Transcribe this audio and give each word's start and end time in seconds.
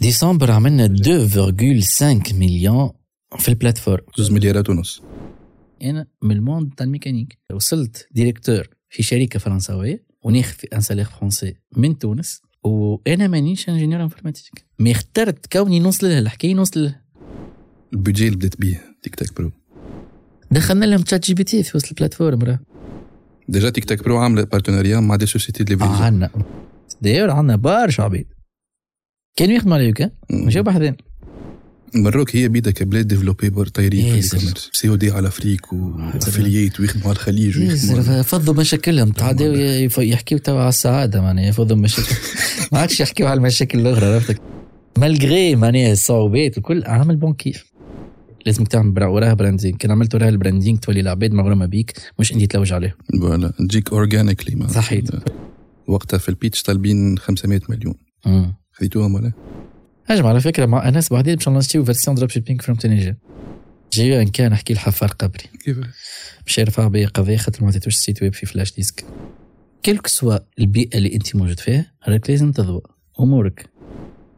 ديسمبر 0.00 0.50
عملنا 0.50 0.88
2.5 0.88 2.34
مليون 2.34 2.90
في 3.38 3.48
ال 3.48 3.53
plateforme 3.53 4.02
زوز 4.18 4.30
مليارات 4.32 4.70
ونص 4.70 5.02
أنا 5.82 6.06
من 6.22 6.36
ال 6.36 6.42
monde 6.42 6.74
تاع 6.76 6.86
الميكانيك 6.86 7.38
وصلت 7.52 8.08
directeur 8.10 8.68
في 8.88 9.02
شركه 9.02 9.38
فرنساويه 9.38 10.04
وناخذ 10.22 10.56
un 10.74 10.80
salaire 10.80 11.04
français 11.04 11.54
من 11.76 11.98
تونس 11.98 12.42
وأنا 12.64 13.26
مانيش 13.28 13.68
ingénieur 13.68 14.02
informatique 14.02 14.64
mais 14.78 14.90
اخترت 14.92 15.52
كوني 15.52 15.80
نوصل 15.80 16.06
لها 16.06 16.18
الحكاية 16.18 16.54
نوصل 16.54 16.80
لها 16.82 17.02
ال 17.92 17.97
budget 17.97 18.26
اللي 18.26 18.36
بدات 18.36 18.60
بيه 18.60 18.82
تيك 19.02 19.14
تاك 19.14 19.34
برو 19.36 19.50
دخلنا 20.50 20.84
لهم 20.84 21.02
تشات 21.02 21.26
جي 21.26 21.34
بي 21.34 21.44
تي 21.44 21.62
في 21.62 21.76
وسط 21.76 21.88
ال 21.88 21.93
plateforme 21.93 22.42
راه 22.42 22.60
déjà 23.48 23.70
تيك 23.70 23.84
تاك 23.84 24.04
برو 24.04 24.18
عامله 24.18 24.44
partenariat 24.44 25.00
مع 25.00 25.16
des 25.16 25.26
sociétés 25.26 25.64
de 25.64 25.74
livraison 25.74 26.02
عندنا 26.02 26.30
داير 27.02 27.30
عندنا 27.30 27.56
برشا 27.56 28.02
عبيد 28.02 28.26
كانوا 29.40 29.56
يخدموا 29.56 29.74
على 29.76 29.86
يوكا 29.86 30.10
ماشي 30.30 30.62
بحذين 30.62 30.96
مروك 31.94 32.36
هي 32.36 32.48
بيدها 32.48 32.72
كبلاد 32.72 33.08
ديفلوبي 33.08 33.50
طايرين 33.50 34.20
في. 34.20 34.34
الاي 34.36 34.52
سي 34.72 34.88
أو 34.88 34.94
دي 34.94 35.10
على 35.10 35.28
أفريك 35.28 35.72
وافلييت 35.72 36.80
ويخدموا 36.80 37.04
على 37.06 37.12
الخليج 37.12 37.58
ويخدموا 37.58 38.22
فضوا 38.22 38.54
مشاكلهم. 38.54 39.10
تعداو 39.10 39.52
يف- 39.54 39.98
يحكيو 39.98 40.38
توا 40.38 40.60
على 40.60 40.68
السعادة 40.68 41.20
معناها 41.22 41.44
يفضوا 41.48 41.76
مشاكل. 41.76 42.14
ما 42.72 42.78
عادش 42.78 43.00
يحكيو 43.00 43.26
على 43.26 43.38
المشاكل 43.38 43.78
الأخرى 43.80 44.06
عرفتك؟ 44.14 44.40
مالغري 44.98 45.56
معناها 45.56 45.92
الصعوبات 45.92 46.58
وكل 46.58 46.84
عامل 46.84 47.16
بون 47.16 47.34
كيف 47.34 47.72
لازمك 48.46 48.68
تعمل 48.68 48.90
برا- 48.90 49.06
وراها 49.06 49.34
براندينغ 49.34 49.76
كان 49.76 49.90
عملت 49.90 50.14
وراها 50.14 50.28
البراندينغ 50.28 50.78
تولي 50.78 51.00
العباد 51.00 51.32
مغرومه 51.32 51.66
بيك 51.66 51.92
مش 52.18 52.32
أنت 52.32 52.44
تلوج 52.44 52.72
عليهم. 52.72 52.92
فوالا 53.20 53.52
تجيك 53.58 53.92
اورجانيكلي 53.92 54.68
صحيح. 54.68 55.02
وقتها 55.86 56.18
في 56.18 56.28
البيتش 56.28 56.62
طالبين 56.62 57.18
500 57.18 57.60
مليون. 57.68 57.94
مم. 58.26 58.59
خذيتوهم 58.80 59.14
ولا؟ 59.14 59.32
هجم 60.06 60.26
على 60.26 60.40
فكرة 60.40 60.66
مع 60.66 60.88
اناس 60.88 61.12
بعدين 61.12 61.34
باش 61.34 61.48
نشتيو 61.48 61.84
فيرسيون 61.84 62.16
دروب 62.16 62.30
شيبينغ 62.30 62.60
فروم 62.62 62.78
تونيجيا 62.78 63.16
جاي 63.92 64.22
أن 64.22 64.28
كان 64.28 64.52
نحكي 64.52 64.72
الحفار 64.72 65.08
قبري. 65.08 65.44
كيف؟ 65.64 65.78
باش 66.46 66.58
يرفع 66.58 66.88
بيا 66.88 67.08
قضية 67.08 67.36
خاطر 67.36 67.62
ما 67.62 67.68
عطيتوش 67.68 67.94
السيت 67.94 68.22
ويب 68.22 68.34
في 68.34 68.46
فلاش 68.46 68.74
ديسك 68.74 69.04
كيلك 69.82 70.06
سوا 70.06 70.38
البيئة 70.58 70.98
اللي 70.98 71.14
أنت 71.14 71.36
موجود 71.36 71.60
فيها 71.60 71.92
راك 72.08 72.30
لازم 72.30 72.52
تضوى 72.52 72.80
أمورك. 73.20 73.70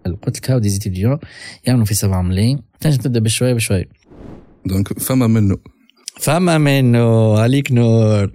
قلت 0.06 0.38
لك 0.38 0.50
هاو 0.50 0.58
دي 0.58 0.70
ستوديون 0.70 1.18
يعملوا 1.66 1.84
في 1.84 1.94
7 1.94 2.22
ملايين. 2.22 2.62
تنجم 2.80 3.02
تبدأ 3.02 3.20
بشوية 3.20 3.54
بشوية. 3.54 3.88
Donc 4.66 4.98
فما 4.98 5.26
منه. 5.26 5.56
فما 6.20 6.58
منه. 6.58 7.38
عليك 7.38 7.72
نور. 7.72 8.32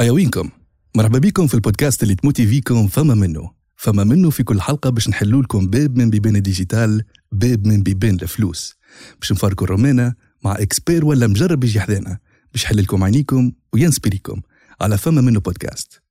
أيوينكم. 0.00 0.50
مرحبا 0.96 1.18
بكم 1.18 1.46
في 1.46 1.54
البودكاست 1.54 2.02
اللي 2.02 2.14
تموتي 2.14 2.46
فيكم 2.46 2.86
فما 2.86 3.14
منه. 3.14 3.61
فما 3.82 4.04
منه 4.04 4.30
في 4.30 4.42
كل 4.42 4.60
حلقة 4.60 4.90
باش 4.90 5.08
نحلوا 5.08 5.42
لكم 5.42 5.66
باب 5.66 5.96
من 5.96 6.10
بيبان 6.10 6.36
ال 6.36 6.44
digital 6.44 7.02
باب 7.32 7.66
من 7.66 7.82
بيبان 7.82 8.14
الفلوس. 8.14 8.74
باش 9.20 9.32
نفرقعوا 9.32 9.64
الرمانة 9.64 10.14
مع 10.44 10.52
expert 10.52 11.04
ولا 11.04 11.26
مجرب 11.26 11.64
يجي 11.64 11.80
حذانا. 11.80 12.18
باش 12.52 12.64
يحل 12.64 12.82
لكم 12.82 13.04
عينيكم 13.04 13.52
وينسبيريكم 13.72 14.42
على 14.80 14.98
فما 14.98 15.20
منه 15.20 15.40
بودكاست. 15.40 16.02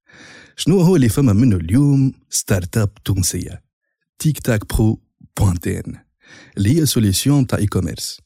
شنو 0.55 0.81
هو 0.81 0.95
اللي 0.95 1.09
فما 1.09 1.33
منه 1.33 1.55
اليوم 1.55 2.11
startup 2.29 2.93
تونسية؟ 3.05 3.63
تيك 4.19 4.39
تاك 4.39 4.75
برو 4.75 5.01
point 5.37 5.70
tn 5.70 5.83
اللي 6.57 6.79
هي 6.79 6.85
solution 6.85 7.47
تاع 7.47 7.59
e-commerce 7.59 8.21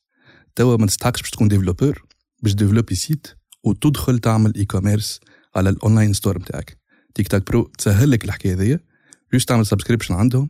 توا 0.55 0.77
ما 0.77 0.85
تستحقش 0.85 1.21
باش 1.21 1.31
تكون 1.31 1.47
en: 1.47 1.61
developer 1.61 2.03
باش 2.43 2.53
développer 2.53 2.95
site 2.95 3.27
وتدخل 3.63 4.19
تعمل 4.19 4.53
e-commerce 4.55 5.19
على 5.55 5.69
ال 5.69 5.76
online 5.76 6.13
store 6.13 6.37
نتاعك 6.37 6.77
تيك 7.15 7.27
تاك 7.27 7.47
برو 7.47 7.71
تسهل 7.77 8.11
لك 8.11 8.25
الحكاية 8.25 8.53
هذيا. 8.53 8.94
juste 9.33 9.49
تعمل 9.49 9.65
subscription 9.65 10.13
عندهم 10.13 10.49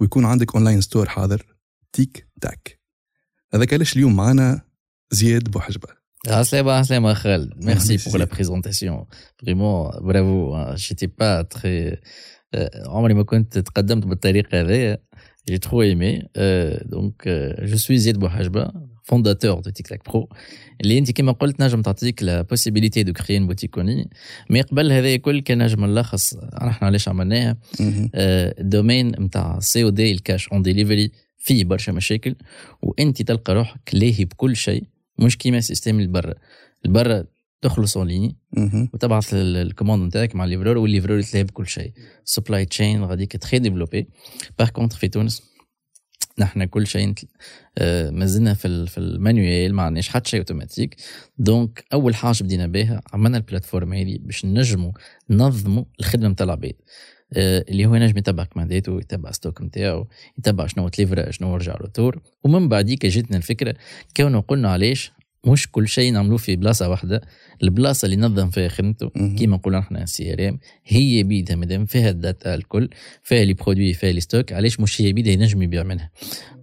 ويكون 0.00 0.24
عندك 0.24 0.54
online 0.54 0.80
store 0.80 1.08
حاضر. 1.08 1.56
تيك 1.92 2.28
تاك. 2.40 2.80
هذاك 3.54 3.74
علاش 3.74 3.96
اليوم 3.96 4.16
معنا 4.16 4.62
زياد 5.10 5.50
بوحجبه 5.50 5.88
عسلامة 6.28 6.72
عسلامة 6.72 7.14
خالد. 7.14 7.64
Merci 7.64 7.98
Merci. 7.98 8.08
pour 8.08 8.18
la 8.18 8.24
présentation 8.24 9.04
vraiment 9.38 9.90
bravo 10.00 10.74
j'étais 10.74 11.06
pas 11.06 11.42
très 11.42 12.00
عمري 12.86 13.14
ما 13.14 13.22
كنت 13.22 13.58
تقدمت 13.58 14.06
بالطريقة 14.06 14.60
هذايا 14.60 14.98
j'ai 15.50 15.60
trop 15.60 15.82
aimé. 15.82 16.12
Euh, 16.36 16.76
donc 16.94 17.26
euh, 17.26 17.54
je 17.62 17.76
suis 17.76 17.96
زياد 17.96 18.18
بوحجبة 18.18 18.72
fondateur 19.10 19.62
de 19.62 19.70
TikTok 19.70 20.02
Pro. 20.02 20.28
اللي 20.80 20.98
انت 20.98 21.10
كما 21.10 21.32
قلت 21.32 21.60
نجم 21.62 21.82
تعطيك 21.82 22.46
une 22.50 23.48
boutique 23.48 23.80
en 23.80 23.84
ligne. 23.84 24.08
mais 24.50 24.60
قبل 24.60 24.92
هذا 24.92 25.14
الكل 25.14 25.40
كان 25.40 25.62
نجم 25.62 25.84
نلخص 25.84 26.34
إحنا 26.34 26.86
علاش 26.88 27.08
عملناها. 27.08 27.56
ال 28.14 28.26
domaine 28.26 29.08
نتاع 29.08 29.58
COD 29.60 30.12
ال 30.12 30.19
cash 30.19 30.48
on 30.48 30.62
delivery 30.62 31.10
فيه 31.38 31.64
برشا 31.64 31.92
مشاكل. 31.92 32.34
وانت 32.82 33.22
تلقى 33.22 33.54
روحك 33.54 33.90
لاهي 33.92 34.24
بكل 34.24 34.56
شيء 34.56 34.84
مش 35.18 35.38
كيما 35.38 35.58
ال 35.58 35.63
système 35.63 35.98
اللي 35.98 36.12
برا 36.12 36.34
البرا 36.86 37.24
تخلص 37.62 37.96
en 37.96 38.06
ligne. 38.08 38.36
وتبعث 38.94 39.34
ال- 39.34 39.56
ال 39.56 39.62
commande 39.62 40.06
نتاعك 40.06 40.36
مع 40.36 40.44
ال 40.44 40.48
livreur 40.48 40.78
وال 40.78 40.87
livreur 40.87 41.18
يتلاهي 41.18 41.44
بكل 41.44 41.66
شيء. 41.66 41.92
supply 42.24 42.64
chain 42.64 43.04
غاديك 43.04 43.32
très 43.36 43.58
développée 43.58 44.08
par 44.58 44.68
contre 44.68 44.96
في 44.96 45.08
تونس 45.08 45.42
نحن 46.38 46.64
كل 46.64 46.86
شيء 46.86 47.14
آه، 47.78 48.10
مازلنا 48.10 48.54
في 48.54 48.68
ال- 48.68 48.88
في 48.88 48.98
ال 48.98 49.09
manuel 49.09 49.74
ما 49.74 49.82
عندناش 49.82 50.08
حتى 50.08 50.30
شيء 50.30 50.40
automatique. 50.40 50.96
donc 51.38 51.84
أول 51.92 52.14
حاجة 52.14 52.42
بدينا 52.44 52.66
بها 52.66 53.00
عملنا 53.12 53.36
ال 53.36 53.41
plateforme 53.41 53.92
هذه 53.92 54.18
باش 54.20 54.44
نجموا 54.44 54.92
ننظموا 55.30 55.84
الخدمة 56.00 56.28
نتاع 56.28 56.44
العباد. 56.44 56.72
آه، 57.36 57.64
اللي 57.68 57.86
هو 57.86 57.94
ينجم 57.94 58.18
يتبع 58.18 58.44
commandet 58.44 58.88
وه 58.88 58.98
يتبع 59.00 59.30
stock 59.30 59.62
نتاعو 59.62 60.06
يتبع 60.38 60.66
شنو 60.66 60.88
تليفرا 60.88 61.30
شنو 61.30 61.56
رجع 61.56 61.74
retour 61.74 62.20
ومن 62.44 62.68
بعديك 62.68 63.06
جاتنا 63.06 63.36
الفكرة 63.36 63.74
كونه 64.16 64.40
قلنا 64.40 64.70
علاش 64.70 65.12
مش 65.46 65.70
كل 65.70 65.88
شيء 65.88 66.12
نعملوه 66.12 66.36
في 66.38 66.56
بلاصة 66.56 66.88
واحدة 66.88 67.20
البلاصة 67.62 68.06
اللي 68.06 68.16
نظم 68.16 68.50
فيها 68.50 68.68
خدمته. 68.68 69.08
كيما 69.38 69.56
نقولوا 69.56 69.78
إحنا 69.78 70.06
CRM 70.06 70.58
هي 70.86 71.22
بيدها 71.22 71.56
مادام 71.56 71.86
فيها 71.86 72.10
ال 72.10 72.19
data 72.19 72.54
الكل 72.54 72.88
فيها 73.22 73.44
les 73.44 73.54
produits 73.54 73.92
فيها 73.94 74.12
les 74.12 74.20
stocks 74.20 74.52
علاش 74.52 74.80
مش 74.80 75.00
هي 75.00 75.12
بيدها 75.12 75.32
ينجم 75.32 75.62
يبيع 75.62 75.82
منها 75.82 76.10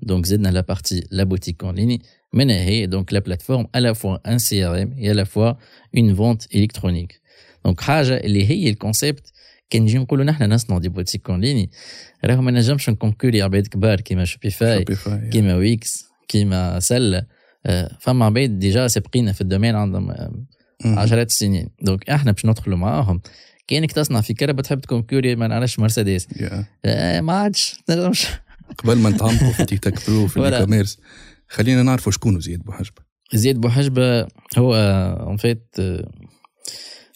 donc 0.01 0.25
زدنا 0.25 0.49
la 0.50 0.61
partie 0.61 1.03
la 1.11 1.23
boutique 1.23 1.63
en 1.63 1.75
ligne 1.75 2.01
منها 2.33 2.55
هي 2.61 2.85
donc 2.85 3.13
la 3.13 3.19
plateforme 3.19 3.63
à 3.63 3.79
la 3.79 3.93
fois 3.95 4.19
un 4.27 4.38
CRM 4.38 4.89
et 4.99 5.09
à 5.09 5.13
la 5.13 5.25
fois 5.25 5.57
une 5.97 6.13
vente 6.13 6.47
électronique 6.57 7.19
donc 7.66 7.81
حاجة 7.81 8.17
اللي 8.17 8.49
هي 8.49 8.69
ال 8.69 8.78
concept 8.78 9.34
كان 9.69 9.81
نجي 9.81 9.97
نقولوا 9.97 10.25
نحن 10.25 10.53
نصنعوا 10.53 10.81
des 10.81 10.89
boutiques 10.89 11.29
en 11.29 11.41
ligne 11.41 11.69
راهو 12.25 12.41
ما 12.41 12.51
نجمش 12.51 12.89
نكونكوري 12.89 13.41
عباد 13.41 13.67
كبار 13.67 14.01
كيما 14.01 14.25
شوبيفاي. 14.25 14.83
كيما 15.31 15.55
ويكس 15.55 16.05
كيما 16.27 16.79
سله 16.79 17.25
فما 18.00 18.25
عباد 18.25 18.59
déjà 18.59 18.88
سابقين 18.88 19.31
في 19.31 19.41
ال 19.41 19.46
domaine 19.46 19.75
عندهم 19.75 20.12
آه،. 20.12 20.31
عشرات 20.85 21.29
السنين 21.29 21.68
donc 21.81 22.09
إحنا 22.09 22.31
باش 22.31 22.46
ندخلوا 22.46 22.78
معاهم 22.78 23.22
كأنك 23.68 23.91
تصنع 23.91 24.22
في 24.22 24.34
كرهبة 24.34 24.51
تحب 24.51 24.79
تكونكوري 24.81 25.35
ما 25.35 25.47
نعرفش 25.47 25.79
مرسيدس. 25.79 26.28
آه، 26.85 27.22
ما 27.22 27.34
عادش 27.34 27.75
تنجمش 27.85 28.28
قبل 28.78 28.97
ما 28.97 29.09
نتعمقوا 29.09 29.52
في 29.53 29.66
تيك 29.66 29.79
تاك 29.84 30.09
برو 30.09 30.28
في 30.28 30.34
Voilà. 30.40 30.44
ال 30.44 30.66
e-commerce 30.66 30.97
خلينا 31.47 31.84
نعرفوا 31.84 32.12
شكون 32.12 32.40
زياد 32.40 32.59
بوحجبه 32.63 33.02
زياد 33.34 33.56
بوحجبه 33.62 34.28
هو 34.57 34.75
en 35.28 35.38
fait 35.38 35.75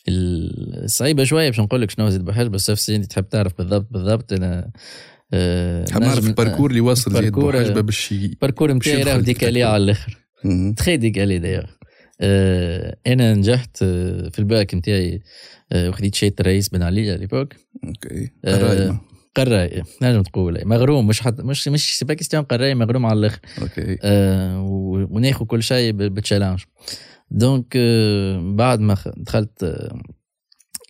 الصعيبه 0.07 1.23
شوية 1.23 1.49
باش 1.49 1.59
نقول 1.59 1.81
لك 1.81 1.91
شنو 1.91 2.09
زياد 2.09 2.25
بوحجبه 2.25 2.57
sauf 2.57 2.79
si 2.79 2.95
انت 2.95 3.05
تحب 3.05 3.29
تعرف 3.29 3.57
بالضبط 3.57 3.87
بالضبط 3.91 4.33
أنا 4.33 4.71
آه، 5.33 5.85
حاب 5.91 6.01
نعرف 6.01 6.27
ال 6.27 6.32
parcours 6.32 6.69
اللي 6.69 6.81
وصل 6.81 7.11
زياد 7.11 7.23
ال 7.23 7.26
parcours- 7.26 7.51
بوحجبه 7.55 7.81
باش 7.81 8.11
ال 8.11 8.18
parcours 8.18 8.73
نتاعي 8.73 9.03
راه 9.03 9.17
décalé. 9.17 9.63
على 9.63 9.83
الآخر 9.83 10.17
très 10.77 10.97
décalé 10.97 11.39
d'ailleurs 11.39 11.63
آه، 12.21 12.97
أنا 13.07 13.33
نجحت 13.33 13.77
آه، 13.83 14.29
في 14.29 14.39
الباك 14.39 14.75
نتاعي 14.75 15.21
آه، 15.71 15.89
وخديت 15.89 16.15
شيت 16.15 16.41
الرئيس 16.41 16.69
بن 16.69 16.81
علي 16.83 17.09
على 17.11 17.17
ليبوك. 17.19 17.53
Okay. 17.83 18.29
آه،. 18.45 19.01
قراي 19.35 19.83
نجم 20.01 20.21
تقول 20.21 20.61
مغروم 20.65 21.07
مش 21.07 21.21
حتى 21.21 21.43
مش 21.43 21.67
مش 21.67 21.97
سي 21.97 22.05
با 22.05 22.13
كيستيون 22.13 22.43
قراي 22.43 22.75
مغروم 22.75 23.05
على 23.05 23.19
الآخر. 23.19 23.39
Okay. 23.61 23.97
آه، 24.03 24.61
وناخذ 25.11 25.45
كل 25.45 25.63
شيء 25.63 25.91
ب- 25.91 25.97
بال 25.97 26.09
challenge 26.09 26.59
donc 27.31 27.73
آه، 27.75 28.53
بعد 28.55 28.79
ما 28.79 28.97
دخلت 29.17 29.63
آه، 29.63 30.01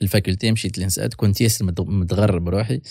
ال 0.02 0.08
faculté 0.08 0.52
مشيت 0.52 0.78
ل 0.80 0.85
INSAT 0.85 1.14
كنت 1.14 1.42
ياسر 1.42 1.66
متغ- 1.66 1.90
متغرب 1.90 2.50
روحي. 2.50 2.82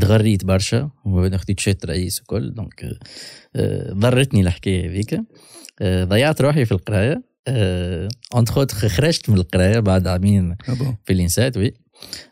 تغريت 0.00 0.44
برشا 0.44 0.90
وبعدين 1.04 1.38
خديت 1.38 1.60
شيت 1.60 1.86
رئيس 1.86 2.20
وكل. 2.22 2.54
donc 2.54 2.84
آه، 2.84 2.98
آه، 3.56 3.92
ضرتني 3.92 4.40
الحكاية 4.40 4.90
هذيك 4.90 5.14
آه، 5.14 5.24
ضيعت 5.82 6.40
روحي 6.40 6.64
في 6.64 6.72
القراية. 6.72 7.22
entre 8.34 8.58
autres 8.58 8.88
خرجت 8.88 9.30
من 9.30 9.36
القراية 9.36 9.78
بعد 9.78 10.06
عامين 10.06 10.56
آه 10.68 10.72
bon. 10.72 10.96
في 11.04 11.12
ال 11.12 11.19
INSAT 11.19 11.56
oui 11.56 11.74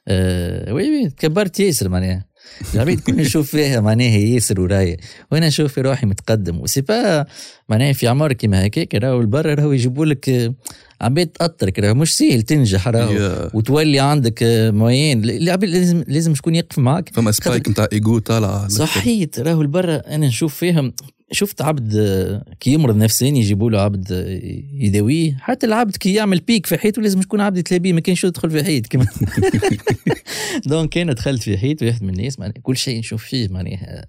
آه، 0.09 0.73
oui 0.73 0.91
oui 0.91 1.11
تكبرت 1.11 1.61
ياسر 1.61 1.89
معناها. 1.89 2.25
العبيد 2.75 3.01
كل 3.01 3.17
نشوف 3.17 3.51
فيها 3.51 3.81
معناها 3.81 4.17
ياسر 4.19 4.61
ورايا 4.61 4.97
وأنا 5.33 5.47
نشوف 5.47 5.73
في 5.73 5.81
روحي 5.81 6.07
متقدم. 6.07 6.61
و 6.61 6.64
c'est 6.64 6.81
pas 6.81 7.27
معناها 7.69 7.93
في 7.93 8.09
عمر 8.09 8.33
كيما 8.33 8.67
هكاك 8.67 8.95
راهو 8.95 9.21
البر 9.21 9.59
راهو 9.59 9.73
يجيبوا 9.73 10.07
لك 10.07 10.29
آه، 10.29 10.55
عبيد 11.01 11.27
تاثرك 11.27 11.79
راهو 11.79 11.95
مش 11.95 12.17
سهل 12.17 12.43
تنجح 12.43 12.89
راهو. 12.89 13.13
يا. 13.13 13.51
وتولي 13.55 14.01
عندك 14.01 14.43
آه، 14.43 14.71
موين 14.71 15.25
العبيد 15.25 15.71
لازم 15.71 16.05
لازم 16.09 16.35
شكون 16.35 16.55
يقف 16.55 16.79
معك 16.79 17.11
فما 17.15 17.31
سبايك 17.33 17.69
نتاع 17.69 17.89
ايجو 17.93 18.19
طالعه 18.19 18.69
صحيت. 18.69 19.39
راهو 19.41 19.63
البرة 19.63 19.93
أنا 19.95 20.27
نشوف 20.27 20.55
فيهم 20.55 20.93
شفت 21.35 21.63
عبد 21.63 21.93
كي 22.61 22.71
يمرض 22.71 22.97
نفساني 22.97 23.41
يجيبوا 23.41 23.71
له 23.71 23.81
عبد 23.81 24.11
يداويه 24.73 25.37
حتى 25.41 25.67
العبد 25.67 25.97
كي 25.97 26.15
يعمل 26.15 26.39
بيك 26.39 26.67
في 26.67 26.79
حياته 26.79 27.03
لازم 27.03 27.21
يكون 27.21 27.41
عبد 27.41 27.59
يتلابيه 27.59 27.93
ما 27.93 28.01
كانش 28.01 28.25
يدخل 28.25 28.51
في 28.51 28.65
حيط 28.65 28.87
كما 28.87 29.07
دونك 30.67 30.99
أنا 30.99 31.13
دخلت 31.13 31.43
في 31.43 31.59
حيط 31.59 31.83
واحد 31.83 32.03
من 32.03 32.09
الناس 32.11 32.39
معناها 32.39 32.55
كل 32.63 32.77
شيء 32.77 32.99
نشوف 32.99 33.25
فيه 33.25 33.49
معناها 33.49 34.07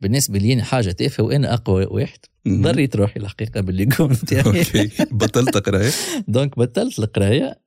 بالنسبة 0.00 0.38
لي 0.38 0.62
حاجة 0.62 0.90
تافهة 0.90 1.24
وأنا 1.24 1.54
أقوى 1.54 1.86
واحد. 1.90 2.18
ضريت 2.48 2.96
روحي 2.96 3.20
الحقيقة 3.20 3.60
باللي 3.60 3.88
okay. 4.00 4.90
بطلت 5.10 5.56
قراية؟ 5.56 5.90
donc 6.28 6.58
بطلت 6.58 6.98
القراية 6.98 7.58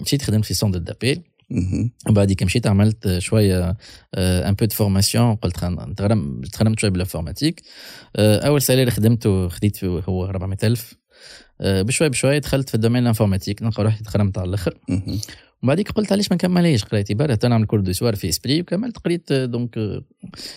مشيت 0.00 0.22
خدمت 0.22 0.44
في 0.44 0.54
centre 0.54 0.78
d'appel 0.78 1.22
مهم. 1.50 1.90
وبعد 2.08 2.32
مشيت 2.44 2.66
عملت 2.66 3.18
شوية 3.18 3.76
un 4.18 4.54
peu 4.54 4.64
de 4.64 4.74
formation 4.74 5.34
قلت 5.34 5.56
تغرمت 6.52 6.80
شوية 6.80 6.90
بال 6.90 7.00
informatique 7.00 7.62
آه، 8.16 8.38
أول 8.38 8.62
salaire 8.62 8.90
خدمته 8.90 9.48
خديت 9.48 9.84
هو 9.84 10.24
400000 10.26 10.94
آه، 11.60 11.82
بشوي 11.82 12.08
بشوي 12.08 12.40
دخلت 12.40 12.68
في 12.68 12.74
ال 12.74 12.78
domaine 12.78 13.02
ال 13.02 13.07
informatique 13.07 13.62
نلقى 13.62 13.82
روحي 13.84 14.04
تغرمت 14.04 14.38
على 14.38 14.48
الآخر. 14.48 14.78
وبعديك 15.62 15.90
قلت 15.90 16.12
علاش 16.12 16.30
ما 16.30 16.34
نكملهاش؟ 16.34 16.84
قرايتي 16.84 17.14
برا 17.14 17.48
نعمل 17.48 17.66
cours 17.66 17.80
du 17.80 17.92
soir 17.92 18.16
في 18.16 18.28
إسبري 18.28 18.60
وكملت. 18.60 18.98
قريت 18.98 19.32
donc 19.32 19.78
آه، 19.78 20.02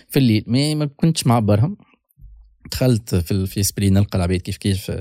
في 0.09 0.19
الليل. 0.19 0.43
mais 0.47 0.75
ما 0.75 0.85
كنتش 0.85 1.27
معبرهم. 1.27 1.77
دخلت 2.71 3.15
في 3.15 3.45
في 3.45 3.59
إسبري 3.59 3.89
نلقى 3.89 4.17
العباد 4.17 4.41
كيف 4.41 4.57
كيف 4.57 4.91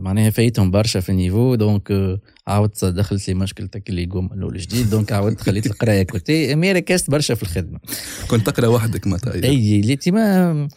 معناها 0.00 0.30
فايتهم 0.30 0.70
برشا 0.70 1.00
في 1.00 1.08
ال 1.08 1.15
niveau 1.15 1.54
donc 1.54 1.90
آه، 1.90 2.20
عاودت 2.46 2.84
دخلت 2.84 3.28
لي 3.28 3.34
مشكلتك 3.34 3.90
اللي 3.90 4.02
يقوم 4.02 4.24
من 4.24 4.38
الأول 4.38 4.56
جديد 4.56 4.90
donc 4.90 5.12
عاودت 5.12 5.40
خليت 5.40 5.66
القراية 5.66 6.02
côté 6.02 6.54
mais 6.54 6.72
ركزت 6.72 7.10
برشا 7.10 7.34
في 7.34 7.42
الخدمة 7.42 7.78
كنت 8.28 8.46
تقرأ 8.46 8.66
وحدك 8.66 9.06
متى 9.06 9.44
أي 9.44 9.80
ليتي 9.80 10.10
ما 10.10 10.68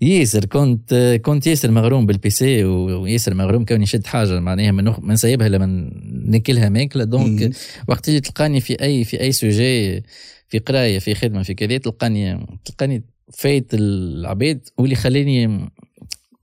ياسر 0.00 0.44
كنت 0.44 1.20
كنت 1.24 1.46
ياسر 1.46 1.70
مغروم 1.70 2.06
بال 2.06 2.35
PC 2.35 2.64
وياسر 2.64 3.34
مغروم 3.34 3.64
كوني 3.64 3.82
نشد 3.82 4.06
حاجة 4.06 4.40
معناها 4.40 4.72
من 4.72 4.92
من 5.02 5.16
سايبها 5.16 5.48
لما 5.48 5.90
ناكلها 6.24 6.68
ماكلة. 6.68 7.04
donc 7.04 7.50
وقت 7.88 8.08
اللي 8.08 8.20
تلقاني 8.20 8.60
في 8.60 8.82
اي 8.82 9.04
في 9.04 9.20
أي 9.20 9.32
sujet 9.32 10.02
في 10.48 10.58
قراية 10.58 10.98
في 10.98 11.14
خدمة 11.14 11.42
في 11.42 11.54
كذا 11.54 11.78
تلقاني 11.78 12.46
تلقاني 12.64 13.04
فايت 13.32 13.74
العباد 13.74 14.68
واللي 14.78 14.94
خليني 14.96 15.70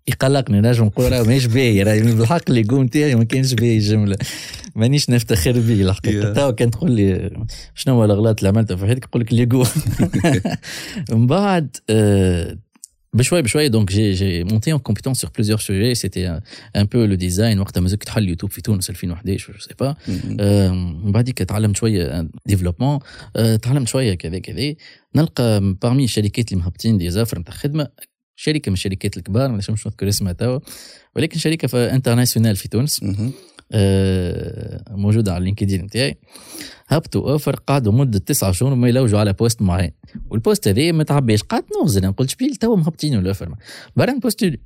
يقلقني 0.08 0.62
نجم 0.62 0.86
نقول 0.86 1.12
راه 1.12 1.24
ماهيش 1.24 1.46
باهي 1.46 1.84
راهي 1.84 2.02
بالحق 2.02 2.42
اللي 2.50 2.62
يقوم 2.62 2.88
تاعي 2.88 3.16
ما 3.16 3.24
كانش 3.24 3.54
باهي 3.54 3.76
الجمله 3.78 4.18
مانيش 4.76 5.10
نفتخر 5.10 5.52
به 5.52 5.82
الحقيقة. 5.82 6.34
توا 6.34 6.52
كان 6.52 6.72
تقول 6.72 6.92
لي 6.92 7.32
شنو 7.76 7.94
هو 7.94 8.06
الأغلاط 8.06 8.38
اللي 8.40 8.50
عملتها 8.50 8.76
في 8.78 8.86
حياتك 8.86 9.04
نقول 9.06 9.22
لك 9.22 9.32
اللي 9.32 9.42
يقوم. 9.44 9.66
من 11.20 11.28
بعد 11.28 11.78
آه، 11.90 12.58
بشوي 13.14 13.42
بشوي 13.42 13.70
donc 13.70 13.92
j'ai 13.92 14.12
j'ai 14.14 14.44
monté 14.44 14.72
en 14.74 14.78
compétences 14.78 15.22
sur 15.22 15.32
plusieurs 15.36 15.60
sujets 15.60 15.96
c'était 15.96 16.28
un 16.76 16.84
peu 16.84 17.06
le 17.06 17.16
design 17.16 17.60
وقتها 17.60 17.82
مازال 17.82 18.00
كنت 18.00 18.10
حل 18.10 18.30
يوتيوب 18.30 18.52
في 18.52 18.62
تونس 18.62 18.90
2011 18.90 19.54
je 19.54 19.60
sais 19.60 19.74
pas. 19.80 19.96
آه، 20.40 20.70
من 20.72 21.12
بعديك 21.12 21.38
تعلمت 21.38 21.78
شوية 21.78 22.28
développement 22.46 23.00
تعلمت 23.62 23.88
شوية 23.88 24.14
كذا 24.14 24.40
كذا. 24.40 24.74
نلقى 25.16 25.76
parmi 25.82 26.04
الشركات 26.04 26.52
اللي 26.52 26.64
مهبطين 26.64 26.98
des 26.98 27.10
offres 27.10 27.40
نتاع 27.40 27.54
خدمة 27.54 27.88
شركة 28.36 28.70
من 28.70 28.74
الشركات 28.74 29.18
الكبار 29.18 29.52
نجمش 29.52 29.88
نذكر 29.88 30.10
اسمها 30.10 30.34
توا. 30.34 30.60
ولكن 31.16 31.40
شركة 31.40 31.68
في 31.68 31.78
internationale 31.78 32.56
في 32.56 32.68
تونس. 32.68 33.06
آه، 33.72 34.84
موجودة 34.92 35.32
على 35.32 35.40
ال 35.40 35.44
LinkedIn 35.44 35.82
نتاعي 35.82 36.18
هبطوا 36.88 37.32
offre 37.32 37.56
قعدوا 37.56 37.94
مدة 37.94 38.20
تسعة 38.20 38.52
شهور 38.52 38.74
وما 38.74 38.88
يلوجوا 38.90 39.20
على 39.20 39.34
poste 39.34 39.62
معين. 39.62 39.92
والبوست 40.30 40.68
هذا 40.68 40.92
ما 40.92 41.04
تعباش 41.04 41.44
قعدت 41.44 41.66
نغزل 41.82 42.04
أنا 42.04 42.12
قلت 42.12 42.30
شبيل 42.30 42.56
توا 42.56 42.76
مهبطين 42.78 43.14
ال 43.20 43.26
offre 43.26 43.56
برا 43.96 44.12
ن 44.12 44.17
postuler 44.17 44.60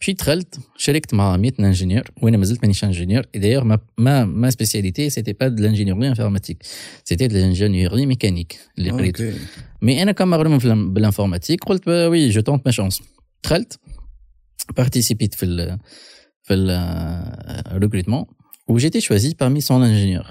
مشيت 0.00 0.18
دخلت 0.18 0.58
شاركت 0.76 1.14
مع 1.14 1.36
100 1.36 1.52
ingénieurs. 1.60 2.04
وأنا 2.22 2.36
مازلت 2.36 2.60
مانيش 2.62 2.84
ingénieur. 2.84 3.24
D'ailleurs 3.34 3.64
ma 3.64 3.78
ma 3.98 4.24
ma 4.24 4.50
spécialité 4.50 5.10
c'était 5.10 5.32
pas 5.32 5.48
de 5.48 5.62
l'ingénierie 5.62 6.08
informatique 6.08 6.62
c'était 7.04 7.26
de 7.26 7.36
l'ingénierie 7.36 8.06
mécanique 8.06 8.58
اللي 8.78 8.90
قريته 8.90 9.26
OK 9.28 9.38
mais 9.82 10.02
أنا 10.02 10.12
كان 10.12 10.28
مغروم 10.28 10.58
في 10.58 10.64
الم- 10.64 10.92
بال 10.92 11.02
informatique 11.02 11.64
قلت 11.64 11.86
bah 11.86 12.06
oui 12.06 12.28
je 12.28 12.40
tente 12.40 12.62
ma 12.66 12.72
chance 12.72 13.02
دخلت 13.44 13.78
participe 14.76 15.24
يت 15.24 15.34
في 15.34 15.44
ال 15.46 15.78
في 16.42 16.54
ال 16.54 16.68
recrutement 16.68 18.24
و 18.68 18.72
j'étais 18.72 19.00
choisi 19.00 19.34
parmi 19.40 19.60
cent 19.60 19.82
ingénieurs 19.82 20.26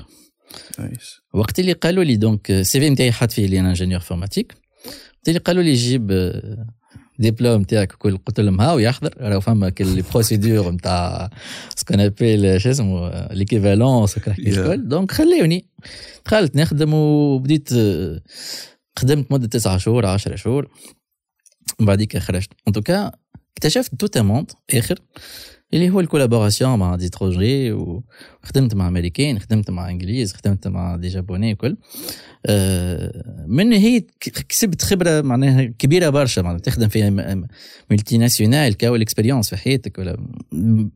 نايس 0.79 1.21
وقت 1.33 1.59
اللي 1.59 1.73
قالوا 1.73 2.03
لي 2.03 2.15
donc 2.15 2.51
ال 2.51 2.79
CV 2.79 2.89
نتاعي 2.89 3.11
حط 3.11 3.31
فيه 3.31 3.45
لي 3.47 3.59
أنا 3.59 3.69
ingénieur 3.69 4.01
informatique 4.01 4.53
وقت 4.85 5.27
اللي 5.27 5.39
قالوا 5.39 5.63
لي 5.63 5.73
جيب 5.73 6.31
ديبلوم 7.19 7.61
نتاعك 7.61 7.93
وكل 7.93 8.17
قلت 8.17 8.39
لهم 8.39 8.61
هاو 8.61 8.79
يحضر 8.79 9.13
راهو 9.17 9.39
فما 9.39 9.69
كل 9.69 9.87
les 9.87 10.03
procédures 10.11 10.71
نتاع 10.71 11.29
ce 11.75 11.82
qu'on 11.82 11.99
appelle 11.99 12.61
شو 12.61 12.69
اسمه 12.69 13.27
l'équivalence. 13.33 14.17
الكل 14.17 14.87
donc 14.87 15.11
خليوني. 15.11 15.65
دخلت 16.25 16.55
نخدم 16.55 16.93
وبديت 16.93 17.73
آه، 17.73 18.21
خدمت 18.99 19.31
مدة 19.31 19.47
تسعة 19.47 19.77
شهور 19.77 20.05
10 20.05 20.35
شهور. 20.35 20.69
من 21.79 21.85
بعديك 21.85 22.17
خرجت. 22.17 22.49
en 22.67 22.73
tout 22.73 22.95
cas 22.95 23.11
اكتشفت 23.57 23.95
tout 23.95 24.17
un 24.17 24.27
monde 24.27 24.51
آخر. 24.73 24.99
اللي 25.73 25.89
هو 25.89 25.99
ال 25.99 26.05
collaboration 26.05 26.79
مع 26.79 26.95
des 26.95 27.09
étrangers 27.09 27.71
وخدمت 27.71 28.75
مع 28.75 28.87
أمريكان 28.87 29.39
خدمت 29.39 29.69
مع 29.71 29.89
إنجليز 29.89 30.33
خدمت 30.33 30.67
مع 30.67 30.95
des 30.95 31.07
Japonais 31.07 31.53
وكل. 31.53 31.77
آه، 32.45 33.45
من 33.47 33.73
هي 33.73 34.03
كسبت 34.49 34.81
خبرة 34.81 35.21
معناها 35.21 35.63
كبيرة 35.63 36.09
برشا 36.09 36.41
معناها 36.41 36.59
تخدم 36.59 36.87
في 36.87 37.09
multinationale 37.91 38.77
كاو 38.77 38.95
ال 38.95 39.00
expérience 39.00 39.49
في 39.49 39.57
حياتك 39.57 39.97
ولا 39.97 40.17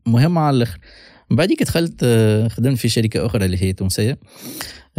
مهمه 0.06 0.40
على 0.40 0.56
الآخر. 0.56 0.78
من 1.30 1.36
بعديك 1.36 1.62
دخلت 1.62 2.00
آه، 2.02 2.48
خدمت 2.48 2.78
في 2.78 2.88
شركة 2.88 3.26
أخرى 3.26 3.44
اللي 3.44 3.62
هي 3.62 3.72
تونسية 3.72 4.18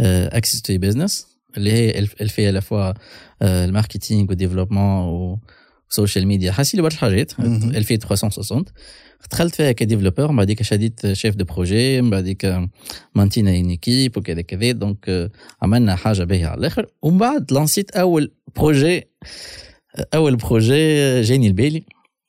Access 0.00 0.62
to 0.62 0.78
Business 0.78 1.26
اللي 1.56 1.72
هي 1.72 1.90
اللي 1.98 2.28
فيها 2.28 2.52
لفوا 2.52 2.92
ال 3.42 3.51
marketing 3.51 4.28
وال 4.28 4.43
développement 4.43 5.38
و 5.90 5.95
social 5.95 6.26
media 6.26 6.52
حاسي 6.52 6.76
لي 6.76 6.82
برشا 6.82 6.98
حاجات. 6.98 7.40
مهم. 7.40 7.70
2360 7.70 8.64
دخلت 9.30 9.54
فيها 9.54 9.72
ك 9.72 9.77
développeur 9.77 10.30
من 10.30 10.36
بعديك 10.36 10.62
شديت 10.62 11.12
chef 11.12 11.34
de 11.36 11.44
projet 11.44 12.02
من 12.02 12.10
بعديك 12.10 12.68
monte 13.14 13.40
ينا 13.40 13.50
une 13.56 13.68
équipe 13.70 14.16
وكذا 14.16 14.40
كذا 14.40 14.70
donc 14.72 15.30
عملنا 15.62 15.96
حاجة 15.96 16.24
باهية 16.24 16.46
على 16.46 16.58
الآخر. 16.60 16.86
ومن 17.02 17.18
بعد 17.18 17.52
lance 17.52 17.79
يت 17.79 17.90
أول 17.90 18.32
projet 18.56 19.02
أول 20.14 20.36
projet 20.36 21.20
جاني 21.22 21.46
البالي 21.46 21.84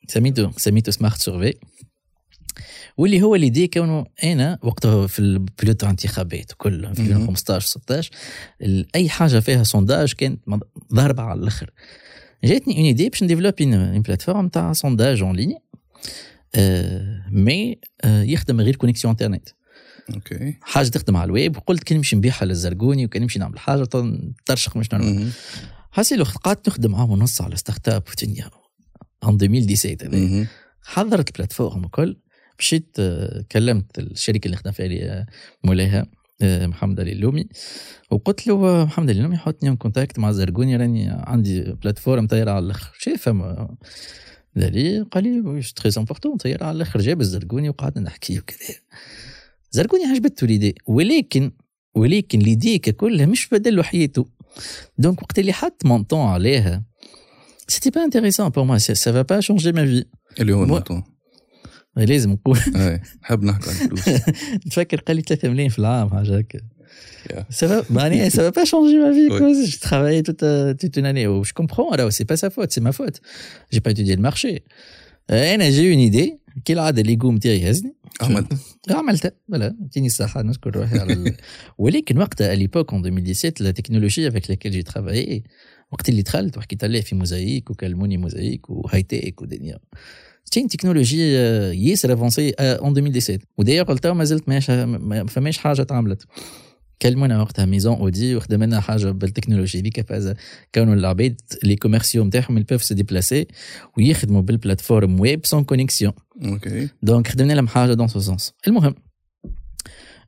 سميته 0.08 0.52
سميته 0.58 0.92
Smart 0.92 1.18
Survey 1.22 1.54
واللي 2.98 3.22
هو 3.22 3.36
اللي 3.36 3.50
دي 3.50 3.68
كونه 3.68 4.06
أنا 4.24 4.60
وقتها 4.64 5.08
في 5.08 5.20
ال 5.20 5.27
période 5.27 5.76
تاع 5.76 5.90
انتخابات 5.90 6.52
وكل 6.54 6.96
في 6.96 7.02
مهم. 7.02 7.12
2015 7.12 7.68
16 7.68 8.12
ال- 8.62 8.88
أي 8.96 9.10
حاجة 9.10 9.40
فيها 9.40 9.64
sondage 9.64 10.14
كانت 10.14 10.40
ضاربة 10.94 11.24
على 11.24 11.40
الآخر. 11.40 11.70
جاتني 12.44 12.78
une 12.78 12.84
idée 12.86 13.10
باش 13.10 13.24
ن 13.24 13.27
développer 13.27 13.64
une 13.64 14.02
plateforme 14.02 14.48
تاع 14.48 14.74
sondage 14.74 15.22
en 15.22 15.36
ligne. 15.36 15.56
mais 17.32 17.80
آه، 18.04 18.24
يخدم 18.24 18.62
غير 18.62 18.76
connexion 18.76 19.12
internet 19.12 19.50
OK. 20.14 20.58
حاجة 20.62 20.88
تخدم 20.88 21.18
على 21.18 21.26
الويب 21.26 21.58
وقلت 21.58 21.84
كان 21.84 21.98
نمشي 21.98 22.16
نبيعها 22.16 22.46
للزرقوني 22.46 23.06
وكان 23.06 23.22
نمشي 23.22 23.40
نعمل 23.40 23.60
حاجة 23.60 23.88
ترشق 24.46 24.78
مش 24.78 24.94
نعمل. 24.94 25.06
مهم. 25.06 25.32
حاسي 25.92 26.22
وقت 26.22 26.38
قعدت 26.38 26.70
نخدم 26.70 26.92
معاهم 26.92 27.12
ونص 27.12 27.42
على 27.42 27.56
startup 27.56 28.04
en 28.24 28.32
2017 29.24 30.08
هذا 30.08 30.18
مهم. 30.18 30.48
حضرت 30.84 31.28
ال 31.30 31.35
plateforme 31.35 31.86
وكل 31.86 32.18
مشيت 32.60 32.96
آه، 33.00 33.46
كلمت 33.52 34.00
الشركة 34.00 34.46
اللي 34.46 34.58
خدم 34.58 34.72
فيها 34.72 35.20
آه، 35.20 35.26
مولاها 35.64 36.06
آه، 36.42 36.68
محمد 36.68 37.00
علي 37.00 37.12
اللومي. 37.12 37.50
وقلت 38.12 38.48
له 38.48 38.54
آه، 38.68 38.86
محمد 38.86 39.10
علي 39.10 39.18
اللومي 39.20 39.38
حطني 39.38 39.70
en 39.70 39.76
contact 39.76 40.20
مع 40.20 40.32
زرقوني 40.32 40.76
راني 40.76 41.08
عندي 41.10 41.62
plateforme 41.62 42.28
طايرة 42.28 42.52
على 42.52 42.66
الأخر. 42.66 42.96
شايف 43.00 43.22
فما 43.22 43.76
قال 44.62 44.74
لي 44.74 45.02
قال 45.02 45.24
لي 45.24 45.42
oui 45.42 45.62
très 45.76 45.92
important 45.98 46.38
طايره 46.38 46.64
على 46.66 46.76
الآخر 46.76 47.00
جاب 47.02 47.22
الزرقوني 47.22 47.70
وقعدنا 47.70 48.06
نحكي 48.06 48.40
وكذا. 48.40 48.58
زرقوني 49.72 50.06
عجبته 50.06 50.48
l'idée 50.48 50.76
ولكن 50.88 51.52
ولكن 51.96 52.40
l'idée 52.40 52.78
ككلها 52.78 53.26
مش 53.26 53.48
بدل 53.50 53.84
حياته 53.84 54.26
donc 54.98 55.22
وقت 55.22 55.40
اللي 55.40 55.54
حط 55.54 55.86
montant 55.86 56.20
عليها 56.28 56.84
c'était 57.68 57.90
pas 57.90 58.04
intéressant 58.04 58.50
pour 58.50 58.64
moi 58.64 58.78
ça 58.78 58.94
va 59.12 59.22
pas 59.22 59.40
changer 59.40 59.72
ma 59.72 59.86
vie 59.86 60.06
اللي 60.42 60.54
هو 60.54 60.58
مو- 60.58 60.64
الموضوع 60.64 61.04
لازم 61.98 62.32
نقول. 62.32 62.58
نحب 63.24 63.44
نحكي 63.44 63.70
عن 63.70 63.76
الفلوس. 63.76 64.10
نتفكر 64.68 65.00
قال 65.00 65.16
لي 65.16 65.22
3 65.22 65.50
ملايين 65.50 65.70
في 65.70 65.80
العام 65.80 66.10
حاجة 66.10 66.38
هكا. 66.38 66.60
Yeah. 67.30 67.44
Ça 67.60 67.66
va, 67.68 67.78
bah, 67.90 68.30
ça 68.36 68.42
va 68.48 68.52
pas 68.52 68.66
changer 68.74 68.98
ma 69.06 69.12
vie, 69.18 69.28
Ouais. 69.30 69.38
quoi. 69.40 69.50
J'ai 69.72 69.78
travaillé 69.90 70.20
toute, 70.24 70.44
euh, 70.44 70.74
toute 70.74 70.96
une 71.00 71.06
année. 71.12 71.26
Oh, 71.28 71.44
Je 71.50 71.54
comprends, 71.54 71.90
alors 71.96 72.10
c'est 72.18 72.26
pas 72.32 72.38
sa 72.44 72.50
faute, 72.56 72.72
c'est 72.76 72.82
ma 72.90 72.94
faute. 73.00 73.18
J'ai 73.72 73.82
pas 73.82 73.92
étudié 73.92 74.16
le 74.16 74.22
marché. 74.30 74.64
Euh, 75.32 75.54
أنا 75.56 75.70
j'ai 75.72 75.94
une 75.94 76.00
idée 76.12 76.40
كي 76.66 76.74
العاده 76.74 77.02
اللي 77.02 77.14
يقوم 77.14 77.38
تاعي 77.38 77.70
هزني 77.72 77.96
عملت 78.22 78.54
عملتها 78.90 79.32
voilà 79.48 79.76
يعطيني 79.82 80.08
الصحة 80.08 80.42
نشكر 80.42 80.76
روحي 80.76 81.00
على 81.00 81.14
ال... 81.14 81.36
ولكن 81.78 82.18
وقتها 82.18 82.54
à 82.54 82.58
l'époque 82.58 82.92
en 82.92 82.96
2017 82.96 83.64
la 83.64 83.74
technologie 83.74 84.26
avec 84.26 84.48
laquelle 84.48 84.74
j'ai 84.74 84.84
travaillé 84.94 85.44
وقت 85.92 86.10
اللي 86.10 86.22
دخلت 86.22 86.58
وحكيت 86.58 86.84
عليه 86.84 87.02
في 87.02 87.16
موزايك 87.16 87.70
وكلموني 87.70 88.18
موزايك 88.18 88.70
و 88.70 89.04
Hi-Tech 89.04 89.42
ودنيا 89.42 89.80
تين 90.52 90.68
تكنولوجي 90.68 91.38
آه، 91.38 91.72
ياسر 91.72 92.14
avancée 92.14 92.50
en 92.60 92.98
2017 92.98 93.40
و 93.58 93.60
d'ailleurs 93.60 93.84
قلتها 93.84 94.14
ما 94.14 94.24
زلت 94.24 94.50
ماش 94.50 94.70
ما 94.70 95.26
فماش 95.26 95.58
حاجة 95.58 95.84
تعملت 95.84 96.24
كلمونا 97.02 97.42
وقتها 97.42 97.66
maison 97.66 97.96
Audi 97.96 98.36
وخدمنا 98.36 98.80
حاجة 98.80 99.12
بالتكنولوجي 99.12 99.80
هذيك 99.80 100.10
فاز 100.10 100.34
كانوا 100.74 100.94
العباد 100.94 101.42
les 101.64 101.76
commerciaux 101.76 102.24
نتاعهم 102.24 102.58
ils 102.58 102.66
peuvent 102.66 102.84
se 102.84 102.96
déplacer 102.96 103.48
ويخدموا 103.98 104.42
بال 104.42 104.55
plateforme 104.55 105.20
web 105.20 105.46
sans 105.46 105.64
connexion 105.64 106.14
OK 106.46 106.90
donc 107.04 107.28
خدمنا 107.28 107.54
لهم 107.54 107.68
حاجة 107.68 107.94
dans 107.94 108.08
ce 108.08 108.20
sens 108.20 108.54
المهم 108.68 108.96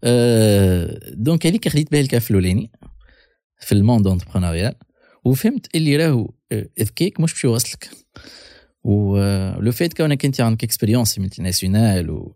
آه 0.03 0.99
donc 1.13 1.47
هذيك 1.47 1.67
خديت 1.69 1.91
بها 1.91 2.01
الكاف 2.01 2.31
الاولاني 2.31 2.71
في 3.59 3.71
ال 3.71 3.77
monde 3.77 4.07
entrepreneurial 4.07 4.75
وفهمت 5.25 5.75
اللي 5.75 5.97
راهو 5.97 6.29
اذكيك 6.79 7.19
مش 7.19 7.33
باش 7.33 7.43
يوصلك 7.43 7.89
و 8.83 9.12
le 9.12 9.71
fait 9.71 9.93
كونك 9.93 10.25
انت 10.25 10.41
عندك 10.41 10.63
expérience 10.63 11.19
multinationale. 11.19 12.31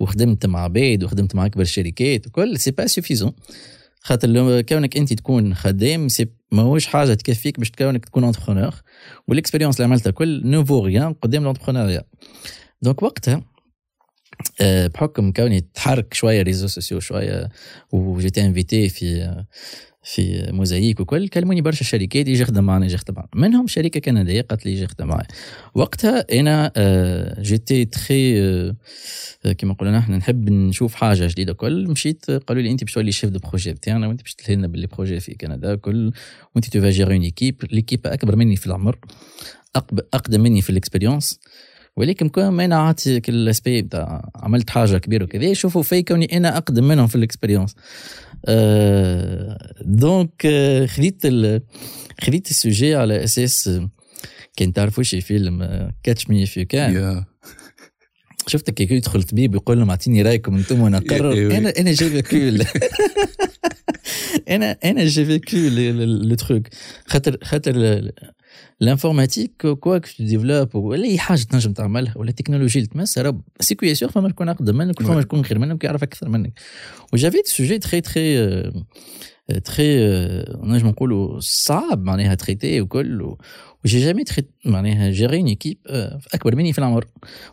وخدمت 0.00 0.46
مع 0.46 0.60
عباد 0.60 1.04
وخدمت 1.04 1.34
مع 1.34 1.46
أكبر 1.46 1.62
الشركات 1.62 2.26
وكل 2.26 2.58
c'est 2.58 2.70
pas 2.70 2.86
suffisant 2.86 3.32
خاطر 4.00 4.60
كونك 4.60 4.96
أنت 4.96 5.12
تكون 5.12 5.54
خدام 5.54 6.08
c'est 6.08 6.26
ماهوش 6.52 6.86
حاجة 6.86 7.14
تكفيك 7.14 7.58
باش 7.58 7.70
كونك 7.70 8.04
تكون 8.04 8.24
entrepreneur 8.24 8.74
وال 9.28 9.36
expérience 9.36 9.76
اللي 9.76 9.84
عملتها 9.84 10.10
كل 10.10 10.46
ne 10.46 10.59
vaut 10.59 10.84
rien 10.84 11.12
قدام 11.12 11.42
ال 11.42 11.46
entrepreneuriat 11.46 12.02
donc 12.82 13.02
وقتها 13.02 13.42
آه، 14.60 14.86
بحكم 14.86 15.32
كوني 15.32 15.60
تحرك 15.60 16.14
شوية 16.14 16.42
réseaux 16.42 16.66
sociaux 16.66 17.00
شوية 17.00 17.48
وجيت 17.92 18.38
انفيتي 18.38 18.88
في 18.88 19.44
في 20.06 20.50
موزايك 20.52 21.00
وكل 21.00 21.28
كلموني 21.28 21.60
برشا 21.60 21.84
شركات 21.84 22.28
يجي 22.28 22.42
يخدم 22.42 22.64
معنا 22.64 22.84
يجي 22.84 22.94
يخدم 22.94 23.14
معنا. 23.14 23.28
منهم 23.34 23.66
شركة 23.66 24.00
كندية 24.00 24.40
قالت 24.40 24.66
لي 24.66 24.72
يجي 24.72 24.82
يخدم 24.82 25.06
معي. 25.06 25.26
وقتها 25.74 26.40
أنا 26.40 26.72
آه، 26.76 27.42
جيتي 27.42 27.84
تخي 27.84 28.40
آه، 28.42 28.74
كيما 29.58 29.74
قلنا 29.74 29.98
نحن 29.98 30.12
نحب 30.12 30.50
نشوف 30.50 30.94
حاجة 30.94 31.26
جديدة 31.26 31.52
كل. 31.52 31.88
مشيت 31.88 32.30
قالوا 32.30 32.62
لي 32.62 32.70
أنت 32.70 32.84
باش 32.84 32.92
تولي 32.92 33.12
chef 33.12 33.30
de 33.30 33.38
projet 33.38 33.72
بتاعنا 33.72 34.08
وأنت 34.08 34.22
باش 34.22 34.34
تلهي 34.34 34.56
لنا 34.56 34.66
ب 34.66 34.71
les 34.71 34.86
projets 34.86 35.20
في 35.20 35.34
كندا 35.34 35.74
كل. 35.74 36.12
وأنت 36.54 36.68
tu 36.68 36.88
gères 36.88 37.14
une 37.14 37.22
équipe 37.22 37.62
l'équipe 37.72 38.06
أكبر 38.06 38.36
مني 38.36 38.56
في 38.56 38.66
العمر 38.66 38.98
أقدم 40.14 40.40
مني 40.40 40.62
في 40.62 40.70
ال 40.70 40.76
expérience 40.76 41.40
ولكن 41.96 42.28
كون 42.28 42.60
أنا 42.60 42.76
عاطي 42.76 43.16
ال 43.28 43.36
aspect 43.36 43.82
بتاع 43.82 44.30
عملت 44.34 44.70
حاجة 44.70 44.98
كبيرة 44.98 45.24
وكذا 45.24 45.44
يشوفوا 45.44 45.82
في 45.82 46.02
كوني 46.02 46.36
أنا 46.36 46.56
أقدم 46.56 46.88
منهم 46.88 47.06
في 47.06 47.16
ال 47.16 47.21
expérience 47.21 47.74
donc 49.80 50.46
خديت 50.88 51.26
خديت 52.20 52.50
ال 52.50 52.57
sujet 52.57 52.94
على 52.94 53.24
أساس 53.24 53.80
كان 54.56 54.72
تعرفوا 54.72 55.02
شي 55.02 55.20
film 55.20 55.90
Catch 56.02 56.30
Me 56.30 56.46
If 56.46 56.64
You 56.64 56.79
Can 56.79 56.94
يا 56.94 57.24
شفت 58.46 58.70
كي 58.70 58.94
يدخل 58.94 59.22
طبيب 59.22 59.54
يقول 59.54 59.78
لهم 59.78 59.90
اعطيني 59.90 60.22
رايكم 60.22 60.56
أنتم 60.56 60.80
وأنا 60.80 61.02
إيه. 61.10 61.58
أنا 61.58 61.72
أنا 61.78 61.92
j'ai 61.92 62.10
vécu 62.10 62.64
أنا 64.48 64.76
أنا 64.84 65.04
j'ai 65.04 65.24
vécu 65.24 65.56
le 65.56 66.34
truc 66.34 66.68
خاطر 67.06 67.38
خاطر 67.42 67.72
ال 68.82 68.87
informatique 68.87 69.52
quoi 69.60 69.74
que 69.74 69.98
développe 70.18 70.74
ولا 70.74 71.04
اي 71.04 71.18
حاجة 71.18 71.42
تنجم 71.42 71.72
تعملها 71.72 72.18
ولا 72.18 72.30
التكنولوجيا 72.30 72.80
اللي 72.82 72.92
تمس 72.92 73.18
راه 73.18 73.40
c'est 73.60 73.74
que 73.74 73.94
sûr 73.94 74.10
فما 74.10 74.28
شكون 74.28 74.48
اقدم 74.48 74.76
منك 74.76 75.00
وفما 75.00 75.16
Ouais. 75.20 75.22
شكون 75.22 75.44
خير 75.44 75.58
منك 75.58 75.84
ويعرف 75.84 76.02
أكثر 76.02 76.28
منك 76.28 76.52
و 77.12 77.15
j'avais 77.15 77.38
sujet 77.44 77.78
très 77.78 78.00
très 78.00 78.62
très 79.64 79.96
نجم 80.62 80.86
نقولوا 80.88 81.40
صعب 81.40 82.02
معناها 82.04 82.34
traité 82.34 82.80
وكل 82.80 83.22
و- 83.22 83.38
و 83.84 83.87
j'ai 83.87 84.00
jamais 84.00 84.24
traité 84.24 84.50
معناها 84.64 85.10
géré 85.10 85.36
une 85.38 85.46
équipe 85.46 85.78
اكبر 86.34 86.56
مني 86.56 86.72
في 86.72 86.78
العمر 86.78 87.04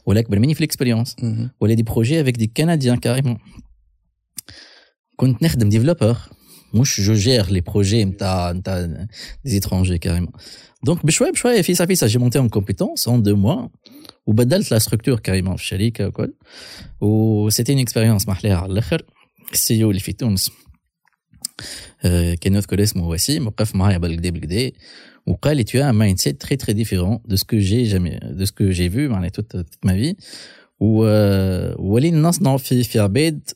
ولا 0.06 0.20
اكبر 0.20 0.40
مني 0.40 0.54
في 0.54 0.60
ال 0.60 0.65
expérience 0.65 1.16
مهم. 1.24 1.50
ولا 1.60 1.74
des 1.74 1.84
projets 1.84 2.22
avec 2.22 2.38
des 2.38 2.48
Canadiens 2.58 2.98
carrément 2.98 3.38
كنت 5.16 5.44
نخدم 5.44 5.70
développeur 5.70 6.18
مش 6.74 7.02
je 7.02 7.14
gère 7.14 7.52
les 7.52 7.62
projets 7.62 8.06
نتاع 8.06 8.52
نتاع 8.52 9.06
des 9.46 9.58
étrangers 9.58 9.98
carrément 9.98 10.32
donc 10.84 11.06
بشويه 11.06 11.32
بشويه 11.32 11.62
ça 11.62 11.74
fait 11.74 11.96
ça 11.96 12.08
j'ai 12.08 12.20
monté 12.20 12.40
en 12.40 12.50
compétence 12.50 13.08
en 13.08 13.24
deux 13.24 13.36
mois 13.36 13.68
وبدلت 14.26 14.72
la 14.72 14.80
structure 14.80 15.20
carrément 15.20 15.56
في 15.56 15.62
الشركة 15.62 16.08
وكل 16.08 16.34
و 17.02 17.50
c'était 17.50 17.74
une 17.74 17.82
expérience 17.82 18.28
محلاها 18.28 18.58
على 18.58 18.72
الآخر 18.72 19.06
ال 19.54 19.84
CEO 19.84 19.90
اللي 19.90 20.00
في 20.00 20.14
تونس 20.14 20.52
آه، 22.06 22.34
كان 22.34 22.56
يذكر 22.56 22.84
اسمه 22.84 23.10
وسيم 23.10 23.48
وقف 23.48 23.76
معايا 23.76 23.98
بالكدا 23.98 24.30
بالكدا 24.30 24.72
وقال 25.28 25.58
لي 25.58 25.64
tu 25.64 25.78
as 25.78 25.86
un 25.86 25.94
mindset 25.94 26.34
très 26.34 26.58
très 26.58 26.74
différent 26.74 27.22
de 27.28 27.36
ce 27.36 27.44
que 27.44 27.60
j'ai 27.60 27.86
jamais 27.86 28.20
de 28.40 28.46
ce 28.46 28.52
que 28.52 28.72
j'ai 28.72 28.90
vu 28.90 29.08
معناها 29.08 29.30
toute, 29.30 29.52
toute 29.52 29.86
ma 29.86 29.94
vie. 29.94 30.16
و 30.80 31.06
ولينا 31.80 32.22
نصنعوا 32.22 32.58
في 32.58 32.84
في 32.84 33.00
عباد 33.00 33.50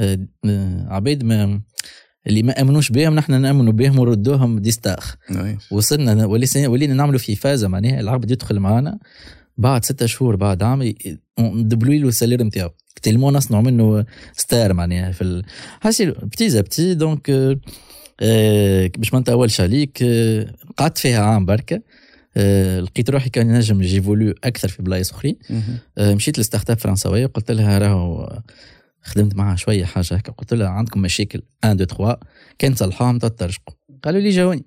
آه، 0.00 0.28
آه، 0.44 0.86
عباد 0.88 1.24
ما 1.24 1.60
اللي 2.26 2.42
ما 2.42 2.60
آمنوش 2.60 2.90
بهم 2.90 3.14
نحن 3.14 3.40
نامنوا 3.40 3.72
بهم 3.72 3.98
وردوهم 3.98 4.58
ديستاخ. 4.58 5.16
وصلنا 5.70 6.26
ولينا 6.66 6.94
نعملوا 6.94 7.18
في 7.18 7.36
فازة 7.36 7.68
معناها 7.68 8.00
العبد 8.00 8.30
يدخل 8.30 8.60
معنا 8.60 8.98
بعد 9.58 9.84
ستة 9.84 10.06
شهور 10.06 10.36
بعد 10.36 10.62
عام 10.62 10.94
ندبلوا 11.38 11.94
له 11.94 12.08
السالير 12.08 12.42
نتاعو. 12.42 12.70
tellement 13.02 13.30
نصنعوا 13.30 13.62
منه 13.62 14.04
star 14.36 14.72
معناها 14.72 15.12
في 15.12 15.22
ال... 15.22 15.44
حاسي 15.80 16.06
petit 16.06 16.48
à 16.48 16.60
petit 16.60 16.94
donc 16.94 17.30
آه، 18.20 18.90
باش 18.98 19.14
ما 19.14 19.20
نطولش 19.20 19.60
عليك 19.60 19.98
آه، 20.02 20.46
قعدت 20.76 20.98
فيها 20.98 21.20
عام 21.22 21.46
بركة. 21.46 21.82
آه، 22.36 22.80
لقيت 22.80 23.10
روحي 23.10 23.30
كان 23.30 23.52
نجم 23.52 23.80
j'évolue 23.80 24.34
أكثر 24.44 24.68
في 24.68 24.82
بلايص 24.82 25.12
أخرين. 25.12 25.36
آه، 25.98 26.14
مشيت 26.14 26.38
ل 26.38 26.70
startup 26.70 26.78
فرنساوية 26.78 27.26
قلت 27.26 27.50
لها 27.50 27.78
راهو 27.78 28.38
خدمت 29.06 29.36
معها 29.36 29.56
شوية 29.56 29.84
حاجة 29.84 30.14
هكا. 30.14 30.32
قلت 30.32 30.54
لها 30.54 30.68
عندكم 30.68 31.00
مشاكل 31.00 31.42
1 31.64 31.80
2 31.80 31.86
3 31.86 32.18
كان 32.58 32.74
تصلحوهم 32.74 33.18
ترشقوا 33.18 33.74
قالوا 34.04 34.20
لي 34.20 34.30
جاوني. 34.30 34.64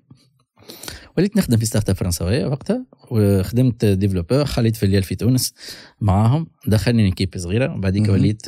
وليت 1.18 1.36
نخدم 1.36 1.56
في 1.56 1.66
startup 1.66 1.96
فرنساوية 1.96 2.46
وقتها 2.46 2.86
وخدمت 3.10 3.84
développeur 3.84 4.44
خليت 4.44 4.76
filiale 4.76 5.02
في 5.02 5.14
تونس 5.14 5.54
معاهم. 6.00 6.46
دخلني 6.66 7.04
équipe 7.04 7.34
صغيرة. 7.36 7.72
ومن 7.72 7.80
بعديك 7.80 8.02
مهم. 8.02 8.12
وليت 8.12 8.42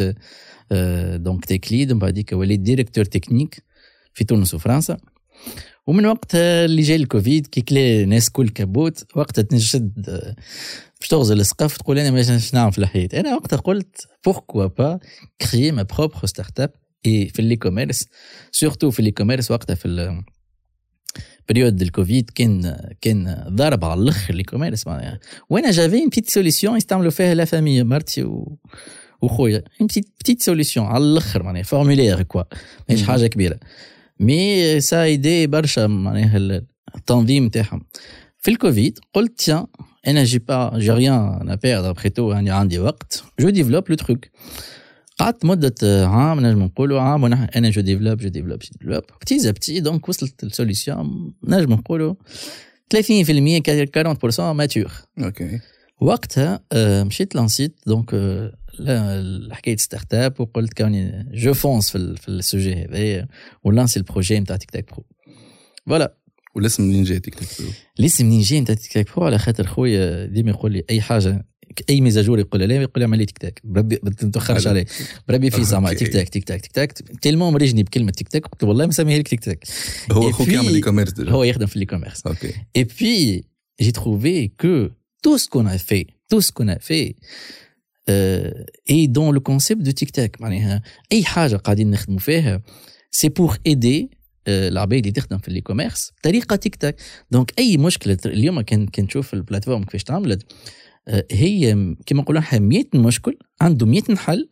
donc 1.23 1.45
tech 1.45 1.73
lead 1.73 1.91
ومن 1.93 2.01
بعديك 2.01 2.33
وليت 2.33 2.61
directeur 2.61 3.05
technique 3.05 3.63
في 4.15 4.25
تونس 4.25 4.55
وفرنسا. 4.55 4.97
ومن 5.87 6.07
وقتها 6.07 6.65
اللي 6.65 6.83
جاي 6.83 6.97
الكوفيد 6.97 7.47
qui 7.47 7.61
كلا 7.61 8.05
ناس 8.05 8.31
كل 8.31 8.49
كبوت 8.49 9.05
وقتها 9.17 9.43
تنشد 9.43 10.09
آه، 10.09 10.37
باش 11.03 11.09
تغزل 11.09 11.41
السقف 11.41 11.77
تقول 11.77 11.99
أنا 11.99 12.11
ما 12.11 12.41
نعمل 12.55 12.73
في 12.73 12.79
الحياة. 12.79 13.09
أنا 13.15 13.35
وقتها 13.35 13.57
قلت 13.57 14.07
pourquoi 14.25 14.67
pas 14.67 14.99
créer 15.41 15.73
ma 15.73 15.83
propre 15.83 16.27
startup 16.27 16.71
et 17.07 17.29
في 17.29 17.43
ال 17.43 17.57
e-commerce 17.57 18.07
surtout 18.53 18.91
في 18.91 19.01
ال 19.01 19.11
e-commerce 19.11 19.51
وقتها 19.51 19.75
في 19.75 20.23
période 21.49 21.83
الكوفيد 21.83 22.31
كان 22.31 22.77
كان 23.01 23.45
ضارب 23.49 23.85
على 23.85 24.01
الأخر 24.01 24.35
ال 24.35 24.45
e-commerce 24.45 24.87
معناها. 24.87 25.21
وأنا 25.51 25.71
j'avais 25.71 25.99
une 25.99 26.09
petite 26.09 26.31
solution 26.31 26.77
يستعملوا 26.77 27.11
فيها 27.11 27.35
la 27.35 27.45
famille 27.45 27.83
مرتي 27.83 28.23
و 28.23 28.59
وخويا. 29.23 29.63
une 29.81 29.87
petite 30.21 30.43
solution 30.43 30.87
على 30.87 31.05
الأخر 31.05 31.43
معناها 31.43 31.63
formulaire 31.63 32.23
quoi 32.23 32.43
ماهيش. 32.89 33.03
حاجة 33.03 33.27
كبيرة. 33.27 33.61
mais 34.21 34.81
ça 34.81 35.03
aidait 35.05 35.47
برشا 35.47 35.87
معناها 35.87 36.37
ال- 36.37 36.67
التنظيم 36.97 37.49
تاعهم. 37.49 37.87
في 38.39 38.51
الكوفيد 38.51 38.99
قلت 39.15 39.41
tiens 40.05 40.17
أنا 40.17 40.25
j'ai 40.25 40.39
pas 40.39 40.79
j'ai 40.79 40.91
rien 40.91 41.51
à 41.51 41.55
perdre 41.55 41.91
après 41.91 42.09
tout 42.09 42.33
يعني 42.33 42.51
عندي 42.51 42.79
وقت 42.79 43.25
je 43.41 43.49
développe 43.51 43.85
le 43.91 43.97
truc 43.97 44.25
قعدت 45.19 45.45
مدة 45.45 45.75
عام 46.09 46.41
نجم 46.47 46.63
نقولوا 46.63 47.01
عام 47.01 47.23
ونحن 47.25 47.43
أنا 47.57 47.71
je 47.71 47.81
développe 47.81 48.19
je 48.19 48.29
développe 48.29 48.59
je 48.59 48.69
développe 48.81 49.03
petit 49.21 49.39
à 49.39 49.51
petit 49.51 49.81
donc 49.81 50.09
وصلت 50.09 50.45
ال 50.45 50.55
solution 50.55 51.35
نجم 51.45 51.73
نقولوا 51.73 52.15
30% 52.95 52.97
40% 54.39 54.41
mature 54.41 54.93
OK 55.19 55.61
وقتها 56.01 56.61
آه، 56.73 57.03
مشيت 57.03 57.35
لانسيت 57.35 57.81
donc 57.87 58.15
آه، 58.15 58.53
لا- 58.79 59.49
حكايه 59.55 59.77
startup 59.77 60.41
وقلت 60.41 60.73
كوني 60.73 61.27
je 61.33 61.55
fonce 61.55 61.91
في 61.91 61.99
ال- 61.99 62.17
في 62.17 62.29
ال 62.29 62.36
sujet 62.36 62.75
هذايا 62.75 63.29
و 63.65 63.70
lancé 63.70 63.99
ال 64.01 64.06
projet 64.06 64.41
نتاع 64.41 64.57
TikTak 64.57 64.91
Pro 64.91 65.05
voilà 65.87 66.15
والاسم 66.55 66.83
منين 66.83 67.05
جاي 67.05 67.21
TikTak 67.21 67.49
Pro؟ 67.59 67.69
الاسم 68.01 68.27
منين 68.27 68.41
جاي 68.41 68.61
نتاع 68.61 68.75
TikTak 68.75 69.17
Pro 69.17 69.27
على 69.27 69.39
خاطر 69.39 69.67
خويا 69.67 70.27
ديما 70.27 70.51
يقول 70.51 70.73
لي 70.73 70.85
أي 70.91 71.01
حاجة 71.01 71.47
أي 71.91 72.01
mise 72.01 72.18
à 72.18 72.22
jour 72.22 72.39
يقول 72.39 72.61
لا 72.61 72.75
يقول 72.75 72.91
لي 72.97 73.05
اعمل 73.05 73.19
لي 73.19 73.27
تيك 73.27 73.39
تاك 73.39 73.61
بربي 73.65 73.99
ما 74.03 74.41
حلو. 74.41 74.71
عليه 74.71 74.87
بربي 75.29 75.51
في 75.51 75.65
زعما. 75.65 75.93
TikTak 75.93 76.29
TikTak 76.29 76.61
TikTak 76.61 76.93
tellement 77.23 77.53
مريجني 77.53 77.83
بكلمة 77.83 78.11
تيك 78.11 78.29
تاك 78.29 78.47
قلت 78.47 78.63
له 78.63 78.69
والله 78.69 78.87
مسميها 78.87 79.19
لك 79.19 79.29
تيك 79.29 79.41
تاك 79.41 79.65
هو 80.13 80.31
أخوك 80.31 80.49
يعمل 80.49 80.75
e-commerce 80.75 81.21
هو 81.21 81.45
يخدم 81.45 81.67
في 81.67 81.77
ال 81.77 81.87
e-commerce 81.87 82.27
OK 82.27 82.53
que 84.63 84.91
tout 85.23 85.39
ce 85.39 85.49
qu'on 85.49 85.67
a 85.67 85.79
fait, 85.79 86.07
tout 86.31 86.41
ce 86.41 86.51
qu'on 86.53 86.69
a 86.69 86.79
fait, 86.79 87.17
euh, 88.11 88.51
est 88.87 89.07
dans 89.09 89.31
le 89.33 89.41
concept 89.41 89.83
de 89.83 89.91
TikTak. 89.91 90.41
معناها 90.41 90.83
أي 91.13 91.25
حاجة 91.25 91.57
قاعدين 91.57 91.91
نخدموا 91.91 92.19
فيها 92.19 92.63
pour 93.39 93.57
aider 93.69 94.09
euh, 94.11 94.22
العباد 94.49 94.99
اللي 94.99 95.13
تخدم 95.13 95.39
في 95.39 95.49
ال 95.49 95.61
e-commerce 95.61 96.13
بطريقه 96.19 96.57
TikTak 96.57 96.95
donc 97.31 97.53
أي 97.59 97.77
مشكلة 97.77 98.19
اليوم 98.27 98.61
كان 98.61 98.87
كان 98.87 99.07
تشوف 99.07 99.35
ال 99.35 99.39
plateforme 99.39 99.85
كيفاش 99.85 100.05
تعملت 100.05 100.53
آه، 101.09 101.27
هي 101.31 101.73
كما 102.07 102.23
نقولوا 102.23 102.41
إحنا 102.41 102.59
100 102.59 102.85
مشكل 102.95 103.39
عنده 103.61 103.87
100 103.87 104.03
حل 104.17 104.49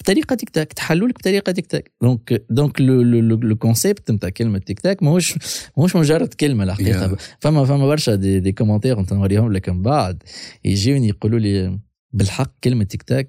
بطريقة 0.00 0.36
تيك 0.36 0.50
توك 0.50 0.72
تحلوا 0.72 1.08
لك 1.08 1.18
بطريقة 1.18 1.52
TikTak 1.52 1.84
donc 2.02 2.44
donc 2.50 2.80
le 2.80 3.02
le 3.02 3.36
le 3.36 3.56
concept 3.56 4.10
نتاع 4.10 4.28
كلمة 4.28 4.58
تيك 4.58 4.80
توك 4.80 5.02
ماهوش 5.02 5.34
ماهوش 5.76 5.96
مجرد 5.96 6.34
كلمة 6.34 6.64
الحقيقة. 6.64 7.16
Yeah. 7.16 7.20
فما 7.40 7.64
فما 7.64 7.86
برشا 7.86 8.14
des, 8.14 8.40
des 8.40 8.52
commentaires 8.52 9.06
نوريهم 9.12 9.52
لك 9.52 9.68
من 9.68 9.82
بعد 9.82 10.22
يجيوني 10.64 11.08
يقولوا 11.08 11.38
لي 11.38 11.78
بالحق 12.12 12.52
كلمة 12.64 12.84
TikTak 12.84 13.26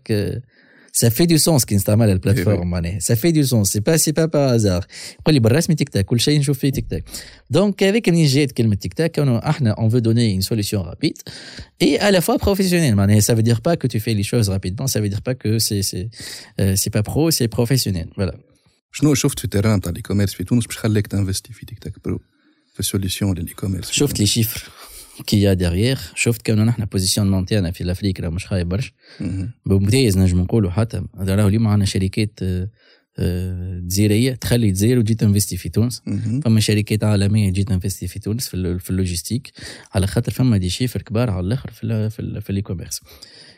ça 0.99 1.09
fait 1.09 1.25
du 1.25 1.37
sens 1.37 1.65
quand 1.65 1.75
نستعملها 1.75 2.13
ال 2.13 2.18
plateforme 2.18 2.69
معناها 2.69 2.99
ça 2.99 3.15
fait 3.15 3.31
du 3.31 3.43
sens 3.43 3.67
c'est 3.67 3.79
pas 3.79 3.97
c'est 3.97 4.11
pas 4.11 4.25
par 4.25 4.53
hasard 4.53 4.85
يقول 5.19 5.33
لي 5.33 5.39
بالرسمي 5.39 5.75
تيك 5.75 5.89
توك 5.89 6.05
كل 6.05 6.19
شيء 6.19 6.39
نشوف 6.39 6.59
فيه 6.59 6.69
TikTak 6.69 7.03
donc 7.49 7.83
هذيك 7.83 8.09
منين 8.09 8.27
جات 8.27 8.51
كلمه 8.51 8.75
تيك 8.75 8.93
توك 8.93 9.11
كانوا 9.11 9.49
إحنا 9.49 9.71
on 9.71 9.89
veut 9.89 9.97
donner 9.97 10.41
une 10.41 10.45
solution 10.45 10.81
rapide 10.81 11.17
et 11.83 11.99
à 11.99 12.11
la 12.11 12.21
fois 12.21 12.37
professionnelle 12.37 12.95
معناها 12.95 13.19
ça 13.19 13.33
veut 13.33 13.43
dire 13.43 13.61
pas 13.61 13.75
que 13.77 13.87
tu 13.87 13.99
fais 13.99 14.13
les 14.13 14.23
choses 14.23 14.49
rapidement. 14.49 14.87
Ça 14.87 14.99
veut 15.01 15.09
dire 15.09 15.21
pas 15.21 15.35
que 15.35 15.59
c'est 15.59 15.81
c'est 15.89 16.09
euh, 16.59 16.75
c'est 16.81 16.93
pas 16.97 17.03
pro 17.03 17.31
c'est 17.31 17.47
professionnel. 17.47 18.07
Voilà. 18.17 18.35
شنو 18.91 19.13
شفت 19.13 19.39
في 19.39 19.45
ال 19.45 19.50
terrain 19.50 19.81
تاع 19.81 19.91
ال 19.91 20.01
e-commerce 20.01 20.33
في 20.33 20.43
تونس 20.43 20.65
باش 20.65 20.77
خلاك 20.77 21.07
تنفستي 21.07 21.53
في 21.53 21.65
TikTak 21.65 21.93
Pro 22.05 22.19
في 22.73 22.79
ال 22.79 22.86
solution 22.86 23.37
لل 23.37 23.53
e-commerce 23.53 23.91
شفت 23.91 24.19
les 24.19 24.25
chiffres 24.25 24.71
qu'il 25.25 25.41
y 25.41 25.53
a 25.53 25.58
derrière 25.58 25.97
شفت 26.15 26.41
كانوا 26.41 26.65
نحن 26.65 26.85
position 26.85 27.45
تاعنا 27.45 27.71
في 27.71 27.81
ال 27.81 27.86
Afrique 27.86 28.19
راه 28.19 28.29
مش 28.29 28.45
خايب 28.45 28.69
برشا 28.69 28.91
مهم. 29.19 29.51
بممتاز 29.65 30.17
نجم 30.17 30.39
نقولوا 30.39 30.71
حتى 30.71 31.01
راهو 31.17 31.47
اليوم 31.47 31.67
عندنا 31.67 31.85
شركات 31.85 32.39
جزيريه 33.87 34.33
تخلي 34.33 34.67
الجزائر 34.67 34.99
وتجي 34.99 35.13
تنفستي 35.13 35.57
في 35.57 35.69
تونس. 35.69 36.01
فما 36.43 36.59
شركات 36.59 37.03
عالميه 37.03 37.49
تجي 37.49 37.63
تنفستي 37.63 38.07
في 38.07 38.19
تونس 38.19 38.47
في, 38.47 38.79
في 38.79 38.89
ال 38.89 38.95
logistique 38.95 39.51
على 39.93 40.07
خاطر 40.07 40.31
فما 40.31 40.57
دي 40.57 40.69
شيفر 40.69 41.01
كبار 41.01 41.29
على 41.29 41.47
الآخر 41.47 41.71
في 41.71 41.83
ال 41.83 42.11
في, 42.11 42.19
ال 42.19 42.41
في 42.41 42.49
الاي 42.49 42.61
كوميرس 42.61 43.01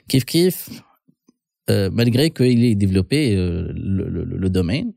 كيف 0.08 0.24
كيف 0.24 0.70
malgré 2.02 2.26
qu'il 2.38 2.64
est 2.70 2.78
développé 2.86 3.20
euh, 3.36 3.72
le, 3.98 4.04
le, 4.16 4.22
le 4.44 4.50
domaine, 4.50 4.90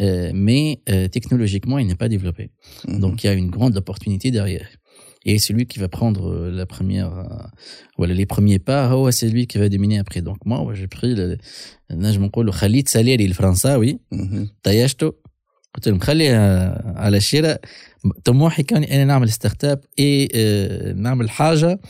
euh, 0.00 0.30
mais 0.46 0.64
euh, 0.88 1.08
technologiquement, 1.16 1.78
il 1.78 1.86
n'est 1.88 2.00
pas 2.04 2.08
développé. 2.08 2.50
مهم. 2.88 3.00
Donc, 3.00 3.24
il 3.24 3.26
y 3.26 3.30
a 3.30 3.34
une 3.34 3.50
grande 3.50 3.76
opportunité 3.76 4.30
derrière. 4.30 4.68
Et 5.28 5.36
celui 5.46 5.64
qui 5.70 5.78
va 5.84 5.88
prendre 5.98 6.22
euh, 6.30 6.50
la 6.60 6.66
première, 6.74 7.10
euh, 7.18 7.46
voilà, 7.98 8.12
les 8.20 8.26
premiers 8.34 8.60
pas, 8.68 8.82
oh, 8.96 9.10
c'est 9.18 9.28
lui 9.34 9.42
qui 9.50 9.56
va 9.62 9.66
dominer 9.76 9.98
après. 10.04 10.20
Donc, 10.28 10.38
moi, 10.50 10.58
ouais, 10.64 10.76
j'ai 10.80 10.86
pris 10.96 11.12
le, 11.20 11.36
نجم 11.90 12.24
نقولوا 12.24 12.52
خليت 12.52 12.88
ساليري 12.88 13.24
الفرنساوي 13.24 13.98
مهم. 14.12 14.48
طيشته 14.62 15.12
قلت 15.74 15.88
لهم 15.88 15.98
خليها 15.98 16.98
على 16.98 17.16
الشراء 17.16 17.60
طموحي 18.24 18.62
كان 18.62 18.84
اني 18.84 19.04
نعمل 19.04 19.28
startup 19.30 19.80
et 19.98 20.28
آه، 20.34 20.92
نعمل 20.92 21.30
حاجة 21.30 21.80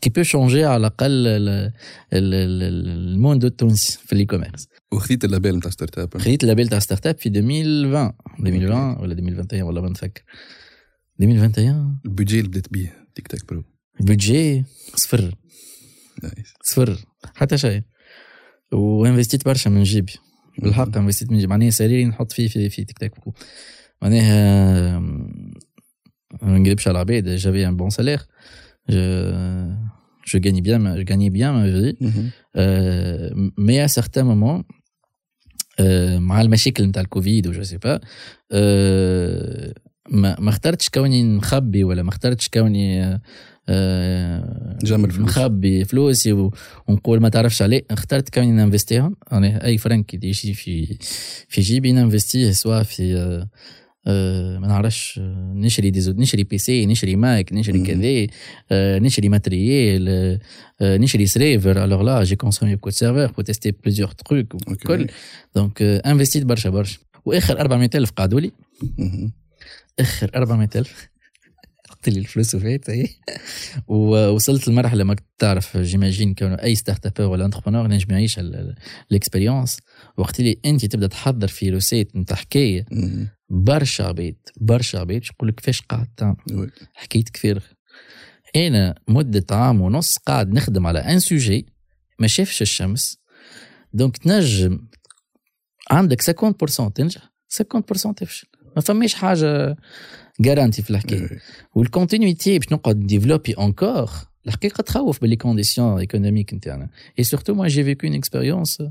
qui 0.00 0.10
peut 0.10 0.22
changer 0.22 0.64
على 0.64 0.76
الاقل 0.76 1.10
ال- 1.26 1.48
ال- 1.48 2.34
ال- 2.34 2.88
ال 2.88 2.97
monde 2.97 3.44
التونسي 3.44 3.98
في 4.06 4.12
ال 4.12 4.24
e-commerce 4.24 4.68
وخذيت 4.92 5.24
ال 5.24 5.29
label 5.29 5.56
نتاع 5.56 5.70
startup 5.70 6.18
خديت 6.18 6.42
ال 6.42 6.46
label 6.46 6.68
تاع 6.68 6.78
ستارت 6.78 7.06
اب 7.06 7.18
في 7.18 7.28
2020 7.28 8.12
2020 8.40 8.96
ولا 9.02 9.12
2021 9.12 9.62
والله 9.62 9.80
ما 9.80 9.88
نتفكر 9.88 10.22
2021 11.20 11.98
ال 12.04 12.09
budget 12.09 12.38
اللي 12.38 12.48
بديت 12.48 12.72
بيه 12.72 13.06
TikTak 13.14 13.48
Pro 13.48 13.64
budget 14.00 14.64
صفر 14.94 15.34
nice 16.22 16.54
صفر 16.62 16.98
حتى 17.34 17.58
شيء 17.58 17.82
وانفستيت 18.72 19.44
برشا 19.44 19.68
من 19.68 19.82
جيبي 19.82 20.12
بالحق 20.58 20.96
انفستيت 20.96 21.30
من 21.30 21.38
جيبي 21.38 21.50
معناها 21.50 21.70
salaire 21.70 22.00
ي 22.00 22.04
نحط 22.04 22.32
فيه 22.32 22.48
في, 22.48 22.70
في 22.70 22.84
تيك 22.84 22.98
توك 22.98 23.34
معناها 24.02 24.98
ما 26.42 26.58
نقلبش 26.58 26.88
على 26.88 26.94
العباد 26.94 27.28
j'avais 27.28 27.68
un 27.68 27.76
bon 27.76 27.90
salaire 27.90 28.26
je 30.32 30.38
gagnais 30.44 30.62
bien 30.68 30.78
ma, 30.84 30.90
je 31.00 31.04
gagnais 31.10 31.30
bien 31.38 31.50
ma 31.52 31.64
vie 31.68 31.96
مهم. 32.00 32.30
euh, 32.56 33.50
mais 33.66 33.78
à 33.80 33.88
certains 33.88 34.24
moments 34.24 34.62
euh, 35.80 36.18
مع 36.18 36.40
المشاكل 36.40 36.84
نتاع 36.84 37.02
الكوفيد 37.02 37.46
و 37.46 37.51
je 37.51 37.62
sais 37.62 37.76
pas 37.78 37.98
euh, 37.98 39.72
ما 40.10 40.40
ما 40.40 40.50
اخترتش 40.50 40.88
كوني 40.88 41.22
نخبي 41.22 41.84
ولا 41.84 42.02
ما 42.02 42.08
اخترتش 42.10 42.48
كوني 42.48 43.04
آه، 43.68 44.78
جمل 44.84 45.10
فلوس. 45.10 45.28
نخبي 45.28 45.84
فلوسي 45.84 46.32
و- 46.32 46.52
ونقول 46.88 47.20
ما 47.20 47.28
تعرفش 47.28 47.62
عليه. 47.62 47.84
اخترت 47.90 48.34
كوني 48.34 48.50
ننفستيهم 48.52 49.16
أنا 49.32 49.64
أي 49.66 49.78
فرنك 49.78 50.14
اللي 50.14 50.28
يجي 50.28 50.54
في 50.54 50.98
في 51.48 51.60
جيبي 51.60 51.92
ننفستيه 51.92 52.50
سواء 52.50 52.82
في 52.82 53.16
آه، 53.16 53.48
آه، 54.06 54.58
ما 54.58 54.66
نعرفش 54.66 55.18
آه، 55.22 55.52
نشري 55.56 55.90
des 55.90 56.01
euh 56.01 56.12
نشري 56.12 56.44
PC 56.44 56.86
نشري 56.86 57.16
Mac 57.16 57.52
نشري. 57.52 57.80
كذا 57.82 58.26
آه، 58.72 58.98
نشري 58.98 59.28
matériel 59.28 60.06
آه، 60.08 60.38
آه، 60.80 60.96
نشري 60.96 61.26
serveur. 61.26 61.84
alors 61.84 62.02
là 62.02 62.24
j'ai 62.24 62.36
consommé 62.36 62.74
beaucoup 62.74 62.90
serveurs 62.90 63.32
pour 63.32 63.42
tester 63.42 63.70
plusieurs 63.70 64.08
trucs 64.08 64.54
وكل 64.54 65.06
donc 65.56 65.82
انفستيت 65.82 66.42
برشا 66.44 66.70
برشا. 66.70 66.98
وآخر 67.24 67.60
400 67.60 67.90
ألف 67.94 68.10
قعدوا 68.10 68.40
لي. 68.40 68.52
آخر 70.00 70.30
400 70.34 70.68
ألف. 70.76 71.08
قلت 71.90 72.08
لي 72.08 72.18
الفلوس 72.20 72.54
وفات 72.54 72.88
اي 72.88 73.08
ووصلت 73.86 74.68
لمرحلة 74.68 75.04
ما 75.04 75.14
كنت 75.14 75.26
تعرف 75.38 75.76
j'imagine 75.76 76.34
كون 76.34 76.52
أي 76.52 76.74
startup 76.74 77.30
ولا 77.30 77.44
entrepreneur 77.44 77.86
نجم 77.88 78.10
يعيش 78.10 78.38
ال 79.10 79.16
expérience 79.16 79.78
وقت 80.16 80.40
اللي 80.40 80.60
أنت 80.64 80.84
تبدأ 80.84 81.06
تحضر 81.06 81.48
في 81.48 81.70
recette 81.70 82.16
نتاع 82.16 82.36
حكاية. 82.36 82.86
برشا 83.48 84.04
عبيد 84.04 84.36
برشا 84.60 84.98
عبيد 84.98 85.24
يقول 85.24 85.48
لك 85.48 85.54
كيفاش 85.54 85.82
قاعد 85.82 86.06
تعمل. 86.16 86.36
حكيت 86.94 87.28
كثير. 87.28 87.62
أنا 88.56 88.94
مدة 89.08 89.56
عام 89.56 89.80
ونص 89.80 90.18
قاعد 90.18 90.52
نخدم 90.52 90.86
على 90.86 90.98
un 90.98 91.18
sujet 91.18 91.66
ما 92.18 92.26
شافش 92.26 92.62
الشمس. 92.62 93.18
donc 93.92 94.16
تنجم 94.16 94.86
عندك 95.90 96.22
50% 96.22 96.92
تنجح 96.94 97.32
50% 97.48 98.12
تفشل. 98.16 98.48
ما 98.76 98.82
فماش 98.82 99.14
حاجة 99.14 99.76
garantie 100.40 100.82
في 100.82 100.90
الحكاية. 100.90 101.28
وال 101.74 101.88
continuité 101.88 102.58
باش 102.58 102.72
نقعد 102.72 103.06
développer 103.06 103.52
encore 103.52 104.10
الحقيقة 104.46 104.82
تخوف 104.82 105.20
بال 105.20 105.26
les 105.26 105.36
conditions 105.36 105.98
économiques 105.98 106.54
نتاعنا. 106.54 106.88
et 107.18 107.24
surtout 107.24 107.54
moi 107.54 107.68
j'ai 107.68 107.84
vécu 107.84 108.06
une 108.06 108.14
expérience 108.16 108.82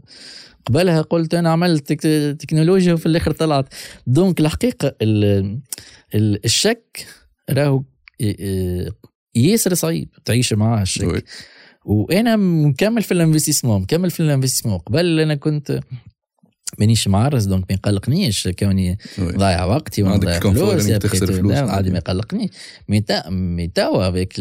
قبلها 0.65 1.02
قلت 1.02 1.34
أنا 1.34 1.50
عملت 1.52 1.91
تك- 1.93 2.38
تكنولوجيا 2.41 2.93
وفي 2.93 3.06
الآخر 3.06 3.32
طلعت. 3.32 3.74
donc 4.08 4.39
الحقيقة 4.39 4.96
ال- 5.02 5.60
ال- 6.15 6.46
الشك 6.46 7.06
راهو 7.50 7.84
ياسر 9.36 9.74
صعيب. 9.74 10.10
تعيش 10.26 10.54
معاه 10.54 10.82
الشك. 10.82 11.26
وأنا 11.86 12.36
مكمل 12.36 13.02
في 13.04 13.12
ال 13.12 13.16
investissement 13.16 13.82
مكمل 13.82 14.12
في 14.12 14.19
ال 14.19 14.23
investissement. 14.23 14.77
قبل 14.78 15.19
أنا 15.19 15.36
كنت 15.36 15.80
مانيش 16.80 17.08
معرس 17.08 17.43
donc 17.43 17.65
ما 17.69 17.76
يقلقنيش. 17.76 18.47
كوني. 18.47 18.97
ضايع 19.19 19.65
وقتي 19.65 20.04
وأنا 20.04 20.15
ضايع 20.15 20.38
إنك 20.73 21.02
تخسر 21.02 21.34
فلوس. 21.34 21.54
عادي. 21.54 21.89
ما 21.89 21.97
يقلقني 21.97 22.52
mais 22.89 23.01
تا 23.02 23.30
mais 23.29 23.67
توا 23.67 24.10
avec 24.10 24.34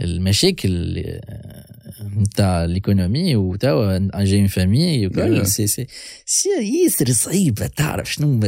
المشاكل 0.00 1.04
نتاع 2.16 2.64
l'économie 2.64 3.36
وتوا 3.36 3.98
j'ai 4.24 4.48
famille. 4.48 5.06
وكل 5.06 5.46
سي 5.46 5.66
سي 5.66 5.86
سي 6.26 6.48
ياسر 6.84 7.12
صعيبة 7.12 7.66
تعرف 7.66 8.12
شنو 8.12 8.40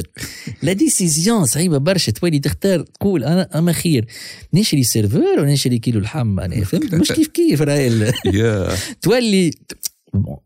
la 0.63 0.73
décision 0.73 1.45
صعيبة 1.45 1.79
برشا. 1.79 2.13
تولي 2.13 2.39
تختار 2.39 2.81
تقول 2.81 3.25
أنا 3.25 3.59
اما 3.59 3.73
خير 3.73 4.07
نشري 4.55 4.83
serveur 4.83 5.39
ولا 5.39 5.53
نشري 5.53 5.79
كيلو 5.79 6.01
لحم 6.01 6.41
أنا 6.41 6.65
فهمت؟ 6.65 6.95
مش 6.95 7.13
كيف 7.13 7.29
كيف 7.29 7.63
راهي 7.63 8.13
تولي 9.03 9.51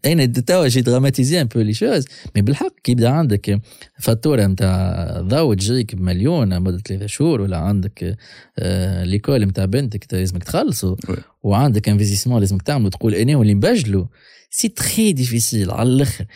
أنا 0.07 0.27
توا 0.27 0.69
j'ai 0.69 0.81
dramatisé 0.81 1.41
un 1.41 1.47
peu 1.47 1.61
les 1.61 1.75
choses 1.75 2.05
mais 2.37 2.43
بالحق 2.43 2.75
كي 2.85 2.93
يبدا 2.93 3.09
عندك 3.09 3.61
فاتورة 4.01 4.47
نتاع 4.47 5.21
ضوء 5.21 5.55
تجيك 5.55 5.95
بمليون 5.95 6.61
مدة 6.61 6.79
ثلاثة 6.79 7.07
شهور 7.07 7.41
ولا 7.41 7.57
عندك 7.57 8.17
آه 8.59 9.05
l'école 9.05 9.45
نتاع 9.45 9.65
بنتك 9.65 10.15
لازمك 10.15 10.45
تخلصوا 10.45 10.97
oui. 11.09 11.17
وعندك 11.43 11.89
investissement 11.89 12.41
لازمك 12.41 12.63
تعملوا 12.63 12.91
تقول 12.91 13.15
أنا 13.15 13.37
واللي 13.37 13.55
نبجلوا 13.55 14.07
c'est 14.51 14.69
très 14.69 15.13
difficile 15.13 15.71
على 15.71 15.89
الأخر. 15.89 16.27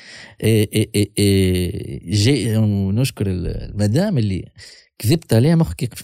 جي 2.08 2.56
ونشكر 2.56 3.26
المدام 3.28 4.18
اللي 4.18 4.44
كذبت 4.98 5.32
عليها 5.32 5.54
مخك 5.54 5.94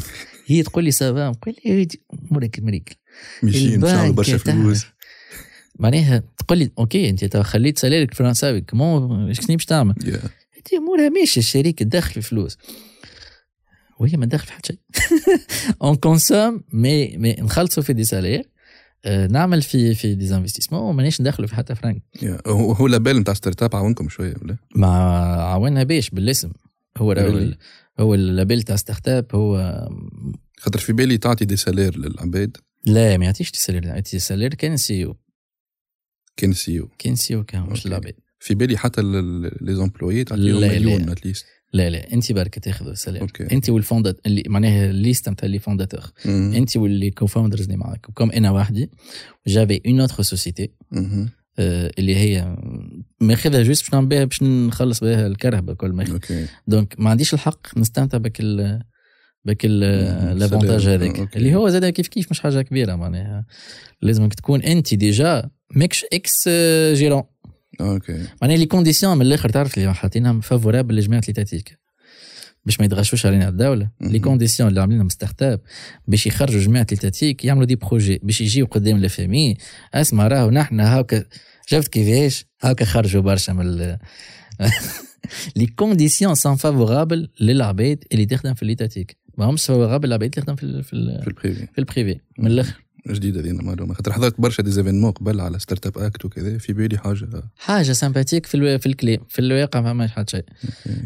هي 0.46 0.62
تقول 0.62 0.84
لي 0.84 0.90
ça 0.90 1.09
va 1.09 1.28
نقول 1.28 1.54
ودي 1.66 2.00
أمورك 2.30 2.60
مريكل 2.60 2.94
ماشيين 3.42 3.80
باش 3.80 3.92
نعملوا 3.92 4.14
برشا 4.14 4.32
البنك 4.32 4.54
فلوس. 4.54 4.86
معناها 5.78 6.22
تقول 6.38 6.58
لي 6.58 6.70
OK 6.78 7.10
أنت 7.10 7.36
خليت 7.36 7.78
salaire 7.78 8.09
ك 8.09 8.14
فرنساوي 8.14 8.60
كمون 8.60 9.34
شنو 9.34 9.56
باش 9.56 9.64
تعمل؟ 9.64 9.94
أنت 10.56 10.72
أمورها 10.72 11.08
ماشي 11.08 11.40
الشريك 11.40 11.78
تدخل 11.78 12.22
فلوس 12.22 12.58
وهي 13.98 14.16
ما 14.16 14.26
تدخل 14.26 14.46
في 14.46 14.52
حتى 14.52 14.72
شيء 14.72 14.78
on 15.82 15.96
consomme 15.96 16.62
mais 16.72 17.16
mais 17.16 17.32
نخلصوا 17.38 17.82
في 17.82 17.92
des 17.92 18.04
salaires 18.04 18.42
آه، 19.04 19.26
نعمل 19.26 19.62
في 19.62 19.94
في 19.94 20.14
des 20.14 20.34
investissements 20.34 20.80
ومانيش 20.82 21.20
ندخلوا 21.20 21.48
في 21.48 21.54
حتى 21.54 21.74
فرنك 21.74 22.02
yeah. 22.22 22.38
هو 22.46 22.86
label 22.86 23.18
نتاع 23.18 23.34
startup 23.34 23.76
عاونكم 23.76 24.08
شوية 24.08 24.34
ولا؟ 24.42 24.56
مع 24.74 24.88
عاونها 25.52 25.82
باش 25.82 26.10
بالاسم 26.10 26.50
هو 26.98 27.14
Really? 27.14 27.56
هو 28.00 28.14
ال 28.14 28.22
label 28.22 28.62
تاع 28.62 28.76
startup 28.76 29.26
هو 29.34 29.88
خاطر 30.58 30.78
في 30.78 30.92
بالي 30.92 31.18
تعطي 31.18 31.44
des 31.44 31.56
salaires 31.56 31.98
للعباد 31.98 32.56
لا 32.86 33.16
ما 33.16 33.24
يعطيش 33.24 33.52
des 33.52 33.58
salaires 33.58 33.84
يعطي 33.86 34.18
salaire 34.18 34.54
كان 34.54 34.76
CEO 34.76 35.04
CEO 35.04 36.88
كان 36.98 37.62
مش 37.62 37.68
OK. 37.68 37.88
العباد 37.88 38.14
في 38.40 38.54
بالي 38.54 38.78
حتى 38.78 39.02
les 39.60 39.74
employés 39.74 40.24
تعطيهم 40.24 40.60
مليون. 40.60 41.08
at 41.10 41.20
least 41.20 41.46
لا 41.72 41.90
لا. 41.90 42.12
انت 42.12 42.32
برك 42.32 42.58
تاخذ 42.58 42.94
salaire 42.94 43.22
OK. 43.22 43.52
انت 43.52 43.70
وال 43.70 43.81
fondat- 43.81 44.20
اللي 44.26 44.42
معناها 44.46 44.90
ال 44.90 44.96
liste 44.96 45.28
نتاع 45.28 45.48
les 45.48 45.58
fondateurs. 45.58 46.12
انت 46.26 46.76
واللي 46.76 47.10
cofounders 47.10 47.62
اللي 47.62 47.76
معاك. 47.76 48.08
و 48.08 48.12
comme 48.12 48.30
أنا 48.30 48.50
وحدي 48.50 48.90
j'avais 49.46 49.80
une 49.86 50.00
autre 50.00 50.22
société 50.22 50.70
مهم. 50.90 51.28
اللي 51.58 52.16
هي 52.16 52.56
ماخذها 53.20 53.62
juste 53.62 53.82
باش 53.82 53.94
نعمل 53.94 54.06
بها 54.06 54.24
باش 54.24 54.42
نخلص 54.42 55.00
بها 55.00 55.26
الكرهبة 55.26 55.74
كل 55.74 55.92
ما 55.92 56.12
OK. 56.12 56.46
donc 56.66 56.94
ما 56.98 57.10
عنديش 57.10 57.34
الحق 57.34 57.78
نستمتع 57.78 58.18
بك 58.18 58.40
ال 58.40 58.82
بك 59.44 59.66
مم، 59.66 59.72
l'avantage 60.38 60.80
سلام. 60.82 61.00
هذاك. 61.00 61.18
OK. 61.18 61.38
اللي 61.38 61.54
هو 61.54 61.68
زاد 61.68 61.86
كيف 61.86 62.08
كيف 62.08 62.30
مش 62.30 62.40
حاجة 62.40 62.62
كبيرة 62.62 62.96
معناها. 62.96 63.46
لازمك 64.02 64.34
تكون 64.34 64.62
انت 64.62 64.94
déjà 64.94 65.50
ماكش 65.74 66.04
ex-gérant 66.12 67.22
OK. 67.80 68.26
معناها 68.42 68.56
les 68.56 68.66
conditions 68.66 69.16
من 69.16 69.22
الآخر 69.26 69.48
تعرف 69.48 69.78
اللي 69.78 69.94
حاطينهم 69.94 70.40
favorables 70.40 70.96
لجماعه 70.96 71.22
l'étatique 71.28 71.78
باش 72.64 72.80
ما 72.80 72.86
يتغشوش 72.86 73.26
علينا 73.26 73.48
الدولة. 73.48 73.90
les 74.00 74.18
conditions 74.18 74.68
اللي 74.68 74.80
عاملينهم 74.80 75.08
startup 75.08 75.60
باش 76.06 76.26
يخرجوا 76.26 76.60
جماعة 76.60 76.86
l'étatique 76.90 77.44
يعملوا 77.44 77.66
des 77.66 77.76
projets 77.76 78.20
باش 78.22 78.40
يجيو 78.40 78.66
قدام 78.66 78.98
la 78.98 79.08
famille 79.08 79.56
أسمع 79.94 80.28
راهو 80.28 80.50
نحن 80.50 80.80
هاكا 80.80 81.24
شفت 81.66 81.88
كيفاش؟ 81.88 82.44
هاكا 82.62 82.84
خرجوا 82.84 83.22
برشا 83.22 83.52
من 83.52 83.66
ال- 83.66 83.98
les 85.56 85.66
conditions 85.66 86.34
sont 86.34 86.56
favorables 86.56 87.28
للعباد 87.40 88.04
اللي 88.12 88.26
تخدم 88.26 88.54
في 88.54 88.62
ال 88.62 88.67
l'étatique 88.67 89.16
ما 89.38 89.44
همش 89.44 89.64
favorables 89.66 90.08
للعباد 90.08 90.22
اللي 90.30 90.42
تخدم 90.42 90.56
في 90.56 90.62
ال- 90.62 90.84
في, 90.84 90.92
ال- 90.92 91.20
في 91.22 91.28
ال 91.28 91.34
privé 91.34 91.66
في 91.66 91.78
ال 91.78 91.85
privé 91.85 92.20
من 92.38 92.46
الآخر. 92.46 92.85
جديدة 93.12 93.40
دينا 93.40 93.62
معلومه 93.62 93.94
خاطر 93.94 94.12
حضرت 94.12 94.40
برشا 94.40 94.62
des 94.62 94.70
événements 94.70 95.10
قبل 95.10 95.40
على 95.40 95.58
Startup 95.58 95.98
Act 95.98 96.24
وكذا 96.24 96.58
في 96.58 96.72
بالي 96.72 96.98
حاجة. 96.98 97.42
حاجة 97.56 97.92
sympathique 97.92 98.46
في 98.46 98.54
ألو... 98.54 98.78
في 98.78 98.86
الكليم 98.86 99.20
في 99.28 99.38
الواقع 99.38 99.80
ما 99.80 99.92
فماش 99.92 100.10
حتى 100.10 100.36
شيء. 100.36 100.44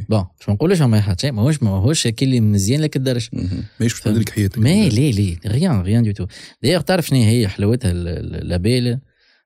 bon 0.09 0.25
باش 0.39 0.49
ما 0.49 0.55
نقولوش 0.55 0.83
ما 0.83 1.01
حتى 1.01 1.21
شيء 1.21 1.33
ماهوش 1.33 1.63
ماهوش 1.63 2.07
اللي 2.07 2.41
مزيان 2.41 2.81
لك 2.81 2.97
الدرج. 2.97 3.29
ماهيش 3.33 3.93
باش 3.93 4.01
تبدل 4.01 4.21
لك 4.21 4.29
حياتك. 4.29 4.59
mais 4.59 4.89
لي 4.89 5.13
لي 5.13 5.39
rien 5.47 5.81
rien 5.81 6.03
du 6.03 6.13
tout 6.13 6.27
d'ailleurs 6.63 6.81
تعرف 6.81 7.07
شنو 7.07 7.19
هي 7.19 7.49
حلاوتها 7.49 7.93
label 7.93 8.99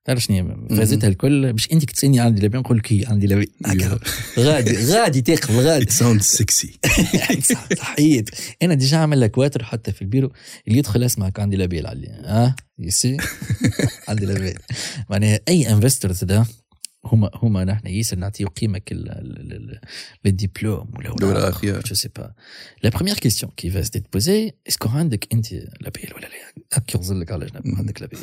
تعرف 0.05 0.23
شنو 0.23 0.67
فازتها 0.69 1.09
الكل. 1.09 1.53
باش 1.53 1.73
انت 1.73 1.85
تسالني 1.85 2.21
عندي 2.21 2.43
لابيل 2.43 2.61
نقول 2.61 2.79
لك 2.79 3.09
عندي 3.09 3.49
هكا 3.67 3.99
غادي 4.39 4.77
غادي 4.93 5.21
تاخذ 5.21 5.55
غادي. 5.55 5.91
ساوند 5.91 6.23
سكسي 6.23 6.79
صحيت. 7.79 8.31
أنا 8.63 8.75
ديجا 8.75 8.97
عامل 8.97 9.21
لك 9.21 9.39
واتر 9.39 9.65
حتى 9.65 9.93
في 9.93 10.03
البيرو. 10.03 10.33
اللي 10.69 10.79
يدخل 10.79 11.05
أسمعك 11.05 11.41
عندي 11.41 11.57
لابيل 11.57 11.87
علي. 11.87 12.07
ها؟ 12.09 12.57
يسي 12.79 13.17
عندي 14.09 14.27
لابيل 14.27 14.59
معناها 15.11 15.41
أي 15.49 15.73
انفسترز 15.73 16.25
ده 16.25 16.47
هما 17.05 17.31
هما 17.35 17.65
نحن 17.65 17.87
ياسر 17.87 18.17
نعطيو 18.17 18.49
قيمه 18.49 18.79
كل 18.79 19.11
للدبلوم 20.25 20.89
ولا 20.97 21.09
يا. 21.65 21.81
جو 21.87 21.95
سي 21.95 22.09
با 22.17 22.33
لا 22.83 22.91
بروميير 22.91 23.17
كيستيون 23.17 23.53
كي 23.57 23.71
فاز 23.71 23.91
تبوزي 23.91 24.53
اسكو 24.69 24.89
عندك 24.89 25.29
أنت 25.33 25.53
لابيل 25.53 26.13
ولا 26.17 26.27
لا؟ 26.27 26.63
هكا 26.73 27.15
لك 27.15 27.33
على 27.33 27.47
جنب. 27.47 27.75
عندك 27.79 28.01
لابيل 28.03 28.19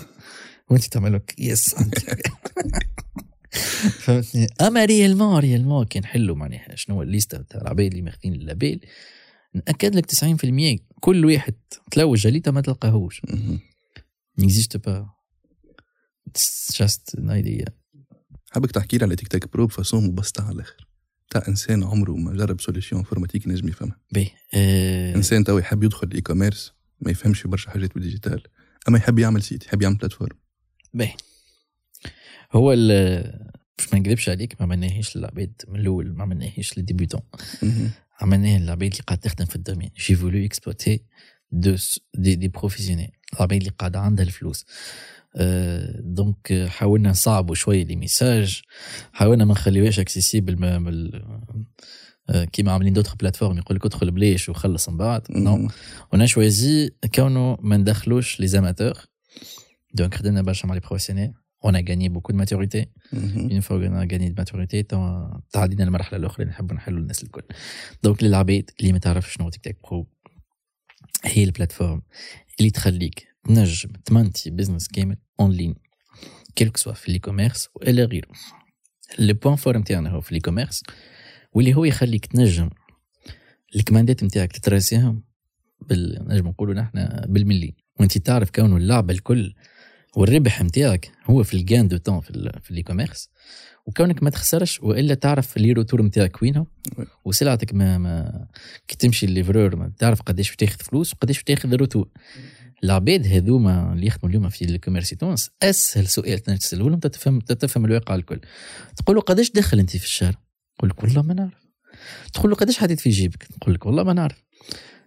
وانت 0.72 0.84
تعمل 0.84 1.14
لك 1.14 1.36
yes 1.40 1.76
عندي 1.76 2.02
فهمتني؟ 4.04 4.48
أما 4.62 4.86
réellement 4.86 5.40
réellement 5.40 5.86
كي 5.86 6.00
نحلوا 6.00 6.36
معناها. 6.36 6.76
شنو 6.76 6.96
هو 6.96 7.02
الليستة 7.02 7.42
تاع 7.42 7.62
العباد 7.62 7.86
اللي 7.86 8.02
ماخذين 8.02 8.34
ال 8.34 8.42
label 8.42 8.86
نأكد 9.54 9.96
لك 9.96 10.12
90% 10.12 10.80
كل 11.00 11.26
واحد 11.26 11.56
تلوج 11.92 12.20
جليته 12.20 12.52
ما 12.52 12.62
تلقاهوش. 12.62 13.22
n'existe 14.40 14.78
pas 14.78 15.10
just 16.76 17.16
an 17.18 17.30
idea 17.30 17.66
حابك 18.52 18.72
تحكي 18.72 18.98
لي 18.98 19.06
على 19.06 19.16
Tiktakpro 19.16 19.68
ب 19.68 19.74
façon 19.74 20.04
مبسطة 20.04 20.44
على 20.44 20.56
الآخر. 20.56 20.88
تاع 21.30 21.44
إنسان 21.48 21.84
عمره 21.84 22.12
ما 22.12 22.34
جرب 22.34 22.62
solution 22.62 23.02
informatique 23.02 23.48
نجم 23.48 23.68
يفهمها. 23.68 23.98
ben 24.12 24.32
آه، 24.54 25.16
إنسان 25.16 25.44
تو 25.44 25.58
يحب 25.58 25.84
يدخل 25.84 26.08
ال 26.08 26.22
e-commerce 26.22 26.74
ما 27.02 27.12
يفهمش 27.12 27.48
برشا 27.48 27.72
حاجات 27.72 27.94
بال 27.94 28.04
digital. 28.04 28.44
أما 28.88 28.98
يحب 28.98 29.20
يعمل 29.20 29.44
site 29.44 29.66
يحب 29.66 29.82
يعمل 29.82 29.96
plateforme 29.96 30.41
ben 30.94 31.10
هو 32.52 32.74
ال- 32.74 33.52
باش 33.78 33.94
ما 33.94 34.00
نكذبش 34.00 34.30
عليك 34.30 34.56
ما 34.62 34.66
عملناهيش 34.66 35.18
للعباد 35.18 35.54
من 35.68 35.80
الأول 35.80 36.14
ما 36.16 36.24
عملناهيش 36.24 36.78
لل 36.78 36.86
débutants 36.86 37.22
مهم. 37.64 37.90
عملناه 38.22 38.58
للعباد 38.60 38.92
اللي 38.92 39.04
قاعد 39.08 39.20
تخدم 39.20 39.46
في 39.46 39.56
ال 39.56 39.59
domaine. 39.59 39.90
j'ai 40.00 40.16
voulu 40.16 40.46
exploiter 40.46 41.04
de 41.52 41.76
des, 42.14 42.36
des 42.36 42.48
professionnels 42.48 43.12
العباد 43.34 43.58
اللي 43.58 43.70
قاعدة 43.80 44.00
عندها 44.00 44.26
الفلوس. 44.26 44.66
آه، 45.36 46.00
donc 46.04 46.66
حاولنا 46.68 47.10
نصعبوا 47.10 47.56
شوية 47.56 47.84
les 47.84 47.96
messages 47.96 48.62
حاولنا 49.14 49.46
ما 49.46 49.52
نخليوهاش 49.52 50.00
accessible 50.00 50.58
آه، 52.30 52.44
كيما 52.46 52.72
عاملين 52.72 52.94
d'autres 52.94 53.16
plateformes 53.20 53.58
يقول 53.58 53.78
لك 53.78 53.86
ادخل 53.86 54.12
بليش 54.12 54.50
وخلص 54.50 54.90
من 54.90 54.98
بعد. 54.98 55.22
نو 55.30 55.68
a 56.16 56.18
choisi 56.28 57.10
كونه 57.16 57.58
ما 57.62 57.78
ندخلوش 57.78 58.40
les 58.40 58.48
amateurs 58.48 58.94
donc 59.94 60.16
خدمنا 60.16 60.42
برشا 60.42 60.68
مع 60.68 60.74
les 60.74 60.80
professionnels 60.80 61.34
on 61.64 61.74
a 61.76 61.82
gagné 61.82 62.10
beaucoup 62.10 62.32
de 62.32 62.38
maturité. 62.38 62.86
مهم. 63.14 63.50
une 63.52 63.62
fois 63.62 63.78
qu'on 63.80 63.96
a 63.96 64.06
gagné 64.06 64.30
de 64.30 64.36
maturité 64.42 64.84
تعدينا 65.52 65.84
المرحله 65.84 66.20
الاخرى 66.20 66.44
اللي 66.44 66.52
نحبوا 66.54 66.76
نحلوا 66.76 67.00
الناس 67.00 67.24
الكل 67.24 67.42
donc 68.04 68.24
للعباد 68.24 68.70
اللي 68.80 68.92
ما 68.94 69.00
تعرفش 69.00 69.34
شنو 69.34 69.50
Tiktakpro 69.50 70.08
هي 71.24 71.44
ال 71.44 71.49
plateforme 71.49 72.02
اللي 72.60 72.72
تخليك 72.72 73.28
تنجم 73.48 73.90
تمنتي 74.06 74.50
business 74.50 74.88
كامل 74.88 75.18
en 75.40 75.52
ligne 75.52 75.76
quel 76.56 76.68
que 76.68 76.78
soit 76.78 76.94
في 76.94 77.08
ال 77.08 77.20
e-commerce 77.20 77.70
ولا 77.76 78.06
غيره 78.06 78.28
le 79.20 79.34
point 79.34 79.56
fort 79.56 79.78
نتاعنا 79.78 80.10
هو 80.10 80.22
في 80.22 80.30
ال 80.32 80.40
e-commerce 80.42 80.84
واللي 81.54 81.74
هو 81.74 81.86
يخليك 81.86 82.26
تنجم 82.26 82.70
الكماندات 83.76 84.24
نتاعك 84.24 84.52
تتراسيهم 84.52 85.24
بال 85.82 86.26
نجم 86.28 86.48
نقولوا 86.48 86.74
نحن 86.74 87.22
بالملي 87.28 87.76
وانت 88.00 88.18
تعرف 88.18 88.50
كونه 88.50 88.78
اللعبه 88.78 89.14
الكل 89.14 89.54
والربح 90.16 90.62
نتاعك 90.62 91.12
هو 91.26 91.44
في 91.44 91.54
الجان 91.54 91.88
دو 91.88 91.98
تون 91.98 92.22
في 92.22 92.52
في 92.64 92.72
ال 92.72 92.84
e-commerce 92.84 93.30
وكونك 93.86 94.24
ما 94.24 94.30
تخسرش 94.30 94.80
وإلا 94.80 95.14
تعرف 95.14 95.58
les 95.58 95.72
retours 95.72 96.02
نتاعك 96.02 96.42
وينهم. 96.42 96.68
oui. 96.98 97.06
وسلعتك 97.26 97.74
ما, 97.74 97.98
ما 97.98 98.48
كي 98.88 98.98
تمشي 98.98 99.26
ال 99.26 99.32
livreur 99.32 99.76
ما 99.76 99.92
تعرف 99.98 100.22
قداش 100.22 100.56
تاخذ 100.56 100.78
فلوس 100.78 101.14
وقداش 101.14 101.44
تاخذ 101.44 101.74
ال 101.74 101.79
retour 101.79 102.10
العباد 102.84 103.28
هذوما 103.28 103.94
اللي 103.94 104.08
يخدموا 104.08 104.30
اليوم 104.30 104.50
في 104.50 104.66
ال 104.66 104.70
commerce 104.70 105.10
تونس 105.10 105.50
أسهل 105.64 106.08
سؤال 106.08 106.40
تساله 106.40 106.90
لهم 106.90 107.00
تفهم 107.00 107.40
تفهم 107.40 107.86
الواقع 107.86 108.16
الكل. 108.16 108.40
تقول 108.98 109.16
له 109.16 109.22
قداش 109.22 109.52
دخل 109.52 109.80
أنت 109.80 109.98
في 109.98 110.06
الشهر؟ 110.06 110.36
يقول 110.78 110.90
لك 110.90 111.04
والله 111.04 111.22
ما 111.22 111.34
نعرف. 111.34 111.68
تقول 112.34 112.50
له 112.50 112.56
قداش 112.56 112.78
حطيت 112.78 113.00
في 113.00 113.10
جيبك؟ 113.10 113.48
يقول 113.62 113.74
لك 113.74 113.86
والله 113.86 114.04
ما 114.04 114.14
نعرف. 114.14 114.44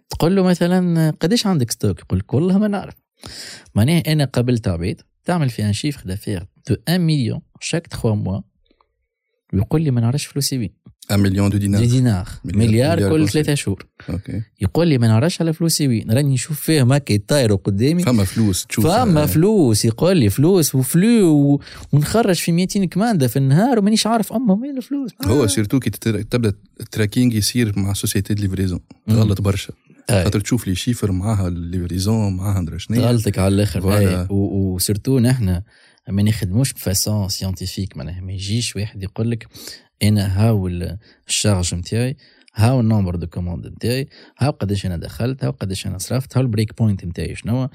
تقول 0.09 0.35
له 0.35 0.43
مثلا 0.43 1.09
قداش 1.11 1.47
عندك 1.47 1.71
stock؟ 1.71 1.99
يقول 1.99 2.19
لك 2.19 2.33
والله 2.33 2.57
ما 2.57 2.67
نعرف. 2.67 3.04
معناها 3.75 4.11
أنا 4.11 4.25
قابلت 4.25 4.67
عباد 4.67 5.01
تعمل 5.25 5.49
في 5.49 5.65
un 5.65 5.73
chiffre 5.73 6.01
d'affaires 6.05 6.45
de 6.69 6.75
1 6.89 6.99
مليون 6.99 7.41
chaque 7.59 7.87
3 7.87 8.15
mois 8.15 8.41
ويقول 9.53 9.81
لي 9.81 9.91
ما 9.91 10.01
نعرفش 10.01 10.25
فلوسي 10.25 10.57
وين 10.57 10.69
1 11.11 11.19
مليون 11.21 11.49
de 11.49 11.57
des 11.57 11.67
دينار. 11.67 11.85
دينار 11.85 12.27
مليار- 12.45 13.09
كل. 13.09 13.29
ثلاثة 13.29 13.53
شهور. 13.53 13.85
OK 14.09 14.41
يقول 14.61 14.87
لي 14.87 14.97
ما 14.97 15.07
نعرفش 15.07 15.41
على 15.41 15.53
فلوسي 15.53 15.87
وين 15.87 16.11
راني 16.11 16.33
نشوف 16.33 16.59
فيهم 16.61 16.93
هكا 16.93 17.13
يطايروا 17.13 17.57
قدامي. 17.57 18.03
فما 18.03 18.23
فلوس 18.23 18.65
تشوف. 18.65 18.87
فما 18.87 19.23
آه، 19.23 19.25
فلوس. 19.25 19.85
يقول 19.85 20.17
لي 20.17 20.29
فلوس 20.29 20.75
و 20.75 20.87
flou 20.87 21.33
و... 21.37 21.61
ونخرج 21.93 22.35
في 22.35 22.51
200 22.51 22.85
commande 22.85 23.27
في 23.27 23.37
النهار 23.39 23.79
ومانيش 23.79 24.07
عارف 24.07 24.33
امهم 24.33 24.61
وين 24.61 24.77
الفلوس. 24.77 25.11
هو 25.25 25.43
آه. 25.43 25.47
surtout 25.47 25.79
كي 25.79 25.89
تبدأ 25.89 26.53
ال 26.79 26.85
tracking 26.85 27.33
يصير 27.33 27.79
مع 27.79 27.93
société 27.93 28.33
de 28.33 28.41
livraison 28.41 28.79
تغلط 29.07 29.41
برشا. 29.41 29.73
خاطر 30.09 30.39
تشوف 30.39 30.67
لي 30.67 30.75
chiffre 30.75 31.11
معاها 31.11 31.47
ال 31.47 31.56
livraison 31.56 32.35
معاها 32.37 32.61
ندري 32.61 32.79
شنو. 32.79 32.97
غلطك 33.01 33.39
على 33.39 33.55
الآخر. 33.55 33.79
و- 34.33 34.73
و 34.75 34.80
surtout 34.80 35.19
نحن 35.19 35.61
ما 36.09 36.23
نخدموش 36.23 36.73
ب 36.73 36.82
façon 36.82 37.29
scientifique 37.29 37.97
معناها 37.97 38.21
ما 38.21 38.31
يجيش 38.31 38.75
واحد 38.75 39.03
يقول 39.03 39.31
لك 39.31 39.47
أنا 40.03 40.41
هاو 40.47 40.67
ال- 40.67 40.97
charge 41.27 41.75
نتاعي 41.75 42.17
هاو 42.55 42.79
ال 42.79 42.84
nombre 42.84 43.15
de 43.15 43.27
commandes 43.27 43.67
نتاعي 43.67 44.07
هاو 44.39 44.51
قداش 44.51 44.85
أنا 44.85 44.97
دخلت 44.97 45.43
هاو 45.43 45.51
قداش 45.51 45.87
أنا 45.87 45.97
صرفت 45.97 46.37
هاو 46.37 46.41
ال 46.43 46.49
break 46.49 46.77
point 46.77 47.05
نتاعي 47.05 47.35
شنو. 47.35 47.69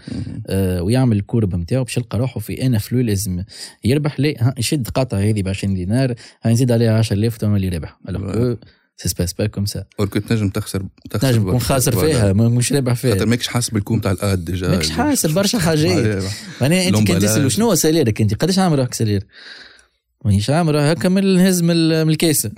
آه 0.46 0.82
ويعمل 0.82 1.16
الكورب 1.16 1.54
نتاعو 1.54 1.84
باش 1.84 1.96
يلقى 1.96 2.18
روحه 2.18 2.40
في 2.40 2.66
أنا 2.66 2.78
فلو 2.78 3.00
لازم 3.00 3.44
يربح 3.84 4.20
لي 4.20 4.52
يشد 4.58 4.88
قطعه 4.88 5.18
هذه 5.18 5.42
ب 5.42 5.48
20 5.48 5.74
دينار 5.74 6.14
ها 6.42 6.50
يزيد 6.50 6.72
عليها 6.72 6.98
10000 6.98 7.36
تو 7.38 7.56
اللي 7.56 7.68
ربح. 7.68 7.98
سي 9.02 9.08
سباس 9.08 9.32
با 9.32 9.46
كوم 9.46 9.66
سا 9.66 9.84
كنت 9.96 10.32
نجم 10.32 10.48
تخسر 10.48 10.82
تخسر 11.10 11.28
نجم 11.28 11.42
تكون 11.48 11.58
خاسر. 11.60 12.00
فيها 12.00 12.32
مش 12.32 12.72
رابح 12.72 12.92
خاطر 12.94 13.14
فيها 13.16 13.24
ماكش 13.24 13.46
حاسب 13.48 13.76
الكوم 13.76 14.00
تاع 14.00 14.10
الاد 14.12 14.44
ديجا 14.44 14.68
ماكش 14.68 14.90
حاسب 14.90 15.30
برشا 15.34 15.58
حاجات 15.58 16.22
معناها 16.60 16.88
انت 16.88 16.96
كنت. 16.96 17.12
تسال 17.12 17.52
شنو 17.52 17.66
هو 17.66 17.74
ساليرك 17.74 18.20
انت 18.20 18.34
قداش 18.34 18.58
عامل 18.58 18.78
روحك 18.78 18.94
سالير 18.94 19.26
مانيش 20.24 20.50
عامل 20.50 20.76
هكا 20.76 21.08
من 21.08 21.18
الهز 21.24 21.62
من 21.62 21.70
ال- 21.70 22.04
من 22.04 22.10
الكاسه. 22.12 22.50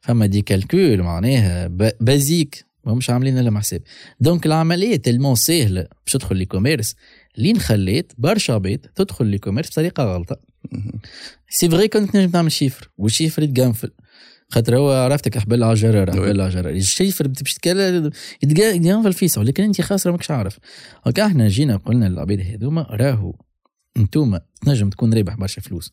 فما 0.00 0.26
دي 0.26 0.42
كالكول 0.42 1.02
معناها 1.02 1.66
basiques 2.00 2.64
ما 2.84 2.94
مش 2.94 3.10
عاملين 3.10 3.38
لهم 3.38 3.58
حساب 3.58 3.82
donc 4.20 4.46
العملية 4.46 4.96
tellement 4.96 5.34
سهله 5.34 5.80
باش 5.80 6.12
تدخل 6.12 6.36
l'e-commerce 6.36 6.94
لين 7.38 7.58
خليت 7.60 8.12
برشا 8.18 8.52
عباد 8.54 8.78
تدخل 8.94 9.26
l'e-commerce 9.26 9.68
بطريقه 9.70 10.04
غلطه. 10.14 10.36
c'est 11.50 11.68
vrai 11.70 11.88
كنت 11.88 12.16
نجم 12.16 12.30
تعمل 12.30 12.52
chiffre 12.52 12.90
وال 12.98 13.08
chiffre 13.08 13.42
يتقنفل 13.42 13.90
خاطر 14.48 14.76
هو 14.76 14.92
عرفتك 14.92 15.38
حبل 15.38 15.62
على 15.64 15.74
جرار 15.74 16.12
حبل 16.12 16.40
على 16.40 16.50
جرار 16.50 16.70
ال 16.70 16.77
chiffre 16.77 17.28
باش 17.28 17.54
تتكلم 17.54 18.10
يتقنفل 18.42 19.12
فيسع 19.12 19.40
ولكن 19.40 19.64
أنت 19.64 19.80
خاسرة 19.80 20.10
ماكش 20.10 20.30
عارف. 20.30 20.58
هكا 21.04 21.26
إحنا 21.26 21.48
جينا 21.48 21.76
قلنا 21.76 22.06
للعباد 22.08 22.40
هذوما 22.40 22.82
راهو 22.82 23.34
أنتوما 23.96 24.40
تنجم 24.62 24.90
تكون 24.90 25.14
رابح 25.14 25.34
برشا 25.34 25.60
فلوس. 25.60 25.92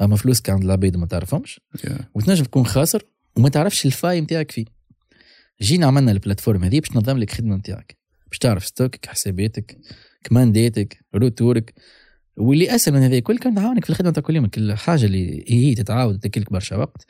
أما 0.00 0.16
فلوسك 0.16 0.50
عند 0.50 0.64
العباد 0.64 0.96
ما 0.96 1.06
تعرفهمش. 1.06 1.60
يا. 1.84 1.98
وتنجم 2.14 2.44
تكون 2.44 2.66
خاسر 2.66 3.02
وما 3.36 3.48
تعرفش 3.48 3.86
ال 3.86 3.91
faille 3.91 4.20
نتاعك 4.20 4.50
فيه. 4.50 4.64
جينا 5.62 5.86
عملنا 5.86 6.12
ال 6.12 6.17
plateforme 6.17 6.64
هذه 6.64 6.80
باش 6.80 6.88
تنظم 6.88 7.18
لك 7.18 7.30
الخدمه 7.30 7.56
نتاعك. 7.56 7.96
باش 8.28 8.38
تعرف 8.38 8.66
stock 8.66 8.99
ك 8.99 9.06
حساباتك 9.06 9.78
كمانداتك 10.24 11.04
retour 11.14 11.59
ك. 11.59 11.74
واللي 12.36 12.74
اسهل 12.74 12.94
من 12.94 13.02
هذا 13.02 13.16
الكل 13.18 13.38
كان 13.38 13.54
تعاونك 13.54 13.84
في 13.84 13.90
الخدمة 13.90 14.10
تاع 14.10 14.22
كل 14.22 14.36
يوم 14.36 14.46
كل 14.46 14.74
حاجة 14.74 15.04
اللي 15.04 15.44
هي 15.48 15.74
تتعاود 15.74 16.18
تاكلك 16.18 16.52
برشا 16.52 16.76
وقت. 16.76 17.06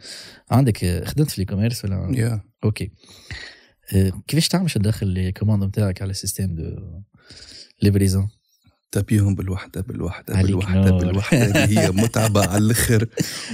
عندك 0.50 0.84
آه، 0.84 1.04
خدمت 1.04 1.30
في 1.30 1.38
الاي 1.38 1.46
ولا؟ 1.84 2.18
يا. 2.18 2.40
OK. 2.64 2.90
آه، 3.94 4.12
كيفاش 4.26 4.48
تعمل 4.48 4.64
باش 4.64 4.74
تدخل 4.74 5.06
ال 5.06 5.13
commande 5.13 5.64
نتاعك 5.64 6.02
على 6.02 6.10
ال 6.10 6.16
système 6.16 6.54
de 6.54 6.76
livraison 7.82 8.28
تبيهم 9.00 9.34
بالوحده 9.34 9.80
بالوحده 9.80 10.42
بالوحده 10.42 10.90
نور. 10.90 10.98
بالوحده 10.98 11.46
اللي 11.46 11.78
هي 11.78 11.90
متعبة 11.90 12.46
على 12.46 12.64
الآخر 12.64 13.06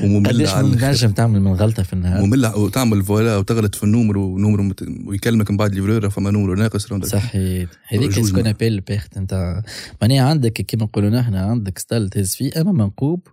ومملة 0.02 0.50
على 0.50 0.66
الآخر 0.66 0.92
تنجم 0.92 1.11
تعمل 1.11 1.40
من 1.40 1.52
غلطة 1.52 1.83
في 1.83 1.92
النهار. 1.92 2.22
مملة 2.26 2.57
وتعمل 2.57 3.05
فوالا 3.05 3.37
وتغلط 3.37 3.74
في 3.74 3.85
النمر 3.85 4.18
ونمر 4.18 4.62
مت... 4.62 4.85
ويكلمك 5.07 5.50
من 5.50 5.57
بعد 5.57 5.74
ليفرور 5.74 6.11
فما 6.11 6.31
نمر 6.31 6.55
ناقص. 6.55 6.87
صحيح. 7.05 7.68
هذيك 7.88 8.12
سكون. 8.12 8.46
ابيل 8.46 8.81
بيرت 8.81 9.16
انت 9.16 9.62
معناها 10.02 10.22
عندك 10.22 10.52
كيما 10.52 10.85
نقولوا 10.85 11.11
نحن 11.11 11.35
عندك 11.35 11.78
ستايل 11.78 12.09
تهز 12.09 12.35
فيه 12.35 12.61
اما 12.61 12.72
منقوب. 12.72 13.28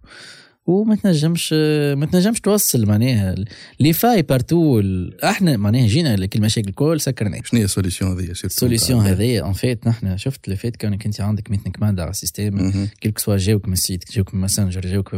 وما 0.70 0.96
تنجمش 0.96 1.54
ما 1.98 2.06
تنجمش 2.06 2.40
توصل 2.40 2.86
معناها 2.86 3.36
لي 3.80 3.94
فاي 3.94 4.22
بارتو 4.22 4.82
إحنا 5.24 5.58
معناها 5.58 5.88
جينا 5.88 6.16
لك 6.16 6.36
المشاكل 6.36 6.70
الكل 6.70 7.02
سكرنا. 7.02 7.42
شنو 7.44 7.60
هي 7.60 7.66
السوليسيون 7.66 8.12
هذه 8.12 8.26
سيرتو 8.26 8.46
السوليسيون 8.46 9.06
هذايا 9.06 9.48
ان 9.48 9.54
فيت 9.54 9.88
نحن 9.88 10.18
شفت 10.18 10.46
اللي 10.46 10.56
فات 10.56 10.76
كونك 10.76 11.06
انت 11.06 11.22
عندك 11.22 11.52
ميتنج 11.52 11.76
كماند 11.76 12.00
على 12.00 12.10
السيستم. 12.10 12.72
quel 13.02 13.12
que 13.12 13.20
soit 13.20 13.38
جاوك 13.38 13.68
من 13.68 13.74
ال 13.74 13.81
site 13.81 14.12
جاوك 14.12 14.34
من 14.34 14.38
ال 14.38 14.42
Messenger 14.42 14.82
جاوك 14.82 15.16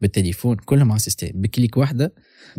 بالتليفون 0.00 0.56
كلهم 0.56 0.90
على 0.90 0.96
ال 0.96 1.00
système 1.00 1.28
ب 1.34 1.42
clic 1.42 1.76
واحدة 1.76 2.14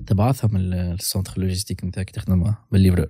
تبعثها 0.08 0.50
من 0.54 0.60
ال- 0.60 0.74
centre 0.74 1.34
logistique 1.38 1.84
نتاعك 1.86 2.10
تخدم 2.10 2.38
معاه 2.38 2.58
بال 2.72 2.80
livreur 2.80 3.08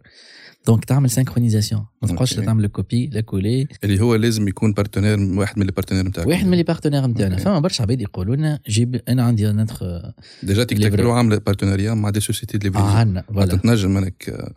donc 0.68 0.86
تعمل 0.86 1.10
synchronisation 1.10 1.86
ما 2.02 2.08
تبقاش. 2.08 2.34
تعمل 2.34 2.68
copier-coller 2.68 3.68
اللي 3.84 4.02
هو 4.02 4.16
لازم 4.16 4.48
يكون 4.48 4.74
partenaire 4.74 5.20
واحد 5.40 5.60
من 5.60 5.66
ال 5.66 5.69
partenaires 5.69 6.04
نتاعك. 6.06 6.28
واحد 6.28 6.46
من 6.48 6.58
les 6.58 6.64
partenaires 6.64 7.08
نتاعنا. 7.08 7.38
فما 7.38 7.60
برشا 7.60 7.82
عباد 7.84 8.02
يقولوا 8.02 8.36
لنا 8.36 8.60
جيب 8.70 9.02
أنا 9.20 9.28
عندي 9.28 9.48
نتخ 9.48 9.84
déjà 10.44 10.64
Tiktak 10.64 11.00
عامله 11.00 11.38
partenariat 11.38 11.94
مع 11.94 12.10
des 12.10 12.20
sociétés 12.20 12.58
de 12.58 12.68
آه 12.68 12.70
livraison 12.70 12.92
عندنا 12.92 13.24
معناتها 13.30 13.58
voilà 13.58 13.76
تنجم 13.76 13.98
انك 13.98 14.30
آه، 14.30 14.54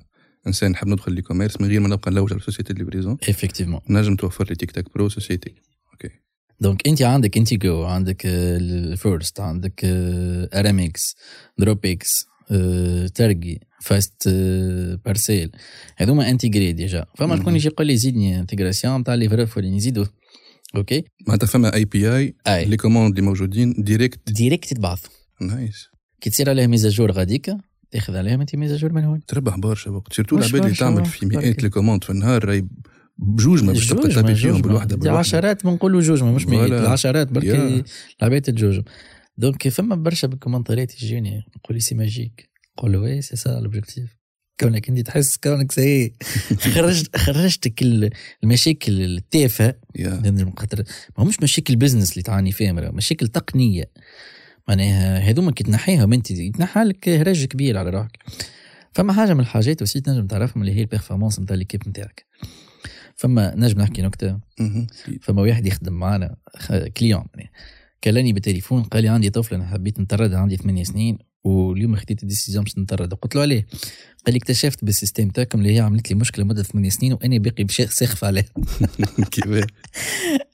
إنسان 0.47 0.71
نحب 0.71 0.89
ندخل 0.89 1.13
l'e-commerce 1.13 1.61
من 1.61 1.69
غير 1.69 1.81
ما 1.81 1.89
نبقى 1.89 2.11
نلوج 2.11 2.33
على 2.33 2.43
société 2.43 2.73
de 2.73 2.83
livraison 2.83 3.17
effectivement. 3.29 3.81
نجم 3.89 4.17
توفر 4.17 4.47
لي 4.49 4.55
Tiktak 4.55 4.95
Pro 4.95 5.09
société. 5.09 5.55
دونك 6.61 6.89
انت 6.89 7.03
عندك 7.03 7.37
انتيجو 7.37 7.85
عندك 7.85 8.23
الفيرست 8.27 9.41
عندك 9.41 9.81
ار 10.55 10.71
ام 10.71 10.79
إكس 10.79 11.17
دروب 11.59 11.87
إكس 11.87 12.27
ترقي 13.15 13.59
فاست 13.81 14.29
بارسيل 15.05 15.51
هذوما 15.97 16.31
انتيجري 16.31 16.73
ديجا. 16.73 17.07
فما 17.17 17.37
شكون. 17.37 17.57
يجي 17.57 17.69
يقول 17.69 17.87
لي 17.87 17.97
زيدني 17.97 18.41
انتجراسيون 18.41 19.05
تاع 19.05 19.15
ليفرور 19.15 19.47
فولين 19.47 19.75
يزيدوا 19.75 20.05
أوكي 20.77 21.05
معناتها 21.27 21.47
فما 21.47 21.75
اي 21.75 21.85
بي 21.85 22.17
أي. 22.17 22.35
لي 22.49 22.77
كوموند 22.77 23.19
اللي 23.19 23.31
موجودين 23.31 23.75
ديريكت 23.79 24.33
ديريكت 24.33 24.75
تبعث. 24.75 25.07
نايس 25.41 25.89
كي 26.21 26.31
تصير 26.31 26.51
عليها 26.51 26.67
ميزاجور 26.67 27.13
غاديك 27.13 27.51
تاخذ 27.91 28.17
عليها 28.17 28.35
انت 28.35 28.57
ميزاجور 28.57 28.93
من 28.93 29.05
هون 29.05 29.21
تربح 29.27 29.57
برشا 29.57 29.91
وقت. 29.91 30.13
سيرتو 30.13 30.39
العباد 30.39 30.65
اللي 30.65 30.77
تعمل 30.77 31.05
في 31.05 31.27
مئات. 31.27 31.63
لي 31.63 31.69
كوموند 31.69 32.05
في 32.05 32.11
النهار 32.11 32.45
راهي 32.45 32.65
بجوج 33.19 33.63
ما 33.65 33.73
باش 33.73 33.87
تبقى 33.87 34.09
جوج 34.09 34.35
فيهم. 34.35 34.63
بالوحدة 34.63 34.97
بالوحدة. 34.97 35.19
عشرات 35.19 35.65
بنقولوا 35.65 36.01
جوج 36.01 36.23
مش 36.23 36.47
مئات. 36.47 36.71
العشرات. 36.71 37.33
بركي 37.33 37.85
العباد 38.21 38.49
الجوج 38.49 38.81
دونك 39.39 39.69
فما 39.69 39.95
برشا 39.95 40.29
بالكومنتارات 40.29 41.03
يجوني. 41.03 41.31
يقول 41.31 41.77
لي 41.77 41.81
سي 41.81 41.95
ماجيك. 41.95 42.51
نقول 42.79 42.93
له 42.93 42.99
وي 42.99 43.23
سي 43.23 43.37
سا 43.37 43.61
لوبجيكتيف 43.61 44.20
كونك 44.61 44.89
انت 44.89 45.01
تحس 45.01 45.37
كونك 45.37 45.73
سي 45.73 46.13
خرجت 46.75 47.17
خرجتك 47.17 47.83
ال- 47.83 48.11
المشاكل 48.45 49.03
التافهة 49.03 49.75
خاطر 50.59 50.83
ما 51.19 51.25
همش 51.25 51.41
مشاكل 51.43 51.77
بزنس 51.77 52.13
اللي 52.13 52.23
تعاني 52.23 52.53
فيها 52.53 52.73
مرة 52.73 52.91
مشاكل 52.91 53.29
تقنية. 53.29 53.91
معناها 54.69 55.19
هذوما 55.19 55.53
كي 55.53 55.65
تنحيهم 55.65 56.13
انت 56.13 56.31
يتنحى 56.31 56.85
لك 56.85 57.09
هرج 57.09 57.45
كبير 57.45 57.79
على 57.79 57.91
روحك. 57.91 58.19
فما 58.93 59.13
حاجة 59.13 59.35
من 59.35 59.41
الحاجات 59.41 59.83
وسي 59.83 60.01
تنجم 60.01 60.27
تعرفهم 60.27 60.63
اللي 60.63 60.75
هي 60.75 60.81
ال 60.81 60.86
performance 60.86 61.41
نتاع 61.41 61.57
l'équipe 61.57 61.89
نتاعك. 61.89 62.27
فما 63.17 63.55
نجم 63.57 63.81
نحكي 63.81 64.03
نكتة. 64.03 64.41
فما 65.23 65.43
واحد 65.43 65.67
يخدم 65.67 65.93
معنا 65.93 66.37
client 66.97 67.25
يعني 67.35 67.51
كلاني 68.05 68.33
بالتليفون 68.33 68.83
قال 68.83 69.03
لي 69.03 69.09
عندي 69.09 69.31
طفل 69.31 69.55
أنا 69.55 69.67
حبيت 69.67 70.01
نطرد 70.01 70.35
عندي 70.35 70.57
ثمانية 70.57 70.85
سنين. 70.85 71.19
واليوم 71.45 71.97
خديت 71.97 72.23
ال 72.23 72.28
décision 72.28 72.65
باش 72.65 72.79
نطرد. 72.79 73.15
قلت 73.15 73.35
له 73.35 73.43
عليه 73.43 73.67
قال 74.27 74.35
لي 74.35 74.39
اكتشفت 74.39 74.85
بال 74.85 74.95
système 74.95 75.29
تاعكم 75.29 75.59
اللي 75.59 75.75
هي 75.75 75.81
عملت 75.81 76.11
لي 76.11 76.17
مشكلة 76.17 76.45
مدة 76.45 76.63
ثمانية 76.63 76.89
سنين 76.89 77.13
وأنا 77.13 77.39
باقي 77.39 77.65
بشيء 77.65 77.87
ساخف 77.87 78.25
عليها. 78.25 78.45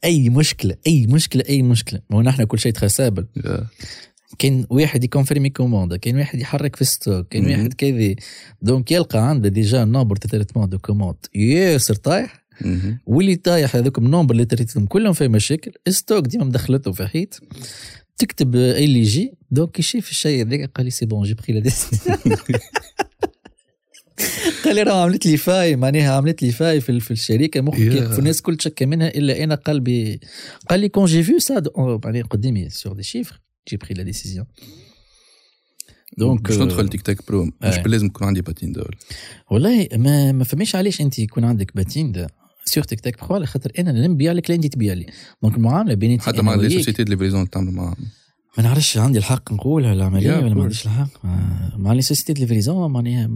أي 0.04 0.28
مشكلة 0.28 0.76
أي 0.86 1.06
مشكلة 1.06 1.42
أي 1.48 1.62
مشكلة. 1.62 2.00
ما 2.10 2.16
هو 2.16 2.22
نحن 2.22 2.44
كل 2.44 2.58
شيء 2.58 2.72
تخسابل. 2.72 3.26
يا. 3.36 3.66
كاين 4.38 4.66
واحد 4.70 5.04
يكونفيرمي 5.04 5.50
كوموند 5.50 5.94
كاين 5.94 6.16
واحد 6.16 6.38
يحرك 6.38 6.76
في 6.76 6.84
ستوك 6.84 7.28
كاين 7.28 7.44
مهم. 7.44 7.58
واحد 7.58 7.72
كذا 7.72 8.14
دونك 8.62 8.92
يلقى 8.92 9.28
عنده 9.28 9.48
ديجا 9.48 9.84
نومبر 9.84 10.16
تاع 10.16 10.30
تريتمون 10.30 10.68
دو 10.68 10.78
كوموند 10.78 11.16
ياسر 11.34 11.94
طايح. 11.94 12.44
واللي 13.06 13.36
طايح 13.36 13.76
هذوك 13.76 13.98
النومبر 13.98 14.32
اللي 14.32 14.44
تريتهم 14.44 14.86
كلهم 14.86 15.12
في 15.12 15.28
مشاكل. 15.28 15.72
ستوك 15.88 16.26
ديما 16.26 16.44
مدخلته 16.44 16.92
في 16.92 17.06
حيط. 17.06 17.40
تكتب 18.18 18.56
اي 18.56 18.84
اللي 18.84 18.98
يجي 18.98 19.34
دونك 19.50 19.78
يشوف 19.78 20.10
الشيء 20.10 20.46
هذاك 20.46 20.70
قال 20.74 20.84
لي 20.84 20.90
سي 20.90 21.06
بون 21.06 21.24
جي 21.24 21.34
بخي 21.34 21.52
لا 21.52 21.70
قال 24.64 24.74
لي 24.74 24.82
راه 24.82 25.02
عملت 25.04 25.26
لي 25.26 25.36
فاي 25.36 25.76
معناها 25.76 26.12
عملت 26.12 26.42
لي 26.42 26.52
فاي 26.52 26.80
في, 26.80 27.00
في 27.00 27.10
الشركة 27.10 27.60
مخك 27.60 27.78
يا. 27.78 27.94
يقف 27.94 28.18
الناس 28.18 28.42
كل 28.42 28.56
تشكى 28.56 28.86
منها 28.86 29.08
الا 29.08 29.44
أنا 29.44 29.54
قلبي 29.54 30.20
قال 30.68 30.80
لي 30.80 30.88
quand 30.88 31.04
j'ai 31.04 31.22
vu 31.22 31.38
ça 31.38 31.62
معناها 31.76 32.22
قدامي 32.22 32.70
sur 32.70 32.92
des 32.92 33.02
chiffres 33.02 33.40
j'ai 33.70 33.76
pris 33.76 33.94
la 33.94 34.02
décision 34.02 34.46
donc 36.18 36.42
باش 36.42 36.58
ندخل 36.58 36.88
Tiktak 36.88 37.26
Pro 37.28 37.44
مش. 37.44 37.78
لازم 37.86 38.06
يكون 38.06 38.26
عندي 38.26 38.40
patente 38.40 38.72
دول. 38.72 38.96
والله 39.50 39.88
ما 39.92 40.32
ما 40.32 40.44
فهميش 40.44 40.76
علاش 40.76 41.00
انت 41.00 41.18
يكون 41.18 41.44
عندك 41.44 41.76
patente 41.76 42.26
sur 42.64 42.84
Tiktak 42.84 43.16
Pro 43.18 43.36
على 43.36 43.46
خاطر 43.46 43.72
أنا 43.78 44.06
نبيع 44.06 44.32
لك 44.32 44.50
اللي 44.50 44.56
انت 44.56 44.74
تبيع 44.74 44.92
لي. 44.94 45.06
donc 45.42 45.56
المعاملة 45.56 45.94
بين 45.94 46.20
حتى 46.20 46.42
مع 46.42 46.54
les 46.54 46.70
sociétés 46.70 47.04
de 47.04 47.10
livraison 47.10 47.50
تعمل 47.50 47.72
معاهم 47.72 47.96
ما 48.58 48.62
نعرفش 48.64 48.96
عندي 48.98 49.18
الحق 49.18 49.52
نقولها 49.52 49.92
العملية 49.92 50.40
Yeah, 50.40 50.42
ولا 50.44 50.54
ما. 50.54 50.62
عنديش 50.62 50.84
الحق. 50.86 51.24
ما- 51.26 51.72
مع 51.76 51.92
les 51.92 52.02
sociétés 52.02 52.32
de 52.32 52.40
livraison 52.40 52.90
معناها 52.90 53.30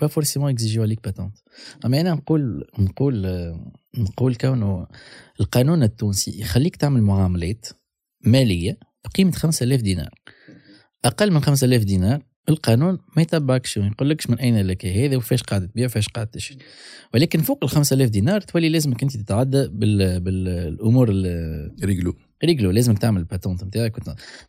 pas 0.00 0.06
forcément 0.06 0.50
exigé 0.50 0.82
عليك 0.82 1.04
patente 1.04 1.38
أما 1.84 2.00
أنا 2.00 2.10
نقول 2.14 2.64
نقول 2.78 3.26
نقول 3.98 4.34
كونه 4.34 4.86
القانون 5.40 5.82
التونسي 5.82 6.40
يخليك 6.40 6.76
تعمل 6.76 7.02
معاملات 7.02 7.66
مالية 8.24 8.78
بقيمة 9.04 9.30
5000 9.32 9.80
دينار. 9.82 10.10
أقل 11.04 11.30
من 11.32 11.40
5000 11.40 11.84
دينار 11.84 12.22
القانون 12.48 12.98
ما 13.16 13.22
يتبعكش 13.22 13.76
وما 13.76 13.86
يقولكش 13.86 14.30
من 14.30 14.38
أين 14.38 14.60
لك 14.66 14.86
هذا 14.86 15.16
وفاش 15.16 15.42
قاعد 15.42 15.68
تبيع 15.68 15.86
وفاش 15.86 16.08
قاعد 16.08 16.26
تشري. 16.26 16.58
ولكن 17.14 17.40
فوق 17.40 17.58
ال 17.64 17.68
5000 17.70 18.10
دينار 18.10 18.40
تولي 18.40 18.68
لازمك 18.68 19.02
أنت 19.02 19.16
تتعدى 19.16 19.68
بال... 19.68 20.20
بالأمور 20.20 21.08
ال- 21.10 21.76
réglo 21.84 22.14
réglo 22.44 22.70
لازمك 22.70 22.98
تعمل 22.98 23.20
ال 23.20 23.26
patente 23.26 23.64
نتاعك 23.64 23.92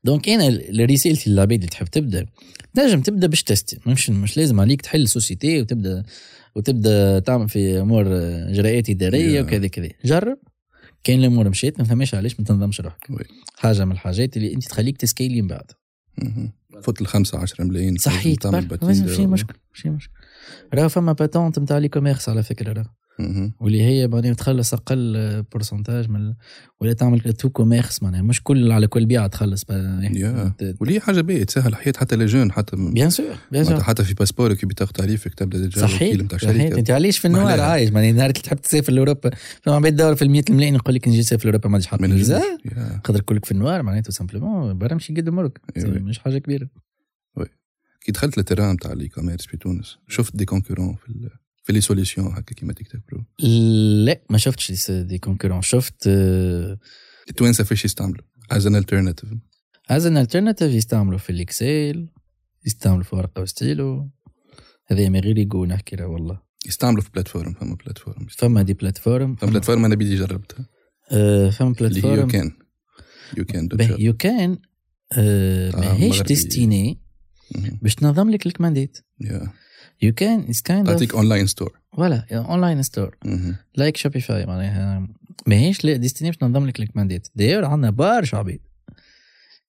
donc 0.03 0.29
أنا 0.29 0.61
رسالتي 0.85 1.29
للعباد 1.29 1.59
اللي 1.59 1.67
تحب 1.67 1.85
تبدأ 1.87 2.25
تنجم 2.73 3.01
تبدأ 3.01 3.27
باش 3.27 3.43
تستي 3.43 3.79
مش 3.87 4.09
مش 4.09 4.37
لازم 4.37 4.59
عليك 4.59 4.81
تحل 4.81 5.07
société 5.07 5.61
وتبدا 5.61 6.03
وتبدأ 6.55 7.19
تعمل 7.19 7.49
في 7.49 7.79
أمور 7.79 8.05
إجراءات 8.49 8.89
إدارية 8.89 9.41
Yeah. 9.41 9.45
وكذا 9.45 9.67
كذا 9.67 9.89
جرب 10.05 10.37
كاين 11.03 11.19
الأمور 11.19 11.49
مشيت 11.49 11.79
ما 11.79 11.85
فماش 11.85 12.15
علاش 12.15 12.39
ما 12.39 12.45
تنظمش 12.45 12.81
روحك. 12.81 13.07
حاجة 13.57 13.85
من 13.85 13.91
الحاجات 13.91 14.37
اللي 14.37 14.53
أنت 14.53 14.65
تخليك 14.67 14.97
تسكيلي 14.97 15.41
من 15.41 15.47
بعد. 15.47 15.71
فوت 16.83 17.01
الخمسة 17.01 17.37
10 17.39 17.63
ملايين 17.63 17.97
صحيت 17.97 18.47
patente 18.47 19.03
مش 19.03 19.19
مشكل 19.19 19.53
مش 19.73 19.85
مشكل 19.85 20.13
راه 20.73 20.87
فما 20.87 21.13
patente 21.13 21.59
نتاع 21.59 21.77
l'e-commerce 21.77 22.29
على 22.29 22.43
فكرة 22.43 22.73
راه. 22.73 22.85
واللي 23.59 23.81
هي 23.81 24.07
معناها 24.07 24.33
تخلص 24.33 24.73
أقل 24.73 25.43
pourcentage 25.51 26.09
من 26.09 26.33
ولا 26.81 26.93
تعمل 26.93 27.19
tout 27.19 27.49
commerce 27.49 28.03
معناها. 28.03 28.21
مش 28.21 28.43
كل 28.43 28.71
على 28.71 28.87
كل 28.87 29.05
بيعه 29.05 29.27
تخلص. 29.27 29.65
واللي 29.69 30.99
حاجة 30.99 31.21
باهيه 31.21 31.43
تسهل 31.43 31.75
حياة 31.75 31.93
حتى 31.97 32.15
لي 32.15 32.51
حتى 32.51 32.75
bien 32.75 33.09
sûr 33.09 33.35
bien 33.51 33.63
sûr 33.63 33.83
حتى 33.83 34.03
في 34.03 34.13
passeport 34.13 34.67
ك 34.67 34.73
تاخذ 34.73 34.91
تعريفك 34.91 35.33
تبدا 35.33 35.57
déjà 35.57 35.81
صحيح 35.81 36.37
صحيح. 36.37 36.77
أنت 36.77 36.91
علاش 36.91 37.17
في 37.17 37.25
ال 37.25 37.31
noir. 37.31 37.59
عايش. 37.59 37.89
معناها 37.89 38.11
نهار 38.11 38.29
اللي 38.29 38.41
تحب 38.41 38.57
تسافر 38.57 38.93
لأوروبا. 38.93 39.31
فما 39.61 39.75
عباد 39.75 39.93
تدور 39.93 40.15
في 40.15 40.21
ال 40.21 40.29
100 40.31 40.43
ملايين 40.49 40.75
يقول 40.75 40.95
لك 40.95 41.07
نجي 41.07 41.19
نسافر 41.19 41.43
لأوروبا 41.45 41.69
ما 41.69 41.81
ما 41.99 42.07
فيزا. 42.07 42.41
قدر 43.03 43.21
كلك 43.21 43.45
في 43.45 43.51
ال 43.51 43.58
noir 43.58 43.83
معناته 43.83 44.11
simplement 44.11 44.77
برا 44.77 44.95
مشي 44.95 45.13
قد 45.13 45.29
وي. 45.29 45.99
مش 45.99 46.19
حاجة 46.19 46.37
كبيرة. 46.37 46.69
كي 48.05 48.11
دخلت 48.11 48.37
لل 48.37 48.46
terrain 48.46 48.77
تاع 48.77 48.91
ال 48.91 49.07
e-commerce 49.07 49.45
في 49.45 49.57
تونس 49.57 49.97
شفت 50.07 50.35
des 50.35 50.45
concurrents 50.45 50.95
في. 50.95 51.29
في 51.63 51.73
les 51.73 51.81
solutions 51.81 52.27
هكا 52.27 52.55
كيما 52.55 52.73
تيك 52.73 52.87
تاك 52.87 53.01
برو 53.11 53.25
لا 54.05 54.21
ما 54.29 54.37
شفتش 54.37 54.91
des 54.91 55.17
concurrents 55.17 55.61
شفت 55.61 56.07
التوانسه 57.29 57.63
فاش 57.63 57.85
يستعملوا 57.85 58.23
as 58.51 58.65
an 58.67 58.75
alternative 58.75 59.29
as 59.89 60.05
an 60.05 60.17
alternative 60.17 60.73
يستعملوا 60.73 61.17
في 61.17 61.29
ال 61.29 61.42
Excel 61.42 62.09
يستعملوا 62.65 63.03
في 63.03 63.15
ورقه 63.15 63.41
وستيلو 63.41 64.09
هذا 64.87 65.09
ما 65.09 65.19
غير 65.19 65.37
يقول 65.37 65.67
نحكي 65.67 65.95
راه 65.95 66.07
والله 66.07 66.41
يستعملوا 66.67 67.01
في 67.01 67.09
plateforme 67.13 67.53
فما 67.53 67.75
plateforme 67.75 68.27
فما 68.29 68.61
des 68.61 68.73
plateformes 68.73 69.35
فما 69.35 69.51
plateforme 69.51 69.85
أنا 69.85 69.95
بيدي 69.95 70.15
جربتها 70.15 70.69
فما 71.51 71.75
اللي 71.81 72.03
هي 72.03 72.09
يو 72.09 72.25
plateforme 72.25 72.27
كان 72.27 72.51
YouCan. 73.37 73.69
YouCan 73.99 74.57
ماهيش. 75.17 76.21
destinée. 76.21 77.01
باش 77.81 77.95
تنظم 77.95 78.29
لك 78.29 78.45
الكماندات 78.45 78.97
يا 79.19 79.53
YouCan 80.01 80.45
is 80.49 80.61
kind 80.61 80.87
تعطيك 80.87 81.13
online 81.15 81.45
store 81.47 81.79
voilà 81.97 82.25
online 82.31 82.81
store. 82.83 83.17
like 83.75 83.97
Shopify 83.97 84.45
معناها. 84.45 85.07
ماهيش 85.47 85.85
destinée 85.85 86.29
باش 86.31 86.37
تنظم 86.37 86.67
لك 86.67 86.79
الكماندات. 86.79 87.27
داير 87.35 87.65
عندنا 87.65 87.89
برشا 87.91 88.37
عباد 88.37 88.59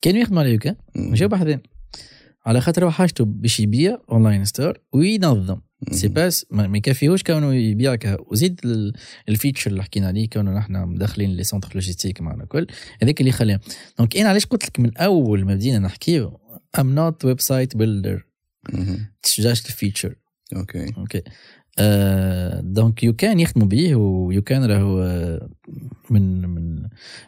كانوا 0.02 0.20
يخدموا 0.20 0.40
على 0.42 0.52
YouCan 0.52 0.76
مهم. 0.96 1.10
مشاو 1.10 1.28
بحذين 1.28 1.60
على 2.46 2.60
خاطر 2.60 2.84
هو 2.84 2.90
حاجته 2.90 3.24
باش 3.24 3.60
يبيع 3.60 3.98
online 4.10 4.44
store 4.44 4.78
وينظم. 4.92 5.60
سي. 5.90 6.08
باس 6.08 6.46
ما 6.50 6.78
يكفيهوش 6.78 7.22
كونه 7.22 7.54
يبيع 7.54 7.96
وزيد 8.26 8.60
ال- 8.64 8.92
ال 9.28 9.34
feature 9.34 9.70
اللي 9.70 9.82
حكينا 9.82 10.06
عليه 10.06 10.28
كونه 10.28 10.58
نحن 10.58 10.72
مدخلين 10.88 11.30
les 11.30 11.44
centres 11.44 11.70
logistiques 11.74 12.20
معنا 12.20 12.42
الكل 12.42 12.66
هذاك 13.02 13.20
اللي 13.20 13.32
خلاه. 13.32 13.60
donc 13.98 14.16
أنا 14.16 14.28
علاش 14.28 14.46
قلت 14.46 14.64
لك 14.64 14.80
من 14.80 14.96
أول 14.96 15.44
ما 15.44 15.54
بدينا 15.54 15.78
نحكيو 15.78 16.40
I'm 16.78 16.94
not 16.94 17.24
website 17.24 17.76
builder. 17.76 18.26
تشجعش 19.22 19.66
ال 19.66 19.72
feature. 19.72 20.14
OK. 20.56 20.92
OK. 20.98 21.22
آه 21.78 22.60
donc 22.60 23.02
YouCan 23.04 23.40
يخدموا 23.40 23.66
به 23.66 23.94
و 23.94 24.42
YouCan 24.42 24.64
راهو 24.64 25.02
آه، 25.02 25.48
من 26.10 26.42
من 26.48 26.82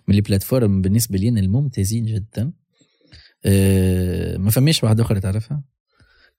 من 0.08 0.14
les 0.14 0.20
plateformes 0.20 0.82
بالنسبة 0.82 1.18
لينا 1.18 1.40
الممتازين 1.40 2.04
جدا. 2.04 2.52
آه 3.44 4.36
ما 4.36 4.50
فماش 4.50 4.84
واحدة 4.84 5.02
أخرى 5.02 5.20
تعرفها؟ 5.20 5.62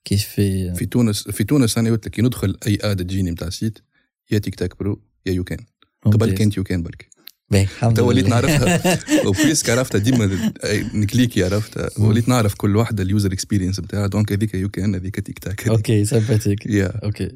كيف؟ 0.05 0.27
في 0.27 0.73
في 0.73 0.85
تونس 0.85 1.27
في 1.29 1.43
تونس 1.43 1.77
أنا 1.77 1.89
قلت 1.89 2.07
لك 2.07 2.19
ندخل 2.19 2.57
أي 2.67 2.77
ad 2.81 2.97
تجيني 2.97 3.31
نتاع 3.31 3.49
site 3.49 3.79
يا 4.31 4.39
تيك 4.39 4.55
تاك 4.55 4.79
برو 4.79 5.01
يا 5.25 5.31
YouCan 5.33 5.59
قبل. 6.01 6.35
كنت 6.35 6.57
YouCan 6.57 6.83
برك. 6.83 7.14
تو 7.95 8.07
وليت. 8.07 8.27
نعرفها. 8.27 8.99
وبليسك 9.27 9.69
عرفتها 9.69 9.99
ديما 9.99 10.51
نكليكي 10.93 11.43
عرفتها. 11.43 11.89
وليت 11.99 12.29
نعرف 12.29 12.53
كل 12.55 12.75
واحدة 12.75 13.03
ال 13.03 13.09
user 13.09 13.33
experience 13.33 13.79
بتاعها. 13.79 14.07
donc 14.07 14.31
هذيك 14.31 14.53
YouCan 14.55 14.95
هذيك 14.95 15.19
تيك 15.19 15.39
تاك. 15.39 15.67
OK 15.69 16.05
sympathique 16.05 16.65
يا 16.65 16.85
OK. 17.03 17.29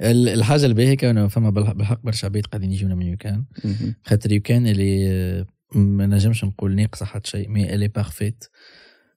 ال- 0.00 0.28
الحاجة 0.28 0.66
الباهيه 0.66 0.94
كانوا 0.96 1.28
فما 1.28 1.50
بالح- 1.50 1.72
بالحق 1.72 2.00
برشا 2.04 2.26
عباد 2.26 2.46
قاعدين 2.46 2.72
يجونا 2.72 2.94
من 2.94 3.06
YouCan 3.06 3.44
مهم. 3.64 3.94
خاطر 4.04 4.32
YouCan 4.32 4.66
اللي 4.66 5.08
آه، 5.10 5.46
ما 5.74 6.06
نجمش 6.06 6.44
نقول 6.44 6.74
ناقصة 6.76 7.06
حتى 7.06 7.30
شيء 7.30 7.48
mais 7.48 7.74
elle 7.74 7.88
est 7.88 8.03
parfaite 8.03 8.44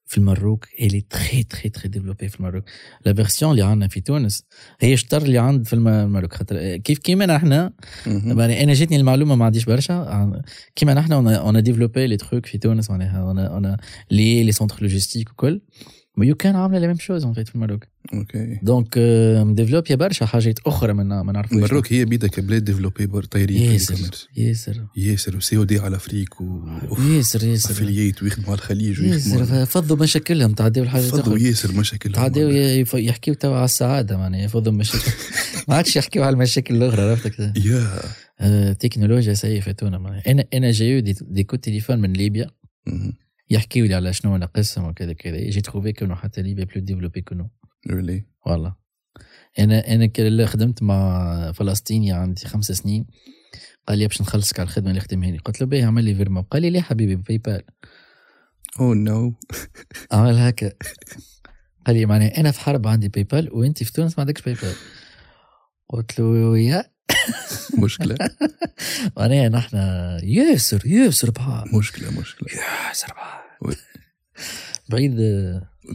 في 0.08 0.18
المروك 0.18 0.68
elle 0.80 1.02
est 1.02 1.20
très 1.20 1.44
très 1.44 1.70
très 1.70 1.88
développée 1.88 2.30
في 2.30 2.40
المروك. 2.40 2.64
la 3.06 3.14
version 3.14 3.52
اللي 3.52 3.64
عندنا 3.64 3.88
في 3.88 4.02
تونس 4.02 4.44
هي 4.80 4.98
شطر 4.98 5.22
اللي 5.22 5.38
عند 5.38 5.68
في 5.68 5.74
الم- 5.74 5.88
المروك. 5.88 6.34
خاطر 6.34 6.78
كيف 6.78 7.00
كيما 7.00 7.26
نحن 7.26 7.54
أنا 8.08 8.74
جاتني 8.74 8.98
المعلومة 8.98 9.36
ما 9.36 9.46
عنديش 9.46 9.66
برشا. 9.66 10.42
كيما 10.76 10.94
نحن 10.94 11.14
on 11.14 11.64
développe 11.64 12.08
les 12.08 12.18
trucs 12.18 12.46
في 12.46 12.58
تونس 12.58 12.90
معناها 12.90 13.50
on 13.50 13.78
les 14.12 14.44
les 14.44 14.52
centres 14.52 14.78
logistiques 14.82 15.32
وكل. 15.32 15.62
YouCan 16.18 16.56
عاملة 16.56 16.80
la 16.80 16.88
même 16.88 16.98
chose 17.00 17.26
في 17.26 17.56
المروك 17.56 17.84
OK 18.14 18.60
donc 18.64 18.98
مديفلوبيا 19.46 19.96
برشا 19.96 20.26
حاجات 20.26 20.60
أخرى 20.66 20.94
ما 20.94 21.24
ما 21.24 21.32
نعرفوش 21.32 21.58
المروك 21.58 21.94
هي 21.94 22.06
بيدها 22.06 22.30
كبلاد 22.30 22.64
développée 22.64 23.08
في 23.32 23.54
ياسر 23.74 24.28
ياسر 24.38 24.86
ياسر 24.98 25.38
و 25.38 25.58
COD 25.58 25.80
على 25.80 25.96
Afrique 25.96 26.42
و 26.42 26.60
ياسر 27.00 27.44
ياسر 27.44 27.72
affiliate 27.72 28.24
ويخدموا 28.24 28.48
على 28.50 28.56
الخليج 28.58 29.00
ياسر 29.00 29.66
فضوا 29.66 29.98
مشاكلهم 29.98 30.54
تعديو 30.54 30.84
الحاجات 30.84 31.06
فضوا 31.08 31.38
ياسر 31.38 31.72
مشاكل 31.72 32.12
تعديو 32.12 32.50
ي- 32.50 32.86
يحكيو 32.94 33.34
توا 33.34 33.56
على 33.56 33.66
السعاده 33.66 34.18
معناها 34.18 34.42
يفضوا 34.42 34.72
مشاكل 34.74 35.12
ما 35.68 35.76
عادش 35.76 35.96
يحكيو 35.96 36.24
على 36.24 36.34
المشاكل 36.34 36.76
الاخرى 36.76 37.02
عرفتك 37.02 37.40
يا 37.40 38.74
تكنولوجيا 38.74 39.34
سيئه 39.34 39.60
فاتونا 39.62 39.98
معناها 39.98 40.22
أنا 40.32 40.46
أنا 40.54 40.72
j'ai 40.72 41.00
eu 41.00 41.14
des, 41.14 41.44
coups 41.44 41.60
de 41.60 41.67
téléphone 41.67 42.00
من 42.02 42.14
ليبيا 42.14 42.50
مهم. 43.52 43.60
يحكيو 43.60 43.86
لي 43.86 43.94
على 43.94 44.14
شنو 44.14 44.38
ناقصهم 44.38 44.86
وكذا 44.86 45.14
كذا. 45.14 45.38
j'ai 45.38 45.62
trouvé 45.62 45.94
كونو 45.94 46.16
حتى 46.16 46.42
ليبيا 46.42 46.66
plus 46.66 46.82
développée 46.82 47.22
كونو. 47.22 47.50
really 47.90 48.26
والله. 48.46 48.76
أنا 49.60 49.94
أنا 49.94 50.06
كي 50.06 50.46
خدمت 50.46 50.84
مع 50.84 51.52
فلسطيني 51.52 52.12
عندي 52.12 52.46
خمس 52.46 52.72
سنين. 52.72 53.06
قال 53.88 53.98
لي 53.98 54.08
باش 54.08 54.22
نخلصك 54.22 54.60
على 54.60 54.68
الخدمة 54.68 54.90
اللي 54.90 55.02
خدمها 55.02 55.32
لي. 55.32 55.38
قلت 55.38 55.62
له 55.62 55.68
باهي 55.68 55.84
عمل 55.84 56.04
لي 56.04 56.16
virement. 56.16 56.42
قال 56.42 56.62
لي 56.62 56.70
ليه 56.70 56.82
حبيبي 56.82 57.16
PayPal 57.16 57.62
ou 58.80 58.94
non 58.94 59.34
عمل 60.12 60.38
هكا. 60.38 60.72
قال 61.88 61.96
لي 61.96 62.06
معناها 62.06 62.40
أنا 62.40 62.52
في 62.52 62.60
حرب 62.60 62.88
عندي 62.88 63.08
PayPal 63.08 63.54
وأنت 63.54 63.84
في 63.84 63.94
تونس 63.94 64.18
ما 64.18 64.22
عندكش 64.22 64.42
PayPal 64.42 64.76
قلت 65.90 66.20
له 66.20 66.58
يا. 66.58 66.84
مشكلة. 67.86 68.16
معناها 69.18 69.50
نحن 69.50 69.78
ياسر 70.24 70.88
ياسر 70.88 71.32
بحال 71.32 71.76
مشكلة 71.78 72.20
مشكلة. 72.20 72.50
ياسر. 72.50 73.14
بحال 73.14 73.76
بعيد. 74.90 75.18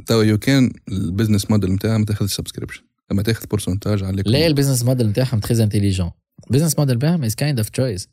توا 0.06 0.24
YouCan 0.24 0.38
ال 0.38 0.72
business 0.88 1.50
model 1.50 1.72
نتاعها 1.72 1.98
ما 1.98 2.04
تاخذ 2.04 2.26
subscription 2.26 2.82
لما 3.10 3.22
تاخذ 3.22 3.46
pourcentage 3.46 4.04
عليك. 4.04 4.26
لا 4.28 4.46
ال 4.46 4.50
business 4.50 4.82
model 4.84 5.06
نتاعهم 5.08 5.40
très 5.40 5.62
intelligent 5.62 6.10
ال 6.46 6.50
business 6.50 6.78
model 6.78 6.96
بتاعهم 6.96 7.24
is 7.24 7.34
kind 7.34 7.58
of 7.58 7.68
choice 7.68 8.08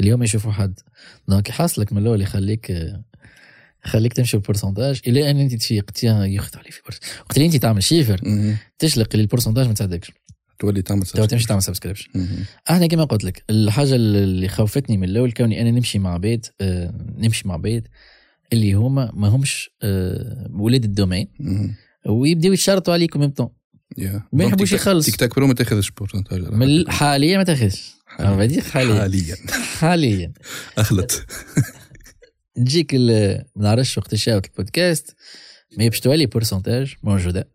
اليوم 0.00 0.22
يشوفوا 0.22 0.52
حد. 0.52 0.80
donc 1.28 1.48
يحصلك 1.48 1.92
من 1.92 2.02
الأول 2.02 2.20
يخليك 2.22 2.92
يخليك 3.86 4.12
تمشي 4.12 4.36
بال 4.36 4.46
pourcentage 4.46 5.00
إلى 5.06 5.30
أن 5.30 5.38
أنت 5.40 5.54
تفيق 5.54 5.90
تيا 5.90 6.24
ياخذ 6.24 6.58
علي 6.58 6.70
في 6.70 6.80
وقت 7.20 7.36
اللي 7.36 7.46
أنت 7.46 7.56
تعمل 7.56 7.82
chiffre. 7.82 8.20
تشلق 8.78 9.08
اللي 9.12 9.22
ال 9.22 9.26
pourcentage 9.26 9.66
ما 9.66 9.74
تساعدكش. 9.74 10.12
تولي 10.62 10.82
تعمل 10.82 11.06
تو 11.06 11.24
تمشي. 11.24 11.46
تعمل 11.46 11.62
subscription. 11.62 12.10
أنا 12.70 12.86
كما 12.86 13.04
قلت 13.04 13.24
لك 13.24 13.44
الحاجة 13.50 13.94
اللي 13.94 14.48
خوفتني 14.48 14.96
من 14.96 15.08
الأول 15.08 15.32
كوني 15.32 15.60
أنا 15.60 15.70
نمشي 15.70 15.98
مع 15.98 16.16
بيت 16.16 16.46
آه، 16.60 16.94
نمشي 17.18 17.48
مع 17.48 17.56
بيت 17.56 17.88
اللي 18.52 18.72
هما 18.72 19.10
ما 19.14 19.28
همش 19.28 19.70
آه، 19.82 20.48
ولاد 20.50 20.84
ال 20.84 20.89
domaine. 20.89 21.28
ويبداو 22.06 22.52
يتشرطوا 22.52 22.94
عليك 22.94 23.16
même 23.16 23.30
temps. 23.30 23.48
ما 24.32 24.44
يحبوش 24.44 24.72
يخلص. 24.72 25.06
تيك 25.06 25.16
تاك 25.16 25.36
برو 25.36 25.46
ما 25.46 25.54
تاخذش 25.54 25.90
pourcentage 25.90 26.88
حاليا 26.88 27.38
ما 27.38 27.44
تاخذش. 27.44 27.92
حاليا. 28.06 28.62
حاليا. 28.62 29.36
حاليا. 29.78 30.32
أخلط. 30.78 31.26
تجيك 32.56 32.94
ما 32.94 33.44
نعرفش 33.56 33.98
وقت 33.98 34.14
شاوت 34.14 34.46
البودكاست 34.46 35.16
ما 35.78 35.88
باش 35.88 36.00
تولي 36.00 36.26
pourcentage 36.26 36.94
موجودة. 37.02 37.48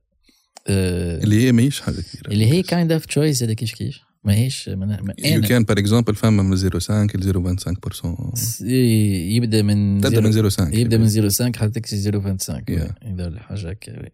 اللي 0.70 1.42
هي 1.48 1.52
ماهيش 1.52 1.82
حاجة 1.82 1.96
كبيره 1.96 2.32
اللي 2.34 2.46
هي 2.52 2.64
kind 2.64 2.92
of 2.92 3.06
choice 3.06 3.44
هذا 3.44 3.54
كيف 3.54 3.72
كيف 3.74 4.00
ماهيش 4.24 4.70
ما 4.70 4.76
ما- 4.86 5.14
YouCan 5.26 5.64
par 5.64 5.80
exemple 5.80 6.16
فما 6.16 6.44
من 6.44 6.58
0.5 6.58 7.16
ل 7.16 7.24
0.25% 7.24 8.36
س- 8.36 8.62
يبدأ 8.62 9.62
من 9.62 10.02
تبدأ 10.02 10.22
من 10.22 10.50
0.5 10.50 10.74
يبدأ 10.74 10.98
من 10.98 11.10
0.5 11.10 11.42
حتى 11.58 11.70
تكسي 11.70 12.12
0.25 12.12 12.16
Yeah. 12.56 13.08
يبدا 13.08 13.40
حاجة 13.40 13.70
هكا. 13.70 14.10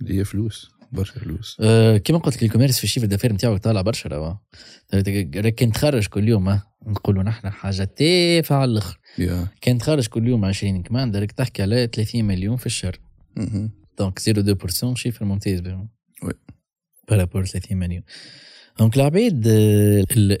اللي 0.00 0.18
هي 0.18 0.24
فلوس 0.24 0.70
برشا 0.92 1.12
فلوس. 1.20 1.56
أه 1.60 1.96
كما 1.98 2.18
قلت 2.18 2.36
لك 2.36 2.42
ال 2.42 2.46
commerce 2.46 2.78
في 2.78 2.84
ال 2.84 2.87
chiffre 2.87 3.04
d'affaires 3.04 3.34
نتاعو 3.34 3.56
طالع 3.56 3.80
برشا 3.80 4.08
راه. 4.08 4.42
راك 4.94 5.54
كان 5.54 5.72
تخرج 5.72 6.06
كل 6.06 6.28
يوم 6.28 6.60
نقولوا 6.86 7.22
نحن 7.22 7.50
حاجة 7.50 7.84
تافهة 7.84 8.56
على 8.56 8.70
الآخر. 8.70 8.98
كان 9.60 9.78
تخرج 9.78 10.06
كل 10.06 10.28
يوم 10.28 10.44
20 10.44 10.82
كمان 10.82 11.10
دارك 11.10 11.32
تحكي 11.32 11.62
على 11.62 11.86
30 11.92 12.24
مليون 12.24 12.56
في 12.56 12.66
الشهر. 12.66 12.98
donc 13.98 14.18
0.2% 14.18 14.94
chiffre 14.94 15.24
ممتاز 15.24 15.60
بهم 15.60 15.88
oui. 16.22 16.32
par 17.08 17.19
rapport 17.19 17.44
30 17.46 17.76
مليون 17.78 18.02
donc 18.78 18.96
العباد 18.96 19.46
آه، 19.48 20.04
اللي 20.16 20.36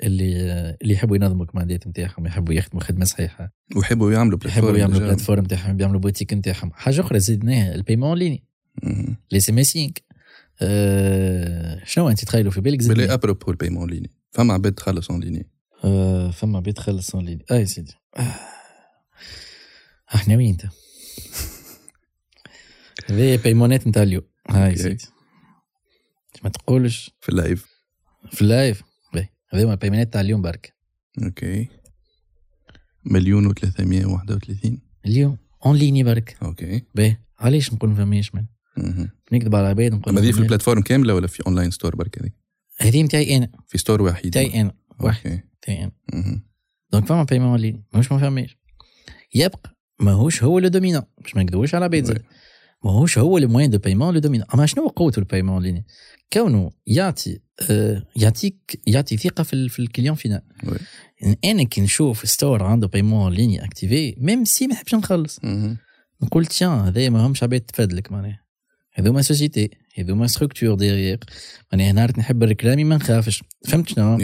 اللي 0.82 0.94
يحبوا 0.94 1.16
ينظموا 1.16 1.44
الكماندات 1.44 1.86
نتاعهم 1.86 2.26
يحبوا 2.26 2.54
يخدموا 2.54 2.82
خدمه 2.82 3.04
صحيحه 3.04 3.52
ويحبوا 3.76 4.12
يعملوا 4.12 4.38
يحبوا 4.44 4.70
plateforme 4.70 4.76
يعملوا 4.76 4.98
déjà. 4.98 5.06
plateforme 5.06 5.44
نتاعهم 5.44 5.80
يعملوا 5.80 6.00
بوتيك 6.00 6.32
نتاعهم 6.34 6.72
حاجة 6.72 7.00
أخرى 7.00 7.20
زدناها 7.20 7.74
ال 7.74 7.79
paiement 7.79 8.18
en 8.18 8.25
ligne 8.25 8.44
مهم. 8.82 9.16
لي 9.32 9.40
is 9.40 9.52
missing 9.52 9.90
شنو 11.84 12.08
انت 12.08 12.24
تخيلوا 12.24 12.50
في 12.52 12.60
بالك 12.60 12.78
بلي 12.78 12.84
زدنا 12.84 13.14
à 13.14 13.19
propos 13.19 13.50
ال 13.50 13.54
paiement 13.54 13.90
en 13.90 13.96
ligne 13.96 14.10
فما 14.30 14.54
عباد 14.54 14.72
تخلص 14.72 15.10
en 15.10 15.20
ligne 15.20 15.46
أه 15.84 16.30
فما 16.30 16.60
بيت 16.60 16.78
خلص 16.78 17.14
en 17.14 17.24
ligne 17.24 17.44
اي 17.52 17.66
سيدي. 17.66 17.92
آه. 18.16 18.34
أحنا 20.14 20.36
وين 20.36 20.50
أنت؟ 20.50 20.64
هذه 23.06 23.36
بيمونات 23.36 23.86
نتاع 23.86 24.02
اليوم. 24.02 24.24
هاي. 24.50 24.76
سيدي. 24.76 25.04
ما 26.44 26.50
تقولش. 26.50 27.10
في 27.20 27.28
ال 27.28 27.34
live. 27.34 27.66
في 28.32 28.42
ال 28.42 28.49
live. 28.49 28.82
باهي. 29.14 29.28
هذوما 29.50 29.72
البيمونات 29.72 30.12
تاع 30.12 30.20
اليوم 30.20 30.42
برك. 30.42 30.74
أوكي. 31.24 31.68
مليون 33.04 33.54
و331 33.54 34.70
اليوم. 35.06 35.38
en 35.66 35.76
ligne 35.76 36.02
برك. 36.02 36.36
أوكي. 36.42 36.82
باهي. 36.94 37.16
علاش 37.38 37.72
نقول 37.72 37.90
ما 37.90 37.96
فماش 37.96 38.34
من. 38.34 38.46
نكذب 39.32 39.54
على 39.54 39.64
العباد 39.64 39.94
نقول 39.94 40.20
دي 40.20 40.32
في. 40.32 40.38
ال 40.40 40.44
plateforme 40.44 40.82
كاملة 40.82 41.14
ولا 41.14 41.26
في 41.26 41.42
online 41.46 41.70
store 41.70 41.96
برك 41.96 42.18
هذيك؟ 42.18 42.32
هذه 42.78 43.02
نتاعي 43.02 43.36
أنا. 43.36 43.48
في 43.68 43.78
store 43.78 44.02
واحد 44.02 44.26
نتاعي 44.26 44.60
أنا. 44.60 44.74
واحد. 45.00 45.42
نتاعي 45.58 45.82
أنا. 45.82 45.92
donc 46.92 47.06
فما 47.06 47.22
paiement 47.22 47.60
en 47.60 47.67
ligne 47.67 47.84
ماهوش 47.92 48.12
ما 48.12 48.18
فماش 48.18 48.58
يبقى. 49.34 49.78
ماهوش 50.00 50.42
هو 50.42 50.58
le 50.58 50.68
dominant. 50.68 51.02
باش 51.22 51.36
ما 51.36 51.42
نكذبوش 51.42 51.74
على 51.74 51.86
العباد. 51.86 52.22
ماهوش 52.84 53.18
هو 53.18 53.38
ال 53.38 53.43
moyen 53.43 53.70
de 53.70 53.78
paiement 53.78 54.14
le 54.14 54.20
dominant 54.20 54.46
أما 54.54 54.66
شنو 54.66 54.88
قوته 54.88 55.18
ال 55.18 55.23
paiement 55.23 55.62
en 55.62 55.68
ligne؟ 55.68 55.86
كونه 56.32 56.70
يعطي 56.86 57.38
آه 57.70 58.02
يعطيك 58.16 58.80
يعطي 58.86 59.16
ثقة 59.16 59.42
في, 59.42 59.68
في 59.68 59.78
ال 59.78 59.83
client 59.83 60.14
final 60.14 60.42
oui. 60.66 60.78
أنا 61.44 61.62
كي 61.62 61.80
نشوف 61.80 62.28
store 62.28 62.62
عنده 62.62 62.86
paiement 62.86 63.32
en 63.32 63.41
ligne 63.41 63.64
activé 63.64 64.14
même 64.18 64.44
si 64.44 64.66
ما 64.66 64.74
نحبش 64.74 64.94
نخلص. 64.94 65.40
نقول 66.22 66.46
tiens 66.46 66.70
هذايا 66.70 67.10
ماهمش 67.10 67.42
عباد 67.42 67.60
تفادلك 67.60 68.12
معناها. 68.12 68.44
هذوما 68.92 69.22
société 69.22 69.70
هذوما 69.98 70.26
structure 70.26 70.74
ديغيغ 70.74 71.16
معناها 71.72 71.92
نهار 71.92 72.12
نحب 72.18 72.42
الركلامي 72.42 72.84
ما 72.84 72.96
نخافش. 72.96 73.42
فهمت 73.68 73.88
شنو. 73.88 74.18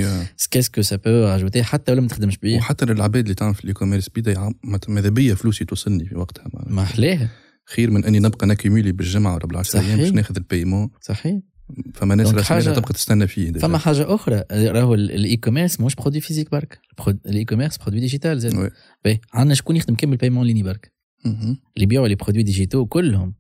qu'est-ce 0.51 0.97
que 0.97 1.01
ça 1.01 1.05
peut 1.05 1.11
ajouter 1.11 1.63
حتى 1.63 1.93
ولا 1.93 2.01
ما 2.01 2.09
تخدمش 2.09 2.37
بيه؟ 2.37 2.57
وحتى 2.57 2.85
العباد 2.85 3.23
اللي 3.23 3.35
تعمل 3.35 3.55
في 3.55 3.65
ال 3.65 3.75
e-commerce 3.75 4.09
بيدا 4.09 4.55
ماذا 4.89 5.09
بيا 5.09 5.35
فلوسي 5.35 5.65
توصلني 5.65 6.07
في 6.07 6.17
وقتها. 6.17 6.45
ما 6.67 6.83
أحلاها. 6.83 7.29
خير 7.71 7.91
من 7.91 8.05
أني 8.05 8.19
نبقى 8.19 8.47
ناكيمولي 8.47 8.93
بالجمعة 8.93 9.35
ولا 9.35 9.47
بالعشر. 9.47 9.79
أيام 9.81 9.99
باش 9.99 10.11
ناخذ 10.13 10.37
ال 10.37 10.43
paiement 10.43 10.91
صحيح. 11.01 11.39
فما 11.95 12.15
ناس 12.15 12.29
حاجة- 12.35 12.75
تبقى 12.77 12.93
تستنى 12.93 13.27
فيه. 13.27 13.53
فما 13.53 13.79
حاجة 13.79 14.15
أخرى. 14.15 14.43
راهو 14.53 14.95
ال- 14.95 15.11
ال 15.11 15.37
e-commerce 15.37 15.81
مش 15.81 15.95
produit 15.95 16.21
physique 16.21 16.51
برك. 16.51 16.79
ال 17.27 17.45
e-commerce 17.45 17.77
produit 17.79 18.01
digital 18.01 18.41
زاد. 18.41 18.71
عندنا 19.35 19.55
شكون 19.55 19.77
يخدم 19.77 19.95
كامل 19.95 20.17
paiement 20.17 20.47
en 20.47 20.51
ligne 20.51 20.63
برك. 20.63 20.93
اللي 21.27 21.57
يبيعوا 21.77 22.09
les 22.09 22.15
produits 22.15 22.43
digitaux 22.43 22.87
كلهم. 22.87 23.35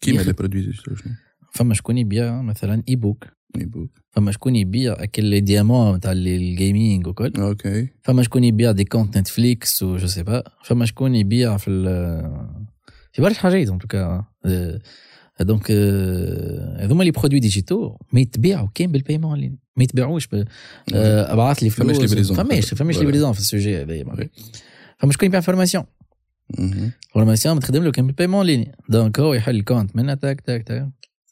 كيما. 0.00 0.22
les 0.22 0.32
produits 0.32 0.60
digital 0.60 0.98
شنو؟ 0.98 1.12
فما 1.54 1.74
شكون 1.74 1.98
يبيع 1.98 2.42
مثلا 2.42 2.82
e-book 2.88 3.24
e-book. 3.56 3.90
فما 4.10 4.32
شكون 4.32 4.56
يبيع 4.56 4.92
أكل 5.02 5.24
les 5.24 5.40
diamants 5.40 5.96
نتاع 5.96 6.12
ال 6.12 6.25
gaming 6.25 7.06
وكل. 7.06 7.32
أوكي 7.38 7.88
فما 8.02 8.22
شكون 8.22 8.44
يبيع 8.44 8.72
des 8.72 8.84
comptes 8.84 9.18
نتفليكس 9.18 9.82
و 9.82 9.96
je 9.96 10.06
sais 10.06 10.22
pas 10.22 10.42
فما 10.64 10.84
شكون 10.84 11.14
يبيع 11.14 11.56
في 11.56 11.70
برشا 13.20 13.40
حاجات 13.40 13.68
donc 15.40 15.70
آه، 15.70 16.84
هذوما 16.84 17.04
les 17.04 17.10
produits 17.10 17.40
digitaux 17.40 17.96
ما 18.12 18.20
يتباعوا 18.20 18.68
كان 18.74 18.92
بال 18.92 19.01
paiement 19.01 19.38
en 19.38 19.44
ligne 19.44 19.58
ما 19.76 19.84
يتباعوش 19.84 20.28
آه، 20.34 21.32
أبعث 21.32 21.62
لي 21.62 21.70
فماش 21.70 21.96
فلوس. 21.96 22.32
فماش 22.32 22.74
فماش 22.74 22.96
Voilà. 22.96 22.98
livraison 23.00 23.32
في 23.32 23.38
ال 23.38 23.45
sujet 23.45 23.82
هذايا 23.82 24.04
oui. 24.04 24.30
فما 24.98 25.12
شكون 25.12 25.26
يبيع 25.26 25.40
formation. 25.40 25.84
formation 27.14 27.60
تخدم 27.60 27.84
له 27.84 27.90
كان 27.92 28.06
بال 28.06 28.14
paiement 28.14 28.46
en 28.46 28.53
ligne 28.53 28.72
donc 28.88 29.20
هو 29.20 29.34
يحل 29.34 29.56
ال 29.56 29.61
compte. 29.61 29.96
منها 29.96 30.14
تاك 30.14 30.40
تاك 30.40 30.62
تاك. 30.62 30.88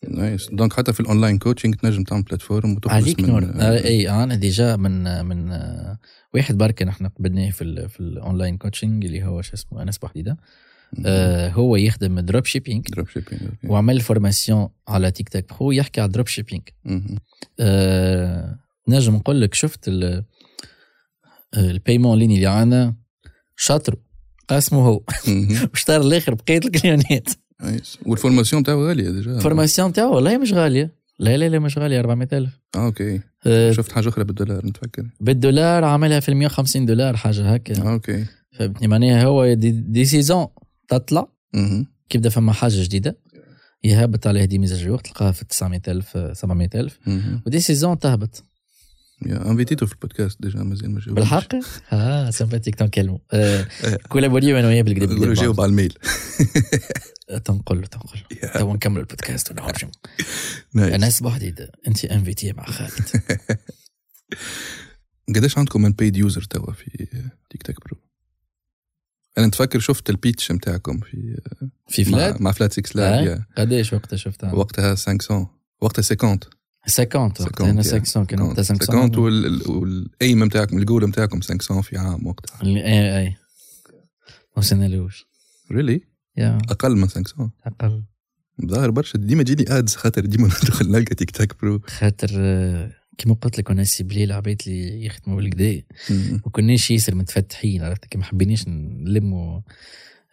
nice 0.09 0.49
donc 0.53 0.73
حتى 0.73 0.93
في 0.93 1.01
ال 1.01 1.06
online 1.06 1.39
coaching 1.39 1.75
تنجم 1.75 2.03
تعمل 2.05 2.23
plateforme 2.23 2.77
وتخلص 2.77 2.95
عليك 2.95 3.21
من 3.21 3.29
نور. 3.29 3.45
آه، 3.45 3.85
إي 3.85 4.11
أنا 4.11 4.35
déjà 4.35 4.77
من 4.77 5.25
من 5.25 5.51
آه، 5.53 5.99
واحد 6.35 6.59
برك 6.59 6.83
نحن 6.83 7.07
قبلناه 7.07 7.51
في 7.51 7.65
ال 7.65 7.89
في 7.89 8.01
ال 8.01 8.09
online 8.09 8.57
coaching 8.57 9.05
اللي 9.05 9.25
هو 9.25 9.43
شو 9.43 9.55
اسمه 9.55 9.83
انس 9.83 9.99
بوحديده 9.99 10.33
آه 10.33 10.37
هو 11.53 11.77
يخدم 11.77 12.21
dropshipping 12.21 12.87
dropshipping 12.89 13.43
أوكي 13.43 13.69
وعمل 13.69 14.01
formation 14.01 14.69
على 14.89 15.11
تيك 15.11 15.29
تاك 15.29 15.53
برو 15.53 15.73
يحكي 15.73 16.01
على 16.01 16.11
dropshipping. 16.13 16.63
آه 17.61 18.59
نجم 18.89 19.15
نقول 19.15 19.41
لك 19.41 19.55
شفت 19.55 19.89
ال- 19.89 20.25
آه، 21.55 21.81
ليني 21.89 22.35
اللي 22.35 22.47
عندنا؟ 22.47 22.95
شاطر. 23.57 23.97
قاسمه 24.49 24.87
هو. 24.87 25.01
واشترى 25.73 25.97
الآخر 26.07 26.35
بقيه 26.35 26.59
الكليونات 26.59 27.29
وال 28.07 28.17
formation 28.17 28.63
تاعو 28.63 28.89
غالية 28.89 29.11
déjà 29.11 29.37
ال 29.37 29.42
formation 29.42 29.93
تاعو 29.93 30.15
والله 30.15 30.39
مش 30.39 30.53
غالية. 30.53 30.97
لا 31.19 31.37
لا 31.37 31.49
لا 31.49 31.59
مش 31.59 31.79
غالية 31.79 32.01
400000 32.01 32.61
آه 32.77 32.85
أوكي 32.87 33.21
آه 33.47 33.73
شفت 33.73 33.93
حاجة 33.93 34.09
أخرى 34.09 34.25
بالدولار 34.25 34.67
نتفكر 34.67 35.07
بالدولار 35.21 35.85
عملها 35.85 36.21
في 36.21 36.29
ال 36.29 36.37
150 36.37 36.87
دولار 36.87 37.17
حاجة 37.17 37.55
هكا. 37.55 37.83
آه 37.83 37.93
أوكي 37.93 38.25
فهمتني 38.59 38.89
معناها 38.89 39.25
هو. 39.25 39.55
des, 39.55 39.71
des 39.71 40.05
saisons 40.05 40.47
تطلع 40.89 41.29
مهم. 41.55 41.87
كيبدا 42.09 42.29
فما 42.29 42.53
حاجة 42.53 42.83
جديدة. 42.83 43.19
يهبط 43.85 44.27
عليه 44.27 44.45
des 44.45 44.59
mises 44.59 44.79
à 44.79 44.83
jour 44.83 44.99
تلقاها 44.99 45.33
في 45.33 45.45
900000 45.45 46.19
700000 46.39 46.99
مهم. 47.07 47.43
و 47.47 47.50
des 47.50 47.61
saisons 47.61 47.99
تهبط. 47.99 48.45
يا 49.27 49.51
انفيتيتو 49.51 49.87
في 49.87 49.93
البودكاست 49.93 50.43
déjà 50.43 50.63
مازال 50.63 50.91
ما 50.91 51.01
جاوبش 51.01 51.09
بالحق؟ 51.21 51.55
آه 51.93 52.31
sympathique 52.31 52.75
تنكلموا 52.75 53.19
آه 53.33 53.67
كولابوريو 54.09 54.59
أنا 54.59 54.69
وياه 54.69 54.83
بالكدا 54.83 55.15
نقولوا 55.15 55.35
جاوب 55.35 55.61
على 55.61 55.71
ال 55.71 55.75
mail. 55.75 55.95
تنقل 57.45 57.87
تنقل. 57.87 58.19
تو 58.55 58.75
نكمل 58.75 59.01
البودكاست 59.01 59.51
ونرجع 59.51 59.89
nice. 60.75 60.95
انس 60.95 61.21
بوحديد 61.21 61.69
أنت 61.89 62.05
invité 62.05 62.53
مع 62.53 62.65
خالد. 62.65 63.09
قداش 65.35 65.59
عندكم 65.59 65.83
من 65.83 65.93
بيد 65.93 66.17
user 66.17 66.43
توا 66.43 66.73
في 66.73 67.07
تيك 67.51 67.63
تاك 67.63 67.81
برو 67.81 67.97
أنا 69.39 69.47
نتفكر 69.47 69.79
شفت 69.79 70.11
ال 70.11 70.18
pitch 70.18 70.53
نتاعكم 70.53 71.01
في 71.01 71.41
في 71.89 72.05
فلات 72.05 72.35
مع, 72.35 72.41
مع 72.41 72.53
Flat6Labs 72.53 73.19
آه؟ 73.19 73.23
يا. 73.23 73.47
قداش 73.59 73.93
وقتها 73.93 74.17
شفتها؟ 74.17 74.53
وقتها 74.53 74.95
500 74.95 75.51
وقتها 75.81 76.03
50 76.03 76.39
50 76.87 77.47
وقتها 77.47 77.71
أنا 77.71 77.83
500 77.83 78.27
كان 78.27 78.41
وقتها 78.41 78.63
50 78.63 78.79
500 78.79 79.19
وال- 79.19 79.71
وال 79.71 80.00
aim 80.00 80.45
نتاعكم 80.45 80.79
الجول 80.79 81.05
نتاعكم 81.09 81.41
500 81.41 81.83
في 81.83 81.99
عام 81.99 82.27
وقتها. 82.27 82.63
اي 82.63 83.19
اي 83.19 83.29
ما 83.29 83.37
وصلنالوش 84.57 85.27
really 85.73 86.01
أقل 86.39 86.97
من 86.97 87.09
500 87.09 87.51
أقل. 87.67 88.03
ظاهر 88.67 88.91
برشا 88.91 89.19
ديما 89.19 89.43
تجيني 89.43 89.79
ادز 89.79 89.95
خاطر 89.97 90.27
ديما 90.27 90.47
ندخل 90.65 90.91
نلقى 90.91 91.15
تيك 91.15 91.31
تاك 91.31 91.61
برو. 91.63 91.81
خاطر 91.87 92.29
كيما 93.19 93.35
قلت 93.35 93.59
لك 93.59 93.71
أنا 93.71 93.85
ciblé 93.85 94.25
العباد 94.25 94.63
اللي 94.67 95.05
يخدموا 95.07 95.37
بالكدا. 95.37 95.83
ما 96.33 96.51
كناش 96.53 96.91
ياسر 96.91 97.15
متفتحين 97.15 97.83
عرفت 97.83 98.05
كي 98.05 98.19
ما 98.19 98.25
حبيناش 98.25 98.69
نلموا. 98.69 99.61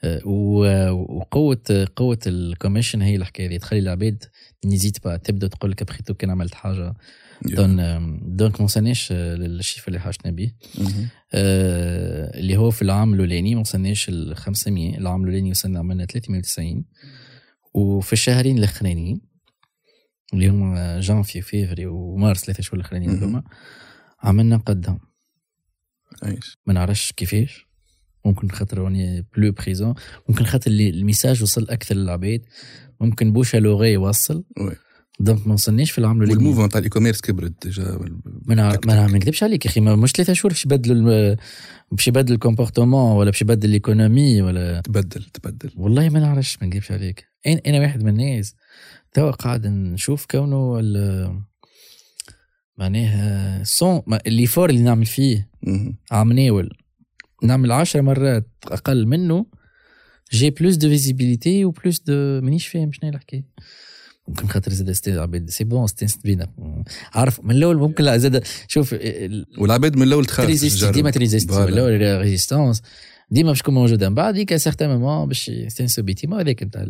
آه، 0.03 0.25
وقوة 0.27 1.87
قوة 1.95 2.19
الكوميشن 2.27 3.01
هي 3.01 3.15
الحكاية. 3.15 3.47
دي 3.47 3.57
تخلي 3.57 3.79
العباد 3.79 4.23
نزيد 4.65 4.97
با 5.03 5.17
تبدأ 5.17 5.47
تقول 5.47 5.71
لك 5.71 5.81
ابخيتو 5.81 6.13
كان 6.13 6.29
عملت 6.29 6.53
حاجة. 6.53 6.93
دون 7.45 7.77
دونك 8.35 8.59
ما 8.59 8.63
وصلناش 8.65 9.11
آه، 9.11 9.35
للشيف 9.35 9.87
اللي 9.87 9.99
حاجتنا 9.99 10.31
مهم. 10.77 11.07
آه، 11.33 12.39
اللي 12.39 12.57
هو 12.57 12.71
في 12.71 12.81
العام 12.81 13.13
الأولاني 13.13 13.55
ما 13.55 13.61
وصلناش 13.61 14.09
ل 14.09 14.35
500 14.35 14.97
العام 14.97 15.21
الأولاني 15.21 15.49
وصلنا 15.51 15.79
عملنا 15.79 16.05
390 16.05 16.85
وفي 17.73 18.13
الشهرين 18.13 18.57
الأخرانيين 18.57 19.21
اللي 20.33 20.47
هما 20.47 20.99
جانفي 20.99 21.41
فيفري 21.41 21.85
ومارس 21.85 22.45
ثلاثة 22.45 22.63
شهور 22.63 22.79
الأخرانيين. 22.79 23.11
هذوما. 23.11 23.43
عملنا 24.23 24.57
قدام 24.57 24.99
ما 26.65 26.73
نعرفش 26.73 27.11
كيفاش. 27.11 27.67
ممكن 28.25 28.49
خاطر 28.49 28.77
راني 28.77 29.25
plus 29.37 29.51
présent 29.51 29.93
ممكن 30.29 30.45
خاطر 30.45 30.71
اللي 30.71 30.89
ال 30.89 30.96
message 30.96 31.43
وصل 31.43 31.67
أكثر 31.69 31.95
للعباد. 31.95 32.41
ممكن 33.01 33.33
bouche 33.33 33.57
à 33.57 33.61
l'oreille 33.61 33.91
يوصل 33.91 34.43
oui. 34.59 34.75
donc 35.19 35.47
ما 35.47 35.53
وصلناش 35.53 35.91
في 35.91 35.97
العام 35.97 36.21
الاولاني 36.21 36.37
وال 36.37 36.44
movement 36.44 36.71
تاع 36.71 36.79
ال 36.79 36.89
e-commerce 36.89 37.21
كبرت 37.21 37.65
déjà. 37.65 37.99
ما 38.45 38.79
ما 38.85 39.07
نكذبش 39.07 39.43
عليك 39.43 39.65
يا 39.65 39.71
أخي. 39.71 39.81
مش 39.81 40.11
ثلاثة 40.11 40.33
شهور 40.33 40.51
باش 40.51 40.65
يبدلوا 40.65 41.35
باش 41.91 42.07
يبدل 42.07 42.33
ال 42.33 42.40
comportement 42.40 43.17
ولا 43.17 43.29
باش 43.29 43.41
يبدل 43.41 43.69
ال 43.69 43.77
économie 43.77 44.41
ولا 44.41 44.81
تبدل 44.81 45.23
تبدل. 45.23 45.71
والله 45.75 46.09
ما 46.09 46.19
نعرفش 46.19 46.57
ما 46.61 46.67
نكذبش 46.67 46.91
عليك. 46.91 47.25
أنا 47.67 47.79
واحد 47.79 48.03
من 48.03 48.09
الناس. 48.09 48.55
توا 49.13 49.31
قاعد 49.31 49.67
نشوف 49.67 50.25
كونه 50.25 50.79
ال- 50.79 51.41
معناها 52.77 53.63
سون 53.63 54.01
ما- 54.07 54.19
اللي 54.27 54.45
فور 54.45 54.69
اللي 54.69 54.81
نعمل 54.81 55.05
فيه. 55.05 55.49
عم 56.11 56.33
ناول 56.33 56.69
نعمل 57.43 57.71
عشر 57.71 58.01
مرات 58.01 58.47
أقل 58.65 59.05
منه. 59.07 59.45
جي 60.33 60.49
بلوس 60.49 60.75
دو 60.75 60.89
فيزيبيليتي 60.89 61.65
وبلوس 61.65 61.99
دو 61.99 62.13
مانيش 62.41 62.67
فاهم 62.67 62.91
شنو 62.91 63.09
الحكاية 63.09 63.45
ممكن 64.27 64.47
خاطر 64.47 64.71
زاد 64.71 65.17
عبيد. 65.19 65.49
سي 65.49 65.63
بون 65.63 65.83
أستاذ 65.83 66.13
بينا 66.23 66.53
عارف 67.13 67.39
من 67.45 67.51
الأول 67.55 67.77
ممكن 67.77 68.03
لا 68.03 68.17
زاد 68.17 68.43
شوف 68.67 68.93
ال- 68.93 69.45
والعباد 69.57 69.95
من 69.95 70.03
الأول 70.03 70.25
تخاف. 70.25 70.45
ديما 70.91 71.11
تريزيستي. 71.11 71.53
من 71.61 71.67
الأول 71.67 72.19
ريزيستونس 72.21 72.81
ديما 73.33 73.49
باش 73.49 73.59
تكون 73.61 73.73
موجودة. 73.73 74.09
من 74.09 74.15
بعد 74.15 74.33
ديك 74.33 74.55
سيغتان 74.55 74.89
مومون 74.89 75.27
باش 75.27 75.49
يستانسوا 75.49 76.03
بيتي. 76.03 76.27
ما 76.27 76.41
هذاك 76.41 76.63
نتاع 76.63 76.85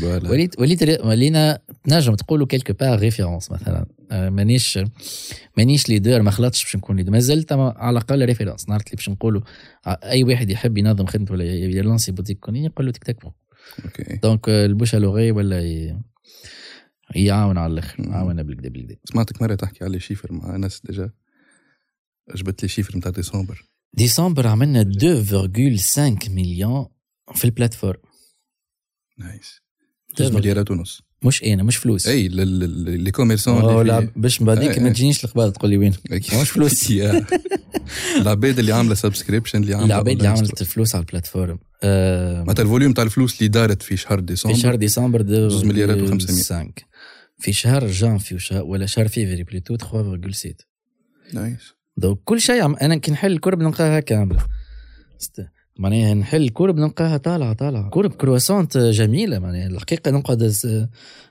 فوالا. 0.00 0.30
وليت 0.30 0.60
وليت 0.60 1.00
ولينا 1.04 1.58
تنجم 1.84 2.14
تقولوا 2.14 2.46
quelque 2.46 2.72
part 2.72 2.98
référence 2.98 3.50
مثلا. 3.50 3.86
آه، 4.10 4.30
مانيش 4.30 4.78
مانيش 5.56 5.88
leader 5.88 6.22
ما 6.22 6.30
خلطتش 6.30 6.64
باش 6.64 6.76
نكون 6.76 6.96
leader 6.96 7.12
مازلت 7.12 7.52
على 7.52 7.90
الأقل 7.90 8.24
référence 8.24 8.68
نهار 8.68 8.80
اللي 8.80 8.96
باش 8.96 9.08
نقولوا 9.08 9.40
أي 9.86 10.24
واحد 10.24 10.50
يحب 10.50 10.78
ينظم 10.78 11.06
خدمته 11.06 11.32
ولا 11.32 11.44
يلانسي 11.44 12.12
boutique 12.12 12.38
en 12.38 12.46
ligne 12.46 12.66
يقول 12.66 12.86
له 12.86 12.92
تك 12.92 13.22
bon. 13.22 13.32
OK 13.84 14.16
donc 14.22 14.48
البوش 14.48 14.94
لوغي 14.94 15.30
ولا 15.30 15.60
يعاون 17.14 17.58
على 17.58 17.72
الآخر. 17.72 18.02
مم. 18.02 18.12
يعاون 18.12 18.42
بالكدا 18.42 18.68
بالكدا 18.68 18.96
سمعتك 19.04 19.42
مرة 19.42 19.54
تحكي 19.54 19.84
على 19.84 20.00
شيفر 20.00 20.32
مع 20.32 20.56
ناس 20.56 20.82
déjà 20.84 21.10
جبت 22.34 22.62
لي 22.62 22.68
chiffre 22.68 22.96
نتاع 22.96 23.10
ديسمبر. 23.10 23.69
ديسمبر 23.94 24.46
عملنا 24.46 24.82
2.5 24.82 26.30
مليون 26.30 26.86
في 27.34 27.44
ال 27.44 27.49
plateforme 27.49 28.00
nice 29.18 29.60
طيب. 30.16 30.26
2 30.26 30.34
مليارات 30.34 30.70
ونص 30.70 31.02
مش 31.24 31.44
أنا 31.44 31.62
مش 31.62 31.76
فلوس 31.76 32.06
اي 32.08 32.28
les 32.28 33.10
commerçants 33.10 33.86
لا 33.86 34.00
في- 34.00 34.10
باش 34.16 34.42
بعديك 34.42 34.78
ما. 34.78 34.90
تجينيش 34.92 35.24
القبال 35.24 35.52
تقول 35.52 35.70
لي 35.70 35.76
وين. 35.76 35.92
مش 36.40 36.50
فلوس. 36.54 36.92
العباد 38.16 38.58
اللي 38.58 38.72
عامله 38.72 38.94
subscription 38.94 39.62
اللي 39.62 39.74
عامله 39.74 39.86
العباد 39.94 40.16
اللي 40.16 40.28
عملت. 40.28 40.62
فلوس 40.62 40.94
على 40.94 41.02
ال 41.02 41.07
plateforme 41.07 41.58
معناتها 41.84 42.62
ال 42.62 42.66
volume 42.66 42.92
تاع 42.92 43.04
الفلوس 43.04 43.38
اللي 43.38 43.48
دارت 43.48 43.82
في 43.82 43.96
شهر 43.96 44.18
في 44.18 44.24
ديسمبر 44.24 44.54
شهر 44.58 44.74
ديسمبر 44.74 45.20
deux 45.22 45.48
زوز 45.48 45.64
مليارات 45.64 45.98
و500. 45.98 46.10
5 46.10 46.72
في 47.38 47.52
شهر 47.52 47.86
جانفي 47.86 48.34
وشهر 48.34 48.62
ولا 48.62 48.86
شهر 48.86 49.08
فيفري 49.08 49.42
plutôt 49.44 49.76
3.7 49.76 50.54
nice 51.34 51.72
donc 52.00 52.18
كل 52.24 52.40
شيء 52.40 52.62
عم 52.62 52.76
أنا 52.76 52.96
كي 52.96 53.12
نحل 53.12 53.32
ال 53.32 53.36
courbe 53.36 53.62
نلقاها 53.62 54.00
كاملة. 54.00 54.46
معناها 55.78 56.14
نحل 56.14 56.42
ال 56.42 56.47
courbe 56.47 56.76
نلقاها 56.76 57.16
طالعه 57.16 57.52
طالعة. 57.52 57.90
courbe 57.90 58.12
croissante 58.12 58.78
جميلة 58.78 59.38
معناها 59.38 59.66
الحقيقة 59.66 60.10
نقعد 60.10 60.52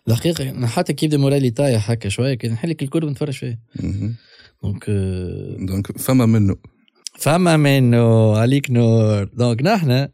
الحقيقة 0.07 0.67
حتى 0.67 0.93
كي 0.93 1.05
يبدا 1.05 1.17
moral 1.17 1.44
ي 1.44 1.49
طايح 1.49 1.91
هكا 1.91 2.09
شوية 2.09 2.33
كي 2.33 2.47
نحل 2.47 2.69
لك 2.69 2.83
ال 2.83 2.87
courbe 2.87 3.09
نتفرج 3.09 3.33
فيه. 3.33 3.59
donc 4.63 4.89
donc 5.67 5.97
فما 5.97 6.25
منه. 6.25 6.55
فما 7.19 7.57
منه. 7.57 8.37
عليك 8.37 8.71
نور. 8.71 9.23
donc 9.23 9.61
نحن 9.61 10.07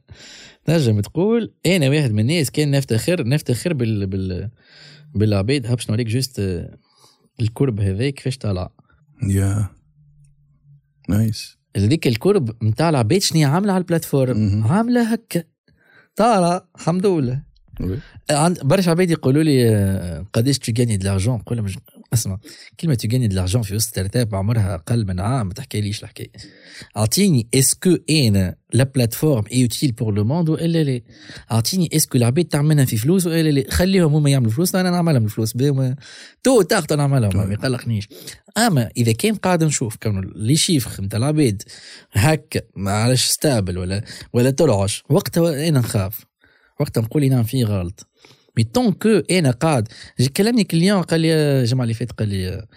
نجم 0.69 0.99
تقول 0.99 1.53
أنا 1.65 1.89
واحد 1.89 2.11
من 2.11 2.19
الناس 2.19 2.51
كان 2.51 2.71
نفتخر 2.71 3.27
نفتخر 3.27 3.73
بال 3.73 4.07
بال 4.07 4.49
بالعباد. 5.15 5.65
ها 5.65 5.75
باش 5.75 5.89
نوريك 5.89 6.07
juste 6.07 6.39
آه، 6.39 6.77
ال 7.39 7.45
courbe 7.45 7.79
هذا 7.79 8.09
كيفاش 8.09 8.37
طالع 8.37 8.71
يا. 9.27 9.69
nice. 11.09 11.57
هذيك 11.77 12.07
ال 12.07 12.15
courbe 12.15 12.63
نتاع 12.63 12.89
العباد 12.89 13.21
شنو 13.21 13.47
عاملة 13.49 13.73
على 13.73 13.81
ال 13.81 13.88
plateforme. 13.88 14.63
عاملة 14.69 15.13
هكا. 15.13 15.43
طالع 16.15 16.67
الحمد 16.75 17.05
لله. 17.05 17.44
برشا 18.63 18.91
عباد 18.91 19.11
يقولوا 19.11 19.43
لي 19.43 19.69
آه، 19.69 20.25
قداش 20.33 20.59
tu 20.59 20.73
gagnes 20.79 20.97
de 20.97 21.07
l'argent 21.07 21.35
نقول 21.35 21.57
لهم 21.57 21.67
اسمع 22.13 22.37
كلمة 22.79 22.95
tu 22.95 23.07
gagnes 23.11 23.27
de 23.27 23.35
l'argent 23.35 23.61
في 23.61 23.75
وسط 23.75 23.87
start 23.87 24.33
عمرها 24.33 24.75
أقل 24.75 25.07
من 25.07 25.19
عام 25.19 25.47
ما 25.47 25.53
تحكيليش 25.53 26.03
الحكاية 26.03 26.31
أعطيني 26.97 27.47
est-ce 27.53 27.83
que 27.83 27.97
أنا 28.09 28.55
la 28.73 28.83
plateforme 28.83 29.43
est 29.51 29.63
utile 29.63 29.91
pour 29.91 30.13
le 30.13 30.23
monde 30.23 30.49
والا 30.49 30.83
لا 30.83 31.01
أعطيني 31.51 31.89
est-ce 31.93 32.09
que 32.09 32.17
العباد 32.17 32.45
تعملها 32.45 32.85
في 32.85 32.97
فلوس 32.97 33.27
والا 33.27 33.49
لا 33.49 33.71
خليهم 33.71 34.13
هما 34.13 34.29
يعملوا 34.29 34.51
فلوس 34.51 34.75
أنا 34.75 34.89
نعملها 34.89 35.19
من 35.19 35.25
الفلوس. 35.25 35.53
بهم 35.53 35.95
تو 36.43 36.61
تاخذ 36.61 36.95
نعملها 36.95 37.29
ما 37.29 37.53
يقلقنيش. 37.53 38.07
أما 38.57 38.89
إذا 38.97 39.11
كان 39.11 39.35
قاعد 39.35 39.63
نشوف 39.63 39.95
كانوا 39.95 40.21
les 40.35 40.55
chiffres 40.55 41.03
نتاع 41.03 41.19
العباد 41.19 41.61
هكا 42.13 42.61
معلش 42.75 43.25
stable 43.25 43.77
ولا 43.77 44.03
ولا 44.33 44.49
ترعش 44.49 45.03
وقتها 45.09 45.67
أنا 45.67 45.79
نخاف. 45.79 46.25
وقتها 46.79 47.01
نقول 47.01 47.29
نعم 47.29 47.43
في 47.43 47.63
غلط. 47.63 48.07
mais 48.57 48.63
tant 48.63 48.91
que 48.91 49.09
أنا 49.09 49.51
قاعد 49.51 49.87
كلمني 50.37 50.63
client 50.63 51.01
قال 51.01 51.21
لي 51.21 51.33
الجمعه 51.33 51.83
اللي 51.83 51.93
فاتت 51.93 52.11
قال 52.11 52.29
لي 52.29 52.67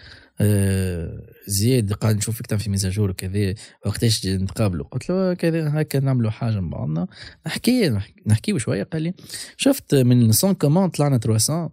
آه، 0.41 1.23
زياد 1.47 1.93
قاعد 1.93 2.17
نشوف 2.17 2.37
فيك 2.37 2.47
تعمل 2.47 2.63
في 2.63 2.71
mise 2.71 2.89
à 2.89 2.93
jour 2.93 3.11
وكذا 3.11 3.55
وقتاش 3.87 4.27
نتقابلوا؟ 4.27 4.87
قلت 4.87 5.11
له 5.11 5.35
كذا 5.35 5.81
هكا 5.81 6.01
نعملوا 6.01 6.31
حاجة 6.31 6.61
مع 6.61 6.79
بعضنا. 6.79 7.07
نحكي 7.47 7.99
نحكيو 8.27 8.59
شوية 8.59 8.83
قال 8.83 9.03
لي 9.03 9.15
شفت 9.57 9.95
من 9.95 10.27
100 10.45 10.53
commandes 10.53 10.91
طلعنا 10.91 11.19
300 11.19 11.71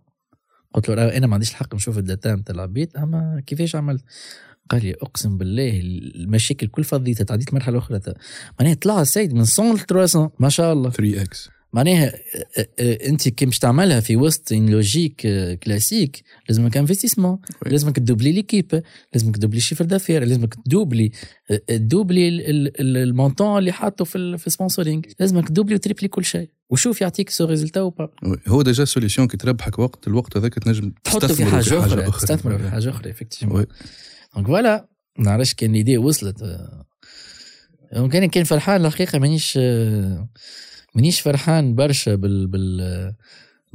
قلت 0.74 0.90
له 0.90 1.18
أنا 1.18 1.28
ما 1.28 1.34
عنديش 1.34 1.52
الحق 1.52 1.76
نشوف 1.76 1.98
ال 1.98 2.05
data 2.05 2.36
نتاع 2.36 2.56
العبيد 2.56 2.98
أما 2.98 3.44
كيفاش 3.48 3.76
عملت؟ 3.76 4.04
قال 4.70 4.86
لي 4.86 4.94
أقسم 4.94 5.38
بالله 5.38 5.80
المشاكل 6.16 6.68
كل 6.68 6.84
فضيتها 6.84 7.24
تعديت 7.24 7.54
مرحلة 7.54 7.78
أخرى. 7.78 8.00
معناها 8.60 8.76
طلع 8.76 9.02
السيد 9.02 9.34
من 9.34 9.46
100 9.60 9.74
ل 9.74 9.80
300 9.80 10.32
ما 10.40 10.50
شاء 10.50 10.74
الله. 10.74 10.90
3 10.90 11.22
X 11.22 11.50
معناها 11.76 12.14
آه، 12.58 12.68
آه، 12.80 13.08
انت 13.08 13.30
كي 13.30 13.46
باش 13.46 13.60
تعملها 13.60 14.00
في 14.00 14.16
وسط 14.16 14.52
une 14.52 14.70
logique 14.70 15.26
آه، 15.26 15.54
كلاسيك 15.54 16.24
لازمك 16.50 16.78
investissement. 16.78 17.38
لازمك 17.66 17.96
تدوبلي 17.96 18.32
l'équipe 18.32 18.84
لازمك 19.14 19.36
تدوبلي 19.36 19.60
chiffre 19.60 19.86
d'affaires 19.86 20.24
لازمك 20.24 20.54
تدوبلي 20.66 21.12
آه، 21.52 21.62
تدوبلي 21.68 22.28
ال- 22.30 22.50
ال- 22.50 22.82
ال- 22.82 22.98
ال 22.98 23.05
montant 23.05 23.58
اللي 23.58 23.72
حاطه 23.72 24.06
في 24.06 24.38
في 24.38 24.48
ال 24.48 24.53
sponsoring 24.53 25.02
لازمك 25.20 25.48
تدوبلي 25.48 25.76
وتريبلي 25.76 26.08
كل 26.08 26.26
شيء 26.26 26.50
وشوف 26.70 27.02
يعطيك 27.02 27.30
ce 27.30 27.46
résultat 27.46 27.80
ou 27.80 27.90
pas 27.90 28.10
oui. 28.24 28.38
هو 28.48 28.62
déjà 28.62 28.86
solution 28.86 29.28
كي 29.28 29.38
تربحك 29.38 29.80
وقت 29.80 30.08
الوقت 30.08 30.38
هذاك 30.38 30.54
تنجم 30.54 30.92
تحطه 31.04 31.28
في 31.28 31.46
حاجة 31.46 31.80
أخرى 31.80 32.12
تستثمر 32.12 32.58
في 32.58 32.70
حاجة 32.70 32.90
أخرى. 32.90 33.12
Effectivement 33.12 33.66
donc 34.36 34.48
voilà 34.48 34.88
ما 35.18 35.26
نعرفش 35.26 35.54
كان 35.54 35.72
l'idée 35.72 35.98
وصلت 35.98 36.42
آه. 36.42 36.86
أنا 37.96 38.28
كان 38.28 38.44
فرحان 38.44 38.86
الحقيقة 38.86 39.20
مانيش 39.20 39.54
آه، 39.62 40.30
مانيش 40.96 41.22
فرحان 41.22 41.76
برشا 41.76 42.16
بال 42.16 42.48
بال 42.48 43.14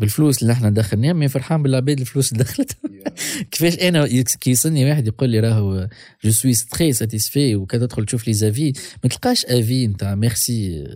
بالفلوس 0.00 0.42
اللي 0.42 0.52
إحنا 0.52 0.70
دخلناها 0.70 1.12
mais 1.12 1.28
فرحان 1.28 1.62
بالعباد 1.62 2.00
الفلوس 2.00 2.32
اللي 2.32 2.44
دخلت. 2.44 2.76
كيفاش 3.50 3.78
أنا 3.78 4.06
كي 4.40 4.50
يصني 4.50 4.90
واحد 4.90 5.06
يقول 5.06 5.30
لي 5.30 5.40
راهو 5.40 5.88
je 6.24 6.30
suis 6.30 6.52
très 6.70 6.92
satisfait 6.92 7.56
وكذا 7.56 7.86
تدخل 7.86 8.04
تشوف 8.04 8.26
les 8.26 8.32
avis 8.32 8.72
ما 9.04 9.10
تلقاش 9.10 9.46
avis 9.46 9.86
نتاع 9.86 10.14
ميرسي 10.14 10.86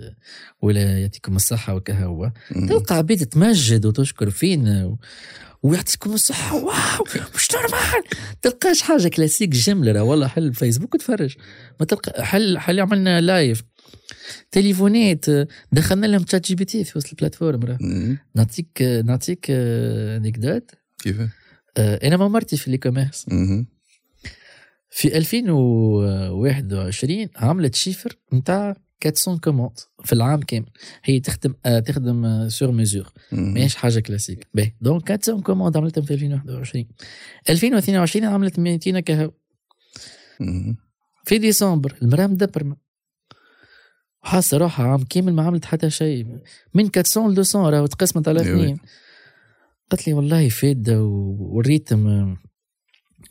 ولا 0.63 0.99
يعطيكم 0.99 1.37
الصحة 1.37 1.75
وكا 1.75 2.05
هو. 2.05 2.33
مهم. 2.51 2.69
تلقى 2.69 2.97
عباد 2.97 3.19
تمجد 3.27 3.87
وتشكر 3.87 4.31
فينا 4.31 4.85
و... 4.85 4.99
ويعطيكم 5.63 6.13
الصحة. 6.13 6.55
waw! 6.55 7.05
مش 7.35 7.49
normal! 7.55 8.03
تلقاش 8.43 8.83
حاجة 8.83 9.09
كلاسيك 9.09 9.49
جملة 9.49 10.03
والله 10.03 10.27
حل 10.27 10.55
فيسبوك 10.55 10.95
وتفرج. 10.95 11.35
ما 11.81 11.87
تلقى 11.87 12.25
حل 12.25 12.59
حل 12.59 12.81
عملنا 12.81 13.21
live 13.21 13.63
تليفونات 14.51 15.25
دخلنا 15.73 16.07
لهم 16.07 16.23
ChatGPT 16.23 16.85
في 16.85 16.99
وسط 16.99 17.09
ال 17.11 17.17
plateforme. 17.17 17.79
نعطيك 18.35 18.83
نعطيك 18.83 19.47
anecdote 19.51 20.71
كيف 21.03 21.17
أنا 21.79 22.17
ما 22.17 22.29
مرتي 22.29 22.57
في 22.57 22.67
ال 22.67 22.79
e-commerce 22.79 23.29
مهم. 23.29 23.67
في 24.91 25.17
2021 25.17 27.29
عملت 27.37 27.75
chiffre 27.75 28.19
نتاع 28.33 28.77
400 29.07 29.41
commandes 29.41 29.79
في 30.05 30.13
العام 30.13 30.41
كامل 30.41 30.67
هي 31.05 31.21
تخدم 31.21 31.55
آه، 31.67 31.79
تخدم 31.79 32.49
sur 32.49 32.71
mesure. 32.71 33.13
ماهيش 33.33 33.77
حاجة 33.77 34.01
كلاسيك 34.01 34.47
باهي 34.55 34.73
donc 34.81 35.11
400 35.11 35.43
commandes 35.43 35.77
عملتهم 35.77 36.05
في 36.05 36.15
2021 36.15 36.87
2022 37.51 38.25
عملت 38.25 38.59
200 38.59 39.01
كهو. 39.01 39.31
في 41.25 41.39
ديسمبر 41.39 41.95
المراه 42.03 42.27
مدبرمه 42.27 42.77
وحاسه 44.25 44.57
روحها 44.57 44.87
عام 44.87 45.05
كامل 45.05 45.33
ما 45.35 45.43
عملت 45.47 45.65
حتى 45.65 45.91
شيء. 45.91 46.25
من 46.75 46.91
400 46.97 47.29
ل 47.29 47.37
200 47.37 47.71
راهو 47.71 47.87
تقسمت 47.87 48.29
على 48.29 48.41
إيه 48.41 48.55
اثنين. 48.55 48.79
قالت 49.91 50.07
لي 50.09 50.15
والله 50.15 50.49
فاده 50.49 51.03
و- 51.03 51.57
وال 51.57 51.76
rythme 51.76 52.35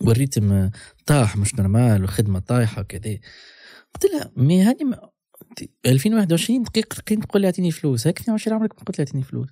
وال 0.02 0.19
rythme 0.19 0.70
طاح 1.06 1.38
مش 1.38 1.56
normal 1.56 2.04
وخدمة 2.04 2.40
طايحة 2.40 2.82
وكذا. 2.82 3.18
قلت 3.94 4.06
لها 4.14 4.32
mais 4.38 4.62
هاني 4.64 4.84
ما 4.84 5.10
2021 5.86 6.64
دقيقة 6.64 6.96
دقيقة 6.98 7.22
تقول 7.22 7.42
لي 7.42 7.48
اعطيني 7.48 7.72
فلوس. 7.72 8.08
هيك 8.08 8.20
22 8.20 8.58
عمرك 8.58 8.74
ما 8.80 8.84
قلت 8.84 9.00
لي 9.00 9.06
اعطيني 9.06 9.24
فلوس. 9.24 9.48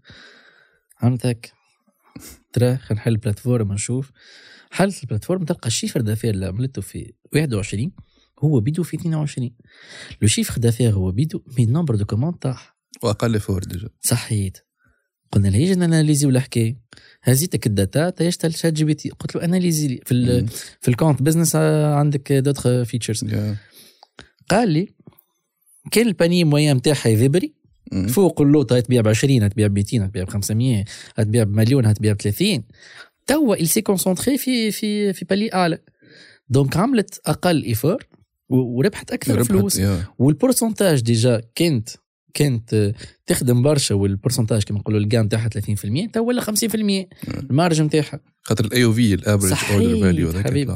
عملت 1.02 1.26
هيك. 1.26 1.52
ترى 2.54 2.78
خلينا 2.78 3.02
نحل 3.02 3.18
plateforme 3.18 3.74
نشوف 3.74 4.12
حلت 4.72 5.04
ال 5.04 5.07
plateforme 5.07 5.46
تلقى 5.46 5.68
ال 5.68 5.72
chiffre 5.72 6.02
d'affaires 6.02 6.34
اللي 6.34 6.46
عملته 6.46 6.82
في 6.82 7.14
21 7.36 7.92
هو 8.42 8.60
بيدو 8.60 8.84
في 8.84 8.98
22 8.98 9.52
le 10.22 10.28
chiffre 10.28 10.58
d'affaires 10.58 10.94
هو 10.94 11.12
بيدو 11.12 11.42
mais 11.58 11.66
nombre 11.66 11.96
de 11.96 12.06
commandes 12.06 12.36
طاح. 12.36 12.78
وأقل 13.04 13.40
effort 13.40 13.64
déjà 13.64 13.90
صحيت. 14.02 14.58
قلنا 15.32 15.48
له 15.48 15.58
يجي 15.58 15.74
اناليزي 15.74 16.28
ولا 16.28 16.40
حكايه 16.40 16.78
هزيتك 17.22 17.68
الداتا 17.68 18.10
تيشتغل 18.10 18.52
الشات 18.52 18.74
جي 18.74 18.84
بي 18.84 18.94
تي. 18.94 19.10
قلت 19.10 19.36
له 19.36 19.44
أناليزي 19.44 19.88
لي 19.88 20.02
في 20.06 20.12
ال. 20.12 20.48
في 20.82 20.88
الكونت 20.88 21.22
بزنس 21.22 21.56
عندك 21.56 22.34
دوتر 22.34 22.86
فيتشرز. 22.86 23.26
قال 24.50 24.70
لي 24.70 24.88
كان 25.92 26.08
الباني 26.08 26.44
مويان 26.44 26.78
نتاعها 26.78 27.08
يذبري. 27.08 27.54
فوق 28.10 28.42
اللوطه 28.42 28.80
تبيع 28.80 29.02
ب 29.02 29.08
20 29.08 29.50
تبيع 29.50 29.68
ب 29.68 29.74
200 29.74 30.08
تبيع 30.08 30.24
ب 30.24 30.30
500 30.30 30.86
تبيع 31.18 31.44
بمليون 31.44 31.94
تبيع 31.94 32.14
ب 32.14 32.22
30 32.22 32.64
توا 33.28 33.56
il 33.56 33.68
s'est 33.68 33.94
concentré 33.94 34.38
في 34.38 34.72
في 34.72 35.14
في 35.14 35.26
بالي 35.26 35.54
أعلى. 35.54 35.80
دونك 36.50 36.78
عملت 36.78 37.22
أقل 37.26 37.64
ايفور 37.64 38.08
وربحت 38.52 39.12
أكثر 39.12 39.44
فلوس. 39.44 39.82
والبورسنتاج 40.20 41.02
ديجا 41.02 41.42
كانت 41.56 41.90
كانت 42.34 42.94
تخدم 43.26 43.62
برشا 43.62 43.96
وال 43.96 44.06
pourcentage 44.06 44.64
كما 44.64 44.80
نقولوا 44.80 45.00
الجام 45.00 45.28
تاعها 45.28 45.50
30% 45.50 46.12
تو 46.14 46.20
ولا 46.24 46.42
50% 46.42 46.50
ال 47.28 47.37
marge 47.37 47.82
نتاعها 47.82 48.20
خاطر 48.42 48.66
ال 48.66 48.84
AOV 48.84 48.94
ال 48.94 49.14
average 49.14 49.54
order 49.72 50.04
value 50.04 50.32
حبيبي. 50.34 50.76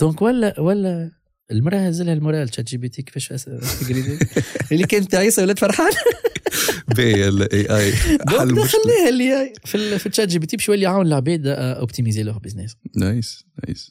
donc 0.00 0.22
ولا 0.22 0.60
ولا 0.60 1.10
المرأة 1.50 1.76
هزلها 1.78 2.12
ال 2.14 2.20
moral 2.20 2.48
ChatGPT 2.48 3.02
كيفاش 3.02 3.28
تقري 3.28 4.18
اللي 4.72 4.86
كانت 4.86 5.12
تعيسه 5.12 5.42
ولات 5.42 5.58
فرحان 5.58 5.90
باهي 6.96 7.28
ال 7.28 7.76
AI 7.76 7.92
حل 8.38 8.54
مشكلة. 8.54 8.64
دخلناها 8.64 9.08
اللي 9.08 9.52
في 9.64 9.74
ال- 9.74 9.98
في 9.98 10.06
ال 10.06 10.28
ChatGPT 10.28 10.56
باش 10.56 10.68
يولي 10.68 10.82
يعاون 10.82 11.06
العباد 11.06 11.46
optimiser 11.46 12.22
leur 12.22 12.38
business 12.38 12.76
nice 12.96 13.44
nice 13.66 13.90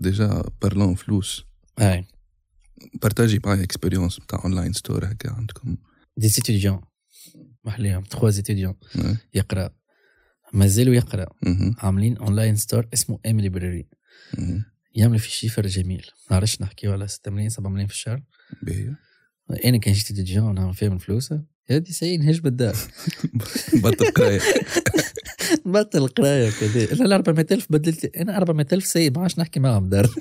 déjà 0.00 0.44
parlons 0.62 0.94
فلوس 0.94 1.44
أي. 1.80 2.04
بارتاجي 3.02 3.40
معايا 3.46 3.62
اكسبيريونس 3.62 4.18
بتاع 4.20 4.40
اونلاين 4.44 4.72
ستور 4.72 5.04
هكا 5.04 5.30
عندكم 5.32 5.76
دي 6.16 6.28
ستوديون 6.28 6.80
محليهم 7.64 8.02
تخوا 8.02 8.30
ستوديون. 8.30 8.74
يقرا 9.34 9.70
مازالوا 10.52 10.94
يقرا. 10.94 11.26
عاملين 11.78 12.16
اونلاين 12.16 12.56
ستور 12.56 12.88
اسمه 12.94 13.18
ام 13.26 13.40
ليبراري. 13.40 13.88
يعملوا 14.94 15.18
في 15.18 15.30
شيفر 15.30 15.66
جميل 15.66 16.06
ما 16.30 16.36
عرفش 16.36 16.62
نحكيو 16.62 16.92
على 16.92 17.08
6 17.08 17.30
ملايين 17.30 17.50
7 17.50 17.70
ملايين 17.70 17.88
في 17.88 17.94
الشهر 17.94 18.22
باهي 18.62 18.94
أنا 19.64 19.78
كان 19.78 19.94
جيت 19.94 20.04
ستوديون 20.04 20.54
نعمل 20.54 20.74
فيهم 20.74 20.92
الفلوس 20.92 21.34
هادي 21.70 21.92
ساين 21.92 22.22
هج 22.22 22.40
بالدار 22.40 22.76
بطل 23.74 24.06
قرايه 24.06 24.40
بطل 25.64 25.98
القرايه 25.98 26.50
كذا 26.50 27.04
ال 27.04 27.12
400000 27.12 27.66
بدلت 27.70 28.16
أنا 28.16 28.36
400000 28.36 28.86
سيء 28.86 29.12
ما 29.12 29.22
عادش 29.22 29.38
نحكي 29.38 29.60
معاهم 29.60 29.88
دار 29.88 30.14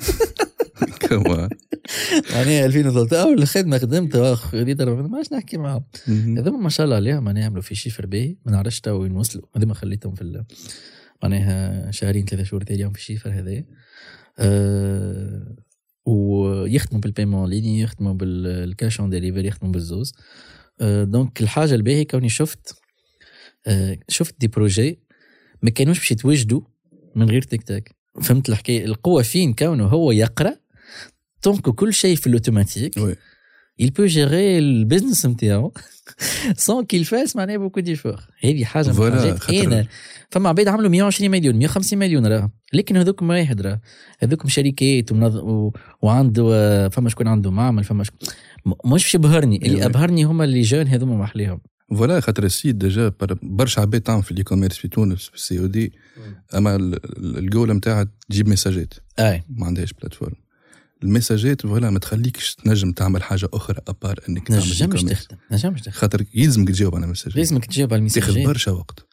كما 1.10 1.50
معناها 2.34 2.66
2013 2.66 3.22
اول 3.22 3.48
خدمه 3.48 3.78
خدمتها 3.78 4.36
خديت 4.36 4.82
400 4.82 5.08
ما 5.08 5.18
عادش 5.18 5.34
نحكي 5.34 5.58
معاهم. 5.58 5.84
هذوما 6.08 6.58
ما 6.58 6.70
شاء 6.70 6.86
الله 6.86 6.96
عليهم 6.96 7.24
معناها 7.24 7.44
يعملوا 7.44 7.62
في 7.62 7.76
chiffre 7.76 8.06
باهي 8.06 8.36
ما 8.46 8.52
نعرفش 8.52 8.80
تو 8.80 9.02
وين 9.02 9.12
وصلوا. 9.12 9.46
هذوما 9.56 9.74
خليتهم 9.74 10.16
في 10.16 10.44
معناها 11.24 11.92
شهرين 11.92 12.26
ثلاثة 12.26 12.44
شهور 12.44 12.64
تاليهم 12.64 12.92
في 12.92 13.00
ال 13.00 13.03
chiffre 13.03 13.30
هذا 13.30 13.64
أه 14.40 15.56
ويخدموا 16.06 17.02
بال 17.02 17.11
paiement 17.11 17.50
en 17.50 17.58
ligne 17.58 17.80
يخدموا 17.80 18.14
بال 18.14 18.42
cash 18.42 19.00
on 19.00 19.10
delivery 19.10 19.48
يخدموا 19.48 19.74
بالزوز. 19.74 20.14
أه 20.82 21.04
donc 21.04 21.42
الحاجة 21.42 21.76
الباهية 21.76 22.08
كوني 22.08 22.30
شفت 22.30 22.76
أه 23.68 23.98
شفت 24.10 24.36
des 24.40 24.48
projets 24.48 25.00
ما 25.62 25.70
كانوش 25.70 26.00
باش 26.00 26.12
يتوجدوا 26.12 26.62
من 27.16 27.30
غير 27.30 27.42
تيك 27.42 27.64
تاك. 27.64 27.96
فهمت 28.22 28.50
الحكاية؟ 28.50 28.86
القوة 28.86 29.22
فين 29.22 29.54
كونه 29.54 29.86
هو 29.86 30.12
يقرأ 30.12 30.63
donc 31.46 31.62
كل 31.70 31.94
شيء 31.94 32.16
في 32.16 32.28
ال 32.28 32.33
automatique 32.33 32.98
oui. 32.98 33.16
il 33.82 33.86
peut 33.90 34.08
gérer 34.14 34.34
البزنس 34.58 35.26
نتاعو 35.26 35.74
sans 36.66 36.84
qu'il 36.86 37.06
fasse 37.06 37.36
معناها 37.36 37.58
beaucoup 37.58 37.80
d'efforts 37.80 38.22
هذه 38.44 38.64
حاجة 38.66 38.92
من 38.92 39.08
الحاجات 39.08 39.66
أنا 39.66 39.88
فما 40.32 40.50
عباد 40.50 40.68
عملوا 40.68 40.90
120 40.90 41.32
مليون 41.32 41.56
150 41.56 42.00
مليون 42.00 42.28
راه 42.28 42.52
لكن 42.74 42.98
هذوكم 42.98 43.30
واحد 43.30 43.62
راه 43.62 43.82
هذوكم 44.20 44.50
شركات 44.50 45.12
ومنظ... 45.12 45.36
و... 45.38 45.72
وعنده 46.02 46.90
فما 46.90 47.10
شكون 47.10 47.28
عنده 47.28 47.52
معمل 47.52 47.84
فما 47.84 48.04
شكون 48.04 48.20
مش 48.86 49.04
باش 49.04 49.16
يبهرني 49.16 49.58
اللي. 49.68 49.86
ابهرني 49.86 50.24
هما 50.24 50.44
اللي 50.44 50.62
jeunes 50.62 50.88
هذوما 50.88 51.18
محلاهم 51.18 51.62
voilà 51.96 52.20
خاطر 52.20 52.44
ال 52.44 52.50
site 52.50 52.76
déjà 52.76 53.12
بر- 53.22 53.38
برشا 53.44 53.82
عباد 53.82 54.02
تعمل 54.02 54.24
في 54.24 54.32
ال 54.32 54.44
e-commerce 54.44 54.78
في 54.78 54.88
تونس 54.88 55.28
في 55.28 55.36
ال 55.36 55.60
COD 55.60 55.94
اما 56.56 56.76
ال- 56.76 56.94
ال- 57.18 57.38
الجوله 57.38 57.74
نتاعها 57.74 58.08
تجيب 58.30 58.48
ميساجات 58.50 58.94
أي 59.20 59.44
ما 59.50 59.66
عندهاش 59.66 59.94
plateforme 59.94 60.36
الميساجات 61.04 61.62
voilà 61.62 61.90
ما 61.90 62.00
تخليكش 62.00 62.56
تنجم 62.56 62.92
تعمل 62.92 63.24
حاجة 63.24 63.50
أخرى 63.54 63.78
à 63.88 63.94
part 63.94 64.20
إنك 64.30 64.48
تعمل 64.48 64.62
نجمش. 64.62 64.80
تخدم 64.80 65.38
نجمش 65.52 65.82
تخدم. 65.82 65.92
خاطر 65.92 66.26
يلزمك 66.34 66.70
تجاوب 66.70 66.96
على 66.96 67.04
الميساجات 67.04 67.38
لازمك 67.38 67.66
تجاوب 67.66 67.94
على 67.94 68.10
تاخذ 68.10 68.20
الميساجات 68.20 68.48
برشا 68.48 68.72
وقت. 68.72 69.06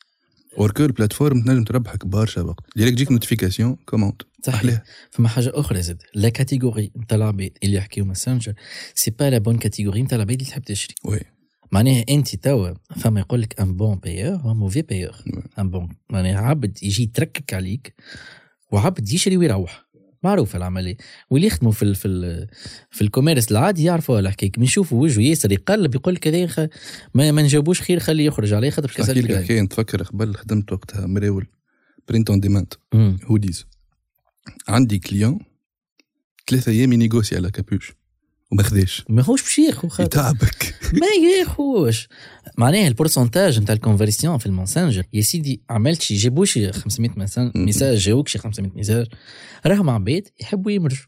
alors 0.59 0.75
que 0.75 0.85
ال 0.85 0.90
plateforme 0.90 1.43
تنجم 1.43 1.65
تربحك 1.65 2.07
برشا 2.07 2.41
وقت. 2.41 2.65
direct 2.77 2.97
تجيك 2.97 3.13
notification 3.13 3.77
commande 3.87 4.23
صحيح. 4.43 4.83
فما 5.11 5.29
حاجة 5.29 5.53
أخرى 5.55 5.83
زاد. 5.83 6.03
la 6.15 6.29
catégorie 6.29 6.93
نتاع 6.97 7.17
العباد 7.17 7.51
اللي 7.63 7.77
يحكيو 7.77 8.05
Messenger 8.05 8.55
c'est 8.95 9.11
pas 9.11 9.31
la 9.31 9.39
bonne 9.39 9.59
catégorie 9.59 10.03
نتاع 10.03 10.17
العباد 10.17 10.41
اللي 10.41 10.51
تحب 10.51 10.63
تشري. 10.63 10.95
oui. 11.05 11.21
معناها 11.73 12.05
أنت 12.09 12.37
توا 12.37 12.75
فما 12.97 13.21
يقول 13.21 13.43
لك 13.43 13.61
un 13.61 13.77
bon 13.77 13.99
payeur 13.99 14.41
و 14.47 14.55
mauvais 14.55 14.83
payeur. 14.83 15.15
ان 15.59 15.71
بون 15.71 15.89
معناها 16.11 16.39
عبد 16.39 16.79
يجي 16.83 17.03
يتركك 17.03 17.55
عليك 17.55 17.95
وعبد 18.73 19.13
يشري 19.13 19.37
ويروح. 19.37 19.90
معروفة 20.23 20.57
العملية. 20.57 20.97
واللي 21.31 21.47
يخدموا 21.47 21.73
في 21.73 21.83
ال 21.83 21.95
في 21.95 22.09
ال 22.09 22.49
في 22.91 23.03
الكوميرس 23.03 23.51
العادي 23.51 23.85
يعرفوا 23.85 24.21
الحكاية 24.21 24.53
من 24.57 24.65
يشوفوا 24.65 25.03
وجهه 25.03 25.23
ياسر 25.23 25.53
يقلب 25.53 25.95
يقول 25.95 26.15
لك 26.15 26.29
هذا 26.29 26.47
خ... 26.47 26.61
ما, 27.15 27.33
ما 27.33 27.43
نجاوبوش 27.43 27.81
خير 27.81 27.99
خليه 27.99 28.27
يخرج 28.27 28.53
عليه 28.53 28.71
خاطر 28.71 28.89
لك 29.23 29.45
حكايه 29.45 29.61
نتفكر 29.61 30.03
قبل 30.03 30.35
خدمت 30.35 30.73
وقتها 30.73 31.07
مراول 31.07 31.47
برينت 32.09 32.31
اون 32.31 32.41
ديماند. 32.41 32.75
هوديز. 33.25 33.67
عندي 34.69 34.99
كليون 34.99 35.39
ثلاثة 36.51 36.73
أيام 36.73 36.93
ينيغوسي 36.93 37.37
على 37.37 37.51
كابوش. 37.51 38.00
وما 38.53 38.65
ما 39.09 39.23
هوش 39.23 39.43
باش 39.43 39.59
ياخذ 39.59 39.89
خاطر. 39.89 40.05
يتعبك. 40.05 40.75
ما 41.01 41.07
ياخوش. 41.39 42.09
معناها 42.59 42.89
ال 42.89 42.95
pourcentage 42.95 43.61
نتاع 43.61 43.75
ال 43.75 43.80
conversion 43.80 44.39
في 44.39 44.47
ال 44.47 44.52
Messenger 44.52 45.05
يا 45.13 45.21
سيدي 45.21 45.63
عملت 45.71 46.03
شي 46.03 46.17
جابوا 46.17 46.45
شي 46.45 46.73
500 46.73 47.11
مسن- 47.17 47.41
مم. 47.55 47.65
ميساج 47.65 47.99
جاوك 47.99 48.29
شي 48.29 48.39
500 48.39 48.71
ميساج. 48.75 49.07
راهم 49.67 49.91
عباد 49.91 50.29
يحبوا 50.41 50.71
يمرجوا 50.73 51.07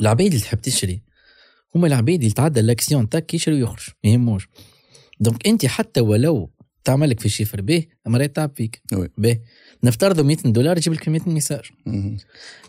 العباد 0.00 0.26
اللي 0.26 0.40
تحب 0.40 0.60
تشري 0.60 1.02
هما 1.74 1.86
العباد 1.86 2.18
اللي 2.22 2.30
تعدى 2.34 2.60
الاكسيون 2.60 3.08
تاك 3.08 3.34
يشري 3.34 3.54
ويخرج 3.62 3.86
ما 4.04 4.10
يهموش. 4.10 4.48
donc 5.20 5.46
انت 5.46 5.66
حتى 5.66 6.00
ولو 6.00 6.50
تعمل 6.84 7.10
لك 7.10 7.20
في 7.20 7.28
chiffre 7.28 7.60
به 7.60 7.84
اما 8.06 8.18
راه 8.18 8.26
تعب 8.26 8.52
فيك. 8.56 8.82
به. 9.18 9.38
نفترضوا 9.84 10.24
100 10.24 10.36
دولار 10.44 10.76
يجيب 10.76 10.92
لك 10.92 11.08
100 11.08 11.20
ميساج. 11.26 11.64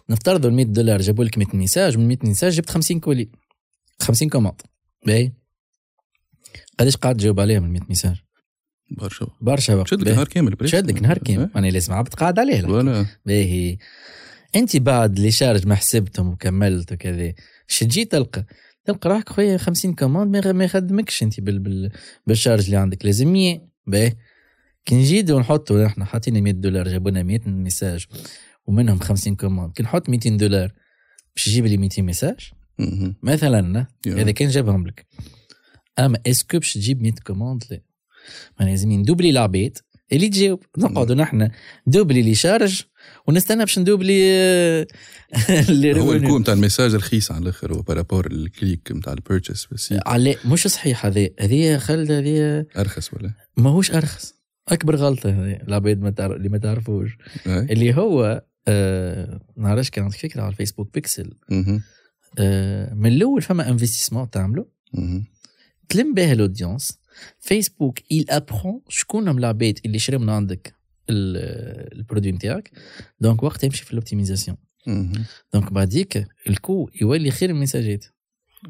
نفترضوا 0.09 0.49
ال 0.49 0.55
100 0.55 0.65
دولار 0.65 1.01
جابوا 1.01 1.23
لك 1.23 1.37
100 1.37 1.47
ميساج 1.53 1.97
من 1.97 2.07
100 2.07 2.17
ميساج 2.23 2.53
جبت 2.53 2.69
50 2.69 2.99
colis. 2.99 3.29
50 4.01 4.29
commandes 4.29 4.61
باهي. 5.05 5.31
قداش 6.79 6.95
قاعد 6.97 7.17
تجاوب 7.17 7.39
عليهم 7.39 7.65
ال 7.65 7.69
100 7.71 7.81
ميساج 7.89 8.15
برشا. 8.91 9.27
برشا 9.41 9.75
وقت. 9.75 9.87
شدك. 9.87 10.07
نهار 10.07 10.27
كامل. 10.27 10.69
شدك 10.69 11.01
نهار 11.01 11.17
كامل. 11.17 11.49
أنا 11.55 11.67
لازم 11.67 11.93
عبد 11.93 12.13
قاعد 12.13 12.39
عليه 12.39 12.61
باهي. 13.25 13.77
انت 14.55 14.77
بعد 14.77 15.19
les 15.19 15.31
charges 15.31 15.67
ما 15.67 15.75
حسبتهم 15.75 16.29
وكملت 16.29 16.91
وكذا 16.91 17.33
ش 17.67 17.79
تجي 17.79 18.05
تلقى؟ 18.05 18.45
تلقى 18.85 19.09
روحك 19.09 19.29
خويا 19.29 19.57
50 19.57 19.93
commandes 19.95 20.37
ما 20.37 20.63
يخدمكش 20.63 21.23
انت 21.23 21.39
بال 21.39 21.59
بال 21.59 21.91
بال 22.27 22.36
charges 22.36 22.65
اللي 22.65 22.77
عندك. 22.77 23.05
لازم 23.05 23.27
100 23.27 23.61
باهي. 23.87 24.15
كي 24.85 24.95
نجيدو 24.95 25.39
نحطوا 25.39 25.85
إحنا 25.85 26.05
حاطين 26.05 26.43
100 26.43 26.53
دولار 26.53 26.87
جابوا 26.87 27.11
لنا 27.11 27.23
100 27.23 27.39
ميساج 27.45 28.05
ومنهم 28.65 28.99
50 28.99 29.35
commandes 29.35 29.73
كي 29.73 29.83
نحط 29.83 30.09
200 30.09 30.29
دولار 30.29 30.73
باش 31.35 31.47
يجيب 31.47 31.65
لي 31.65 31.77
200 31.77 32.01
ميساج. 32.01 32.51
مثلا. 33.23 33.87
اذا 34.07 34.31
كان 34.31 34.49
جابهم 34.49 34.87
لك 34.87 35.05
أما 35.99 36.19
اسكو 36.27 36.57
باش 36.59 36.73
تجيب 36.73 37.01
100 37.01 37.11
كوموند 37.27 37.63
لا. 37.71 37.81
ما 38.59 38.65
لازم 38.65 38.91
ندوبلي 38.91 39.29
العباد 39.29 39.77
اللي 40.11 40.29
تجاوب. 40.29 40.63
نقعدوا 40.77 41.15
نحن. 41.15 41.49
دوبلي 41.87 42.21
لي 42.21 42.35
شارج 42.35 42.81
ونستنى 43.27 43.59
باش 43.59 43.79
ندوبلي 43.79 44.21
آه، 44.25 44.87
اللي 45.69 46.01
هو. 46.01 46.13
الكو 46.13 46.39
نتاع 46.39 46.53
الميساج 46.53 46.95
رخيص 46.95 47.31
على 47.31 47.41
الآخر 47.41 47.73
هو 47.73 47.81
بارابور 47.81 48.27
الكليك 48.31 48.91
نتاع 48.91 49.13
البيرتشيس 49.13 49.93
على 50.05 50.35
مش 50.45 50.67
صحيح 50.67 51.05
هذه 51.05 51.29
هذه 51.39 51.77
خالد 51.77 52.11
هذه 52.11 52.65
أرخص 52.77 53.13
ولا؟ 53.13 53.33
ماهوش 53.57 53.91
أرخص. 53.91 54.33
أكبر 54.67 54.95
غلطة 54.95 55.29
هذه. 55.29 55.59
العباد 55.67 56.01
ما 56.01 56.09
تعرف 56.09 56.35
اللي 56.35 56.49
ما 56.49 56.57
تعرفوش. 56.57 57.17
اللي 57.47 57.93
هو 57.95 58.43
آه 58.67 59.39
نعرفش 59.57 59.89
كانت 59.89 60.13
فكرة 60.13 60.41
على 60.41 60.51
الفيسبوك 60.51 60.93
بيكسل. 60.93 61.33
من 62.93 63.05
الأول 63.13 63.41
فما 63.41 63.69
investissement 63.69 64.29
تعمله 64.29 64.65
مهم. 64.93 65.25
تلم 65.89 66.13
بها 66.13 66.33
ال 66.33 66.40
audience. 66.40 66.99
فيسبوك 67.39 67.99
il 67.99 68.23
apprend 68.29 68.81
شكون 68.89 69.27
هم 69.27 69.37
العباد 69.37 69.79
اللي 69.85 69.99
شراو 69.99 70.19
من 70.19 70.29
عندك 70.29 70.75
ال- 71.09 71.97
ال 71.99 72.03
produit 72.03 72.31
نتاعك. 72.31 72.71
donc 73.19 73.43
وقت 73.43 73.63
يمشي 73.63 73.83
في 73.85 73.91
ال 73.91 73.96
optimisation. 73.96 74.57
donc 75.53 75.73
بعديك 75.73 76.27
ال 76.49 76.57
coût 76.57 76.89
يولي 77.01 77.31
خير 77.31 77.49
من 77.49 77.55
المساجات. 77.57 78.05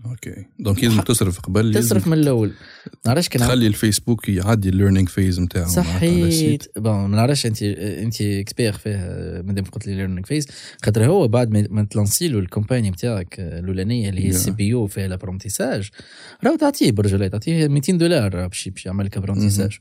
okay. 0.05 0.45
donc 0.59 0.83
لازم 0.83 1.01
تصرف 1.01 1.39
قبل 1.39 1.73
تصرف 1.73 2.07
من 2.07 2.13
الأول. 2.17 2.51
نعرفش 3.05 3.29
كان 3.29 3.41
تخلي 3.41 3.67
الفيسبوك 3.67 4.29
يعدي 4.29 4.69
ال 4.69 4.74
learning 4.74 5.09
phase 5.09 5.39
نتاعو 5.39 5.69
صحيت 5.69 6.63
بون 6.77 6.93
ما 7.09 7.15
نعرفش 7.15 7.45
انت 7.45 7.63
أنت 7.63 8.21
اكسبير 8.21 8.73
فيه 8.73 8.95
مادام 9.45 9.63
قلت 9.63 9.87
لي 9.87 9.95
ليرنينج 9.95 10.25
فيز 10.25 10.47
خاطر 10.85 11.05
هو 11.05 11.27
بعد 11.27 11.51
ما- 11.51 11.67
ما 11.69 11.83
تلانسي 11.83 12.27
له 12.27 12.39
الكومباني 12.39 12.89
نتاعك 12.89 13.35
الأولانية 13.39 14.09
اللي 14.09 14.25
هي. 14.25 14.29
السي 14.29 14.51
بي 14.51 14.67
يو 14.67 14.87
فيها 14.87 15.05
الابرونتيساج 15.05 15.89
راهو 16.43 16.55
تعطيه 16.55 16.91
برجله 16.91 17.27
تعطيه 17.27 17.67
200 17.67 17.97
دولار 17.97 18.35
راه 18.35 18.47
باش 18.47 18.69
باش 18.69 18.85
يعمل 18.85 19.05
لك 19.05 19.17
ابرونتيساج 19.17 19.77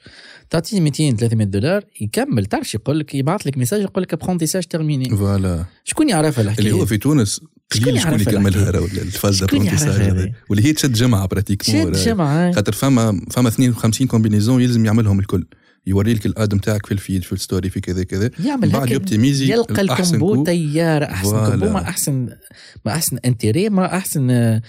تعطيه 0.51 0.81
200 0.81 1.17
300 1.17 1.47
دولار 1.47 1.85
يكمل. 2.01 2.47
تعرفش 2.47 2.75
يقول 2.75 2.99
لك 2.99 3.15
يبعث 3.15 3.47
لك 3.47 3.59
ميساج 3.59 3.81
يقول 3.83 4.03
لك 4.03 4.13
ابرونتيساج 4.13 4.65
تيرميني 4.65 5.11
فوالا 5.17 5.65
شكون 5.85 6.09
يعرفها 6.09 6.45
الحكاية؟ 6.45 6.67
اللي 6.67 6.81
هو 6.81 6.87
في 6.87 6.99
تونس 6.99 7.41
قليل 7.73 8.01
شكون 8.01 8.21
يكملها؟ 8.21 8.71
راهو 8.71 8.85
الفاز 8.85 9.41
دابرونتيساج؟ 9.41 10.01
هذا؟ 10.01 10.33
واللي 10.51 10.65
هي 10.65 10.73
تشد 10.73 10.93
جمعة 10.93 11.27
براتيكمون 11.27 11.93
جمعة. 11.93 12.53
خاطر 12.53 12.73
فما 12.73 13.21
فما 13.31 13.49
52 13.49 14.07
كومبينيزون 14.07 14.63
يلزم 14.63 14.87
يعملهم 14.87 15.21
الكل. 15.21 15.47
يوري 15.87 16.15
لك 16.15 16.27
الأدم 16.27 16.59
تاعك 16.59 16.87
في 16.87 16.93
الفيد 16.93 17.25
في 17.25 17.33
الستوري 17.33 17.71
في 17.71 17.81
كذا 17.81 18.05
كذا. 18.05 18.31
يعمل 18.45 18.71
بعد 18.71 18.91
يوبتيميزي 18.91 19.53
يلقى 19.53 19.83
الكومبو 19.83 20.35
كو. 20.35 20.45
طيار 20.45 21.05
أحسن. 21.05 21.31
كومبو 21.31 21.69
ما 21.69 21.81
احسن 21.81 22.29
ما 22.85 22.93
أحسن 22.93 23.19
انتيري 23.25 23.69
ما 23.69 23.97
أحسن 23.97 24.61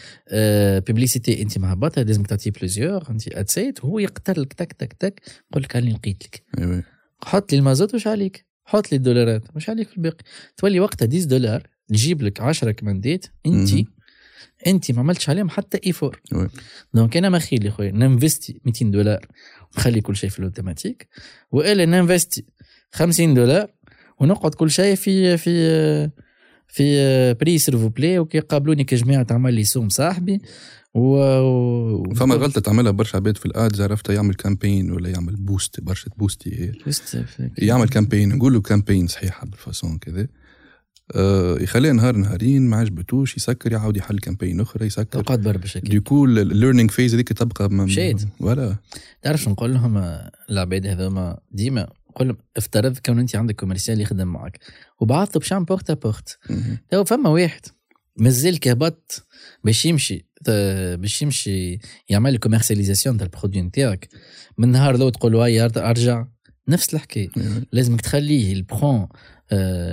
ببليسيتي 0.87 1.41
أنت 1.41 1.57
مهبطها 1.57 2.03
لازمك 2.03 2.27
تعطيه 2.27 2.51
بليزيور 2.51 3.03
أنت 3.09 3.27
اتسيت 3.27 3.83
وهو 3.83 3.99
يقتل 3.99 4.41
لك 4.41 4.53
تك 4.53 4.73
تك 4.73 4.93
تك. 4.93 5.21
يقول 5.51 5.63
لك 5.63 5.75
هاني 5.75 5.91
لقيت 5.93 6.23
لك. 6.23 6.43
حط 7.23 7.51
لي 7.51 7.57
المازوت 7.57 7.95
وش 7.95 8.07
عليك؟ 8.07 8.45
حط 8.65 8.91
لي 8.91 8.97
الدولارات 8.97 9.43
وش 9.55 9.69
عليك 9.69 9.89
في 9.89 9.97
الباقي؟ 9.97 10.23
تولي 10.57 10.79
وقتها 10.79 11.07
10 11.07 11.23
دولار. 11.23 11.67
تجيب 11.89 12.21
لك 12.21 12.41
10 12.41 12.71
كماندات 12.71 13.25
انت. 13.45 13.69
انت 14.67 14.91
ما 14.91 14.99
عملتش 14.99 15.29
عليهم 15.29 15.49
حتى 15.49 15.79
ايفور 15.87 16.21
وي. 16.33 16.47
دونك 16.93 17.17
أنا 17.17 17.29
ما 17.29 17.39
خير 17.39 17.63
لي 17.63 17.71
خويا 17.71 17.91
ننفستي 17.91 18.61
200 18.65 18.85
دولار 18.85 19.27
ونخلي 19.75 20.01
كل 20.01 20.15
شيء 20.15 20.29
في 20.29 20.39
الأوتوماتيك 20.39 21.07
وإلا 21.51 21.85
ننفستي 21.85 22.45
50 22.91 23.33
دولار 23.33 23.71
ونقعد 24.19 24.55
كل 24.55 24.71
شيء 24.71 24.95
في 24.95 25.37
في 25.37 26.09
في 26.67 27.33
بري 27.33 27.57
سيرفو 27.57 27.89
بلاي 27.89 28.19
وكيقابلوني 28.19 28.83
كجماعه 28.83 29.23
تعمل 29.23 29.53
لي 29.53 29.63
سوم 29.63 29.89
صاحبي 29.89 30.41
و 30.93 31.01
و- 31.39 32.13
فما 32.13 32.35
غلطة 32.35 32.61
تعملها 32.61 32.91
برشا 32.91 33.17
عباد 33.17 33.37
في 33.37 33.45
الادز 33.45 33.81
عرفتها 33.81 34.13
يعمل 34.13 34.33
كامبين 34.33 34.91
ولا 34.91 35.09
يعمل 35.09 35.35
بوست 35.35 35.79
برشا 35.81 36.09
بوستي 36.17 36.71
في- 37.25 37.49
يعمل 37.57 37.89
كامبين 37.89 38.29
نقولوا 38.35 38.61
كامبين 38.61 39.07
صحيحة 39.07 39.45
بالفاسون 39.47 39.97
كذا 39.97 40.27
يخليها 41.61 41.93
نهار 41.93 42.15
نهارين 42.15 42.67
ما 42.67 42.77
عجبتوش 42.77 43.37
يسكر 43.37 43.71
يعاود 43.71 43.97
يحل 43.97 44.19
campagne 44.19 44.61
أخرى 44.61 44.85
يسكر. 44.85 45.21
تقعد 45.21 45.41
بربش 45.41 45.77
أكيد. 45.77 45.89
du 45.89 46.01
coup 46.01 46.25
ال 46.25 46.32
learning 46.32 46.91
phase 46.91 47.13
هذيك 47.13 47.33
تبقى 47.33 47.69
مشيت. 47.69 48.21
ولا. 48.39 48.75
تعرف 49.21 49.47
نقول 49.47 49.73
لهم؟ 49.73 49.97
آه، 49.97 50.31
العباد 50.49 50.87
هذوما 50.87 51.39
ديما 51.51 51.89
نقول 52.09 52.27
لهم 52.27 52.37
افترض 52.57 52.97
كون 52.97 53.19
أنت 53.19 53.35
عندك 53.35 53.55
commercial 53.55 54.01
يخدم 54.01 54.27
معك 54.27 54.59
وبعثته 54.99 55.39
بشام 55.39 55.65
porte 55.65 55.93
à 55.93 55.99
porte. 55.99 56.37
تو 56.91 57.03
فما 57.03 57.29
واحد 57.29 57.61
مازال 58.17 58.59
كهبط 58.59 59.25
باش 59.63 59.85
يمشي 59.85 60.25
باش 60.95 61.21
يمشي 61.21 61.79
يعمل 62.09 62.37
commercialisation 62.37 63.17
تاع 63.17 63.25
ال 63.25 63.30
produit 63.30 63.61
نتاعك. 63.61 64.09
من 64.57 64.69
نهار 64.69 64.97
الأول 64.97 65.09
تقول 65.09 65.31
له 65.31 65.65
أرجع. 65.65 66.25
نفس 66.67 66.93
الحكاية. 66.93 67.29
لازمك 67.71 68.01
تخليه 68.01 68.53
البرون 68.53 69.07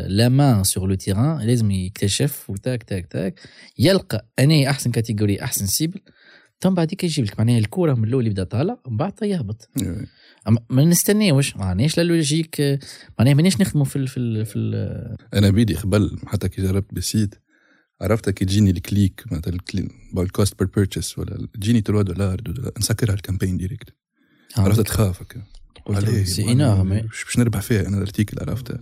la 0.09 0.29
main 0.29 0.65
sur 0.65 0.89
le 0.89 0.95
terrain 0.95 1.47
لازم 1.47 1.71
يكتشف 1.71 2.51
وتاك 2.51 2.83
تاك 2.83 3.07
تاك 3.07 3.41
يلقى 3.79 4.29
أنا 4.39 4.71
احسن 4.71 4.91
catégorie 4.91 5.43
احسن 5.43 5.67
cible 5.67 6.01
ثم 6.61 6.75
بعديك 6.75 7.05
يجيب 7.05 7.25
لك 7.25 7.39
معناها 7.39 7.59
الكوره 7.59 7.95
من 7.95 8.05
الأول 8.05 8.27
يبدا 8.27 8.45
طالع 8.45 8.79
ومن 8.87 8.97
بعد 8.97 9.13
يهبط 9.23 9.69
ما 10.71 10.85
نستناوش 10.85 11.57
معناش 11.57 11.99
la 11.99 12.03
logique 12.03 12.79
معناها 13.19 13.35
ماناش 13.35 13.61
نخدموا 13.61 13.85
في 13.85 13.97
ال 13.97 14.09
في 14.09 14.17
ال 14.21 14.47
في 14.47 14.57
ال 14.59 15.17
أنا 15.35 15.51
بيدي 15.51 15.75
قبل 15.75 16.19
حتى 16.27 16.49
كي 16.49 16.63
جربت 16.63 16.95
بال 16.95 17.08
site 17.08 17.35
عرفت 18.01 18.31
كي 18.31 18.45
تجيني 18.45 18.71
ال 18.71 18.82
clic 18.82 19.25
مثلا 19.33 19.59
ال 20.19 20.27
cost 20.27 20.59
per 20.59 20.69
purchase 20.77 21.19
ولا 21.19 21.49
تجيني 21.55 21.81
3 21.81 22.03
دولار 22.03 22.35
2 22.35 22.55
دولار 22.55 22.73
نسكرها 22.79 23.15
ال 23.15 23.19
campagne 23.19 23.57
directe 23.57 23.89
عرفت 24.57 24.81
تخاف 24.81 25.23
هكا 25.23 25.43
سي 26.25 26.45
ما- 26.45 26.53
انورم 26.53 26.89
باش 27.01 27.39
نربح 27.39 27.61
فيها 27.61 27.87
أنا 27.89 27.97
الارتيكل 27.97 28.37
عرفت 28.41 28.81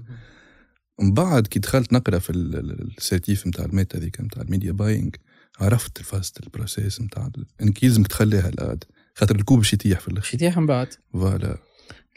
من 1.00 1.12
بعد 1.12 1.46
كي 1.46 1.58
دخلت 1.58 1.92
نقرأ 1.92 2.18
في 2.18 2.30
ال- 2.30 2.56
ال- 2.56 2.94
السيرتيف 2.98 3.46
نتاع 3.46 3.64
الميتا 3.64 3.98
هذيك 3.98 4.20
نتاع 4.20 4.42
الميديا 4.42 4.72
باينج 4.72 5.16
عرفت 5.60 6.02
فاست 6.02 6.42
البروسيس 6.44 7.00
نتاع 7.00 7.30
انك 7.62 7.82
يلزمك 7.82 8.06
تخليها 8.06 8.48
الاد 8.48 8.84
خاطر 9.14 9.36
الكوب 9.36 9.58
باش 9.58 9.72
يتيح 9.72 10.00
في 10.00 10.08
الآخر 10.08 10.26
شتيح 10.28 10.58
من 10.58 10.66
بعد. 10.66 10.88
فوالا. 11.12 11.58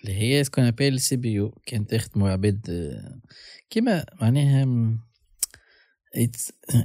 اللي 0.01 0.13
هي 0.13 0.43
سكون 0.43 0.63
ابيل 0.63 0.99
سي 0.99 1.15
بي 1.15 1.31
يو 1.31 1.49
كانت 1.65 1.95
تخدموا 1.95 2.29
عباد 2.29 2.67
كيما 3.69 4.05
معناها 4.21 4.65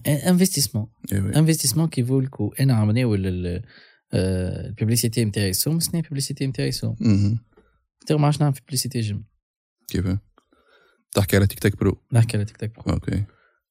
انفستيسمون 0.07 0.87
انفستيسمون 1.13 1.89
كي 1.89 2.05
فو 2.05 2.21
الكو 2.21 2.53
أنا 2.61 2.75
عملناو 2.75 3.17
ال 4.15 4.26
publicité 4.26 5.25
نتاعي 5.25 5.53
سوم 5.53 5.81
سنة 5.81 6.01
ال 6.01 6.05
publicité 6.05 6.47
نتاعي 6.47 6.73
سوم. 6.73 6.97
تو 8.07 8.19
ما 8.19 8.27
عادش 8.27 8.41
نعمل 8.41 8.55
في 8.55 8.61
publicité 8.67 9.01
jamais 9.01 9.25
كيف؟ 9.89 10.07
تحكي 11.15 11.37
على 11.37 11.47
تيك 11.47 11.59
تاك 11.59 11.77
برو 11.77 11.99
نحكي 12.13 12.37
على 12.37 12.45
تيك 12.47 12.57
تاك 12.57 12.85
برو 12.85 12.95
OK 12.95 13.25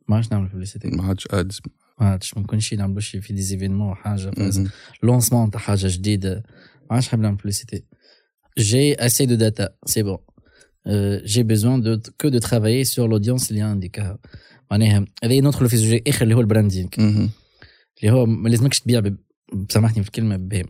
ما 0.07 0.15
عادش 0.15 0.31
نعمل 0.31 0.47
publicité 0.47 0.87
ما 0.87 1.03
عادش 1.03 1.27
ads 1.31 1.61
ما 1.99 2.07
عادش 2.07 2.37
ما 2.37 2.43
نكونش 2.43 2.73
نعملوا 2.73 2.99
شي 2.99 3.21
في 3.21 3.33
des 3.33 3.41
événements 3.41 3.95
حاجة 3.95 4.29
phase 4.31 4.67
lancement 5.03 5.51
تاع 5.51 5.59
حاجة 5.59 5.87
جديده 5.87 6.43
ما 6.81 6.95
عادش 6.95 7.07
حاب 7.07 7.19
نعمل 7.19 7.35
publicité 7.35 7.83
j'ai 8.57 8.93
assez 9.05 9.25
de 9.25 9.35
data 9.35 9.69
c'est 9.85 10.03
bon 10.03 10.17
j'ai 11.25 11.43
besoin 11.43 11.81
de 11.81 11.99
que 12.21 12.29
de 12.29 12.39
travailler 12.39 12.83
sur 12.83 13.09
l'audience 13.09 13.51
اللي 13.51 13.61
عندك 13.61 14.19
معناها 14.71 15.05
هذا 15.23 15.39
ندخلوا 15.39 15.69
في 15.69 15.77
زوج 15.77 16.01
اخر 16.07 16.23
اللي 16.23 16.35
هو 16.35 16.41
ال 16.41 16.46
branding 16.46 16.89
اللي 18.01 18.11
هو 18.13 18.25
ما 18.25 18.49
لازمكش 18.49 18.79
تبيع 18.79 18.99
ب- 18.99 19.17
سامحني 19.69 20.03
في 20.03 20.07
الكلمة 20.09 20.35
بهم 20.37 20.65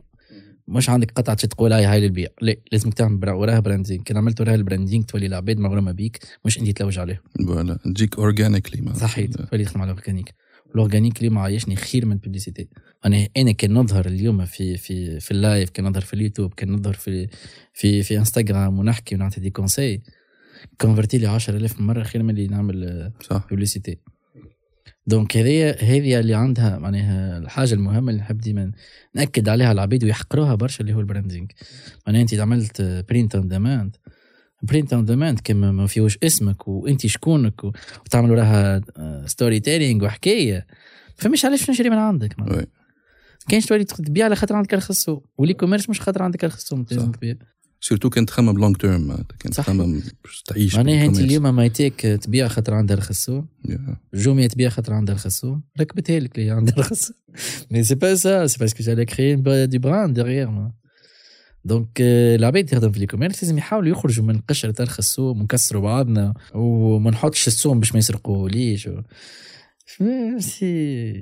مش 0.67 0.89
عندك 0.89 1.11
قطعة 1.11 1.35
تقول 1.35 1.73
هاي 1.73 1.85
هاي 1.85 2.01
للبيع. 2.01 2.27
لا 2.41 2.55
لازمك 2.71 2.93
تعمل 2.93 3.29
وراها 3.29 3.59
branding 3.59 4.03
كان 4.03 4.17
عملت 4.17 4.41
وراها 4.41 4.55
ال 4.55 4.61
branding 4.61 5.03
تولي 5.03 5.25
العباد 5.25 5.59
مغرومه 5.59 5.91
بيك 5.91 6.19
مش 6.45 6.59
انت 6.59 6.69
تلوج 6.69 6.99
عليهم 6.99 7.19
voilà. 7.47 7.77
تجيك 7.85 8.17
organically 8.17 8.93
صحيح. 8.93 9.29
تولي 9.51 9.65
تخدم 9.65 9.81
على 9.81 9.91
ال 9.91 9.97
organic 9.97 10.33
ال 10.75 10.81
organic 10.81 11.17
اللي 11.17 11.29
ما 11.29 11.41
عايشني 11.41 11.75
خير 11.75 12.05
من 12.05 12.11
ال 12.11 12.17
publicité 12.17 12.69
أنا 13.05 13.27
أنا 13.37 13.51
كان 13.51 13.73
نظهر 13.73 14.05
اليوم 14.05 14.45
في 14.45 14.77
في 14.77 15.19
في 15.19 15.31
ال 15.31 15.39
live 15.39 15.69
كان 15.69 15.85
نظهر 15.85 16.01
في 16.01 16.13
اليوتيوب 16.13 16.53
كان 16.53 16.71
نظهر 16.71 16.93
في 16.93 17.27
في 17.73 18.03
في 18.03 18.17
انستغرام 18.17 18.79
ونحكي 18.79 19.15
ونعطي 19.15 19.41
des 19.41 19.49
conseils 19.49 20.01
convertit 20.81 21.17
لي 21.17 21.27
10000 21.27 21.81
مرة 21.81 22.03
خير 22.03 22.23
من 22.23 22.29
اللي 22.29 22.47
نعمل 22.47 23.11
صح. 23.21 23.47
publicité 23.51 23.97
donc 25.11 25.37
هذه 25.37 25.69
هذه 25.69 26.19
اللي 26.19 26.33
عندها 26.33 26.79
معناها 26.79 27.37
الحاجة 27.37 27.73
المهمة 27.73 28.11
اللي 28.11 28.21
نحب 28.21 28.37
ديما 28.37 28.71
نأكد 29.15 29.49
عليها 29.49 29.71
العبيد 29.71 30.03
ويحقروها 30.03 30.55
برشا 30.55 30.81
اللي 30.81 30.93
هو 30.93 30.99
ال 30.99 31.05
branding 31.05 31.47
معناها 32.07 32.21
أنت 32.21 32.33
عملت 32.33 32.81
print 32.81 33.35
on 33.35 33.47
demand 33.47 33.95
print 34.63 34.93
on 34.93 35.05
demand 35.05 35.39
كما 35.43 35.71
ما 35.71 35.87
فيهوش 35.87 36.17
اسمك 36.23 36.67
وأنت 36.67 37.07
شكونك 37.07 37.63
وتعمل 38.05 38.31
وراها 38.31 38.81
storytelling 39.25 40.05
وحكاية 40.05 40.67
فمش 41.15 41.45
علاش 41.45 41.69
نشري 41.69 41.89
من 41.89 41.97
عندك 41.97 42.39
معناها. 42.39 42.57
oui. 42.57 42.65
كاينش 43.49 43.65
تولي 43.65 43.83
تبيع 43.83 44.25
على 44.25 44.35
خاطر 44.35 44.55
عندك 44.55 44.73
رخصو 44.73 45.21
وال 45.37 45.53
e-commerce 45.53 45.89
مش 45.89 46.01
خاطر 46.01 46.23
عندك 46.23 46.43
رخصو 46.43 46.85
لازم. 46.91 47.11
تبيع 47.11 47.35
surtout 47.83 48.09
كنت 48.09 48.27
تخمم 48.29 48.57
long 48.57 48.75
term 48.77 49.17
صح. 49.51 49.63
تخمم 49.63 50.01
باش 50.23 50.41
تعيش 50.47 50.75
معناها 50.75 51.05
أنت. 51.05 51.19
اليوم 51.19 51.55
ما 51.55 51.65
يتيك 51.65 52.01
تبيع 52.01 52.47
خاطر 52.47 52.73
عندها 52.73 52.95
يا. 53.69 53.97
جوميا 54.13 54.47
تبيع 54.47 54.69
خاطر 54.69 54.93
عندها 54.93 55.15
الخصو 55.15 55.57
ركبتها 55.79 56.19
لك 56.19 56.39
اللي 56.39 56.51
عندها 56.51 56.77
الخصو 56.77 57.13
مي 57.71 57.83
سي 57.83 57.95
با 57.95 58.15
سا 58.15 58.47
سي 58.47 58.57
باسكو 58.59 58.83
جالي 58.83 59.05
كري 59.05 59.35
دي 59.65 59.77
براند 59.77 60.13
ديغيغ 60.15 60.67
دونك 61.65 61.89
العباد 62.01 62.65
تخدم 62.65 62.91
في 62.91 62.99
لي 62.99 63.05
كوميرس 63.07 63.43
لازم 63.43 63.57
يحاولوا 63.57 63.89
يخرجوا 63.91 64.25
من 64.25 64.39
قشرة 64.39 64.71
تاع 64.71 64.83
الخصوم 64.85 65.41
ونكسروا 65.41 65.81
بعضنا 65.81 66.33
وما 66.53 67.11
نحطش 67.11 67.47
السوم 67.47 67.79
باش 67.79 67.93
ما 67.93 67.99
يسرقوا 67.99 68.49
ليش. 68.49 68.87
و... 68.87 69.01
سي 70.39 71.13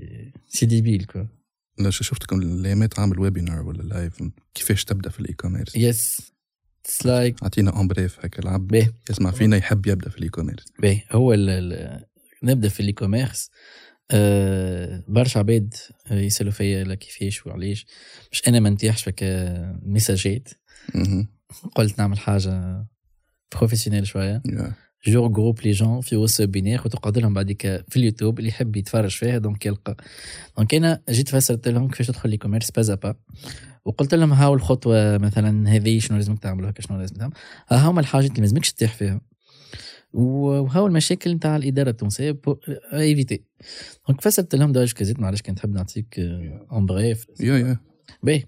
سي 0.48 0.66
ديبيل 0.66 1.06
شو- 1.90 2.04
شفتكم 2.04 2.42
الأيامات 2.42 3.00
عامل 3.00 3.20
ويبينار 3.20 3.62
ولا 3.62 3.84
لايف 3.84 4.24
كيفاش 4.54 4.86
تبدأ 4.86 5.10
في 5.10 5.20
الاي 5.20 5.34
كوميرس 5.34 5.76
يس 5.76 6.32
it's 6.90 7.06
like 7.06 7.44
أعطينا 7.44 7.80
en 7.82 7.96
bref 7.96 8.26
هكا 8.26 8.40
العب 8.44 8.68
باهي 8.68 8.92
يسمع 9.10 9.32
فينا 9.32 9.58
يحب 9.58 9.88
يبدأ 9.88 10.10
في 10.10 10.18
ال 10.18 10.30
e-commerce 10.30 10.66
باهي 10.80 11.02
هو 11.12 11.34
ال 11.34 11.50
ال 11.50 12.06
نبدأ 12.44 12.70
في 12.70 12.80
ال 12.80 12.94
e-commerce 12.94 13.50
أه 14.12 15.04
برشا 15.08 15.40
عباد 15.40 15.74
يسألوا 16.12 16.52
فيا 16.52 16.84
لا 16.84 16.96
كيفاش 16.96 17.48
وعلاش؟ 17.48 17.86
مش 18.32 18.48
أنا 18.48 18.60
ما 18.60 18.70
نتيحش 18.70 19.04
فك 19.04 19.24
ميساجات 19.84 20.50
مهم. 20.96 21.28
قلت 21.76 22.00
نعمل 22.00 22.20
حاجة 22.20 22.86
professionnelle 23.56 24.08
شوية. 24.08 24.42
yeah. 24.46 24.74
je 25.08 25.30
groupe 25.30 25.60
les 25.62 25.72
gens 25.72 26.02
في 26.02 26.16
وسط 26.16 26.48
webinaire 26.48 26.82
وتقعد 26.86 27.18
لهم 27.18 27.34
بعديك 27.34 27.62
في 27.62 27.98
اليوتيوب 27.98 28.40
اللي 28.40 28.50
يحب 28.50 28.76
يتفرج 28.76 29.10
فيها 29.12 29.38
donc 29.38 29.66
يلقى. 29.66 29.96
donc 30.58 30.74
أنا 30.76 31.02
جيت 31.10 31.30
فسرت 31.30 31.68
لهم 31.68 31.88
كيفاش 31.90 32.08
تدخل 32.08 32.30
لل 32.30 32.38
e-commerce 32.38 32.72
pas 32.72 32.92
à 32.92 32.98
pas 32.98 33.16
وقلت 33.86 34.16
لهم 34.16 34.34
هاو 34.34 34.54
الخطوة 34.54 35.18
مثلا 35.18 35.70
هذه 35.70 36.00
شنو 36.00 36.18
لازمك 36.18 36.40
تعمل 36.40 36.66
هكا 36.66 36.82
شنو 36.82 36.98
لازم 37.00 37.16
تعمل 37.16 37.34
ها 37.70 37.90
هما 37.90 38.00
الحاجات 38.00 38.32
اللي 38.32 38.42
لازمكش 38.42 38.72
تطيح 38.74 38.94
فيها 38.94 39.22
وهاو 40.14 40.88
المشاكل 40.88 41.32
نتاع 41.34 41.56
الإدارة 41.56 41.90
التونسية 41.90 42.40
éviter 42.94 43.44
donc 44.08 44.22
فسرت 44.22 44.56
لهم 44.56 44.72
دواج 44.72 44.94
كزيت 44.94 45.20
معلش 45.20 45.42
كنت 45.42 45.58
نحب 45.58 45.74
نعطيك 45.74 46.20
en 46.72 46.86
bref 46.86 47.26
yeah 47.40 47.58
yeah 47.58 47.80
باهي. 48.24 48.44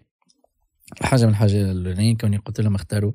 حاجة 1.02 1.24
من 1.26 1.30
الحاجة 1.30 1.72
الأولانية 1.72 2.18
كوني 2.18 2.38
قلت 2.38 2.62
لهم 2.62 2.76
اختاروا 2.76 3.12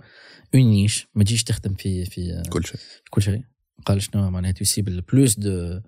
une 0.54 0.62
niche 0.70 1.07
ما 1.14 1.24
تجيش 1.24 1.44
تخدم 1.44 1.74
في 1.74 2.05
في 2.05 2.42
كل 2.51 2.64
شيء. 2.66 2.80
كل 3.11 3.22
شيء. 3.22 3.42
قال 3.86 4.03
شنو 4.03 4.30
معناها 4.30 4.53
tu 4.52 4.65
cibles 4.65 5.04
plus 5.12 5.38
de 5.38 5.80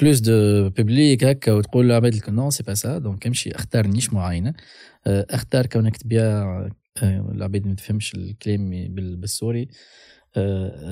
plus 0.00 0.20
de 0.20 0.70
public 0.70 1.24
هكا 1.24 1.52
وتقول 1.52 1.88
لعباد 1.88 2.14
لك 2.14 2.28
non 2.28 2.50
c'est 2.50 2.62
pas 2.62 2.74
ça 2.74 2.98
donc 2.98 3.26
امشي 3.26 3.50
اختار 3.54 3.86
niche 3.86 4.12
معينة. 4.12 4.54
آه، 5.06 5.26
اختار 5.30 5.66
كونك 5.66 5.96
تبيع 5.96 6.22
آه، 6.22 6.70
العباد 7.02 7.66
ما 7.66 7.74
تفهمش 7.74 8.14
الكلام 8.14 8.70
بال- 8.94 9.16
بالسوري. 9.16 9.62
آه، 9.62 9.68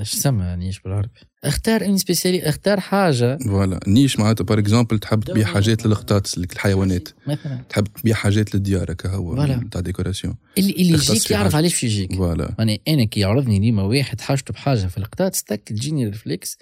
اش 0.01 0.15
سمى 0.15 0.57
niche 0.57 0.81
بالعربي؟ 0.81 1.21
اختار 1.45 1.85
une 1.85 1.97
spécialité 1.99 2.49
اختار 2.49 2.81
حاجة. 2.81 3.39
voilà. 3.39 3.81
niche 3.87 4.19
معناتها 4.19 4.45
par 4.45 4.59
exemple 4.59 4.99
تحب 4.99 5.25
تبيع 5.25 5.47
حاجات 5.47 5.87
للقطاط 5.87 6.39
الحيوانات. 6.39 7.09
مثلا. 7.27 7.65
تحب 7.69 7.85
تبيع 7.85 8.15
حاجات 8.15 8.55
للديار 8.55 8.93
هكا 8.93 9.09
هو. 9.11 9.59
تاع 9.71 9.81
décoration. 9.81 10.35
اللي 10.59 10.71
اللي 10.73 10.93
يجيك 10.95 11.31
يعرف. 11.31 11.57
علاش 11.57 11.85
يجيك. 11.85 12.15
voilà. 12.15 12.55
يعني 12.59 12.81
أنا 12.89 13.05
كي 13.05 13.21
يعرضني 13.21 13.59
ديما 13.59 13.83
واحد 13.83 14.21
حاجته 14.21 14.53
بحاجة 14.53 14.87
في 14.87 14.99
القطاع 14.99 15.31
ستك 15.31 15.63
تجيني 15.67 16.07
réflexe 16.07 16.59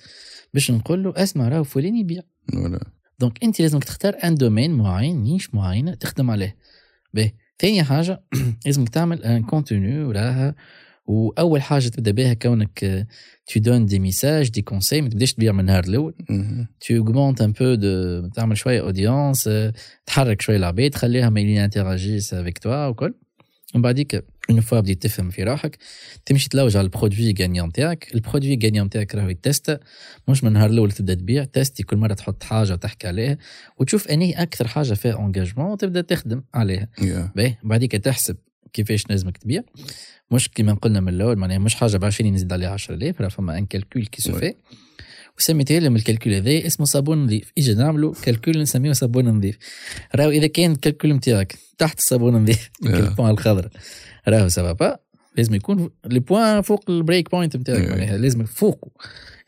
باش 0.55 0.71
نقول 0.71 1.03
له 1.05 1.13
اسمع 1.17 1.49
راهو 1.49 1.65
فلان 1.65 1.97
يبيع. 1.97 2.23
voilà. 2.53 2.81
donc 3.19 3.45
انت 3.45 3.61
لازمك 3.61 3.85
تختار 3.85 4.15
un 4.25 4.35
domaine 4.35 4.71
معين 4.75 5.23
niche 5.23 5.55
معينة 5.55 5.95
تخدم 5.95 6.31
عليه. 6.31 6.57
باهي 7.15 7.33
ثاني 7.59 7.83
حاجة 7.85 8.23
لازمك 8.67 8.89
تعمل 8.89 9.25
un 9.25 9.43
contenu 9.43 10.05
وراها 10.05 10.55
واول 11.07 11.63
حاجة 11.63 11.89
تبدأ 11.89 12.11
بها 12.11 12.35
كونك 12.35 13.07
tu 13.47 13.61
donnes 13.61 13.87
des 13.87 13.99
messages 13.99 14.49
des 14.51 14.63
conseils 14.63 15.03
ما 15.03 15.09
تبداش 15.09 15.33
تبيع 15.33 15.53
من 15.53 15.61
النهار 15.61 15.85
الأول 15.85 16.15
tu 16.85 16.93
augmentes 16.99 17.41
un 17.41 17.53
peu 17.53 17.77
de 17.77 18.35
تعمل 18.35 18.57
شوية 18.57 18.81
audience 18.81 19.51
تحرك 20.07 20.41
شوية 20.41 20.57
العباد 20.57 20.91
تخليهم 20.91 21.37
interagissent 21.37 22.35
avec 22.35 22.59
toi 22.59 22.87
وكل 22.87 23.15
ومن 23.75 23.83
بعديك 23.83 24.25
une 24.51 24.61
fois 24.61 24.81
بديت 24.81 25.03
تفهم 25.03 25.31
في 25.31 25.45
روحك 25.45 25.79
تمشي 26.27 26.49
تلوج 26.49 26.77
على 26.77 26.85
ال 26.85 26.91
produit 26.91 27.35
gagnant 27.41 27.73
تاعك. 27.73 28.15
ال 28.15 28.20
produit 28.20 28.59
gagnant 28.65 28.91
تاعك 28.91 29.15
راهو 29.15 29.29
ي 29.29 29.36
teste. 29.36 29.81
مش 30.29 30.45
من 30.45 30.49
النهار 30.49 30.71
الأول 30.71 30.93
تبدأ 30.93 31.15
تبيع 31.15 31.45
ت 31.45 31.51
teste 31.51 31.83
كل 31.83 31.97
مرة 31.97 32.15
تحط 32.15 32.43
حاجة 32.43 32.73
وتحكي 32.73 33.07
عليها 33.07 33.39
وتشوف 33.79 34.09
انهي 34.09 34.33
أكثر 34.33 34.67
حاجة 34.67 34.95
فيها 34.95 35.19
engagement 35.19 35.67
وتبدأ 35.73 36.01
تخدم 36.01 36.43
عليها. 36.55 36.89
باهي. 37.37 37.55
بعديك 37.63 37.93
تحسب. 37.93 38.37
كيفاش 38.75 39.11
لازمك 39.11 39.37
تبيع. 39.39 39.63
مش 40.31 40.49
كيما 40.49 40.75
قلنا 40.75 41.01
من 41.01 41.09
الأول 41.09 41.37
معناها 41.37 41.59
مش 41.59 41.75
حاجة 41.75 41.97
ب 41.97 42.05
20 42.05 42.33
نزيد 42.35 42.53
عليها 42.53 42.71
10000 42.71 43.21
راه 43.21 43.29
فما 43.29 43.59
un 43.59 43.67
calcul 43.67 44.07
qui 44.07 44.23
se 44.23 44.33
Ouais. 44.33 44.41
في 44.41 44.55
وسميته 45.39 45.79
لهم 45.79 45.97
ال 45.97 46.02
calcul 46.02 46.35
هذا 46.35 46.67
اسمه 46.67 46.87
صابون 46.87 47.25
نظيف. 47.25 47.53
أجي 47.59 47.75
نعملوا 47.75 48.15
calcul 48.23 48.59
نسميه 48.63 48.93
صابون 48.93 49.29
نظيف. 49.29 49.59
راهو 50.15 50.31
إذا 50.31 50.47
كان 50.47 50.73
ال 50.73 50.78
calcul 50.78 51.13
نتاعك 51.13 51.55
تحت 51.79 51.99
الصابون 51.99 52.37
النظيف 52.37 52.71
Yeah. 52.85 52.87
ال 53.11 53.14
points 53.14 53.31
الخضراء 53.31 53.71
راهو 54.29 54.49
سافا 54.49 54.73
با 54.73 54.99
لازم 55.37 55.55
يكون 55.55 55.91
لي 56.07 56.19
بوان 56.21 56.63
فوق 56.63 56.85
البريك 56.91 57.31
بوينت 57.31 57.57
نتاعك. 57.57 57.89
معناها 57.89 58.17
لازم 58.19 58.45
فوقه 58.45 58.89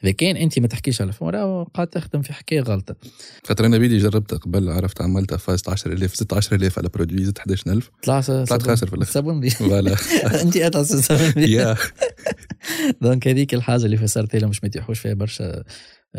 إذا 0.04 0.12
كان 0.12 0.36
أنت 0.36 0.58
ما 0.58 0.66
تحكيش 0.66 1.00
على 1.00 1.12
فوق 1.12 1.28
راهو 1.28 1.64
قاعد 1.64 1.86
تخدم 1.86 2.22
في 2.22 2.32
حكاية 2.32 2.60
غلطة. 2.60 2.96
خاطر 3.44 3.66
أنا 3.66 3.78
بيدي 3.78 3.98
جربتها 3.98 4.36
قبل 4.36 4.68
عرفت 4.68 5.02
عملتها 5.02 5.36
فازت 5.36 5.68
10000 5.68 6.14
زدت 6.16 6.32
10000 6.32 6.78
على 6.78 6.88
برودوي 6.88 7.24
زدت 7.24 7.38
11000 7.38 7.90
طلع 8.02 8.20
طلعت 8.20 8.62
خاسر 8.62 8.86
في 8.86 8.94
الآخر. 8.94 9.12
صابون 9.12 9.36
نظيف 9.38 9.58
فوالا. 9.62 9.96
أنت 10.42 10.56
اتعس 10.56 10.92
صابون 10.96 11.32
يا. 11.50 11.76
دونك 13.00 13.28
هذيك 13.28 13.54
الحاجة 13.54 13.84
اللي 13.84 13.96
فسرت 13.96 14.36
لهم 14.36 14.50
مش 14.50 14.62
ما 14.62 14.66
يتيحوش 14.66 14.98
فيها 14.98 15.14
برشا 15.14 15.62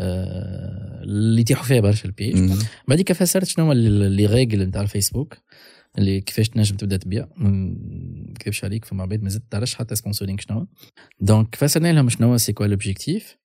آه، 0.00 1.00
اللي 1.02 1.40
يتيحوا 1.40 1.64
فيها 1.64 1.80
برشا 1.80 2.06
البيج. 2.08 2.52
بعديك 2.88 3.12
فسرت 3.12 3.44
شنو 3.46 3.64
هما 3.64 3.72
اللي 3.72 4.26
غايقل 4.26 4.62
نتاع 4.62 4.82
الفيسبوك. 4.82 5.34
اللي 5.98 6.20
كيفاش 6.20 6.48
تنجم 6.48 6.76
تبدا 6.76 6.96
تبيع. 6.96 7.28
ما 7.36 7.50
نكذبش 8.30 8.64
عليك 8.64 8.84
فما 8.84 9.02
عباد 9.02 9.22
ما 9.22 9.28
زلت 9.28 9.42
تعرفش 9.50 9.74
حتى 9.74 9.94
sponsoring 9.94 10.38
شنو. 10.40 10.66
donc 11.20 11.54
فسرنا 11.54 11.92
لهم 11.92 12.08
شنو 12.08 12.36
c'est 12.36 12.52
quoi 12.52 12.66
l'objectif 12.66 13.36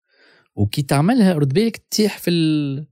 وكي 0.56 0.82
تعملها 0.82 1.34
رد 1.34 1.54
بالك 1.54 1.78
تطيح 1.78 2.18
في 2.18 2.30
ال... 2.30 2.86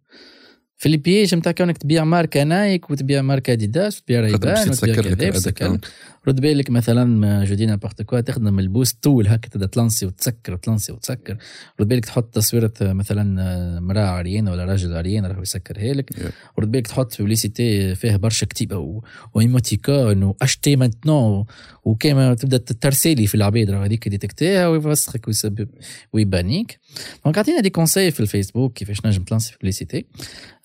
في 0.81 0.89
ال 0.89 0.98
page 0.98 1.35
نتاع 1.35 1.51
كونك 1.51 1.77
تبيع 1.77 2.03
ماركة 2.03 2.43
Nike 2.43 2.89
وتبيع 2.89 3.21
ماركة 3.21 3.53
أديداس 3.53 3.97
وتبيع 3.97 4.19
Ray-Ban 4.19 4.69
وتبيع 4.69 4.95
كذا 5.29 5.49
account 5.49 5.85
رد 6.27 6.41
بالك 6.41 6.69
مثلا 6.69 7.45
je 7.45 7.55
dis 7.55 7.65
n'importe 7.65 8.01
quoi 8.01 8.21
تخدم 8.21 8.59
ال 8.59 8.68
post 8.68 9.03
طول 9.03 9.27
هكا 9.27 9.49
تبدأ 9.49 9.65
تلانسي 9.65 10.05
وتسكر 10.05 10.53
وتلانسي 10.53 10.91
وتسكر. 10.91 11.37
رد 11.79 11.87
بالك 11.87 12.05
تحط 12.05 12.33
تصويرة 12.33 12.73
مثلا 12.81 13.79
مراة 13.79 14.05
عريانة 14.05 14.51
ولا 14.51 14.65
راجل 14.65 14.97
عريان 14.97 15.25
راهو 15.25 15.41
يسكرها 15.41 15.93
لك. 15.93 16.13
Yeah. 16.13 16.31
ورد 16.57 16.71
بالك 16.71 16.87
تحط 16.87 17.17
بوبليسيتي 17.17 17.95
فيها 17.95 18.17
برشا 18.17 18.45
كتيبة 18.45 19.01
وإيموتيكون 19.33 20.23
واشتي 20.23 20.75
مانتنون 20.75 21.45
وكيما 21.83 22.33
تبدا 22.33 22.57
ترسلي 22.57 23.27
في 23.27 23.35
العباد 23.35 23.69
راهو 23.69 23.81
هذيك 23.81 24.07
ديتكتيها 24.07 24.67
ويفسخك 24.67 25.27
ويسبب 25.27 25.69
ويبانيك 26.13 26.79
دونك 27.25 27.37
عطينا 27.37 27.59
دي 27.59 27.69
كونساي 27.69 28.11
في 28.11 28.19
الفيسبوك 28.19 28.73
كيفاش 28.73 29.05
نجم 29.05 29.23
تلانسي 29.23 29.51
بوبليسيتي 29.53 30.05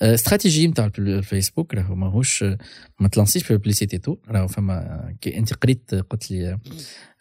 استراتيجي 0.03 0.67
نتاع 0.67 0.91
الفيسبوك 0.99 1.75
راهو 1.75 1.95
ماهوش 1.95 2.45
ما 3.01 3.09
تلانسيش 3.13 3.45
في 3.45 3.51
البليسيتي 3.51 3.99
تو 3.99 4.17
راهو 4.29 4.49
فما 4.49 5.15
كي 5.21 5.37
انت 5.37 5.55
قريت 5.55 5.95
قلت 5.95 6.31
لي 6.31 6.59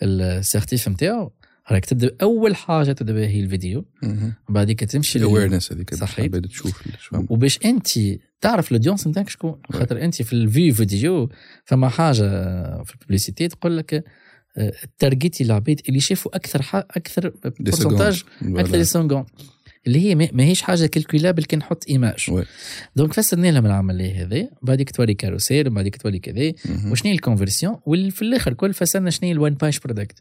السيرتيف 0.04 0.88
نتاعو 0.89 1.32
راك 1.72 1.86
تبدا 1.86 2.16
اول 2.22 2.56
حاجة 2.56 2.91
تبدا 2.91 3.14
بها 3.14 3.28
هي 3.28 3.39
الفيديو 3.39 3.86
بعديك 4.50 4.84
تمشي 4.84 5.20
الاويرنس 5.20 5.72
هذيك 5.72 5.96
صحيح. 5.96 6.28
تشوف 6.28 6.84
شو 7.00 7.24
وباش 7.30 7.60
انت 7.66 7.88
تعرف 8.41 8.71
الاودينس 8.71 9.07
نتاعك 9.07 9.29
شكون 9.29 9.61
خاطر 9.71 10.01
أنت 10.01 10.21
في 10.21 10.33
الفي 10.33 10.71
فيديو 10.71 11.29
فما 11.65 11.89
حاجة 11.89 12.23
في 12.83 12.93
الببليسيتي 12.95 13.47
تقول 13.47 13.77
لك 13.77 14.03
آه، 14.57 14.73
تارجيتي 14.99 15.43
العباد 15.43 15.81
اللي 15.89 15.99
شافوا 15.99 16.36
أكثر. 16.36 16.61
أكثر 16.91 17.33
سكوند. 17.69 18.01
أكثر. 18.01 18.83
سونغون 18.83 19.25
اللي 19.88 19.99
هي 19.99 20.15
ما- 20.15 20.29
ماهيش 20.33 20.61
حاجة 20.61 20.86
كالكولابل 20.86 21.43
كي 21.43 21.55
نحط 21.55 21.83
ايماج. 21.89 22.25
دونك 22.95 23.13
فسرنا 23.13 23.47
لهم 23.51 23.65
العملية 23.65 24.23
هذه 24.23 24.49
بعديك 24.61 24.89
توري 24.91 25.13
كاروسيل 25.13 25.67
وبعديك 25.67 25.95
توري 25.97 26.19
كذا. 26.19 26.53
وشنو 26.91 27.09
هي 27.11 27.15
الكونفرسيون 27.15 27.75
وفي 27.86 28.21
الآخر 28.21 28.53
كل 28.53 28.73
فسرنا 28.73 29.09
شنو 29.09 29.27
هي 29.29 29.33
الوان 29.33 29.53
باج 29.53 29.79
برودكت. 29.86 30.19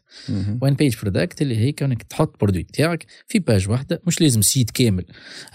one 0.61 0.73
page 0.73 0.95
product 1.01 1.41
اللي 1.41 1.57
هي 1.57 1.71
كونك 1.71 2.03
تحط 2.03 2.39
produit 2.41 2.63
تاعك 2.63 3.05
في 3.27 3.39
page 3.39 3.69
واحدة. 3.69 4.01
مش 4.07 4.21
لازم 4.21 4.41
site 4.41 4.71
كامل. 4.71 5.05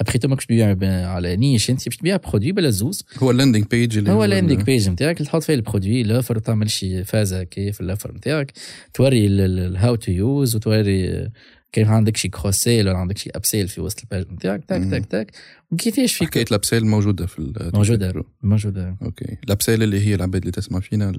après 0.01 0.19
tout 0.19 0.29
ماكش 0.29 0.47
تبيع 0.47 0.77
على 1.09 1.37
niche 1.37 1.71
انت 1.71 1.85
باش 1.85 1.97
تبيع 1.97 2.17
produit 2.17 2.53
بلا 2.53 2.71
زوز. 2.71 3.05
هو 3.19 3.31
ال 3.31 3.35
landing 3.35 3.65
page 3.71 3.99
اللي 3.99 4.11
هو 4.11 4.25
ال- 4.25 4.33
ال 4.33 4.36
unique 4.36 4.59
page 4.65 4.89
نتاعك 4.89 5.17
اللي 5.17 5.27
تحط 5.29 5.43
فيه 5.43 5.55
ال 5.55 5.61
produit 5.61 6.03
l'offre 6.03 6.37
وتعمل 6.37 6.71
شي 6.71 7.05
فازة 7.05 7.43
كيف 7.43 7.81
ال 7.81 7.85
l'offre 7.85 8.13
نتاعك 8.15 8.53
توري 8.95 9.27
ال 9.27 9.95
how 9.95 10.05
to 10.05 10.13
use 10.13 10.57
وتوري 10.57 11.29
كيف 11.73 11.89
عندك 11.89 12.17
شي 12.17 12.29
carrousel 12.29 12.89
ولا 12.89 12.99
عندك 12.99 13.19
شي 13.19 13.31
upsell 13.31 13.69
في 13.69 13.81
وسط 13.81 14.01
ال 14.01 14.07
page 14.07 14.33
نتاعك 14.33 14.65
tac. 14.65 14.91
tac 14.91 15.07
tac. 15.07 15.33
وكيفاش 15.71 16.15
في 16.15 16.27
حكاية 16.27 16.45
ال 16.51 16.56
upsell 16.56 16.87
موجودة 16.87 17.27
في 17.27 17.71
موجودة 17.75 18.25
موجودة. 18.43 18.97
okay. 19.03 19.37
ال 19.45 19.50
upsell 19.50 19.83
اللي 19.83 20.07
هي 20.07 20.15
العباد 20.15 20.43
اللي 20.43 20.53
تسمع 20.53 20.81
فينا 20.81 21.13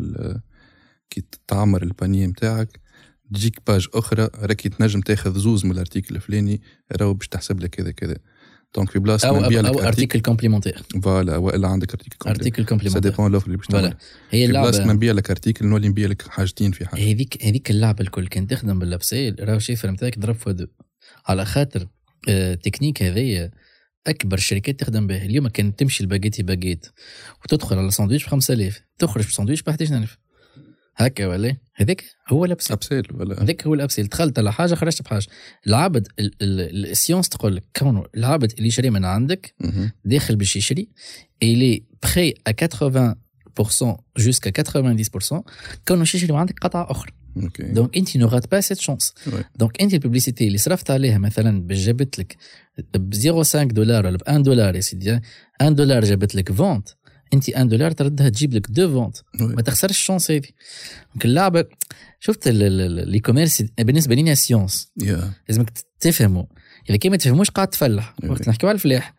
كي 1.10 1.24
تعمر 1.48 1.84
ال 1.84 1.90
panier 1.90 2.26
نتاعك 2.26 2.80
تجيك 3.34 3.60
page 3.68 3.88
أخرى 3.94 4.30
راكي 4.36 4.70
تنجم 4.70 5.02
تاخذ 5.02 5.38
زوز 5.38 5.66
من 5.66 5.72
ال 5.72 5.77
article 5.77 6.16
الفلاني 6.16 6.62
راهو 6.92 7.14
باش 7.14 7.28
تحسب 7.28 7.60
لك 7.60 7.70
كذا 7.70 7.92
كذا. 7.92 8.18
donc 8.76 8.90
في 8.90 9.00
بلاصه 9.00 9.28
أو 9.28 9.38
أو, 9.38 9.80
article 9.80 10.20
complémentaire 10.20 10.82
voilà 11.04 11.38
والا 11.38 11.68
عندك 11.68 11.94
article 11.94 12.18
complet 12.18 12.42
article 12.42 12.64
ça 12.64 12.70
complémentaire 12.70 13.12
dépend 13.12 13.28
ال 13.28 13.31
offre 13.31 13.46
اللي 13.46 13.58
باش 13.58 13.66
فوالا 13.66 13.98
هي 14.32 14.48
في 14.48 14.54
بلاصه 14.54 14.70
ما 14.70 14.84
اللعبه 14.84 14.94
نبيع 14.94 15.14
لك 15.14 15.30
article 15.30 15.66
نولي 15.66 15.88
نبيع 15.88 16.08
لك 16.08 16.22
حاجتين 16.22 16.72
في 16.72 16.86
حاجة 16.86 17.12
هذيك 17.12 17.46
هذيك 17.46 17.72
اللعبة 17.72 18.02
الكل 18.02 18.28
كان 18.28 18.48
تخدم 18.48 18.80
بال 18.80 18.94
upsell 18.94 19.36
راهو 19.40 19.58
ال 19.58 19.62
chiffre 19.62 19.92
نتاعك 19.92 20.20
ضرب 20.20 20.36
fois 20.36 20.52
deux 20.52 20.68
على 21.28 21.46
خاطر 21.46 21.88
آه، 22.30 22.54
التكنيك 22.54 23.04
هذيا 23.04 23.52
أكبر 24.08 24.38
الشركات 24.38 24.80
تخدم 24.80 25.08
به 25.08 25.26
اليوم 25.26 25.48
كان 25.48 25.76
تمشي 25.76 26.04
ال 26.04 26.08
Baguette 26.08 26.44
Baguette 26.44 26.86
وتدخل 27.44 27.78
على 27.78 27.92
ساندويتش 27.92 28.26
ب 28.26 28.30
5000 28.30 28.82
تخرج 28.98 29.28
بساندويتش 29.28 29.62
ب 29.62 29.70
11000 29.70 30.18
هكا 30.96 31.28
ولا 31.28 31.56
هذاك 31.76 32.04
هو 32.30 32.46
ال 32.46 32.50
upsell 32.50 32.76
upsell 32.76 33.04
ولا؟ 33.14 33.44
هذاك 33.44 33.68
هو 33.68 33.74
ال 33.74 33.78
upsell. 33.78 34.08
دخلت 34.08 34.40
على 34.40 34.54
حاجة 34.54 34.76
خرجت 34.76 35.02
بحاجة. 35.02 35.28
العبد 35.68 36.08
ال- 36.20 36.34
ال- 36.42 36.86
ال 36.92 36.96
science 36.96 37.30
تقول 37.30 37.56
لك 37.56 37.64
كونه 37.76 38.04
العبد 38.18 38.52
اللي 38.52 38.68
يشري 38.68 38.90
من 38.90 39.06
عندك. 39.06 39.56
داخل 40.06 40.36
باش 40.36 40.56
يشري 40.56 40.88
il 41.44 41.84
est 42.16 42.23
prêt 42.23 42.34
à 42.48 42.52
80% 42.52 43.98
jusqu'à 44.18 44.50
90% 44.50 45.44
كونه 45.88 46.02
يشري 46.02 46.34
من 46.34 46.40
عندك 46.40 46.60
قطعة 46.60 46.92
أخرى. 46.92 47.12
okay 47.44 47.64
donc 47.64 47.98
انت 47.98 48.18
ne 48.18 48.28
rate 48.28 48.52
pas 48.52 48.62
cette 48.62 48.80
chance 48.80 49.14
Ouais. 49.30 49.32
donc 49.56 49.82
انت 49.82 49.94
ال 49.94 49.99
publicité 49.99 50.48
اللي 50.48 50.58
صرفت 50.58 50.92
عليها 50.92 51.18
مثلا 51.18 51.62
باش 51.68 51.78
جابت 51.86 52.20
لك 52.20 52.38
ب 52.94 53.14
0.5 53.16 53.56
دولار 53.74 54.06
ولا 54.06 54.18
ب 54.18 54.22
1 54.28 54.44
دولار 54.44 54.76
يا 54.76 54.82
سيدي 54.82 55.12
1 55.62 55.76
دولار 55.76 56.04
جابت 56.06 56.36
لك 56.36 56.52
vente 56.52 56.90
انت 57.34 57.50
1 57.50 57.70
دولار 57.70 57.92
تردها 57.92 58.30
تجيب 58.30 58.54
لك 58.54 58.68
deux 58.70 58.94
ventes. 58.94 59.18
ما 59.40 59.62
تخسرش 59.62 59.92
ال 59.92 59.97
chance 59.97 60.32
هذه. 60.32 60.48
donc 61.14 61.26
اللعبه 61.26 61.66
شفت 62.20 62.48
ال 62.48 63.20
e-commerce 63.20 63.64
بالنسبة 63.80 64.16
لنا 64.16 64.36
science. 64.36 64.92
yeah. 65.02 65.34
لازمك 65.50 65.72
تفهموا. 66.00 66.44
إذا 66.90 66.98
كان 66.98 67.12
ما 67.12 67.18
تفهموش 67.18 67.50
قاعد 67.50 67.68
تفلح. 67.68 68.16
وقت 68.28 68.50
نحكيو 68.50 68.70
على 68.70 68.76
الفلاح. 68.76 69.14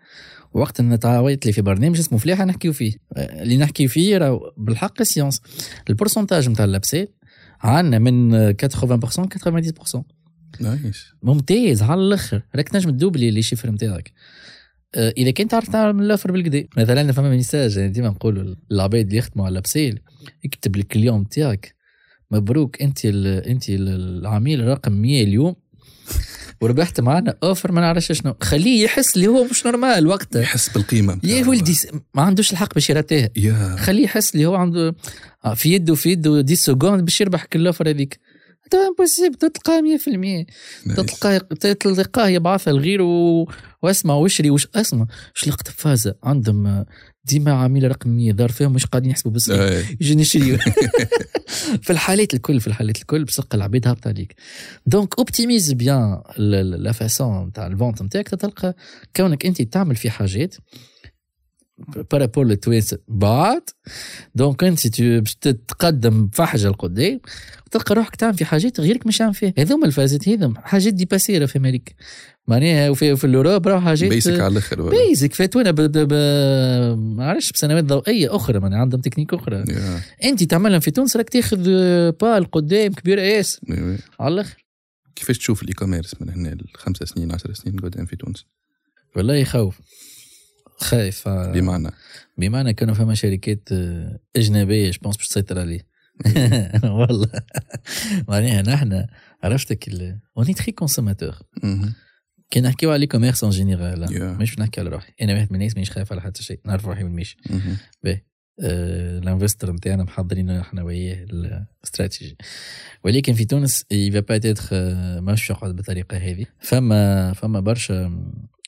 وقت 0.54 0.80
ان 0.80 0.98
تعاودت 0.98 1.46
لي 1.46 1.52
في 1.52 1.62
برنامج 1.62 1.98
اسمه 1.98 2.18
فلاحه 2.18 2.44
نحكيو 2.44 2.72
فيه. 2.72 2.92
اللي 3.16 3.56
نحكي 3.56 3.88
فيه 3.88 4.18
راهو 4.18 4.52
بالحق 4.56 5.02
science. 5.02 5.40
ال 5.90 5.95
pourcentage 5.95 6.48
نتاع 6.48 6.64
ال 6.64 6.71
upsell 6.71 7.14
عندنا 7.60 7.98
من 7.98 8.34
آه، 8.34 8.52
80% 8.52 9.28
90% 9.28 10.04
nice. 10.60 11.06
ممتاز 11.22 11.82
على 11.82 12.00
الأخر. 12.00 12.42
راك 12.56 12.68
تنجم 12.68 12.90
تدوبلي 12.90 13.30
les 13.30 13.42
chiffres 13.42 13.70
نتاعك 13.70 14.12
إذا 14.96 15.30
كنت 15.30 15.50
تعرف 15.50 15.68
تعمل 15.68 16.04
ال 16.04 16.09
offre 16.09 16.32
بالكدا 16.32 16.64
مثلا 16.76 17.12
فما 17.12 17.30
message 17.30 17.76
يعني 17.76 17.88
ديما 17.92 18.08
نقولوا 18.08 18.54
العباد 18.72 19.06
اللي 19.06 19.16
يخدموا 19.16 19.46
على 19.46 19.54
l'upsell 19.54 20.00
يكتب 20.44 20.76
لك 20.76 20.96
اليوم 20.96 21.20
نتاعك 21.20 21.74
مبروك 22.30 22.82
أنت 22.82 22.98
ال 23.04 23.26
أنت 23.26 23.68
ال- 23.68 23.88
العميل 24.18 24.66
رقم 24.68 24.92
100 24.92 25.22
اليوم. 25.24 25.54
وربحت 26.60 27.00
معنا 27.00 27.34
offre 27.42 27.72
ما 27.72 27.80
نعرفش 27.80 28.12
شنو. 28.12 28.34
خليه 28.40 28.84
يحس 28.84 29.16
اللي 29.16 29.26
هو 29.26 29.44
مش 29.44 29.66
normal 29.66 30.06
وقتها. 30.06 30.42
يحس 30.42 30.68
بالقيمة 30.68 31.20
يا. 31.24 31.46
ولدي 31.46 31.76
ما 32.14 32.22
عندوش 32.22 32.52
الحق 32.52 32.74
باش 32.74 32.90
يرتاه 32.90 33.30
يا. 33.36 33.76
خليه 33.78 34.04
يحس 34.04 34.34
اللي 34.34 34.46
هو 34.46 34.54
عنده 34.54 34.94
آه، 35.44 35.54
في 35.54 35.72
يده 35.74 35.94
في 35.94 36.10
يده 36.10 36.38
10 36.44 36.54
secondes 36.54 37.04
باش 37.04 37.20
يربح 37.20 37.44
كل 37.44 37.60
ال 37.60 37.65
offre 37.65 37.88
هذيك. 37.88 38.20
انت 38.74 38.82
امبوسيبل 38.88 39.34
تلقاه 39.34 39.80
100% 39.80 40.08
نايس. 40.08 40.46
تلقاه 40.96 41.38
تلقاه 41.80 42.28
يبعثها 42.28 42.72
لغيره 42.72 43.04
و... 43.04 43.46
واسمع 43.82 44.14
واشري 44.14 44.50
وش 44.50 44.68
أسمع. 44.74 45.06
اش 45.36 45.48
لقت 45.48 45.68
فازة؟ 45.68 46.14
عندهم 46.22 46.84
ديما 47.24 47.52
عميل 47.52 47.90
رقم 47.90 48.10
100 48.10 48.32
دار 48.32 48.52
فيهم 48.52 48.72
مش 48.72 48.86
قاعدين 48.86 49.10
يحسبوا 49.10 49.32
بس 49.32 49.48
يجي 50.00 50.14
نشري 50.14 50.58
في 51.82 51.90
الحالات 51.90 52.34
الكل 52.34 52.60
في 52.60 52.66
الحالات 52.66 52.96
الكل 52.96 53.24
بصدق 53.24 53.54
العباد 53.54 53.88
هابطة 53.88 54.08
عليك. 54.08 54.34
دونك 54.86 55.18
اوبتيميز 55.18 55.72
بيان 55.72 56.22
لا 56.36 56.92
فاسون 56.92 57.52
تاع 57.52 57.66
الفونت 57.66 58.02
نتاعك. 58.02 58.28
تلقى 58.28 58.76
كونك 59.16 59.46
أنت 59.46 59.62
تعمل 59.62 59.96
في 59.96 60.10
حاجات 60.10 60.54
بارابور 62.10 62.44
للتوانسه 62.44 62.98
بعد 63.08 63.62
دونك 64.34 64.64
انت 64.64 64.86
تو- 64.86 65.20
باش 65.20 65.34
تتقدم 65.34 66.26
بفحجه 66.26 66.68
لقدام 66.68 67.20
تلقى 67.70 67.94
روحك 67.94 68.16
تعمل 68.16 68.34
في 68.34 68.44
حاجات 68.44 68.80
غيرك 68.80 69.06
مش 69.06 69.20
عامل 69.20 69.34
فيها 69.34 69.52
هذوما 69.58 69.86
الفازات 69.86 70.28
هذوما 70.28 70.60
حاجات 70.60 70.94
دي 70.94 71.04
باسيرة 71.04 71.46
في 71.46 71.58
أمريكا 71.58 71.92
معناها 72.48 72.90
وفي, 72.90 73.16
في 73.16 73.24
الاوروب 73.26 73.68
راهو 73.68 73.80
حاجات 73.80 74.10
بيسك 74.10 74.40
على 74.40 74.46
الآخر؟ 74.52 74.90
بيزك 74.90 75.34
فاتونا 75.34 75.72
ما 76.94 77.24
عرفش 77.26 77.52
بسنوات 77.52 77.84
ضوئيه 77.84 78.36
أخرى 78.36 78.60
من 78.60 78.74
عندهم 78.74 79.00
تكنيك 79.00 79.34
أخرى 79.34 79.56
يا 79.68 80.00
انت 80.24 80.42
تعملها 80.42 80.78
في 80.78 80.90
تونس 80.90 81.16
راك 81.16 81.30
تاخذ 81.30 81.56
بال 82.10 82.50
قدام 82.52 82.92
كبير 82.92 83.18
ياسر 83.18 83.60
وي. 83.70 83.98
على 84.20 84.34
الآخر 84.34 84.64
كيفاش 85.16 85.38
تشوف 85.38 85.62
الاي 85.62 85.72
كوميرس 85.74 86.14
من 86.20 86.28
هنا 86.30 86.56
لخمس 86.74 86.96
سنين 86.96 87.32
10 87.32 87.52
سنين 87.52 87.76
قدام 87.80 88.06
في 88.06 88.16
تونس 88.16 88.44
والله 89.16 89.34
يخوف 89.34 89.80
خايف. 90.82 91.28
آه، 91.28 91.52
بمعنى؟ 91.52 91.90
بمعنى 92.38 92.74
كانوا 92.74 92.94
فما 92.94 93.14
شركات 93.14 93.68
آه، 93.72 94.18
أجنبية 94.36 94.90
جوبونس 94.90 95.16
باش 95.16 95.28
تسيطر 95.28 95.58
عليه. 95.58 95.92
والله. 96.84 97.28
معناها 98.28 98.62
نحن 98.62 99.06
عرفتك 99.42 99.88
اوني 100.38 100.54
تخي 100.54 100.72
كونسوماتور. 100.72 101.34
كي 102.50 102.60
نحكيو 102.60 102.92
على 102.92 103.06
كوميرس 103.06 103.44
اون 103.44 103.52
جينيرال 103.52 104.08
Yeah. 104.08 104.40
مش 104.40 104.58
نحكي 104.58 104.80
على 104.80 104.90
روحي. 104.90 105.12
أنا 105.22 105.34
واحد 105.34 105.46
من 105.50 105.56
الناس 105.60 105.72
مانيش 105.74 105.90
خايف 105.90 106.12
على 106.12 106.20
حتى 106.20 106.42
شيء 106.42 106.60
نعرف 106.66 106.86
روحي 106.86 107.04
من 107.04 107.16
ماشي. 107.16 107.36
آه، 108.62 109.18
الانفستر 109.18 109.72
نتاعنا 109.72 110.04
محضرين 110.04 110.50
إحنا 110.50 110.82
وياه 110.82 111.24
الاستراتيجي 111.24 112.36
ولكن 113.04 113.32
في 113.32 113.44
تونس 113.44 113.84
يفا 113.90 114.20
باتيتر 114.20 114.64
مش 115.20 115.50
يقعد 115.50 115.76
بالطريقة 115.76 116.16
هذه. 116.16 116.46
فما 116.60 117.32
فما 117.32 117.60
برشا 117.60 118.22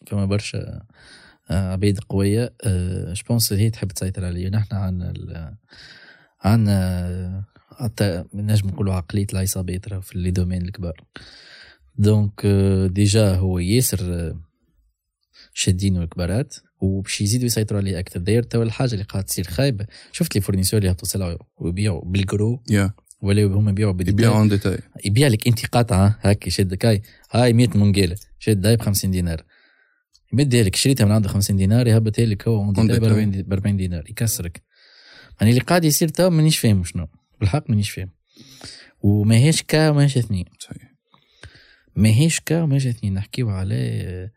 فما 0.07 0.25
برشا 0.25 0.59
آه، 0.59 0.87
عبيد 1.51 1.99
قوية. 2.01 2.55
je 3.13 3.23
pense 3.29 3.53
هي 3.53 3.71
تحب 3.71 3.89
تسيطر 3.89 4.25
عليه 4.25 4.49
نحن 4.49 4.75
عندنا 4.75 5.11
ال- 5.11 5.57
عندنا 6.43 7.45
حتى 7.79 8.25
نجم 8.35 8.69
نقولوا 8.69 8.95
عقلية 8.95 9.27
العصابات 9.33 9.95
في 9.95 10.19
les 10.19 10.31
domaines 10.31 10.63
الكبار. 10.63 11.05
donc 11.97 12.33
آه، 12.45 12.87
déjà 12.87 13.35
هو 13.35 13.59
ياسر 13.59 13.99
آه، 14.03 14.41
شادين 15.55 15.97
الكبارات 16.03 16.55
وباش 16.81 17.21
يزيدوا 17.21 17.47
يسيطروا 17.47 17.81
عليه 17.81 17.99
أكثر. 17.99 18.21
d'ailleurs 18.21 18.43
توا 18.43 18.63
الحاجة 18.63 18.93
اللي 18.93 19.05
قاعدة 19.05 19.27
تصير 19.27 19.45
خايبة. 19.45 19.87
شفت 20.13 20.35
les 20.35 20.41
fournisseurs 20.41 20.79
اللي 20.79 20.89
يهبطوا 20.89 21.09
سلعة 21.09 21.39
ويبيعوا 21.57 22.05
بالجرو. 22.05 22.63
يا 22.71 22.91
ولا 23.21 23.45
هما 23.45 23.71
يبيعوا 23.71 23.93
بال 23.93 23.98
détail 23.98 24.15
يبيعوا 24.25 24.39
en 24.39 24.49
détail 24.49 24.79
يبيع 25.05 25.29
لك 25.29 25.47
انت 25.49 25.67
قطعة. 25.67 26.19
هاك 26.23 26.47
يشدك 26.47 26.87
هاي 26.87 27.03
هاي 27.31 27.53
100 27.53 27.69
منقاله 27.75 28.17
شد 28.39 28.67
هاي 28.67 28.77
ب 28.77 28.81
50 28.83 29.11
دينار. 29.11 29.43
يمدها 30.35 30.63
لك 30.63 30.77
شريتها 30.77 31.05
من 31.05 31.13
عنده 31.13 31.29
50 31.29 31.57
دينار 31.57 31.87
يهبطها 31.87 32.25
لك 32.27 32.49
هو 32.49 32.73
ب 32.73 32.75
détail. 32.75 32.91
40 32.91 33.31
ب 33.31 33.53
40 33.53 33.77
دينار 33.77 34.11
يكسرك. 34.11 34.63
يعني 35.41 35.53
اللي 35.53 35.63
قاعد 35.63 35.85
يصير 35.85 36.09
توا 36.09 36.29
مانيش 36.29 36.59
فاهم 36.59 36.85
شنو. 36.85 37.07
بالحق 37.41 37.71
مانيش 37.71 37.91
فاهم. 37.91 38.11
وماهيش 39.01 39.63
cas 39.63 39.91
وماهيش 39.91 40.19
اثنين. 40.19 40.45
صحيح. 40.59 40.95
ماهيش 41.97 42.41
cas 42.41 42.63
وماهيش 42.63 42.87
اثنين. 42.87 43.15
نحكيو 43.15 43.51
على 43.51 44.31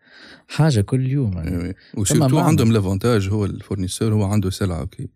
حاجة 0.47 0.81
كل 0.81 1.07
يوم. 1.07 1.33
يعني. 1.37 1.75
معنى. 2.11 2.39
عندهم 2.39 2.71
l'avantage 2.71 3.27
هو 3.27 3.45
ال 3.45 3.51
fournisseur 3.51 4.13
هو 4.13 4.23
عنده 4.23 4.49
سلعة 4.49 4.79
OK. 4.79 5.07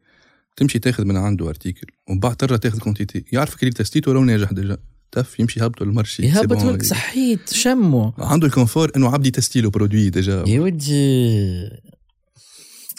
تمشي 0.57 0.79
تاخذ 0.79 1.05
من 1.05 1.17
عنده 1.17 1.49
article 1.49 1.87
ومن 2.09 2.19
بعد 2.19 2.35
ترى 2.35 2.57
تاخذ 2.57 2.79
quantité 2.79 3.25
يعرفك 3.31 3.63
اللي 3.63 3.73
تستيته 3.73 4.13
لو 4.13 4.23
ناجح 4.23 4.51
déjà. 4.51 4.77
تف 5.11 5.39
يمشي 5.39 5.59
يهبطوا 5.59 5.85
المرشي 5.85 6.23
يهبط 6.23 6.57
c'est 6.57 6.65
bon. 6.65 6.73
لك 6.73 6.83
صحيت 6.83 7.53
شمو 7.53 8.13
عنده 8.17 8.47
ال 8.47 8.53
confort 8.53 8.91
إنه 8.95 9.09
عبدي 9.09 9.31
تستيلو 9.31 9.69
produit 9.69 10.09
déjà. 10.09 10.43
يا 10.47 10.59
ودي. 10.61 11.69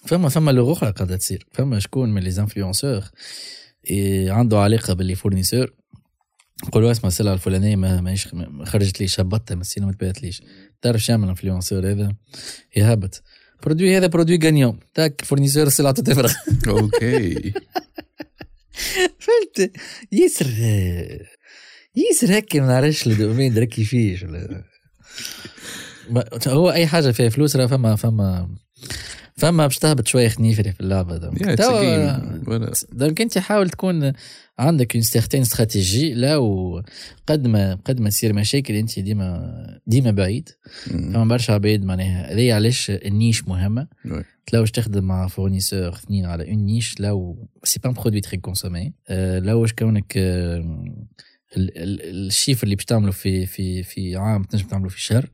فما 0.07 0.29
فما 0.29 0.51
لغة 0.51 0.73
أخرى 0.73 0.91
قاعدة 0.91 1.17
تصير. 1.17 1.47
فما 1.53 1.79
شكون 1.79 2.15
من 2.15 2.23
les 2.23 2.31
influenceurs 2.31 3.03
عنده 4.29 4.59
علاقة 4.59 4.95
ب 4.95 5.00
les 5.00 5.15
fournisseurs 5.15 5.73
نقولوا 6.65 6.91
اسمع 6.91 7.09
السلعة 7.09 7.35
الفلانية 7.35 7.77
ما 7.77 8.01
ماهيش 8.01 8.35
ما 8.35 8.65
خرجت 8.65 9.01
ليش 9.01 9.21
هبطتها 9.21 9.55
مسينا 9.55 9.87
ما 9.87 9.93
تبعتليش 9.93 10.43
تعرف 10.83 11.05
شو 11.05 11.13
يعمل 11.13 11.25
ال 11.25 11.30
influenceur 11.30 11.91
هذا؟ 11.91 12.15
يهبط 12.77 13.23
produit 13.63 13.97
هذا 13.97 14.07
produit 14.07 14.39
gagnant 14.45 14.79
tac 14.95 15.25
fournisseur 15.25 15.67
السلعة 15.67 15.93
تفرغ 15.93 16.33
OK. 16.69 17.53
فهمت؟ 19.25 19.73
ياسر 20.13 20.47
ياسر 21.97 22.39
هكا 22.39 22.61
ما 22.61 22.67
نعرفش 22.67 23.07
ال 23.07 23.13
domaine 23.13 23.55
دركي 23.55 23.85
فيه 23.85 24.17
هو 26.49 26.71
أي 26.71 26.87
حاجة 26.87 27.11
فيها 27.11 27.29
فلوس 27.29 27.57
راه 27.57 27.67
فما 27.67 27.97
فما 27.97 28.49
فما 29.37 29.67
باش 29.67 29.79
تهبط 29.79 30.07
شوية 30.07 30.29
خنيفري 30.29 30.73
في 30.73 30.81
اللعبة. 30.81 31.17
donc 31.17 31.49
donc 32.93 33.21
أنت 33.21 33.39
حاول 33.39 33.71
تكون 33.71 34.13
عندك 34.59 34.95
une 34.95 35.03
certaine 35.03 35.41
stratégie 35.41 36.15
لا 36.15 36.37
وقد 36.37 37.47
ما 37.47 37.75
قد 37.85 38.01
ما 38.01 38.11
تصير 38.11 38.33
مشاكل 38.33 38.75
أنت 38.75 38.99
ديما 38.99 39.53
ديما 39.87 40.11
بعيد. 40.11 40.49
مم. 40.91 41.13
فما 41.13 41.25
برشا 41.25 41.53
عباد 41.55 41.85
معناها. 41.85 42.33
هذه 42.35 42.53
علاش 42.55 42.91
ال 42.91 43.01
niche 43.01 43.49
مهمة. 43.49 43.89
oui. 44.11 44.25
لو 44.53 44.67
تخدم 44.67 45.05
مع 45.05 45.29
فورنيسور 45.29 45.89
اثنين 45.93 46.27
على 46.27 46.51
اون 46.51 46.59
نيش 46.65 47.01
لو 47.01 47.49
سي 47.65 47.81
با 47.85 47.91
برودوي 47.91 48.21
تري 48.21 48.37
كونسومي 48.37 48.93
لو 49.39 49.61
واش 49.61 49.73
كونك 49.73 50.13
ال- 50.17 51.07
الشيفر 51.57 52.65
اللي 52.65 52.75
باش 52.75 52.85
تعمله 52.85 53.13
في 53.13 53.47
في 53.47 53.83
في 53.83 54.17
عام 54.17 54.45
تنجم 54.45 54.67
تعمله 54.67 54.89
في 54.89 55.01
شهر 55.03 55.31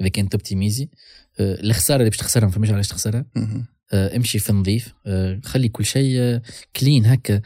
إذا 0.00 0.08
كان 0.08 0.28
توبتيميزي 0.28 0.88
آه، 1.40 1.60
الخسارة 1.60 1.98
اللي 1.98 2.10
باش 2.10 2.18
تخسرها 2.18 2.44
ما 2.46 2.52
فهمش 2.52 2.70
علاش 2.70 2.88
تخسرها. 2.88 3.24
آه، 3.92 4.16
امشي 4.16 4.38
في 4.38 4.52
نظيف. 4.52 4.94
آه، 5.06 5.40
خلي 5.44 5.68
كل 5.68 5.84
شيء 5.84 6.40
كلين 6.76 7.06
هكا. 7.06 7.40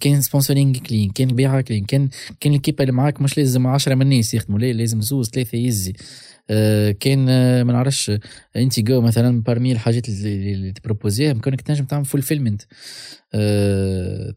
كاين 0.00 0.20
سبونسورينج 0.20 0.76
كلين 0.78 1.10
كاين 1.10 1.30
البيعه 1.30 1.60
كلين 1.60 1.84
كان 1.84 2.08
كاين 2.40 2.54
الكيبة 2.54 2.82
اللي 2.82 2.92
معاك 2.92 3.20
مش 3.20 3.38
لازم 3.38 3.66
10 3.66 3.94
من 3.94 4.02
الناس 4.02 4.34
يخدموا 4.34 4.58
لا 4.58 4.72
لازم 4.72 5.00
زوز 5.00 5.30
ثلاثة 5.30 5.58
يزي. 5.58 5.92
آه، 6.52 6.90
كاين 6.90 7.26
آه، 7.28 7.62
ما 7.62 7.72
نعرفش 7.72 8.12
انت 8.56 8.80
جو 8.80 9.00
مثلا 9.00 9.42
بارمي 9.42 9.72
الحاجات 9.72 10.08
اللي, 10.08 10.72
تبروبوزيها 10.72 11.32
بكونك 11.32 11.60
تنجم 11.60 11.84
تعمل 11.84 12.04
فول 12.04 12.22
فيلمنت 12.22 12.62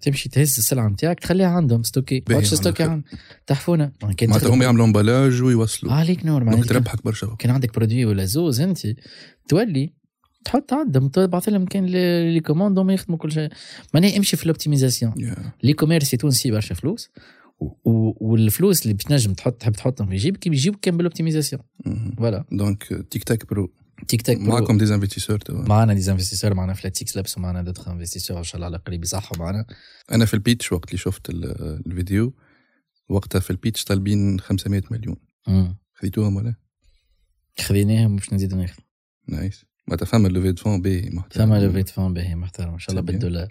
تمشي 0.02 0.30
تهز 0.30 0.58
السلعة 0.58 0.88
نتاعك 0.88 1.20
تخليها 1.20 1.48
عندهم 1.48 1.84
ستوكي 1.84 2.24
واتش 2.30 2.54
ستوكي 2.54 3.02
تحفونه 3.48 3.92
كان 4.18 4.30
معناتها 4.30 4.54
هم 4.54 4.62
يعملوا 4.62 4.86
امبلاج 4.86 5.42
ويوصلوا. 5.42 5.94
عليك 5.94 6.26
نور 6.26 6.40
دونك 6.44 6.54
معناتها 6.54 6.68
كان- 6.74 6.84
تربحك 6.84 7.04
برشا. 7.06 7.36
كان 7.40 7.52
عندك 7.52 7.76
برودوي 7.76 8.06
ولا 8.06 8.26
زوز 8.26 8.62
أنت 8.62 8.80
تولي 9.48 9.94
تحط 10.46 10.74
عندهم 10.74 11.08
تبعث 11.10 11.50
لهم 11.50 11.66
كان 11.66 11.86
لي 11.86 12.40
كوموند 12.40 12.80
هم 12.80 12.90
يخدموا 12.90 13.18
كل 13.20 13.32
شيء. 13.32 13.50
معناها 13.94 14.18
امشي 14.18 14.38
في 14.38 14.44
الاوبتيميزاسيون. 14.44 15.14
لي 15.64 15.74
كوميرسي 15.74 16.18
تونسي 16.18 16.52
برشا 16.52 16.76
فلوس. 16.76 17.10
والفلوس 17.60 18.82
اللي 18.84 18.94
باش 18.94 19.04
تنجم 19.04 19.34
تحط 19.34 19.54
تحب 19.54 19.72
تحطهم 19.74 20.08
في 20.10 20.16
جيبك 20.16 20.48
بيجيبك 20.50 20.80
كان 20.80 20.98
بال 20.98 21.06
optimisation. 21.06 21.62
voilà 22.18 22.46
donc 22.52 23.08
تيك 23.12 23.24
تاك 23.24 23.50
برو 23.50 23.74
تيك 24.08 24.22
تاك 24.22 24.38
برو. 24.38 24.48
معكم 24.48 24.78
des 24.78 24.94
investisseurs 24.96 25.40
معنا 25.50 25.94
des 25.94 26.12
investisseurs 26.12 26.54
معنا 26.54 26.74
Flat6Labs 26.74 27.38
ومعنا 27.38 27.62
d'autres 27.62 27.92
investisseurs 27.92 28.38
ان 28.38 28.44
شاء 28.44 28.56
الله 28.56 28.66
على 28.66 28.78
قريب 28.78 29.04
يصحوا 29.04 29.38
معنا 29.38 29.66
أنا 30.12 30.26
في 30.26 30.34
ال 30.34 30.40
pitch 30.40 30.72
وقت 30.72 30.88
اللي 30.88 30.98
شفت 30.98 31.30
ال- 31.30 31.46
الفيديو 31.88 32.34
وقتها 33.10 33.40
في 33.40 33.50
ال 33.50 33.56
pitch 33.56 33.84
طالبين 33.84 34.40
500 34.40 34.82
مليون. 34.92 35.16
مم. 35.48 35.78
خذيتوهم 35.94 36.36
ولا؟ 36.36 36.56
خذيناهم 37.60 38.16
باش 38.16 38.34
نزيدو 38.34 38.56
ناخذ. 38.58 38.80
nice 39.28 39.66
ما 39.88 39.96
تفهم 39.96 40.26
la 40.26 40.33
levée 40.33 40.52
de 40.52 40.62
fonds 40.64 40.82
باهي 40.82 41.10
محترم. 41.10 41.46
فما 41.46 41.60
levée 41.60 41.81
de 41.81 41.90
fonds 41.90 42.14
باهي 42.14 42.36
محترم 42.36 42.74
إن 42.74 42.80
شاء 42.80 42.92
الله. 42.92 43.02
بالدولار. 43.02 43.50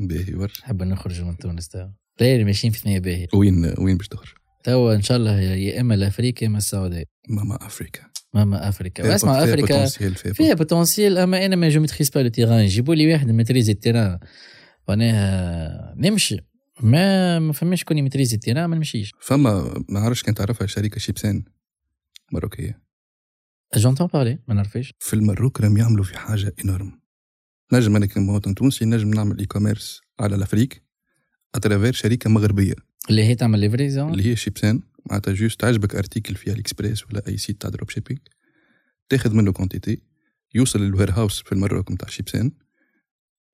باهي 0.00 0.34
ورش. 0.34 0.60
نحب 0.60 0.82
نخرجوا 0.82 1.26
من 1.26 1.36
تونس 1.36 1.68
توا 1.68 1.88
لا 2.20 2.32
اللي 2.32 2.44
ماشيين 2.44 2.72
في 2.72 2.78
ثنية 2.78 2.98
باهي 2.98 3.26
وين 3.34 3.74
وين 3.78 3.96
باش 3.96 4.08
تخرج؟ 4.08 4.28
توا 4.64 4.94
إن 4.94 5.02
شاء 5.02 5.16
الله 5.16 5.40
يا 5.40 5.80
إما 5.80 5.94
لأفريقيا 5.94 6.42
يا 6.42 6.48
إما 6.48 6.58
السعودية. 6.58 7.04
ماما 7.28 7.66
افريكا 7.66 8.02
ماما 8.34 8.68
أفريقيا. 8.68 9.04
فيها 9.04 9.14
اسمع 9.14 9.44
pot- 9.44 10.34
فيها 10.34 10.54
potentiel 10.54 11.18
أما 11.18 11.46
أنا 11.46 11.56
mais 11.56 11.68
je 11.68 11.80
maîtrise 11.80 12.10
pas 12.10 12.20
le 12.20 12.28
terrain 12.28 12.64
يجيبوا 12.64 12.94
لي 12.94 13.12
واحد 13.12 13.30
ماتريزي 13.30 13.72
ال 13.72 13.77
terrain. 13.77 14.18
معناها 14.88 15.94
نمشي. 15.96 16.38
ما 16.80 17.38
ما 17.38 17.52
فماش 17.52 17.80
شكون 17.80 17.98
يمتريزي 17.98 18.34
ال 18.34 18.38
terrain 18.38 18.64
ما 18.64 18.76
نمشيش. 18.76 19.12
فما 19.20 19.84
ما 19.88 20.00
عرفش 20.00 20.22
كان 20.22 20.34
تعرفها 20.34 20.66
شركة 20.66 20.98
ShipSen 20.98 21.44
مروكيه 22.32 22.82
j'entends 23.76 24.06
parler 24.06 24.38
ما 24.48 24.54
نعرفش. 24.54 24.92
في 24.98 25.14
المروك 25.14 25.60
راهم 25.60 25.76
يعملوا 25.76 26.04
في 26.04 26.18
حاجة 26.18 26.54
énorme 26.64 27.00
نجم 27.72 27.96
أنا 27.96 28.06
كمواطن 28.06 28.54
تونسي 28.54 28.84
نجم 28.84 29.10
نعمل 29.10 29.38
e-commerce 29.38 30.00
على 30.20 30.34
l'Afrique 30.36 30.83
à 31.54 31.59
travers 31.59 31.92
شركه 31.92 32.30
مغربية. 32.30 32.74
اللي 33.10 33.24
هي 33.24 33.34
تعمل 33.34 33.58
livraison 33.58 34.12
اللي 34.12 34.26
هي 34.26 34.36
ShipSen 34.36 34.80
معناتها 35.10 35.34
juste 35.34 35.60
تعجبك 35.60 35.94
article 35.94 36.34
في 36.34 36.52
AliExpress 36.52 37.06
ولا 37.06 37.28
أي 37.28 37.36
site 37.36 37.60
تاع 37.60 37.70
dropshipping 37.70 38.18
تاخذ 39.08 39.34
منه 39.34 39.52
quantité 39.52 40.02
يوصل 40.54 40.80
لل 40.80 41.10
warehouse 41.10 41.42
في 41.42 41.52
المروك 41.52 41.92
نتاع 41.92 42.08
ShipSen 42.08 42.52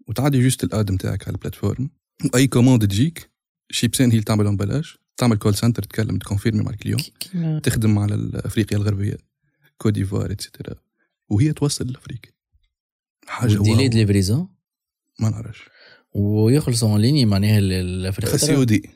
وتعدي 0.08 0.42
juste 0.42 0.64
ال 0.64 0.73
ad 0.73 0.92
نتاعك 0.92 1.28
على 1.28 1.34
ال 1.34 1.39
plateforme. 1.39 1.90
واي 2.34 2.46
commande 2.46 2.88
تجيك 2.88 3.30
ShipSen 3.70 4.06
هي 4.06 4.12
اللي 4.12 4.24
تعمل 4.24 4.46
emballage 4.46 4.94
تعمل 5.16 5.36
call 5.36 5.54
center 5.54 5.82
تتكلم 5.82 6.18
تكونفيرمي 6.18 6.62
مع 6.62 6.70
ال 6.70 6.74
client. 6.74 7.00
تخدم 7.60 7.98
على 7.98 8.30
افريقيا 8.34 8.78
الغربية. 8.78 9.16
Côte 9.78 9.92
d'Ivoire 9.92 10.32
et 10.32 10.43
cetera 10.43 10.74
وهي 11.28 11.52
توصل 11.52 11.86
لأفريقيا. 11.86 12.32
حاجة 13.26 13.48
délai 13.48 13.70
wow. 13.70 13.88
de 13.88 13.98
livraison 13.98 14.48
ما 15.20 15.30
نعرفش. 15.30 15.60
ويخلصوا 16.14 16.88
en 16.88 17.00
ligne 17.00 17.24
معناها 17.26 18.10
COD. 18.36 18.90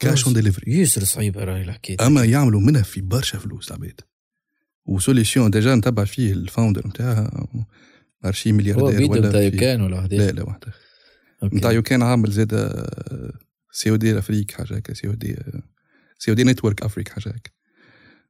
cash 0.00 0.24
on 0.24 0.34
delivery 0.34 0.72
يسر 0.72 1.04
صعيبه 1.04 1.44
راهي 1.44 1.62
الحكاية 1.62 1.96
أما 2.06 2.24
يعملوا 2.24 2.60
منها 2.60 2.82
في 2.82 3.00
برشا 3.00 3.38
فلوس 3.38 3.68
العباد 3.68 4.00
و 4.86 4.93
solution 4.93 5.50
déjà 5.50 5.74
نتبع 5.74 6.04
فيه 6.04 6.32
ال 6.32 6.39
founder 6.39 6.86
نتاعها 6.88 7.46
أرشي 8.24 8.52
ملياردير 8.52 9.10
ولا 9.10 9.28
نتاع 9.28 9.40
في- 9.40 9.44
YouCan 9.46 9.80
ولا 9.80 9.96
وحده 9.98 10.16
لا 10.16 10.30
لا 10.30 10.42
وحده 10.42 10.72
OK. 11.42 11.56
نتاع 11.56 11.72
YouCan 11.72 12.02
عامل 12.02 12.30
زاد 12.30 12.82
COD 13.72 14.18
Afrique 14.18 14.50
حاجة 14.50 14.74
هكا 14.76 14.94
COD 14.94 15.36
COD 16.18 16.44
Network 16.44 16.82
Afrique 16.82 17.08
حاجة 17.08 17.28
هكا. 17.28 17.50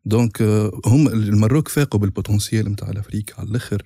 donc 0.04 0.42
آه، 0.42 0.80
هم 0.86 1.08
المروك 1.08 1.68
فاقوا 1.68 2.00
بال 2.00 2.13
potentiel 2.13 2.68
نتاع 2.72 2.90
l'Afrique 2.90 3.34
على 3.38 3.48
الآخر. 3.48 3.82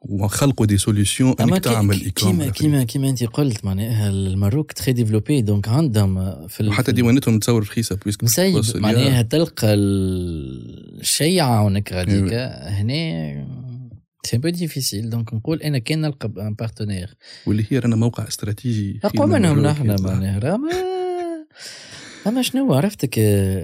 وخلقوا 0.00 0.66
des 0.66 0.78
solutions 0.78 1.34
إنك 1.40 1.64
تعمل 1.64 1.98
كيما 2.10 2.48
كيما 2.50 2.84
كيما 2.84 3.08
أنت 3.10 3.24
قلت 3.24 3.64
معناها 3.64 4.08
المروك 4.08 4.72
très 4.72 4.92
développé 4.92 5.42
donc 5.42 5.68
عندهم 5.68 6.46
في 6.48 6.60
ال- 6.60 6.94
ديواناتهم 6.94 7.38
تصور 7.38 7.62
رخيصه 7.62 7.96
puisque 7.96 8.24
مسيب 8.24 8.54
معناها 8.76 9.22
تلقى 9.22 9.74
الشيعة 9.74 11.58
هونك 11.60 11.92
غاديك 11.92 12.32
هنا 12.32 13.46
c'est 14.26 14.38
un 14.38 14.42
peu 14.42 14.48
difficile 14.48 15.10
donc 15.10 15.34
نقول 15.34 15.62
أنا 15.62 15.78
كان 15.78 16.00
نلقى 16.00 16.32
un 16.38 16.54
partenaire 16.54 17.14
واللي 17.46 17.64
هي 17.70 17.78
رانا 17.78 17.96
موقع 17.96 18.28
استراتيجي 18.28 19.00
أقوى 19.04 19.26
من 19.26 19.32
منهم 19.42 19.60
نحن. 19.60 19.96
معناها. 20.02 20.38
راه 20.38 20.56
ما 20.56 20.70
أما 22.26 22.42
شنو 22.42 22.74
عرفتك 22.74 23.18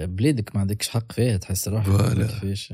بلادك 0.09 0.55
ما 0.55 0.61
عندكش 0.61 0.89
حق 0.89 1.11
فيها 1.11 1.37
تحس 1.37 1.67
روحك. 1.67 1.89
كيفاش 2.27 2.73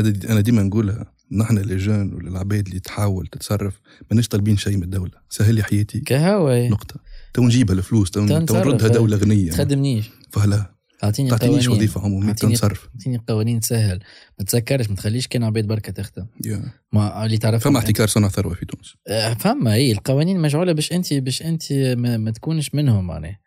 دي- 0.00 0.28
أنا 0.28 0.40
ديما 0.40 0.62
نقولها. 0.62 1.12
نحن 1.32 1.58
les 1.58 1.76
jeunes 1.76 2.14
ولا 2.14 2.28
العباد 2.28 2.66
اللي 2.66 2.80
تحاول 2.80 3.26
تتصرف 3.26 3.80
ماناش 4.10 4.28
طالبين 4.28 4.56
شيء 4.56 4.76
من 4.76 4.82
الدولة. 4.82 5.12
سهل 5.28 5.54
لي 5.54 5.62
حياتي. 5.62 6.00
كهوا 6.00 6.68
نقطة. 6.68 7.00
تو 7.34 7.42
نجيبها 7.42 7.76
الفلوس 7.76 8.10
تو 8.10 8.20
نردها. 8.20 8.88
دولة 8.88 9.16
غنية. 9.16 9.50
تخدمنيش. 9.50 10.10
voilà 10.30 10.72
أعطيني 11.04 11.30
تعطينيش 11.30 11.68
وظيفة 11.68 12.00
عموميه 12.00 12.32
تو 12.32 12.46
أعطيني- 12.46 12.52
نصرف 12.52 12.88
أعطيني 12.94 13.20
قوانين 13.28 13.60
تسهل. 13.60 14.00
ما 14.38 14.44
تسكرش 14.44 14.90
ما 14.90 14.96
تخليش 14.96 15.26
كان 15.28 15.42
عباد 15.44 15.66
بركة 15.66 15.92
تخدم. 15.92 16.26
يا. 16.44 16.62
ما 16.92 17.24
اللي 17.26 17.38
تعرف 17.38 17.64
فما 17.64 17.78
احتكار 17.78 18.08
صنع 18.08 18.28
ثروة 18.28 18.54
في 18.54 18.66
تونس. 18.66 18.94
آه، 19.08 19.34
فما 19.34 19.74
هي 19.74 19.92
القوانين 19.92 20.40
مجعوله 20.40 20.72
باش 20.72 20.92
انت 20.92 21.14
باش 21.14 21.42
أنت 21.42 21.72
ما, 21.72 22.16
ما 22.16 22.30
تكونش 22.30 22.74
منهم 22.74 23.06
معناها. 23.06 23.38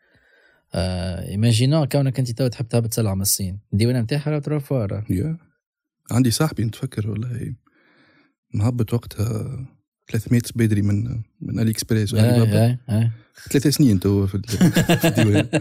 آه 0.73 1.85
كونك 1.91 2.19
أنت 2.19 2.31
تو 2.31 2.47
تحب 2.47 2.67
تهبط 2.67 2.93
سلعة 2.93 3.15
من 3.15 3.21
الصين. 3.21 3.59
الديوانه 3.73 3.99
نتاعها 4.01 4.29
راه 4.31 4.39
تروح 4.39 4.63
فوق 4.63 4.87
يا. 5.09 5.37
عندي 6.11 6.31
صاحبي 6.31 6.63
نتفكر 6.63 7.09
والله. 7.11 7.55
مهبط 8.55 8.93
وقتها 8.93 9.65
300 10.11 10.41
بدري 10.55 10.81
من 10.81 11.21
من 11.41 11.59
AliExpress 11.59 12.15
ثلاث 13.49 13.67
سنين 13.67 13.99
تو 13.99 14.27
في 14.27 14.35
ال- 14.35 14.43
في 14.99 15.07
الديوان. 15.07 15.47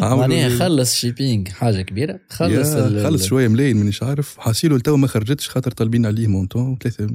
معناها 0.00 0.58
خلص 0.58 0.94
shipping 0.94 1.48
حاجة 1.48 1.82
كبيرة 1.82 2.20
خلص 2.28 2.72
خلص 3.04 3.24
شوية 3.24 3.48
ملايين 3.48 3.76
مانيش 3.76 4.02
عارف. 4.02 4.38
حاسيلو 4.38 4.78
تو 4.78 4.96
ما 4.96 5.06
خرجتش 5.06 5.48
خاطر 5.48 5.70
طالبين 5.70 6.06
عليه 6.06 6.26
montant 6.26 6.78
ثلاثة 6.78 7.06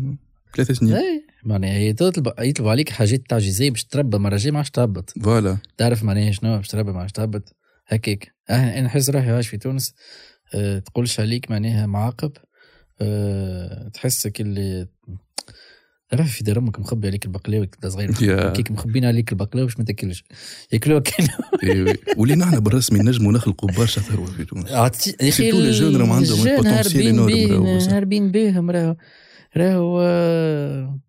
ثلاثة 0.56 0.74
سنين. 0.74 0.94
اي 0.94 1.24
معناها 1.46 1.72
هي 1.78 1.94
تطلب 1.94 2.34
يطلبوا 2.40 2.72
عليك 2.72 2.90
حاجات 2.90 3.22
تعجيزيه 3.30 3.70
باش 3.72 3.84
تربى 3.86 4.18
مرة 4.18 4.38
جاية 4.38 4.52
ما 4.52 4.58
عادش 4.58 4.70
تهبط. 4.70 5.14
voilà. 5.24 5.58
تعرف 5.78 6.04
معناها 6.04 6.32
شنو 6.32 6.58
باش 6.58 6.68
تربى 6.68 6.92
ما 6.92 7.00
عادش 7.00 7.12
تهبط. 7.12 7.56
هكاك 7.88 8.26
أه- 8.26 8.52
أنا 8.52 8.82
نحس 8.82 9.10
روحي 9.10 9.32
عايش 9.32 9.48
في 9.48 9.58
تونس 9.58 9.94
أه 10.56 10.80
تقولش 10.80 11.20
عليك 11.20 11.52
معناها 11.52 11.86
معاقب. 11.86 12.32
أه 13.02 13.88
تحسك 13.94 14.42
اللي 14.42 14.88
في 16.26 16.44
دار 16.44 16.58
أمك 16.58 16.80
مخبي 16.80 17.08
عليك 17.08 17.26
البقلاوه 17.26 17.66
كنت 17.66 17.88
صغير. 17.88 18.12
كيك 18.54 18.72
مخبين 18.72 19.06
عليك 19.06 19.32
البقلاوه 19.32 19.68
باش 19.68 19.80
ما 19.80 19.86
تاكلش. 19.86 20.24
ياكلوها 20.74 21.00
كان 21.00 21.28
إيه، 21.64 21.96
واللي 22.18 22.36
نحن 22.36 22.60
بالرسمي 22.60 23.00
نجموا 23.00 23.32
نخلقوا 23.34 23.70
برشا 23.72 24.02
ثروه 24.02 24.26
في 24.26 24.46
تونس 24.46 24.72
يا 25.22 25.30
أخي 25.30 25.52
les 25.52 25.76
jeunes 25.80 25.98
راهم 25.98 26.12
عندهم 26.12 26.48
ال 26.48 26.50
potentiel 26.50 26.68
هاربين 26.68 27.16
énorme 27.16 27.52
راهو 27.52 27.64
راهو. 28.72 28.96
راهو 29.58 30.00
آه، 30.02 31.00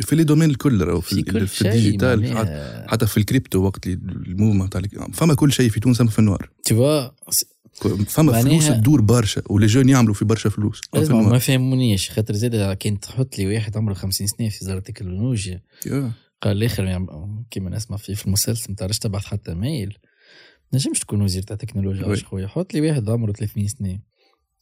في 0.00 0.16
les 0.16 0.24
domaines 0.24 0.50
الكل 0.50 0.84
راهو 0.84 1.00
في 1.00 1.14
في, 1.46 1.62
ال 1.68 1.75
digital 1.75 2.24
حتى- 2.88 2.88
في 3.04 3.16
الكريبتو 3.16 3.58
وقت 3.62 3.86
اللي 3.86 4.00
ال 4.26 4.31
mouvement 4.31 4.72
تاع 4.72 4.80
فما 5.12 5.34
كل 5.34 5.52
شيء 5.52 5.70
في 5.70 5.80
تونس 5.80 6.00
أما 6.00 6.10
في 6.10 6.18
ال 6.18 6.24
noir 6.24 6.50
vois 6.70 7.12
فما 8.08 8.42
فلوس 8.42 8.66
تدور 8.68 9.00
برشا 9.00 9.42
و 9.50 9.54
les 9.54 9.66
jeunes 9.66 9.88
يعملوا 9.88 10.14
في 10.14 10.24
برشا 10.24 10.50
فلوس. 10.50 10.80
في 10.92 11.02
اسمع 11.02 11.20
ما 11.20 11.38
فهمونيش. 11.38 12.10
خاطر 12.10 12.34
زاد 12.34 12.76
كان 12.76 13.00
تحط 13.00 13.38
لي 13.38 13.46
واحد 13.54 13.76
عمره 13.76 13.94
50 13.94 14.26
سنة 14.26 14.48
في 14.48 14.58
وزاره 14.64 14.78
التكنولوجيا 14.78 15.62
يا. 15.86 16.12
قال 16.42 16.56
الآخر 16.56 17.06
كيما 17.50 17.70
نسمع 17.70 17.96
فيه 17.96 18.14
في 18.14 18.26
المسلسل 18.26 18.72
نتاع 18.72 18.86
تبعث 18.86 19.24
حتى 19.24 19.54
ميل. 19.54 19.98
نجمش 20.74 20.98
تكون 20.98 21.22
وزير 21.22 21.42
تاع 21.42 21.54
التكنولوجيا 21.54 22.24
خويا؟ 22.24 22.46
حط 22.46 22.74
لي 22.74 22.80
واحد 22.80 23.10
عمره 23.10 23.32
300 23.32 23.68
سنة. 23.68 23.98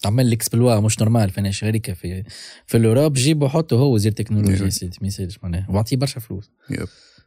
عمل 0.04 0.26
ليكسبلوا 0.26 0.80
مش 0.80 1.00
نورمال 1.00 1.30
فانا 1.30 1.50
شركه 1.50 1.92
في 1.92 2.24
في 2.66 2.76
الأوروب؟ 2.76 3.12
جيبه 3.12 3.48
حطه 3.48 3.76
هو 3.76 3.94
وزير 3.94 4.12
تكنولوجيا 4.12 4.68
سيدي 4.68 4.98
ما 5.00 5.06
يسالش 5.06 5.38
معناها. 5.42 5.66
واعطيه 5.70 5.96
برشا 5.96 6.20
فلوس. 6.20 6.50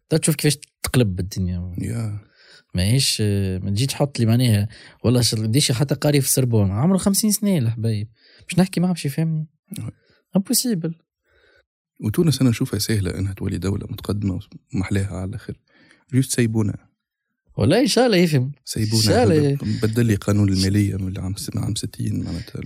تشوف 0.09 0.35
كيفاش 0.35 0.57
تقلب 0.83 1.19
الدنيا. 1.19 1.75
يا. 1.77 2.19
ماهيش 2.73 3.21
ما 3.61 3.69
تجي 3.69 3.85
تحط 3.85 4.19
لي 4.19 4.25
معناها 4.25 4.67
والله 5.03 5.21
ش- 5.21 5.35
ديش 5.35 5.71
حتى 5.71 5.95
قاري 5.95 6.21
في 6.21 6.27
السربون 6.27 6.71
عمره 6.71 6.97
50 6.97 7.31
سنة 7.31 7.57
الحبايب. 7.57 8.07
باش 8.49 8.59
نحكي 8.59 8.79
معاه 8.79 8.91
باش 8.91 9.05
يفهمني. 9.05 9.47
impossible 10.35 10.95
وتونس 12.03 12.41
أنا 12.41 12.49
نشوفها 12.49 12.79
سهلة 12.79 13.19
إنها 13.19 13.33
تولي 13.33 13.57
دولة 13.57 13.87
متقدمة 13.89 14.39
ومحلاها 14.75 15.15
على 15.15 15.29
الآخر. 15.29 15.57
juste 16.13 16.35
سيبونا 16.35 16.77
والله 17.57 17.79
إن 17.79 17.87
شاء 17.87 18.05
الله 18.05 18.17
يفهم. 18.17 18.51
سيبونا 18.65 19.01
شالي. 19.03 19.47
هذا 19.47 19.57
بدل 19.83 20.05
لي 20.05 20.15
قانون 20.15 20.49
المالية 20.49 20.95
من 20.95 21.19
عام 21.19 21.35
عام 21.55 21.75
60 21.75 22.23
معناتها. 22.23 22.61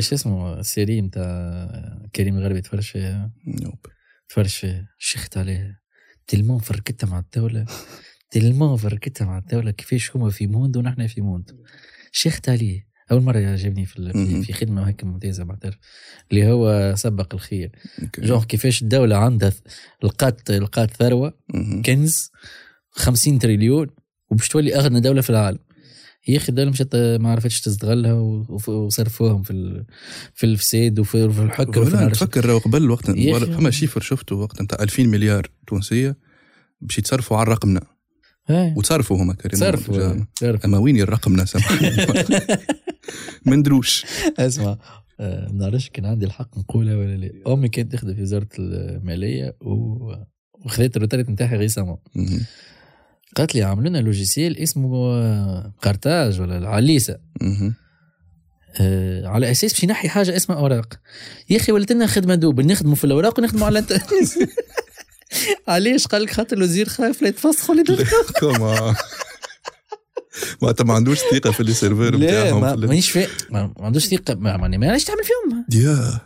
شو 0.00 0.14
اسمه؟ 0.14 0.60
ال 0.60 0.67
série 0.67 1.00
نتاع 1.00 2.08
كريم 2.16 2.38
الغربي 2.38 2.60
تفرج 2.60 2.82
فيها. 2.82 3.32
نوب. 3.46 3.78
تفرج 4.28 4.46
فيها. 4.48 4.88
شيخت 4.98 5.36
عليها 5.36 5.80
tellement 6.26 6.58
فركتها 6.58 7.06
مع 7.06 7.18
الدولة. 7.18 7.66
tellement 8.40 8.76
فركتها 8.76 9.24
مع 9.24 9.38
الدولة 9.38 9.70
كيفاش 9.70 10.16
هما 10.16 10.30
في 10.30 10.46
monde 10.46 10.76
ونحن 10.76 11.06
في 11.06 11.20
monde 11.20 11.50
شيخت 12.12 12.48
عليه 12.48 12.86
أول 13.12 13.22
مرة 13.22 13.38
يعجبني 13.38 13.86
في. 13.86 14.12
في- 14.42 14.52
خدمة 14.52 14.88
هيك 14.88 15.04
ممتازة 15.04 15.44
بعترف 15.44 15.74
اللي 16.30 16.46
هو 16.52 16.94
سبق 16.96 17.34
الخير 17.34 17.72
أوكي. 18.02 18.20
جون 18.22 18.42
كيفاش 18.42 18.82
الدولة 18.82 19.16
عندها 19.16 19.52
لقات 20.02 20.50
لقات 20.50 20.90
ثروة 20.96 21.34
مهم. 21.54 21.82
كنز 21.82 22.30
50 22.90 23.38
تريليون 23.38 23.86
وباش 24.30 24.48
تولي 24.48 24.76
أغنى 24.76 25.00
دولة 25.00 25.20
في 25.20 25.30
العالم 25.30 25.58
يا 26.28 26.36
أخي 26.36 26.48
الدولة 26.48 26.70
مشات 26.70 26.96
ما 26.96 27.30
عرفتش 27.30 27.60
تستغلها 27.60 28.12
وصرفوهم 28.68 29.42
في 29.42 29.84
في 30.34 30.46
الفساد 30.46 30.98
وفي 30.98 31.30
في 31.32 31.42
الحكم 31.42 31.80
وفي. 31.80 32.10
تفكر 32.12 32.58
قبل 32.58 32.90
وقت. 32.90 33.10
فما 33.10 33.70
chiffre 33.70 34.00
شفته 34.00 34.36
وقت 34.36 34.62
نتاع 34.62 34.82
2000 34.82 35.06
مليار 35.06 35.50
تونسية 35.66 36.16
باش 36.80 36.98
يتصرفوا 36.98 37.36
على 37.36 37.50
رقمنا. 37.50 37.80
وتصرفوا 38.50 39.22
هما 39.22 39.34
كريم 39.34 39.60
صرفوا 39.60 40.24
صرفوا 40.34 40.64
أما 40.64 40.78
وين 40.78 41.00
الرقمنا 41.00 41.44
سامحني 41.44 41.90
ما 43.46 43.56
ندروش. 43.56 44.06
اسمع 44.38 44.78
آه، 45.20 45.48
ما 45.52 45.58
نعرفش 45.58 45.88
كان 45.90 46.06
عندي 46.06 46.26
الحق 46.26 46.58
نقولها 46.58 46.96
ولا 46.96 47.16
لا. 47.16 47.52
أمي 47.52 47.68
كانت 47.68 47.92
تخدم 47.92 48.14
في 48.14 48.22
وزارة 48.22 48.48
المالية 48.58 49.56
و 49.60 50.12
وخذت 50.64 50.96
ال 50.96 51.00
retraite 51.00 51.30
نتاعها 51.30 51.56
récemment. 51.56 51.96
قالت 53.36 53.54
لي 53.54 53.62
عملوا 53.62 53.88
لنا 53.88 53.98
logiciel 53.98 54.58
اسمه 54.58 54.96
آه، 55.14 55.74
قرطاج 55.82 56.40
ولا 56.40 56.58
العليسه. 56.58 57.18
آه، 58.80 59.26
على 59.26 59.50
أساس 59.50 59.72
باش 59.72 59.82
ينحي 59.84 60.08
حاجة 60.08 60.36
اسمها 60.36 60.58
أوراق. 60.58 61.00
يا 61.50 61.56
أخي 61.56 61.72
ولات 61.72 61.92
لنا 61.92 62.06
خدمة 62.06 62.34
double 62.34 62.66
نخدموا 62.66 62.94
في 62.94 63.04
الأوراق 63.04 63.38
ونخدموا 63.38 63.66
على 63.66 63.78
الإنترنت. 63.78 64.04
علاش 65.68 66.06
قال 66.06 66.22
لك؟ 66.22 66.30
خاطر 66.32 66.56
الوزير 66.56 66.88
خايف 66.88 67.22
لا 67.22 67.28
يتفسخوا 67.28 67.74
لي 67.74 67.82
معناتها 70.62 70.84
ما 70.84 70.94
عندوش 70.94 71.18
ثقة 71.18 71.50
في 71.50 71.62
لي 71.62 71.72
سيرفور 71.74 72.16
نتاعهم 72.16 72.60
ما- 72.60 72.76
في 72.76 72.86
مانيش 72.86 73.10
فاهم 73.10 73.28
ما 73.50 73.72
عندوش 73.78 74.06
ثقة 74.06 74.34
ما 74.34 74.88
علاش 74.90 75.04
تعمل 75.04 75.22
فيهم. 75.24 75.64
يا. 75.82 76.20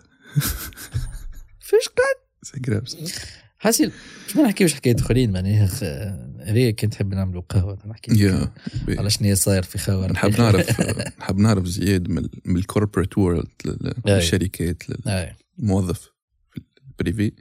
فاش 1.60 1.88
قاعد 1.88 2.16
سي 2.42 2.60
جراف 2.60 2.84
حاسين 3.58 3.92
مش 4.28 4.36
ما 4.36 4.42
نحكيوش 4.42 4.74
حكايات 4.74 5.00
أخرين؟ 5.00 5.32
معناها 5.32 5.66
هذه 6.46 6.70
كنت 6.70 6.94
نحب 6.94 7.14
نعملوا 7.14 7.42
قهوة 7.48 7.78
نحكي 7.86 8.10
على 8.88 9.10
شنو 9.10 9.34
صاير 9.34 9.62
في 9.62 9.78
خوار 9.78 10.12
نحب 10.12 10.40
نعرف 10.40 10.80
نحب 11.20 11.38
نعرف 11.38 11.66
زياد 11.66 12.08
من 12.44 12.56
الكوربريت 12.56 13.18
وورلد 13.18 13.48
للشركات 14.06 14.82
أي. 15.06 15.36
للموظف 15.58 16.00
في 16.50 16.60
ال 16.90 16.97
privé 16.97 17.32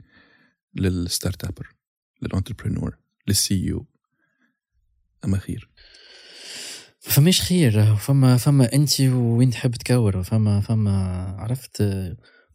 لل 0.74 1.44
startuper 1.44 1.74
لل 2.22 2.33
entrepreneur 2.33 2.98
لل 3.28 3.72
CEO. 3.72 3.86
أما 5.24 5.38
خير؟ 5.38 5.70
فماش 7.00 7.42
خير 7.42 7.96
فما 7.96 8.36
فما 8.36 8.72
أنت 8.72 9.00
وين 9.00 9.50
تحب 9.50 9.70
تكور 9.70 10.22
فما 10.22 10.60
فما 10.60 10.92
عرفت 11.38 11.82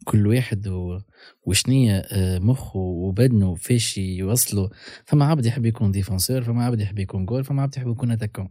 كل 0.04 0.26
واحد 0.26 0.68
وشنية 1.46 1.98
آه، 1.98 2.38
مخه 2.38 2.78
وبدنه 2.78 3.54
فاش 3.54 3.98
يوصله 3.98 4.70
فما 5.04 5.24
عبد 5.24 5.46
يحب 5.46 5.66
يكون 5.66 5.90
défenseur 5.90 6.42
فما 6.42 6.64
عبد 6.64 6.80
يحب 6.80 6.98
يكون 6.98 7.26
جول 7.26 7.44
فما 7.44 7.62
عبد 7.62 7.76
يحب 7.76 7.88
يكون 7.88 8.10
attaquant. 8.10 8.48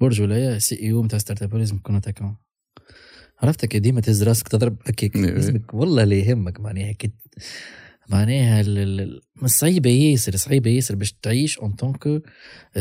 برج 0.00 0.20
ولا 0.20 0.58
CEO 0.58 1.04
نتاع 1.04 1.18
startup 1.18 1.54
لازم 1.54 1.76
يكون 1.76 1.96
attaquant. 1.96 2.36
عرفتك 3.38 3.76
ديما 3.76 4.00
تهز 4.00 4.22
راسك 4.22 4.48
تضرب 4.48 4.76
هكاك. 4.86 5.16
إيه. 5.16 5.22
لازمك 5.22 5.74
والله 5.74 6.04
لا 6.04 6.14
يهمك 6.14 6.60
معناها 6.60 6.92
كي 6.92 7.12
معناها 8.08 8.64
صعيبة 9.46 9.90
ياسر 9.90 10.36
صعيبة 10.36 10.70
ياسر 10.70 10.94
باش 10.94 11.12
تعيش 11.12 11.58
en 11.58 11.72
tant 11.72 12.20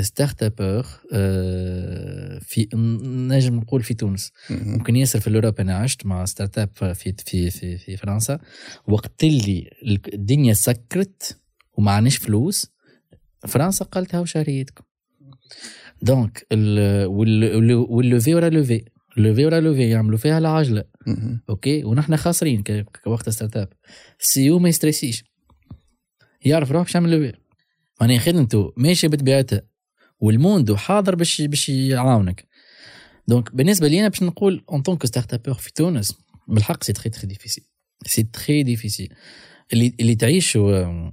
que 0.02 0.44
startupeur 0.44 0.84
في 2.42 2.68
نجم 3.30 3.56
نقول 3.56 3.84
في 3.84 3.94
تونس. 3.94 4.32
ممكن 4.50 4.96
ياسر 4.96 5.20
في 5.20 5.28
ال 5.28 5.32
Europe 5.32 5.60
أنا 5.60 5.78
عشت 5.78 6.06
مع 6.06 6.26
startup 6.26 6.70
في 6.76 6.94
في 7.26 7.50
في 7.50 7.78
في 7.78 7.98
فرنسا. 7.98 8.40
وقت 8.88 9.24
اللي 9.24 9.70
الدنيا 10.14 10.54
سكرت 10.54 11.38
وما 11.74 11.92
عندناش 11.92 12.18
فلوس 12.18 12.72
فرنسا 13.48 13.86
قالت 13.86 14.16
هاو 14.16 14.26
شهريتكم 14.26 14.84
donc 16.02 16.46
ال- 16.52 17.06
وال- 17.06 17.56
وال- 17.56 17.74
وال 17.74 17.92
levée 17.92 18.36
ورا 18.36 18.50
levée. 18.50 18.86
levée 19.18 19.46
ورا 19.46 19.60
levée 19.60 19.90
يعملوا 19.90 20.18
فيها 20.18 20.38
العجله. 20.38 20.84
أوكي 21.50 21.84
ونحن 21.84 22.16
خاسرين 22.16 22.64
كوقت 23.04 23.30
startup 23.30 23.70
ال 24.20 24.50
CEO 24.50 24.60
ما 24.60 24.70
يستريسيش 24.70 25.24
يعرف 26.46 26.72
روح 26.72 26.84
باش 26.84 26.96
يعمل 26.96 27.12
levée 27.12 27.38
معناها 28.02 28.20
خدمته 28.20 28.74
ماشيه 28.78 29.08
بطبيعتها. 29.08 29.62
وال 30.20 30.36
monde 30.36 30.76
حاضر 30.76 31.16
باش 31.16 31.42
باش 31.42 31.70
يعاونك. 31.70 32.48
donc 33.28 33.56
بالنسبة 33.56 33.88
لي 33.88 34.00
أنا 34.00 34.08
باش 34.08 34.24
نقول 34.24 34.64
en 34.70 34.82
tant 34.82 35.06
que 35.06 35.34
startupeur 35.34 35.54
في 35.54 35.74
تونس 35.74 36.14
بالحق 36.48 36.84
c'est 36.84 36.94
très 36.94 37.10
très 37.10 37.28
difficile 37.28 37.64
c'est 38.06 38.24
très 38.24 38.64
difficile 38.64 39.14
اللي 39.74 39.94
اللي 40.00 40.16
تعيشوا 40.16 41.12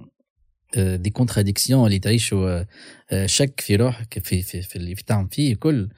des 0.75 1.09
contradictions 1.09 1.85
اللي 1.85 1.99
تعيشوا 1.99 2.49
آه، 2.49 2.67
آه، 3.11 3.25
شك 3.25 3.59
في 3.59 3.75
روحك 3.75 4.19
في 4.23 4.41
في, 4.41 4.61
في 4.61 4.75
اللي 4.75 4.95
تعمل 4.95 5.27
فيه 5.31 5.55
كل. 5.55 5.89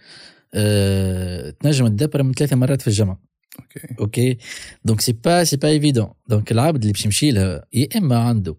تنجم 1.60 1.88
تدبر 1.88 2.23
من 2.23 2.34
ثلاثة 2.34 2.56
مرات 2.56 2.82
في 2.82 2.88
الجامعة 2.88 3.22
أوكي. 3.60 3.95
أوكي؟ 3.99 4.38
donc 4.85 5.01
c'est 5.01 5.13
pas 5.13 5.43
c'est 5.43 5.57
pas 5.57 5.68
évident 5.68 6.13
donc 6.27 6.51
العبد 6.52 6.82
اللي 6.82 6.94
باش 6.94 7.06
يمشي 7.06 7.32
لها 7.32 7.65
يا 7.73 7.88
إما 7.98 8.18
عنده 8.18 8.56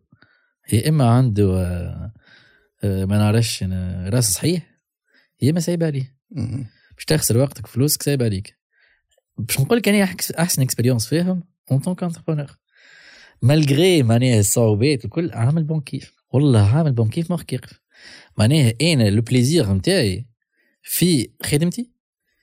يا 0.72 0.88
إما 0.88 1.10
عنده 1.10 1.60
آه، 1.60 2.12
آه، 2.84 3.04
ما 3.04 3.18
نعرفش 3.18 3.62
راس 4.08 4.32
صحيح 4.32 4.76
يا 5.42 5.50
إما 5.50 5.60
سايب 5.60 5.82
عليه. 5.82 6.16
باش 6.96 7.04
تخسر 7.06 7.38
وقتك 7.38 7.64
وفلوسك 7.64 8.02
سايب 8.02 8.22
عليك. 8.22 8.58
باش 9.38 9.60
نقول 9.60 9.78
لك 9.78 9.88
أنا 9.88 10.14
أحسن 10.38 10.62
expérience 10.62 11.06
فيهم 11.06 11.42
en 11.70 11.78
tant 11.78 12.02
qu'entrepreneur 12.02 12.58
malgré 13.42 14.02
معناها 14.02 14.40
الصعوبات 14.40 15.04
الكل 15.04 15.30
عامل 15.32 15.64
bon 15.64 15.80
كيف 15.80 16.14
والله 16.32 16.76
عامل 16.76 16.92
bon 16.92 17.08
كيف 17.08 17.32
مخ 17.32 17.42
كيف 17.42 17.60
معناها 18.38 18.74
أنا 18.82 19.10
le 19.10 19.22
plaisir 19.22 19.72
نتاعي 19.72 20.26
في 20.82 21.30
خدمتي؟ 21.42 21.90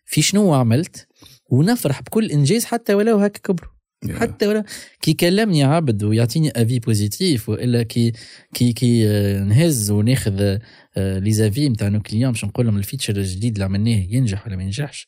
في 0.06 0.22
شنو 0.22 0.54
عملت؟ 0.54 1.08
ونفرح 1.50 2.02
بكل 2.02 2.32
إنجاز 2.32 2.66
حتى 2.66 2.94
ولو 2.94 3.18
هكا 3.18 3.40
كبروا. 3.40 3.72
يا. 4.06 4.20
حتى 4.20 4.48
ولا 4.48 4.64
كي 5.02 5.14
كلمني 5.14 5.64
عبد 5.64 6.04
ويعطيني 6.04 6.52
avis 6.56 6.80
positif 6.80 7.50
وإلا 7.50 7.84
كي 7.84 8.14
كي 8.54 8.74
كي 8.74 9.08
آه، 9.08 9.44
نهز 9.44 9.92
وناخذ 9.92 10.58
les 10.98 11.32
avis 11.32 11.70
نتاع 11.70 11.88
nos 11.88 12.02
clients 12.02 12.32
باش 12.32 12.46
نقول 12.46 12.66
لهم 12.66 12.78
ال 12.78 12.83
feature 12.83 13.18
الجديد 13.18 13.54
اللي 13.54 13.66
عملناه 13.66 14.08
ينجح 14.10 14.48
ولا 14.48 14.56
ما 14.56 14.64
ينجحش؟ 14.64 15.08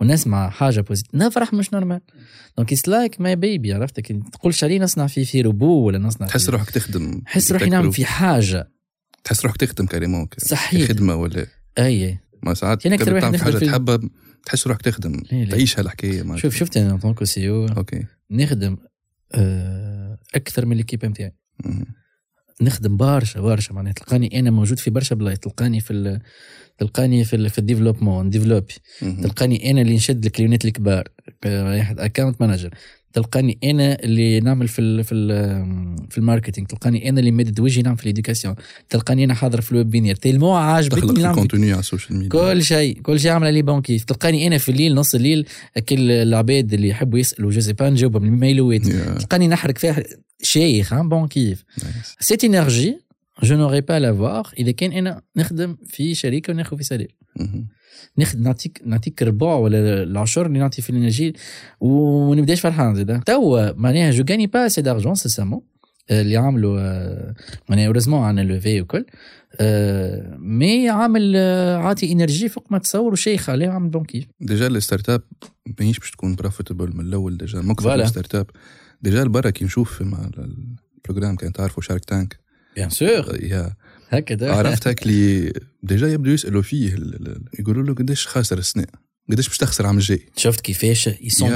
ونسمع 0.00 0.50
حاجة 0.50 0.80
positive 0.80 1.14
نفرح 1.14 1.52
مش 1.52 1.72
normal 1.72 2.00
donc 2.56 2.72
it's 2.72 2.88
like 2.88 3.20
my 3.20 3.36
baby 3.36 3.72
عرفت 3.72 4.00
كي 4.00 4.22
تقولش 4.32 4.64
عليه 4.64 4.78
نصنع 4.78 5.06
في 5.06 5.24
في 5.24 5.40
روبو 5.40 5.86
ولا 5.86 5.98
نصنع 5.98 6.26
تحس 6.26 6.48
روحك 6.48 6.70
تخدم 6.70 7.22
حس 7.26 7.52
روحي 7.52 7.70
نعمل 7.70 7.92
في 7.92 8.04
حاجة. 8.04 8.72
تحس 9.24 9.44
روحك 9.44 9.56
تخدم 9.56 9.86
carrément 9.86 10.28
صحيح. 10.38 10.88
خدمه 10.88 11.14
ولا؟ 11.14 11.46
أي. 11.78 12.18
ما 12.42 12.54
ساعات 12.54 12.86
أكثر 12.86 13.04
تبي 13.06 13.14
واحد 13.14 13.36
حاجة 13.36 13.56
في 13.56 13.64
ال- 13.64 13.70
تحبها 13.70 14.00
تحس 14.46 14.66
روحك 14.66 14.82
تخدم. 14.82 15.20
تعيش 15.50 15.78
هالحكاية 15.78 16.36
شوف 16.36 16.56
شفت 16.56 16.76
أنا 16.76 16.96
en 16.96 17.02
tant 17.02 17.15
que 17.15 17.24
CEO 17.24 17.48
okay 17.48 18.04
نخدم 18.30 18.76
آه، 19.34 20.18
أكثر 20.34 20.66
من 20.66 20.76
l'équipe 20.76 21.04
نتاعي. 21.06 21.32
نخدم 22.62 22.96
برشا 22.96 23.40
برشا 23.40 23.72
معناها 23.72 23.92
تلقاني 23.92 24.38
أنا 24.38 24.50
موجود 24.50 24.78
في 24.78 24.90
برشا 24.90 25.14
بلايص 25.14 25.38
تلقاني 25.38 25.80
في 25.80 25.92
ال... 25.92 26.20
تلقاني 26.78 27.24
في 27.24 27.36
ال... 27.36 27.50
في 27.50 27.58
ال 27.58 27.63
développement 27.63 28.30
développer 28.30 28.74
مهم. 29.02 29.20
تلقاني 29.22 29.70
أنا 29.70 29.80
اللي 29.82 29.94
نشد 29.94 30.24
الكليونات 30.26 30.64
الكبار 30.64 31.08
واحد 31.46 32.00
account 32.00 32.40
manager 32.40 32.74
تلقاني 33.12 33.58
أنا 33.64 34.02
اللي 34.04 34.40
نعمل 34.40 34.68
في 34.68 34.80
ال 34.80 35.04
في 35.04 35.14
ال 35.14 35.28
في 36.10 36.18
ال 36.18 36.23
marketing 36.23 36.66
تلقاني 36.66 37.08
أنا 37.08 37.20
اللي 37.20 37.30
مدد 37.30 37.60
وجهي 37.60 37.82
نعمل 37.82 37.98
في 37.98 38.04
ال 38.04 38.09
éducation 38.09 38.54
تلقاني 38.88 39.24
أنا 39.24 39.34
حاضر 39.34 39.60
في 39.60 39.72
ال 39.72 39.90
webinaire 39.90 40.14
tellement 40.14 40.50
تخلق 40.50 40.62
عاجبتني 40.62 41.00
في 41.00 41.22
نعمل 41.22 41.30
ال 41.30 41.35
contenu 41.35 41.72
على 41.72 41.80
ال 41.80 41.85
social 41.85 42.18
media 42.18 42.28
كل 42.28 42.62
شيء 42.62 43.00
كل 43.00 43.20
شيء 43.20 43.30
عامل 43.30 43.46
عليه 43.46 43.62
bon 43.62 43.82
كيف 43.82 44.04
تلقاني 44.04 44.46
أنا 44.46 44.58
في 44.58 44.68
الليل 44.68 44.94
نص 44.94 45.14
الليل 45.14 45.46
كل 45.88 46.10
العباد 46.10 46.74
اللي 46.74 46.88
يحبوا 46.88 47.18
يسألوا 47.18 47.50
je 47.50 47.60
sais 47.60 47.72
pas 47.72 47.90
نجاوبهم 47.90 48.24
الميلوات 48.24 48.86
yeah. 48.86 49.14
تلقاني 49.14 49.48
نحرك 49.48 49.78
فيها 49.78 50.02
شيخ 50.42 50.92
ها 50.92 51.02
bon 51.02 51.28
كيف 51.28 51.64
nice. 51.82 52.16
cette 52.20 52.44
énergie 52.44 52.98
je 53.42 53.56
n'aurai 53.56 53.80
pas 53.80 53.98
l'avoir 53.98 54.52
إذا 54.58 54.70
كان 54.70 54.92
أنا 54.92 55.22
نخدم 55.36 55.76
في 55.86 56.14
شركه 56.14 56.52
وناخذ 56.52 56.76
في 56.76 56.84
salaire 56.84 57.14
مهم. 57.36 57.68
ناخذ 58.16 58.38
نعطيك 58.38 58.82
نعطيك 58.86 59.22
ربع 59.22 59.54
ولا 59.54 60.02
العشر 60.02 60.46
اللي 60.46 60.58
نعطي 60.58 60.82
في 60.82 60.90
ال 60.90 60.96
énergie 60.96 61.34
ونبداش 61.80 62.60
فرحان 62.60 62.94
زيد. 62.94 63.20
توا 63.20 63.72
معناها 63.72 64.10
je 64.10 64.24
gagne 64.30 64.46
pas 64.46 64.68
assez 64.68 64.82
d'argent 64.82 65.14
suffisamment 65.14 65.60
اللي 66.10 66.36
عملوا 66.36 66.80
آه، 66.80 67.34
معناها 67.68 67.86
heureusement 67.86 68.22
on 68.22 68.38
l'a 68.38 68.56
fait 68.56 68.80
وكل. 68.80 69.04
mais 70.38 70.88
عامل 70.88 71.32
آه، 71.36 71.76
عاطي 71.76 72.12
énergie 72.12 72.48
فوق 72.48 72.66
ما 72.70 72.78
تصور 72.78 73.12
وشيخ 73.12 73.50
عليه 73.50 73.68
عامل 73.68 73.88
bon 73.88 74.04
كيف 74.04 74.26
déjà 74.40 74.66
ال 74.66 75.10
startup 75.10 75.22
ماهيش 75.80 75.98
باش 75.98 76.10
تكون 76.10 76.34
profitable 76.34 76.96
من 76.96 77.00
الأول 77.00 77.36
déjà 77.36 77.74
voilà. 77.80 78.04
ال 78.04 78.34
startup 78.34 78.46
déjà 79.02 79.22
البرا 79.22 79.50
كي 79.50 79.64
نشوف 79.64 80.02
مع 80.02 80.30
ال 80.38 80.48
programme 80.48 81.36
كان 81.36 81.52
تعرفوا 81.52 81.82
Shark 81.82 82.04
Tank 82.04 82.38
bien 82.76 82.90
sûr 82.90 83.36
yeah 83.42 83.72
هكذا. 84.08 84.52
عرفت 84.52 84.86
هاك 84.88 85.02
اللي 85.02 85.52
déjà 85.82 86.08
يبدو 86.08 86.30
يسالوا 86.30 86.62
فيه 86.62 86.96
يقولوا 87.58 87.82
له 87.82 87.94
قداش 87.94 88.26
خاسر 88.26 88.58
السنة 88.58 88.84
قداش 89.30 89.48
باش 89.48 89.58
تخسر 89.58 89.86
عام 89.86 89.96
الجاي. 89.96 90.20
شفت 90.36 90.60
كيفاش؟ 90.60 91.06
يصون 91.06 91.50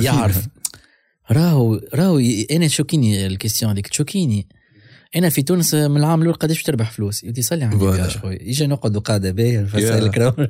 يعرف. 0.00 0.46
راهو 1.30 1.80
راهو 1.94 2.18
أنا 2.50 2.66
ت 2.66 2.73
choquيني 2.73 3.26
ال 3.26 3.31
question 3.31 3.70
هذيك 3.72 3.86
ت 3.88 3.94
choquيني. 3.94 4.48
أنا 5.16 5.28
في 5.28 5.42
تونس 5.42 5.74
من 5.74 5.96
العام 5.96 6.22
الأول 6.22 6.34
قداش 6.34 6.62
تربح 6.62 6.90
فلوس؟ 6.90 7.24
لي 7.24 7.42
صلي 7.42 7.64
عندي 7.64 7.78
خويا 8.08 8.42
يجي 8.42 8.66
نقعد 8.66 8.96
قاعدة 8.98 9.30
باهية 9.30 9.64
فاسالك 9.64 10.18
راهو 10.18 10.48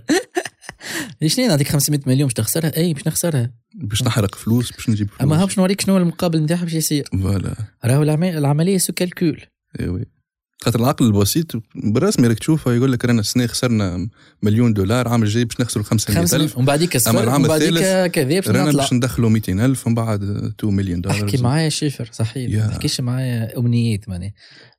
ليش 1.23 1.39
ليه 1.39 1.47
نعطيك 1.49 1.69
500 1.69 2.01
مليون 2.07 2.23
باش 2.27 2.35
تخسرها؟ 2.35 2.77
أي 2.77 2.95
باش 2.95 3.07
نخسرها. 3.07 3.51
باش 3.75 4.03
نحرق 4.03 4.35
فلوس 4.35 4.73
باش 4.73 4.89
نجيب 4.89 5.09
فلوس 5.09 5.20
أما 5.23 5.43
ها 5.43 5.45
باش 5.45 5.59
نوريك 5.59 5.81
شنو 5.81 5.97
المقابل 5.97 6.43
نتاعها 6.43 6.65
باش 6.65 6.73
يصير. 6.75 7.09
voilà. 7.12 7.55
راهو 7.85 8.03
العم- 8.03 8.23
العملية 8.25 8.79
se 8.78 8.93
calcule. 8.93 9.40
إي 9.81 9.89
وي. 9.89 10.05
خاطر 10.60 10.80
العقل 10.80 11.06
البسيط 11.06 11.47
بالرسمي 11.74 12.28
راك 12.28 12.39
تشوفه 12.39 12.72
يقول 12.72 12.93
لك 12.93 13.05
رانا 13.05 13.20
السنة 13.20 13.47
خسرنا 13.47 14.09
مليون 14.43 14.72
دولار 14.72 15.06
العام 15.06 15.22
الجاي 15.22 15.44
باش 15.44 15.60
نخسروا 15.60 15.85
500 15.85 16.18
خمسة 16.18 16.36
ألف. 16.36 16.56
ومن 16.56 16.66
بعديك 16.66 16.97
الصفر 16.97 17.22
العام 17.22 17.44
الثالث 17.44 18.12
كذا 18.14 18.40
باش 18.40 18.48
رانا 18.48 18.72
باش 18.72 18.93
ندخلوا 18.93 19.30
200 19.30 19.52
ألف 19.52 19.86
ومن 19.86 19.94
بعد 19.94 20.22
2 20.22 20.74
مليون 20.74 21.01
دولار. 21.01 21.24
احكي 21.24 21.36
معايا 21.36 21.68
chiffres 21.69 22.09
صحيح. 22.12 22.64
ما 22.64 22.66
تحكيش 22.66 23.01
معايا 23.01 23.59
أمنيات 23.59 24.09
ماني 24.09 24.35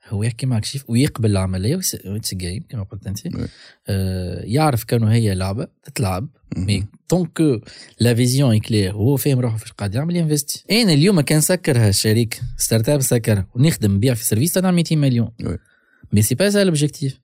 هو 0.09 0.23
يحكي 0.23 0.45
معك 0.45 0.65
chiffres 0.65 0.89
ويقبل 0.89 1.31
العملية 1.31 1.79
و 2.05 2.11
it's 2.11 2.35
game 2.35 2.63
كما 2.69 2.83
قلت 2.83 3.07
أنت. 3.07 3.19
آه 3.87 4.41
يعرف 4.43 4.83
كانوا 4.83 5.11
هي 5.11 5.35
لعبة 5.35 5.67
تتلعب 5.83 6.27
mais. 6.57 6.85
donc 7.09 7.61
la 7.99 8.13
vision 8.13 8.51
اي 8.51 8.91
هو 8.91 9.17
فاهم 9.17 9.39
روحه 9.39 9.57
فاش 9.57 9.71
قاعد 9.71 9.95
يعمل 9.95 10.15
ي 10.15 10.21
investi 10.21 10.63
أنا 10.71 10.93
اليوم 10.93 11.21
كان 11.21 11.41
سكرها 11.41 11.89
الشريك 11.89 12.41
startup 12.57 13.01
سكرها 13.01 13.47
ونخدم 13.55 13.91
نبيع 13.91 14.13
في 14.13 14.25
service 14.25 14.57
أنا 14.57 14.71
200 14.71 14.95
مليون. 14.95 15.29
mais 16.13 16.21
c'est 16.21 16.35
pas 16.35 16.49
ça 16.49 16.63
l'objectif 16.63 17.19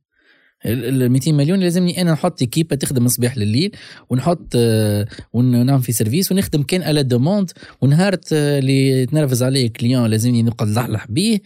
ال 0.65 1.09
200 1.09 1.31
مليون 1.31 1.59
لازمني 1.59 2.01
أنا 2.01 2.11
نحط 2.11 2.41
ايكيبا 2.41 2.75
تخدم 2.75 3.01
من 3.01 3.05
الصباح 3.05 3.37
لليل 3.37 3.71
ونحط 4.09 4.47
آه، 4.55 5.07
ونعمل 5.33 5.81
في 5.83 5.91
service 5.91 6.31
ونخدم 6.31 6.63
كان 6.63 6.81
à 6.81 6.88
la 6.88 7.03
demande 7.03 7.51
ونهارت 7.81 8.33
اللي 8.33 8.87
يتنرفز 8.89 9.43
عليه 9.43 9.67
client 9.69 10.05
لازمني 10.09 10.43
نقعد 10.43 10.67
نلحلح 10.67 11.07
بيه. 11.11 11.39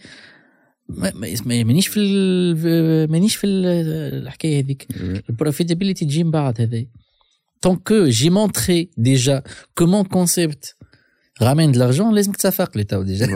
ما- 0.88 1.12
ما- 1.14 1.34
ما- 1.46 1.64
مانيش 1.64 1.88
في 1.88 2.00
مانيش 3.10 3.36
في 3.36 3.46
ال- 3.46 4.22
الحكاية 4.22 4.58
هذيك. 4.62 4.86
ال 5.30 5.35
profitabilité 5.35 6.04
تجي 6.04 6.24
من 6.24 6.30
بعد 6.30 6.60
هذا 6.60 6.84
tant 7.62 7.76
que 7.76 8.06
j'ai 8.08 8.30
montré 8.30 8.90
déjà 8.96 9.42
que 9.74 9.89
mon 9.89 10.04
concept 10.04 10.74
de 11.40 11.80
l'argent 11.80 12.14
لازمك 12.14 12.36
تصفق 12.36 12.76
لي 12.76 12.84
tout 12.84 13.02
déjà. 13.02 13.26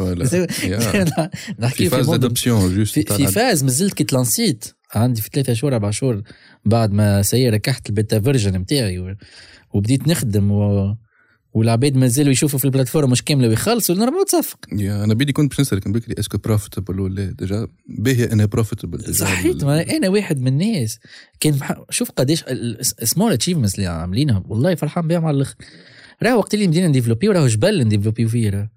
نحكي 1.59 1.89
في 1.89 1.91
phase 1.91 2.11
juste 2.75 3.13
في. 3.13 3.27
phase 3.27 3.65
مازلت 3.65 3.95
كي 3.95 4.05
ت 4.05 4.12
lancéيت 4.12 4.65
عندي 4.95 5.21
في 5.21 5.31
ثلاثة 5.33 5.53
شهور 5.53 5.75
أربع 5.75 5.91
شهور 5.91 6.23
بعد 6.65 6.93
ما 6.93 7.23
سي 7.23 7.49
ركحت 7.49 7.89
ال 7.89 7.95
beta 7.95 8.21
version 8.21 8.57
نتاعي 8.57 9.17
وبديت 9.75 10.09
نخدم 10.09 10.51
و... 10.51 10.97
والعباد 11.55 11.97
مازالوا 11.97 12.33
يشوفوا 12.33 12.59
في 12.59 12.65
ال 12.65 12.69
plateforme 12.69 13.11
مش 13.11 13.23
كامله 13.23 13.49
ويخلصوا 13.49 13.95
normal 13.95 14.25
تصفق 14.25 14.59
yeah 14.73 15.05
أنا 15.05 15.15
بيدي 15.15 15.33
كنت 15.33 15.51
باش 15.51 15.61
نسالك 15.61 15.89
بكري 15.89 16.15
est-ce 16.19 16.32
que 16.32 16.39
profitable 16.39 17.01
ولا 17.01 17.25
déjà 17.25 17.69
باهي 17.87 18.25
أنا 18.25 18.45
profitable 18.45 19.15
صحيت 19.15 19.65
ما 19.65 19.83
أنا 19.97 20.09
واحد 20.09 20.41
من 20.41 20.49
الناس 20.49 20.99
كان. 21.41 21.59
شوف 21.91 22.11
قداش 22.11 22.45
small 22.81 23.33
achievements 23.33 23.75
اللي 23.75 23.87
عاملينها 23.87 24.43
والله 24.49 24.75
فرحان 24.75 25.09
بهم 25.09 25.25
على 25.25 25.37
الآخر 25.37 25.55
راه 26.23 26.37
وقت 26.37 26.55
اللي 26.55 26.67
بدينا 26.67 26.89
ن 26.89 26.93
développe 26.93 27.29
راه 27.29 27.47
جبل 27.47 27.85
ن 27.85 27.89
développe 27.89 28.29
فيه 28.29 28.51
راه؟ 28.51 28.71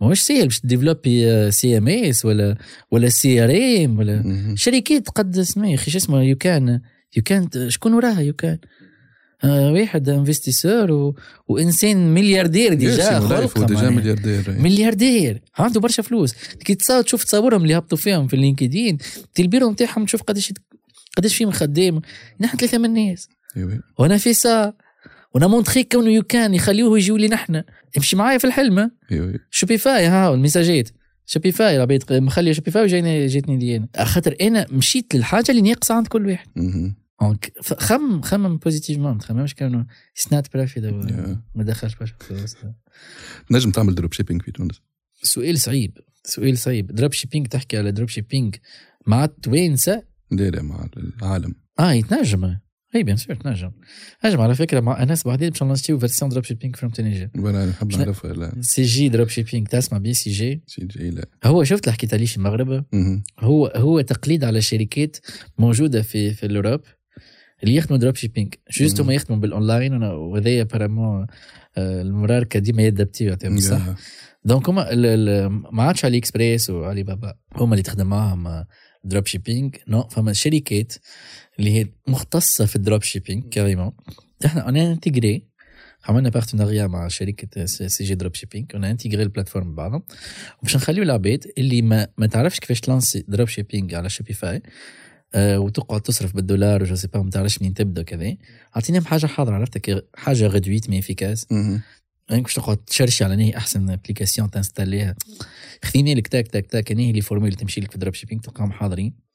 ماهوش 0.00 0.20
سهل 0.20 0.44
باش 0.44 0.60
ت 0.60 0.69
développe 0.69 1.50
CMS 1.50 2.24
ولا 2.24 2.56
ولا 2.90 3.08
CRM 3.08 3.98
ولا. 3.98 4.24
شركات 4.56 5.08
قد 5.08 5.38
اسمه 5.38 5.70
يا 5.70 5.74
أخي 5.74 5.90
شو 5.90 5.98
اسمه 5.98 6.22
YouCan 6.22 6.80
YouCan 7.16 7.48
شكون 7.68 7.94
وراها؟ 7.94 8.20
YouCan 8.20 8.58
آه 9.44 9.72
واحد 9.72 10.08
investisseur 10.08 10.92
و... 10.92 11.16
وإنسان 11.48 12.14
ملياردير 12.14 12.74
déjà 12.74 13.18
ولايف 13.18 13.54
خلقه 13.54 13.60
و 13.60 13.64
déjà 13.64 13.80
معناها. 13.80 14.00
ملياردير 14.00 14.56
ملياردير. 14.58 15.42
عنده 15.58 15.80
برشا 15.80 16.02
فلوس. 16.02 16.34
كي 16.64 16.74
تصاور 16.74 17.02
تشوف 17.02 17.24
تصاورهم 17.24 17.62
اللي 17.62 17.76
هبطوا 17.76 17.98
فيهم 17.98 18.26
في 18.26 18.34
اللينكدين 18.34 18.98
تي 19.34 19.42
البيرو 19.42 19.70
نتاعهم 19.70 20.04
تشوف 20.04 20.22
قداش 20.22 20.52
قداش 21.16 21.36
فيهم 21.36 21.50
خدام. 21.50 22.00
نحن 22.40 22.56
ثلاثة 22.56 22.78
من 22.78 22.84
الناس. 22.84 23.28
أيوه 23.56 23.80
وأنا 23.98 24.16
في 24.16 24.32
سا 24.34 24.72
وأنا 25.34 25.46
مونتخي 25.46 25.84
كونه 25.84 26.10
يو 26.10 26.22
كان 26.22 26.54
يخليوه 26.54 26.98
يجيو 26.98 27.16
لي 27.16 27.28
نحن 27.28 27.62
امشي 27.96 28.16
معايا 28.16 28.38
في 28.38 28.46
الحلم 28.46 28.90
شوبيفاي 29.50 30.06
ها 30.06 30.34
المساجات 30.34 30.88
شوبيفاي 31.26 31.76
العباد 31.76 32.12
مخليه 32.12 32.52
شوبيفاي 32.52 32.82
وجايني 32.82 33.26
جاتني 33.26 33.56
دي 33.56 33.76
أنا 33.76 34.04
خاطر 34.04 34.36
أنا 34.40 34.66
مشيت 34.70 35.14
للحاجة 35.14 35.50
اللي 35.50 35.62
ناقصة 35.62 35.94
عند 35.94 36.06
كل 36.06 36.26
واحد. 36.26 36.48
دونك 37.20 37.52
ف- 37.62 37.74
خمم 38.24 38.56
بوزيتيفمون 38.56 39.12
ما 39.12 39.18
تخممش 39.18 39.54
كانوا 39.54 39.84
سنات 40.14 40.52
برافيت 40.54 40.84
Yeah. 40.84 41.28
ما 41.54 41.64
دخلش 41.64 41.94
برشا 41.94 42.14
نجم 43.50 43.70
تعمل 43.70 43.94
drop 43.94 44.12
shipping 44.12 44.42
في 44.42 44.52
تونس. 44.52 44.80
سؤال 45.22 45.58
صعيب. 45.58 45.98
سؤال 46.24 46.58
صعيب. 46.58 46.86
drop 46.94 47.12
shipping 47.12 47.46
تحكي 47.46 47.78
على 47.78 47.92
drop 47.92 48.08
shipping 48.08 48.56
مع 49.06 49.24
التوانسة؟ 49.24 50.02
لا 50.30 50.50
لا 50.50 50.62
مع 50.62 50.88
العالم. 51.22 51.54
آه 51.80 51.92
يتنجم. 51.92 52.56
اي 52.94 53.02
bien 53.02 53.16
sûr 53.16 53.36
تنجم 53.36 53.70
نجم 54.24 54.40
على 54.40 54.54
فكره 54.54 54.80
مع 54.80 55.02
انس 55.02 55.26
بعدين 55.26 55.50
باش 55.50 55.62
ن 55.62 55.67
lancéو 55.67 55.98
version 55.98 56.30
drop 56.30 56.44
shipping 56.44 56.76
from 56.76 56.92
Tunisia 56.92 57.30
نحب 57.66 57.92
نعرفها 57.92 58.32
لا 58.32 58.52
سي 58.60 58.82
جي 58.82 59.08
دروب 59.08 59.28
شيبينج 59.28 59.68
تسمع 59.68 59.98
بي 59.98 60.14
سي 60.14 60.30
جي 60.30 60.62
سي 60.66 60.84
جي 60.84 61.10
لا 61.10 61.28
هو 61.44 61.64
شفت 61.64 61.84
اللي 61.84 61.92
حكيت 61.92 62.14
عليه 62.14 62.26
في 62.26 62.36
المغرب. 62.36 62.84
هو 63.40 63.66
هو 63.66 64.00
تقليد 64.00 64.44
على 64.44 64.60
شركات 64.60 65.16
موجوده 65.58 66.02
في 66.02 66.34
في 66.34 66.46
ال 66.46 66.51
Europe 66.51 66.80
اللي 67.62 67.74
يخدموا 67.74 67.98
drop 67.98 68.16
shipping 68.16 68.54
juste. 68.70 69.00
هما 69.00 69.14
يخدموا 69.14 69.40
بالاونلاين 69.40 70.02
وهذايا 70.02 70.62
apparemment 70.62 71.26
المراركه 71.78 72.58
ديما 72.58 72.82
ي 72.82 72.89
adaptيو 72.89 73.36
صح 73.58 73.86
yeah. 73.86 73.94
donc 74.44 74.68
هما 74.68 74.94
ما 75.72 75.82
عادش 75.82 76.04
AliExpress 76.04 76.70
و 76.70 77.02
Alibaba 77.02 77.34
هما 77.56 77.72
اللي 77.72 77.82
تخدم 77.82 78.06
معاهم 78.06 78.64
drop 79.04 79.26
shipping 79.26 79.76
non 79.88 80.02
فما 80.02 80.32
شركات 80.32 80.92
اللي 81.58 81.70
هي 81.70 81.86
مختصة 82.06 82.66
في 82.66 82.76
ال 82.76 82.81
drop 82.81 83.02
shipping 83.02 83.48
carrément 83.48 83.92
إحنا 84.44 84.68
on 84.68 84.92
a 84.92 84.99
intégré 84.99 85.48
عملنا 86.04 86.28
partenariat 86.28 86.86
مع 86.86 87.08
شركة 87.08 87.66
CJ 87.66 88.04
Dropshipping 88.04 88.14
on 88.14 88.34
a 88.34 88.74
intégré 88.74 88.90
ال 88.90 89.22
plateforme 89.22 89.74
بعضهم. 89.74 90.02
وباش 90.62 90.76
نخليو 90.76 91.02
العباد 91.02 91.52
اللي 91.58 91.82
ما 91.82 92.08
ما 92.18 92.26
تعرفش 92.26 92.60
كيفاش 92.60 92.80
ت 92.80 92.86
lancer 92.86 93.24
drop 93.28 93.48
shipping 93.48 93.94
على 93.94 94.08
Shopify 94.10 94.62
آه 95.34 95.58
وتقعد 95.58 96.00
تصرف 96.00 96.36
بالدولار 96.36 96.82
و 96.82 96.86
je 96.86 96.94
sais 96.94 97.08
pas 97.08 97.22
ما 97.22 97.30
تعرفش 97.30 97.60
منين 97.62 97.74
تبدأ 97.74 98.02
كذا. 98.02 98.36
اعطيناهم 98.76 99.04
حاجة 99.04 99.26
حاضرة 99.26 99.54
عرفتك 99.54 100.08
حاجة 100.14 100.46
réduite 100.46 100.90
mais 100.90 100.98
efficace. 100.98 101.46
يعني 102.30 102.42
باش 102.42 102.54
تقعد 102.54 102.76
ت 102.76 102.81
chercher 102.81 103.24
على 103.24 103.36
نهي 103.36 103.56
احسن 103.56 103.90
application 103.90 104.50
ت 104.50 104.56
installerها 104.56 105.14
خذيني 105.84 106.14
لك 106.14 106.28
تاك 106.28 106.48
تاك 106.48 106.66
تاك 106.66 106.92
نهي 106.92 107.12
les 107.12 107.20
formules 107.20 107.52
تمشي 107.52 107.80
لك 107.80 107.90
في 107.92 107.98
drop 107.98 108.14
shipping 108.14 108.40
تلقاهم 108.40 108.72
حاضرين. 108.72 109.28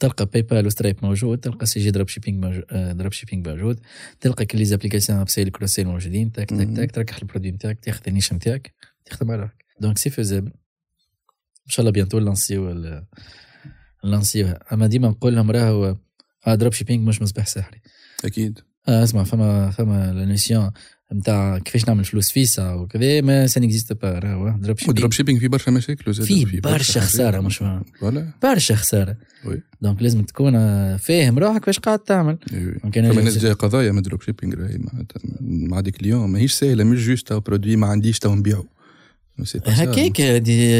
تلقى 0.00 0.26
PayPal 0.26 0.42
و 0.42 0.66
Stripe 0.66 0.96
موجود 1.02 1.38
تلقى 1.38 1.66
CJ 1.66 1.90
drop 1.90 2.08
موجود 2.28 2.64
drop 2.70 3.12
shipping 3.12 3.48
موجود. 3.48 3.80
تلقى 4.20 4.44
كل 4.44 4.58
les 4.58 4.64
applications 4.64 5.18
upsell 5.18 5.50
cross-sell 5.50 5.86
موجودين 5.86 6.32
تاك 6.32 6.50
تاك. 6.50 6.76
تاك 6.76 6.90
تركح 6.90 7.16
ال 7.16 7.20
produit 7.20 7.50
نتاعك 7.50 7.80
تاخذ 7.80 8.02
ال 8.08 8.12
niche 8.12 8.32
نتاعك 8.32 8.74
تخدم 9.04 9.30
على 9.30 9.42
روحك 9.42 9.64
donc 9.80 9.98
c'est 9.98 10.10
faisable 10.10 10.52
إن 11.66 11.70
شاء 11.72 11.80
الله 11.80 11.92
bientôt 11.92 12.18
lancéو 12.18 12.94
لانسيوها 14.04 14.74
أما 14.74 14.86
ديما 14.86 15.08
نقول 15.08 15.36
لهم 15.36 15.50
راهو 15.50 15.96
dropshipping 16.48 17.08
مش 17.08 17.22
مصباح 17.22 17.46
سحري. 17.46 17.80
أكيد. 18.24 18.60
آه 18.88 19.04
اسمع 19.04 19.24
فما 19.24 19.70
فما 19.70 20.12
لا 20.12 20.72
نتاع 21.14 21.58
كيفاش 21.58 21.88
نعمل 21.88 22.04
فلوس 22.04 22.30
فيسا 22.30 22.72
وكذا 22.74 23.20
mais 23.20 23.46
ça 23.46 23.60
n'existe 23.60 23.92
pas 23.92 24.18
راهو 24.18 24.48
drop 24.58 24.76
و 24.88 25.12
dropshipping 25.12 25.12
شيبينج 25.12 25.40
فيه 25.40 25.48
برشا 25.48 25.70
مشاكل 25.70 26.14
فيه 26.14 26.60
برشا. 26.60 27.00
خساره 27.00 27.40
مش 27.40 27.56
فاهم. 27.56 27.84
voilà 28.00 28.32
برشا 28.42 28.74
خساره 28.74 29.16
oui. 29.44 29.62
Donc 29.80 30.02
لازم 30.02 30.22
تكون 30.24 30.52
فاهم 30.96 31.38
روحك 31.38 31.66
واش 31.66 31.78
قاعد 31.78 31.98
تعمل 31.98 32.38
فما 32.92 33.22
ناس 33.22 33.38
جاية 33.38 33.52
قضايا 33.52 33.92
من 33.92 34.02
dropshipping 34.02 34.54
راهي 34.54 34.78
مع 35.40 35.80
ديك 35.80 36.00
اليوم 36.00 36.32
ماهيش 36.32 36.52
سهله 36.52 36.84
مش 36.84 37.06
juste 37.06 37.32
produit 37.32 37.76
ما 37.76 37.86
عنديش 37.86 38.18
tout 38.18 38.34
سا. 39.44 39.60
هكاك 39.66 40.12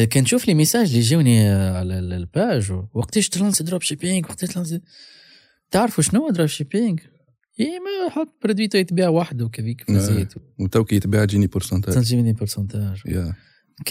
كان 0.08 0.24
تشوف 0.24 0.48
لي 0.48 0.54
message 0.54 0.86
اللي 0.88 0.98
يجوني 0.98 1.48
على 1.50 1.98
ال- 1.98 2.12
ال 2.12 2.24
page 2.24 2.72
وقتاش 2.94 3.28
تلانسي 3.28 3.64
dropshipping 3.64 4.24
وقتاش 4.26 4.48
تلانسي 4.48 4.80
تعرفوا 5.70 6.04
شنو 6.04 6.20
هو 6.22 6.30
dropshipping؟ 6.30 7.00
إي 7.60 7.78
ما 7.78 8.10
حط 8.10 8.34
produit 8.44 8.74
و 8.74 8.78
يتباع 8.78 9.08
وحده 9.08 9.48
كذيك 9.48 9.80
في 9.86 9.96
آه. 9.96 9.98
زيت 9.98 10.34
وتو 10.58 10.84
كي 10.84 10.96
يتباع 10.96 11.24
تجيني 11.24 11.46
pourcentage 11.46 11.94
تنجمني 11.94 12.32
pourcentage 12.32 13.02
يا. 13.06 13.34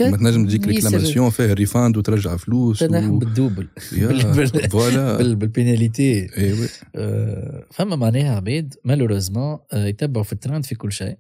ما 0.02 0.18
تنجم 0.18 0.46
تجيك 0.48 0.68
réclamation 0.68 1.30
فيها 1.30 1.54
refund 1.54 1.98
وترجع 1.98 2.38
فلوس 2.38 2.80
تنحم 2.80 3.12
و... 3.12 3.18
بال 3.18 3.29
double. 3.29 3.68
Voilà. 4.72 5.18
بال- 5.18 5.36
بال 5.36 5.54
pénalité 5.54 6.28
آه، 6.96 7.66
فما 7.72 7.96
معناها 7.96 8.36
عباد 8.36 8.74
malheureusement 8.86 9.58
يتبعوا 9.74 10.24
في 10.24 10.34
الترند 10.34 10.66
في 10.66 10.76
كل 10.76 10.92
شيء. 10.92 11.18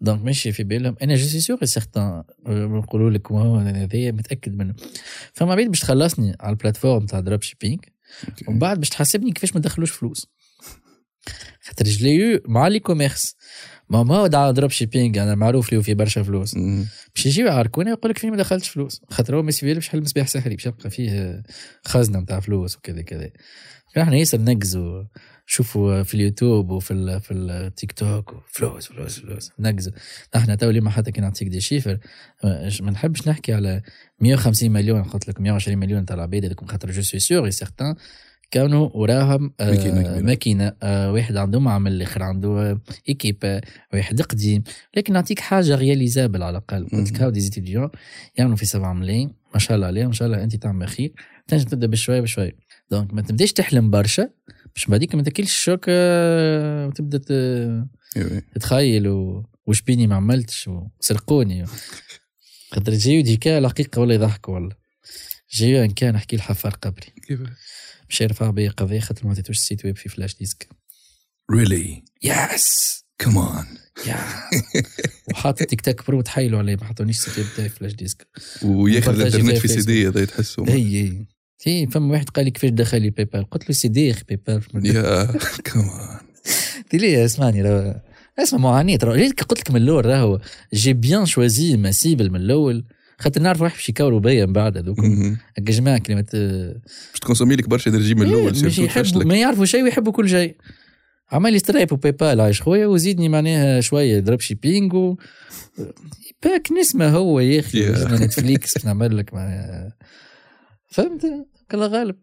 دونك 0.00 0.22
ماشي 0.24 0.52
في 0.52 0.64
بالهم. 0.64 0.96
أنا 1.02 1.14
جو 1.14 1.26
سي 1.26 1.40
سيغ 1.40 1.64
سيغتان 1.64 2.22
نقولوا 2.48 3.10
لك 3.10 3.30
وهو 3.30 3.56
هذايا 3.56 4.12
متأكد 4.12 4.54
منه. 4.56 4.74
فما 5.32 5.52
عباد 5.52 5.66
باش 5.68 5.80
تخلصني 5.80 6.36
على 6.40 6.50
البلاتفورم 6.52 7.06
تاع 7.06 7.20
دروب 7.20 7.42
شيبينج 7.42 7.80
ومن 8.48 8.58
بعد 8.58 8.78
باش 8.78 8.88
تحاسبني 8.88 9.32
كيفاش 9.32 9.54
ما 9.54 9.60
دخلوش 9.60 9.90
فلوس. 9.90 10.26
خاطر 11.62 11.84
جليو 11.84 12.40
مع 12.48 12.68
لي 12.68 12.80
كوميرس 12.80 13.36
ما 13.90 14.02
ما 14.02 14.16
هو 14.16 14.26
دروب 14.26 14.70
شيبينغ 14.70 15.22
أنا 15.22 15.34
معروف 15.34 15.72
له 15.72 15.82
في 15.82 15.94
برشا 15.94 16.22
فلوس. 16.22 16.54
باش 17.14 17.26
يجيو 17.26 17.46
يعاركونا 17.46 17.90
يقول 17.90 18.10
لك 18.10 18.18
فين 18.18 18.30
ما 18.30 18.36
دخلتش 18.36 18.68
فلوس. 18.68 19.00
خاطر 19.10 19.36
هو 19.36 19.42
ما 19.42 19.48
يسوي 19.48 19.74
باش 19.74 19.86
يحل 19.88 20.02
مصباح 20.02 20.26
سحري 20.28 20.56
باش 20.56 20.66
يبقى 20.66 20.90
فيه 20.90 21.42
خزنة 21.84 22.18
نتاع 22.18 22.40
فلوس 22.40 22.76
وكذا 22.76 23.02
كذا. 23.02 23.30
إحنا 23.98 24.16
ياسر 24.16 24.40
نقزوا 24.40 25.04
شوفوا 25.46 26.02
في 26.02 26.14
اليوتيوب 26.14 26.70
وفي 26.70 26.90
ال 26.90 27.20
في 27.20 27.34
التيك 27.34 27.92
توك 27.92 28.34
فلوس 28.46 28.86
فلوس 28.86 29.18
فلوس. 29.20 29.50
نقزوا 29.58 29.92
إحنا 30.36 30.54
تو 30.54 30.70
اليوم 30.70 30.88
حتى 30.88 31.12
كي 31.12 31.20
نعطيك 31.20 31.48
des 31.48 31.60
chiffres 31.60 31.98
ما 32.80 32.90
نحبش 32.90 33.28
نحكي 33.28 33.52
على 33.52 33.82
150 34.20 34.70
مليون 34.70 35.02
قلت 35.02 35.28
لك 35.28 35.40
120 35.40 35.78
مليون 35.78 36.04
تاع 36.06 36.16
العباد 36.16 36.44
هذوك 36.44 36.70
خاطر 36.70 36.90
je 36.90 37.02
suis 37.02 37.20
sûr, 37.20 37.50
certain. 37.50 37.94
كانوا 38.52 38.90
وراهم 38.94 39.52
آه، 39.60 39.70
ماكينة. 39.70 40.20
ماكينة 40.20 40.72
آه، 40.82 41.12
واحد 41.12 41.36
عنده 41.36 41.60
معمل 41.60 41.92
الآخر 41.92 42.22
عنده 42.22 42.80
équipe 43.08 43.60
واحد 43.94 44.22
قديم 44.22 44.62
لكن 44.96 45.12
نعطيك 45.12 45.40
حاجة 45.40 45.74
réalisable 45.76 46.42
على 46.42 46.50
الأقل 46.58 46.88
قلت 46.88 47.12
لك. 47.12 47.20
هاو 47.22 47.30
des 47.30 47.40
étudiants 47.40 47.88
يعملوا 48.38 48.56
في 48.56 48.66
سبعة 48.66 48.92
ملايين 48.92 49.34
ما 49.54 49.60
شاء 49.60 49.74
الله 49.76 49.86
عليهم 49.86 50.06
ان 50.06 50.12
شاء 50.12 50.26
الله 50.28 50.42
أنت 50.44 50.56
تعمل 50.56 50.88
خير 50.88 51.12
تنجم 51.48 51.64
تبدأ 51.68 51.86
بشوية 51.86 52.20
بشوية 52.20 52.56
دونك 52.90 53.14
ما 53.14 53.22
تبداش 53.22 53.52
تحلم 53.52 53.90
برشا 53.90 54.28
باش 54.74 54.86
بعديك 54.86 55.14
ما 55.14 55.22
تاكلش 55.22 55.50
الشوك 55.58 55.84
آه، 55.88 56.86
وتبدأ. 56.86 57.18
تتخيل. 58.54 59.08
وش 59.66 59.82
بيني 59.82 60.06
ما 60.06 60.14
عملتش 60.16 60.68
وسرقوني 61.00 61.64
خاطر 62.72 62.92
جايو 62.92 63.22
ديكا 63.22 63.58
الحقيقة 63.58 64.00
والله 64.00 64.14
يضحكوا 64.14 64.54
والله 64.54 64.74
جايو 65.52 65.84
إن 65.84 65.90
كان 65.90 66.14
نحكي 66.14 66.36
الحفار 66.36 66.72
قبري 66.72 67.06
كيف 67.28 67.40
مش 68.08 68.20
يرفع 68.20 68.50
بيا 68.50 68.70
قضية 68.70 69.00
خاطر 69.00 69.24
ما 69.26 69.30
عطيتوش 69.30 69.58
السيت 69.58 69.84
ويب 69.84 69.96
في 69.96 70.08
فلاش 70.08 70.36
ديسك. 70.36 70.68
ريلي 71.50 72.04
يس 72.22 73.02
كمان 73.18 73.64
يا 74.06 74.18
وحاطط 75.30 75.62
تيك 75.62 75.80
تاك 75.80 76.06
برو 76.06 76.20
تحايلوا 76.20 76.58
عليه 76.58 76.76
ما 76.76 76.84
حطونيش 76.84 77.18
السيت 77.18 77.38
ويب 77.38 77.46
تاعي 77.56 77.68
فلاش 77.68 77.92
ديسك. 77.92 78.26
وياخذ 78.62 79.20
الانترنت 79.20 79.56
في 79.56 79.68
سي 79.68 79.80
دي 79.80 80.08
هذا 80.08 80.24
تحسه. 80.24 80.64
هي 80.68 81.02
هي. 81.02 81.26
هي 81.66 81.86
فما 81.86 82.12
واحد 82.12 82.28
قال 82.28 82.44
لي 82.44 82.50
كيفاش 82.50 82.70
دخل 82.70 83.02
لي 83.02 83.10
باي 83.10 83.24
بال 83.24 83.50
قلت 83.50 83.68
له 83.68 83.74
سي 83.74 83.88
دي 83.88 84.06
يا 84.06 84.12
أخي 84.12 84.24
باي 84.28 84.36
بال 84.74 84.86
يا 84.86 85.24
كمان 85.64 86.18
قلت 86.76 86.94
لي 86.94 87.24
أسمعني؟ 87.24 87.62
راه 87.62 88.02
أسمع 88.38 88.82
ليك 88.82 89.42
قلت 89.42 89.60
لك 89.60 89.70
من 89.70 89.82
الأول؟ 89.82 90.06
راهو 90.06 90.40
جي 90.74 90.92
بيان 90.92 91.26
شوازي 91.26 91.76
ماسيبل 91.76 92.30
من 92.30 92.36
الأول. 92.36 92.84
خاطر 93.22 93.40
نعرف 93.42 93.60
واحد 93.62 93.74
باش 93.76 93.88
يكوروا 93.88 94.20
بيا 94.20 94.46
من 94.46 94.52
بعد 94.52 94.76
هذوك. 94.76 94.98
هكا 95.58 95.72
جماعة 95.72 95.98
كلمة 95.98 96.26
باش 96.32 97.20
تكونسومي 97.20 97.56
لك 97.56 97.68
برشا 97.68 97.90
انرجي 97.90 98.14
من 98.14 98.22
الأول 98.22 98.54
إيه، 98.54 99.24
ما 99.26 99.36
يعرفوا 99.36 99.64
شيء 99.64 99.82
ويحبوا 99.82 100.12
كل 100.12 100.28
شيء. 100.28 100.56
عمال 101.32 101.60
سترايب 101.60 101.92
وباي 101.92 102.12
بال 102.12 102.40
عايش 102.40 102.62
خويا 102.62 102.86
وزيدني 102.86 103.28
معناها 103.28 103.80
شوية 103.80 104.18
دروب 104.18 104.40
شيبينج 104.40 104.94
و 104.94 105.16
باك 106.42 106.72
نسمة 106.80 107.08
هو 107.08 107.40
يا 107.40 107.60
أخي 107.60 107.90
Netflix 108.24 108.84
نعمل 108.86 109.16
لك 109.16 109.30
فهمت؟ 110.88 111.22
الله 111.70 111.86
غالب. 111.86 112.16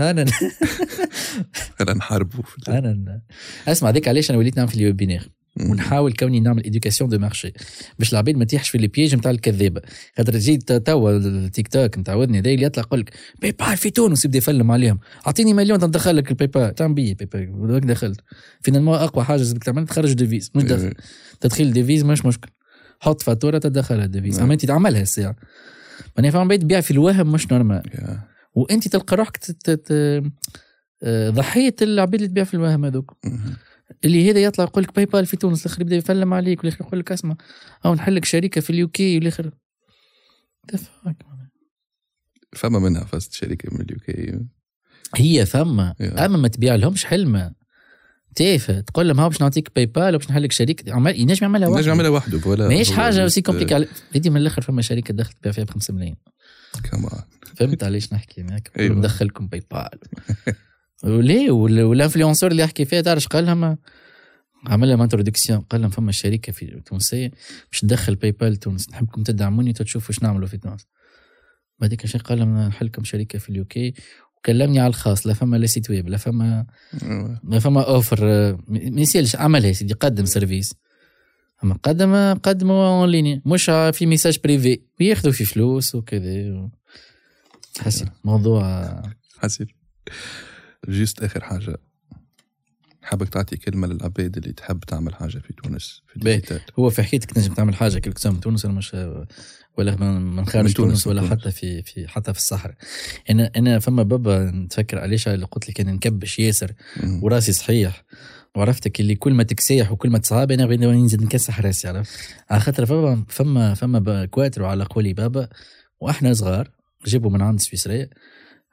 أنا 0.00 0.10
أنا 1.80 2.90
ال- 2.90 3.20
أنا 3.66 3.72
أسمع 3.72 3.88
هذيك 3.90 4.08
علاش 4.08 4.30
أنا 4.30 4.38
وليت 4.38 4.56
نعمل 4.56 4.68
في 4.68 4.74
ال 4.76 4.80
webinaire 4.80 5.20
مهم. 5.20 5.37
ونحاول 5.60 6.12
كوني 6.12 6.40
نعمل 6.40 6.66
éducation 6.66 7.10
de 7.10 7.18
marché 7.18 7.52
باش 7.98 8.12
العباد 8.12 8.36
ما 8.36 8.44
تيحش 8.44 8.68
في 8.68 8.78
ال 8.78 8.84
piège 8.84 9.14
نتاع 9.14 9.30
الكذابه 9.30 9.80
خاطر 10.16 10.32
تجي 10.32 10.56
توا 10.56 11.16
التيك 11.16 11.68
توك 11.68 11.98
هذا 12.08 12.24
اللي 12.24 12.62
يطلع 12.62 12.82
يقول 12.82 13.00
لك 13.00 13.12
PayPal 13.42 13.76
في 13.76 13.90
تونس 13.90 14.24
يبدا 14.24 14.38
يفلم 14.38 14.70
عليهم. 14.70 14.98
أعطيني 15.26 15.54
مليون 15.54 15.84
ندخل 15.84 16.16
لك 16.16 16.30
ال 16.30 16.46
PayPal 16.46 16.74
تعمل 16.74 16.94
بي 16.94 17.14
PayPal 17.14 17.80
دخلت. 17.80 18.20
Finalement 18.60 18.94
أقوى 18.98 19.24
حاجة 19.24 19.38
لازمك 19.38 19.64
تعمل 19.64 19.86
تخرج 19.86 20.12
devise 20.12 20.50
مش 20.54 20.62
دخل. 20.62 20.84
إيه. 20.84 20.94
تدخيل 21.40 21.72
devise 21.72 22.04
مش 22.04 22.24
مشكل. 22.24 22.50
حط 23.00 23.22
فاتورة 23.22 23.58
تدخلها 23.58 24.06
devise 24.06 24.34
نعم. 24.34 24.44
أما 24.44 24.54
أنت 24.54 24.66
تعملها 24.66 25.02
الساعة 25.02 25.36
ماني 26.16 26.30
فاهم 26.30 26.48
بيت 26.48 26.62
تبيع 26.62 26.80
في 26.80 26.90
الوهم 26.90 27.32
مش 27.32 27.52
normal. 27.52 27.82
وأنت 28.54 28.88
تلقى 28.88 29.16
روحك 29.16 29.38
آه، 31.02 31.30
ضحية 31.30 31.74
العباد 31.82 32.14
اللي 32.14 32.28
تبيع 32.28 32.44
في 32.44 32.54
الوهم 32.54 32.84
هذوك. 32.84 33.16
اللي 34.04 34.30
هذا 34.30 34.42
يطلع 34.42 34.64
يقول 34.64 34.84
لك 34.84 34.94
PayPal 34.94 35.26
في 35.26 35.36
تونس 35.36 35.66
الآخر 35.66 35.82
يبدأ 35.82 35.96
يفلم 35.96 36.34
عليك 36.34 36.58
والآخر 36.58 36.84
يقول 36.84 37.00
لك 37.00 37.12
اسمع 37.12 37.36
أو 37.84 37.94
نحل 37.94 38.14
لك 38.14 38.24
شركة 38.24 38.60
في 38.60 38.70
ال 38.70 38.88
UK 38.88 39.14
والآخر. 39.14 39.50
فما 42.56 42.78
منها 42.78 43.04
فاست 43.04 43.32
شركة 43.32 43.68
من 43.72 43.80
ال 43.80 43.98
UK. 43.98 44.40
هي 45.16 45.46
فما. 45.46 45.94
يا. 46.00 46.26
أما 46.26 46.38
ما 46.38 46.48
تبيع 46.48 46.74
لهمش 46.74 47.04
حلمه 47.04 47.52
تافه 48.34 48.80
تقول 48.80 49.08
لهم 49.08 49.20
ها 49.20 49.28
باش 49.28 49.40
نعطيك 49.40 49.74
PayPal 49.74 50.14
وباش 50.14 50.30
نحل 50.30 50.42
لك 50.42 50.52
شركة. 50.52 50.92
عمال 50.92 51.20
ينجم 51.20 51.38
يعملها 51.42 51.68
نجم 51.68 51.76
واحد. 51.76 51.86
نعملها 51.86 52.10
وحده 52.10 52.50
ولا 52.50 52.68
ماهيش 52.68 52.90
حاجة 52.90 53.28
c'est 53.28 53.42
compliqué 53.42 53.74
على 53.74 53.88
هذه 54.16 54.30
من 54.30 54.36
الآخر 54.36 54.62
فما 54.62 54.82
شركة 54.82 55.14
دخلت 55.14 55.36
تبيع 55.38 55.52
فيها 55.52 55.64
ب 55.64 55.70
5 55.70 55.94
ملايين 55.94 56.16
كمان 56.90 57.22
فهمت 57.56 57.84
علاش 57.84 58.12
نحكي؟ 58.12 58.42
معاك 58.42 58.70
أيوة. 58.78 58.96
ندخلكم 58.96 59.46
PayPal 59.46 59.98
وليه 61.04 61.50
وال- 61.50 61.82
وال 61.82 61.93
influenceur 61.93 62.50
اللي 62.50 62.62
يحكي 62.62 62.84
فيها 62.84 63.00
تعرف 63.00 63.26
قال 63.26 63.46
لهم 63.46 63.76
عمل 64.66 64.88
لهم 64.88 65.02
introduction 65.02 65.60
قال 65.60 65.80
لهم 65.80 65.90
فما 65.90 66.12
شركة 66.12 66.52
في 66.52 66.80
تونسيه 66.86 67.30
باش 67.70 67.80
تدخل 67.80 68.14
PayPal 68.14 68.56
تونس. 68.56 68.90
نحبكم 68.90 69.22
تدعموني 69.22 69.72
تشوفوا 69.72 70.14
شنو 70.14 70.28
نعملوا 70.28 70.48
في 70.48 70.56
تونس. 70.56 70.86
بعديك 71.78 72.06
شيء 72.06 72.20
قال 72.20 72.38
لهم 72.38 72.58
نحلكم 72.58 73.04
شركة 73.04 73.38
في 73.38 73.48
ال 73.48 73.64
UK. 73.64 73.94
وكلمني 74.36 74.80
على 74.80 74.88
الخاص 74.88 75.26
لا 75.26 75.34
فما 75.34 75.56
لا 75.56 75.66
site 75.66 75.90
web 75.90 76.08
لا 76.08 76.16
فما 76.16 76.66
أيوة. 77.02 77.40
ما 77.42 77.58
فما 77.58 77.82
offre 77.88 78.18
آه، 78.22 78.58
ما 78.68 79.00
يسألش 79.00 79.36
عملها 79.36 79.72
سيدي 79.72 79.94
قدم 79.94 80.24
service 80.24 80.74
أما 81.64 81.74
قدم 81.82 82.34
قدموا 82.34 83.00
en 83.00 83.08
ligne 83.08 83.42
مش 83.46 83.64
في 83.92 84.06
message 84.06 84.38
privé 84.44 84.80
وياخذوا 85.00 85.32
في 85.32 85.44
فلوس 85.44 85.94
وكذا. 85.94 86.52
و... 86.52 86.70
حسن 87.80 88.06
موضوع 88.24 88.62
حسن 89.38 89.66
juste 90.88 91.22
آخر 91.22 91.44
حاجة 91.44 91.76
حابك 93.02 93.28
تعطي 93.28 93.56
كلمة 93.56 93.86
للعباد 93.86 94.36
اللي 94.36 94.52
تحب 94.52 94.80
تعمل 94.80 95.14
حاجة 95.14 95.38
في 95.38 95.52
تونس 95.52 96.02
في. 96.08 96.16
ال 96.16 96.22
digital 96.22 96.60
هو 96.78 96.90
في 96.90 97.02
حكايتك 97.02 97.30
تنجم 97.30 97.54
تعمل 97.54 97.74
حاجة 97.74 97.98
كل 97.98 98.30
من 98.30 98.40
تونس 98.40 98.64
ولا 98.64 98.74
مش 98.74 98.96
ولا 99.78 99.96
من 99.96 100.46
خارج 100.46 100.72
تونس، 100.72 100.74
تونس 100.74 101.06
ولا 101.06 101.20
تونس. 101.20 101.32
حتى 101.32 101.50
في 101.50 101.82
في 101.82 102.08
حتى 102.08 102.32
في 102.32 102.38
الصحراء 102.38 102.74
أنا 103.30 103.50
أنا 103.56 103.78
فما 103.78 104.02
بابا 104.02 104.50
نتفكر 104.50 104.98
علاش 104.98 105.28
اللي 105.28 105.46
قلت 105.46 105.68
لك 105.68 105.80
أنا 105.80 105.92
نكبش 105.92 106.38
ياسر. 106.38 106.72
وراسي 107.22 107.52
صحيح 107.52 108.04
وعرفتك 108.54 109.00
اللي 109.00 109.14
كل 109.14 109.34
ما 109.34 109.42
تكسيح 109.42 109.92
وكل 109.92 110.10
ما 110.10 110.18
تصعب 110.18 110.50
أنا 110.50 110.64
غادي 110.64 110.86
نزيد 110.86 111.22
نكسح 111.22 111.60
راسي 111.60 111.88
عرفت 111.88 112.10
على 112.50 112.60
خاطر 112.60 112.86
فما 112.86 113.24
فما 113.28 113.74
فما 113.74 114.26
كواتر 114.26 114.64
على 114.64 114.84
قولي 114.84 115.12
بابا 115.12 115.48
وإحنا 116.00 116.32
صغار 116.32 116.70
جابوا 117.06 117.30
من 117.30 117.42
عند 117.42 117.60
سويسرا 117.60 118.06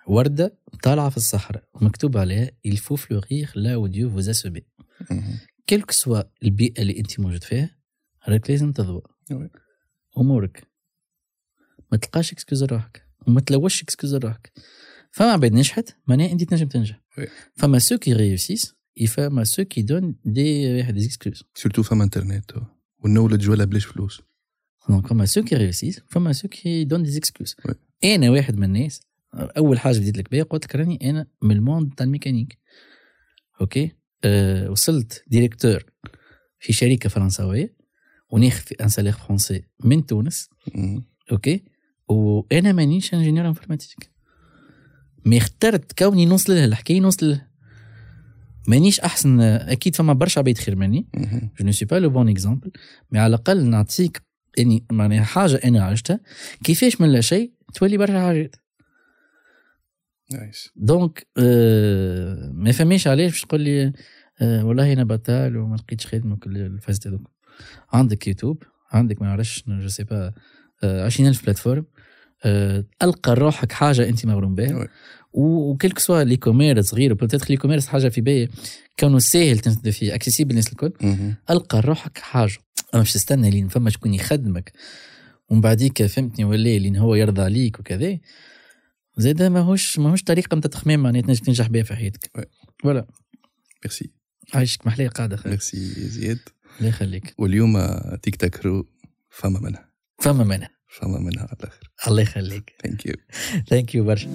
وردة 0.08 0.58
طالعة 0.84 1.10
في 1.10 1.18
الصحراء 1.18 1.64
ومكتوب 1.74 2.18
عليها 2.18 2.52
il 2.68 2.78
faut 2.78 2.98
fleurir 2.98 3.52
là 3.56 3.80
où 3.80 3.88
Dieu 3.88 4.08
vous 4.08 4.30
a 4.30 4.34
semé. 4.34 4.62
quel 5.68 5.81
que 5.81 5.92
soit 5.92 6.22
البيئة 6.44 6.82
اللي 6.82 7.00
أنت 7.00 7.20
موجود 7.20 7.44
فيها 7.44 7.78
راك 8.28 8.50
لازم 8.50 8.72
تضوى. 8.72 9.02
أمورك. 10.18 10.68
ما 11.92 11.98
تلقاش 11.98 12.34
excuse 12.34 12.64
روحك. 12.64 13.06
وما 13.28 13.42
تلوش 13.42 13.84
excuse 13.84 14.16
روحك. 14.16 14.52
فما 15.12 15.32
عباد 15.32 15.54
نجحت 15.54 15.98
معناها 16.08 16.32
أنت 16.32 16.44
تنجم 16.44 16.68
تنجح. 16.68 17.02
فما 17.56 17.80
ceux 17.80 17.98
qui 17.98 18.14
réussissent 18.14 18.76
فما 19.08 19.44
ceux 19.44 19.64
qui 19.64 19.82
donnent 19.82 20.16
des 20.26 20.82
des 20.92 21.06
excuses 21.06 21.44
surtout 21.56 21.84
فما 21.84 22.04
انترنت 22.04 22.52
وال 23.00 23.09
knowledge 23.09 23.50
ولا 23.50 23.66
بلاش 23.66 23.86
فلوس. 23.86 24.22
Donc 24.90 25.08
فما 25.08 25.26
ceux 25.26 25.44
qui 25.44 25.56
réussissent 25.56 26.02
فما 26.10 26.34
ceux 26.34 26.48
qui 26.48 26.84
donnent 26.84 27.04
des 27.04 27.18
excuses. 27.18 27.56
أنا 28.04 28.30
واحد 28.30 28.56
من 28.56 28.64
الناس 28.64 29.02
أول 29.38 29.80
حاجة 29.80 29.98
بديت 30.00 30.18
لك 30.18 30.32
بها 30.32 30.44
قلت 30.44 30.66
لك 30.66 30.76
راني 30.76 31.10
أنا 31.10 31.28
من 31.42 31.52
ال 31.52 31.59
monde 31.59 31.94
تاع 31.94 32.06
الميكانيك. 32.06 32.58
OK؟ 33.62 33.92
أه 34.24 34.70
وصلت 34.72 35.24
directeur 35.28 35.84
في 36.60 36.74
شركة 36.74 37.10
فرنساويه 37.10 37.76
وناخذ 38.30 38.60
في 38.60 38.76
un 38.82 38.90
salaire 38.90 39.14
français 39.14 39.64
من 39.84 40.06
تونس. 40.06 40.50
OK؟ 41.32 41.64
وأنا 42.08 42.72
مانيش 42.72 43.14
ingénieur 43.14 43.48
informatique 43.48 44.12
mais 45.26 45.38
اخترت 45.38 46.00
كوني 46.00 46.26
نوصل 46.26 46.54
لها 46.54 46.66
الحكاية 46.66 47.00
نوصل 47.00 47.30
لها. 47.30 47.52
مانيش 48.68 49.00
أحسن 49.00 49.42
أكيد 49.42 49.96
فما 49.96 50.14
برشا 50.14 50.40
عباد 50.40 50.58
خير 50.58 50.76
مني. 50.76 51.08
je 51.60 51.66
ne 51.66 51.72
suis 51.72 51.86
pas 51.86 51.96
le 51.96 52.10
bon 52.10 52.30
exemple 52.30 52.72
mais 53.12 53.20
على 53.20 53.36
الأقل 53.36 53.66
نعطيك 53.70 54.22
اني 54.60 54.86
معناها 54.92 55.24
حاجة 55.24 55.56
أنا 55.56 55.84
عشتها. 55.84 56.20
كيفاش 56.64 57.02
من 57.02 57.12
لا 57.12 57.22
شيء 57.22 57.54
تولي 57.74 57.98
برشا 57.98 58.28
حاجات. 58.28 58.56
donc 60.76 61.28
آه 61.38 62.52
ما 62.54 62.72
فهميش 62.72 63.08
علاش 63.08 63.32
باش 63.32 63.42
تقول 63.42 63.62
لي 63.62 63.94
آه 64.42 64.66
والله 64.66 64.94
أنا 64.94 65.04
بطال 65.04 65.58
وما 65.58 65.76
لقيتش 65.76 66.08
خدمة 66.08 66.36
كل 66.36 66.58
الفاز 66.58 67.00
هذوك 67.08 67.30
عندك 67.94 68.28
يوتيوب 68.28 68.64
عندك 68.92 69.22
ما 69.22 69.28
نعرفش 69.28 69.64
je 69.68 69.88
sais 69.88 70.04
pas 70.04 70.34
20000 70.84 71.44
plateformes 71.44 71.86
آه، 72.46 72.86
ألقى 73.04 73.34
روحك 73.36 73.72
حاجة 73.72 74.10
أنت 74.10 74.26
مغروم 74.26 74.56
بها. 74.56 74.88
وكلك 75.34 76.00
soit 76.00 76.24
l'e-commerce 76.24 76.86
صغير 76.86 77.14
peut-être 77.14 77.46
l'e-commerce 77.50 77.88
حاجة 77.88 78.10
في 78.10 78.22
بالي 78.22 78.50
كانوا 78.98 79.20
ساهل 79.20 79.60
تنتبه 79.60 79.92
فيه 79.92 80.16
accessible 80.16 80.50
الناس 80.52 80.68
الكل. 80.72 80.92
ألقى 81.50 81.80
روحك 81.82 82.18
حاجة. 82.18 82.58
أنا 82.94 83.02
مش 83.02 83.14
تستنى 83.14 83.50
لين 83.50 83.68
فما 83.68 83.90
شكون 83.90 84.14
يخدمك. 84.14 84.72
ومن 85.50 85.62
بعديك 85.62 86.06
فهمتني 86.06 86.46
ولا 86.46 86.78
لين 86.78 86.98
هو 86.98 87.16
يرضى 87.16 87.42
عليك 87.42 87.80
وكذا. 87.80 88.18
زاد 89.18 89.44
ماهوش 89.44 90.00
ماهوش 90.00 90.24
طريقه 90.24 90.56
نتاع 90.58 90.72
تخمام 90.72 91.00
معناها 91.00 91.22
تنجم 91.22 91.44
تنجح 91.46 91.68
بها 91.68 91.84
في 91.84 91.96
حياتك 91.96 92.32
Ouais. 92.38 92.46
Voilà 92.84 93.06
merci 93.86 94.12
عايشك 94.54 94.88
محلاها 94.88 95.08
قعدة 95.08 95.38
خير 95.38 95.52
ميرسي 95.52 95.78
زياد 96.10 96.40
الله 96.80 96.90
يخليك 96.90 97.34
واليوم 97.38 97.78
Tiktakpro 98.22 98.86
فما 99.30 99.60
منها 99.60 99.90
فما 100.22 100.44
منها 100.44 100.70
فما 100.88 101.20
منها 101.20 101.44
على 101.44 101.58
الآخر 101.60 101.92
الله 102.08 102.22
يخليك 102.22 102.74
thank 102.84 103.06
you 103.06 103.14
thank 103.70 103.96
you 103.96 104.04
برشا 104.04 104.30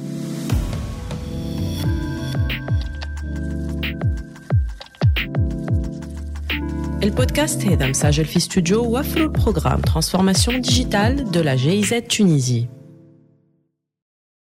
البودكاست 7.02 7.62
هذا 7.64 7.86
مسجل 7.86 8.24
في 8.24 8.36
استوديو 8.36 8.98
وفروا 8.98 9.24
ال 9.24 9.30
programme 9.30 9.80
transformation 9.80 10.60
digitale 10.60 11.30
de 11.32 11.38
la 11.44 11.56
GIZ 11.56 11.92
Tunisie. 12.16 12.79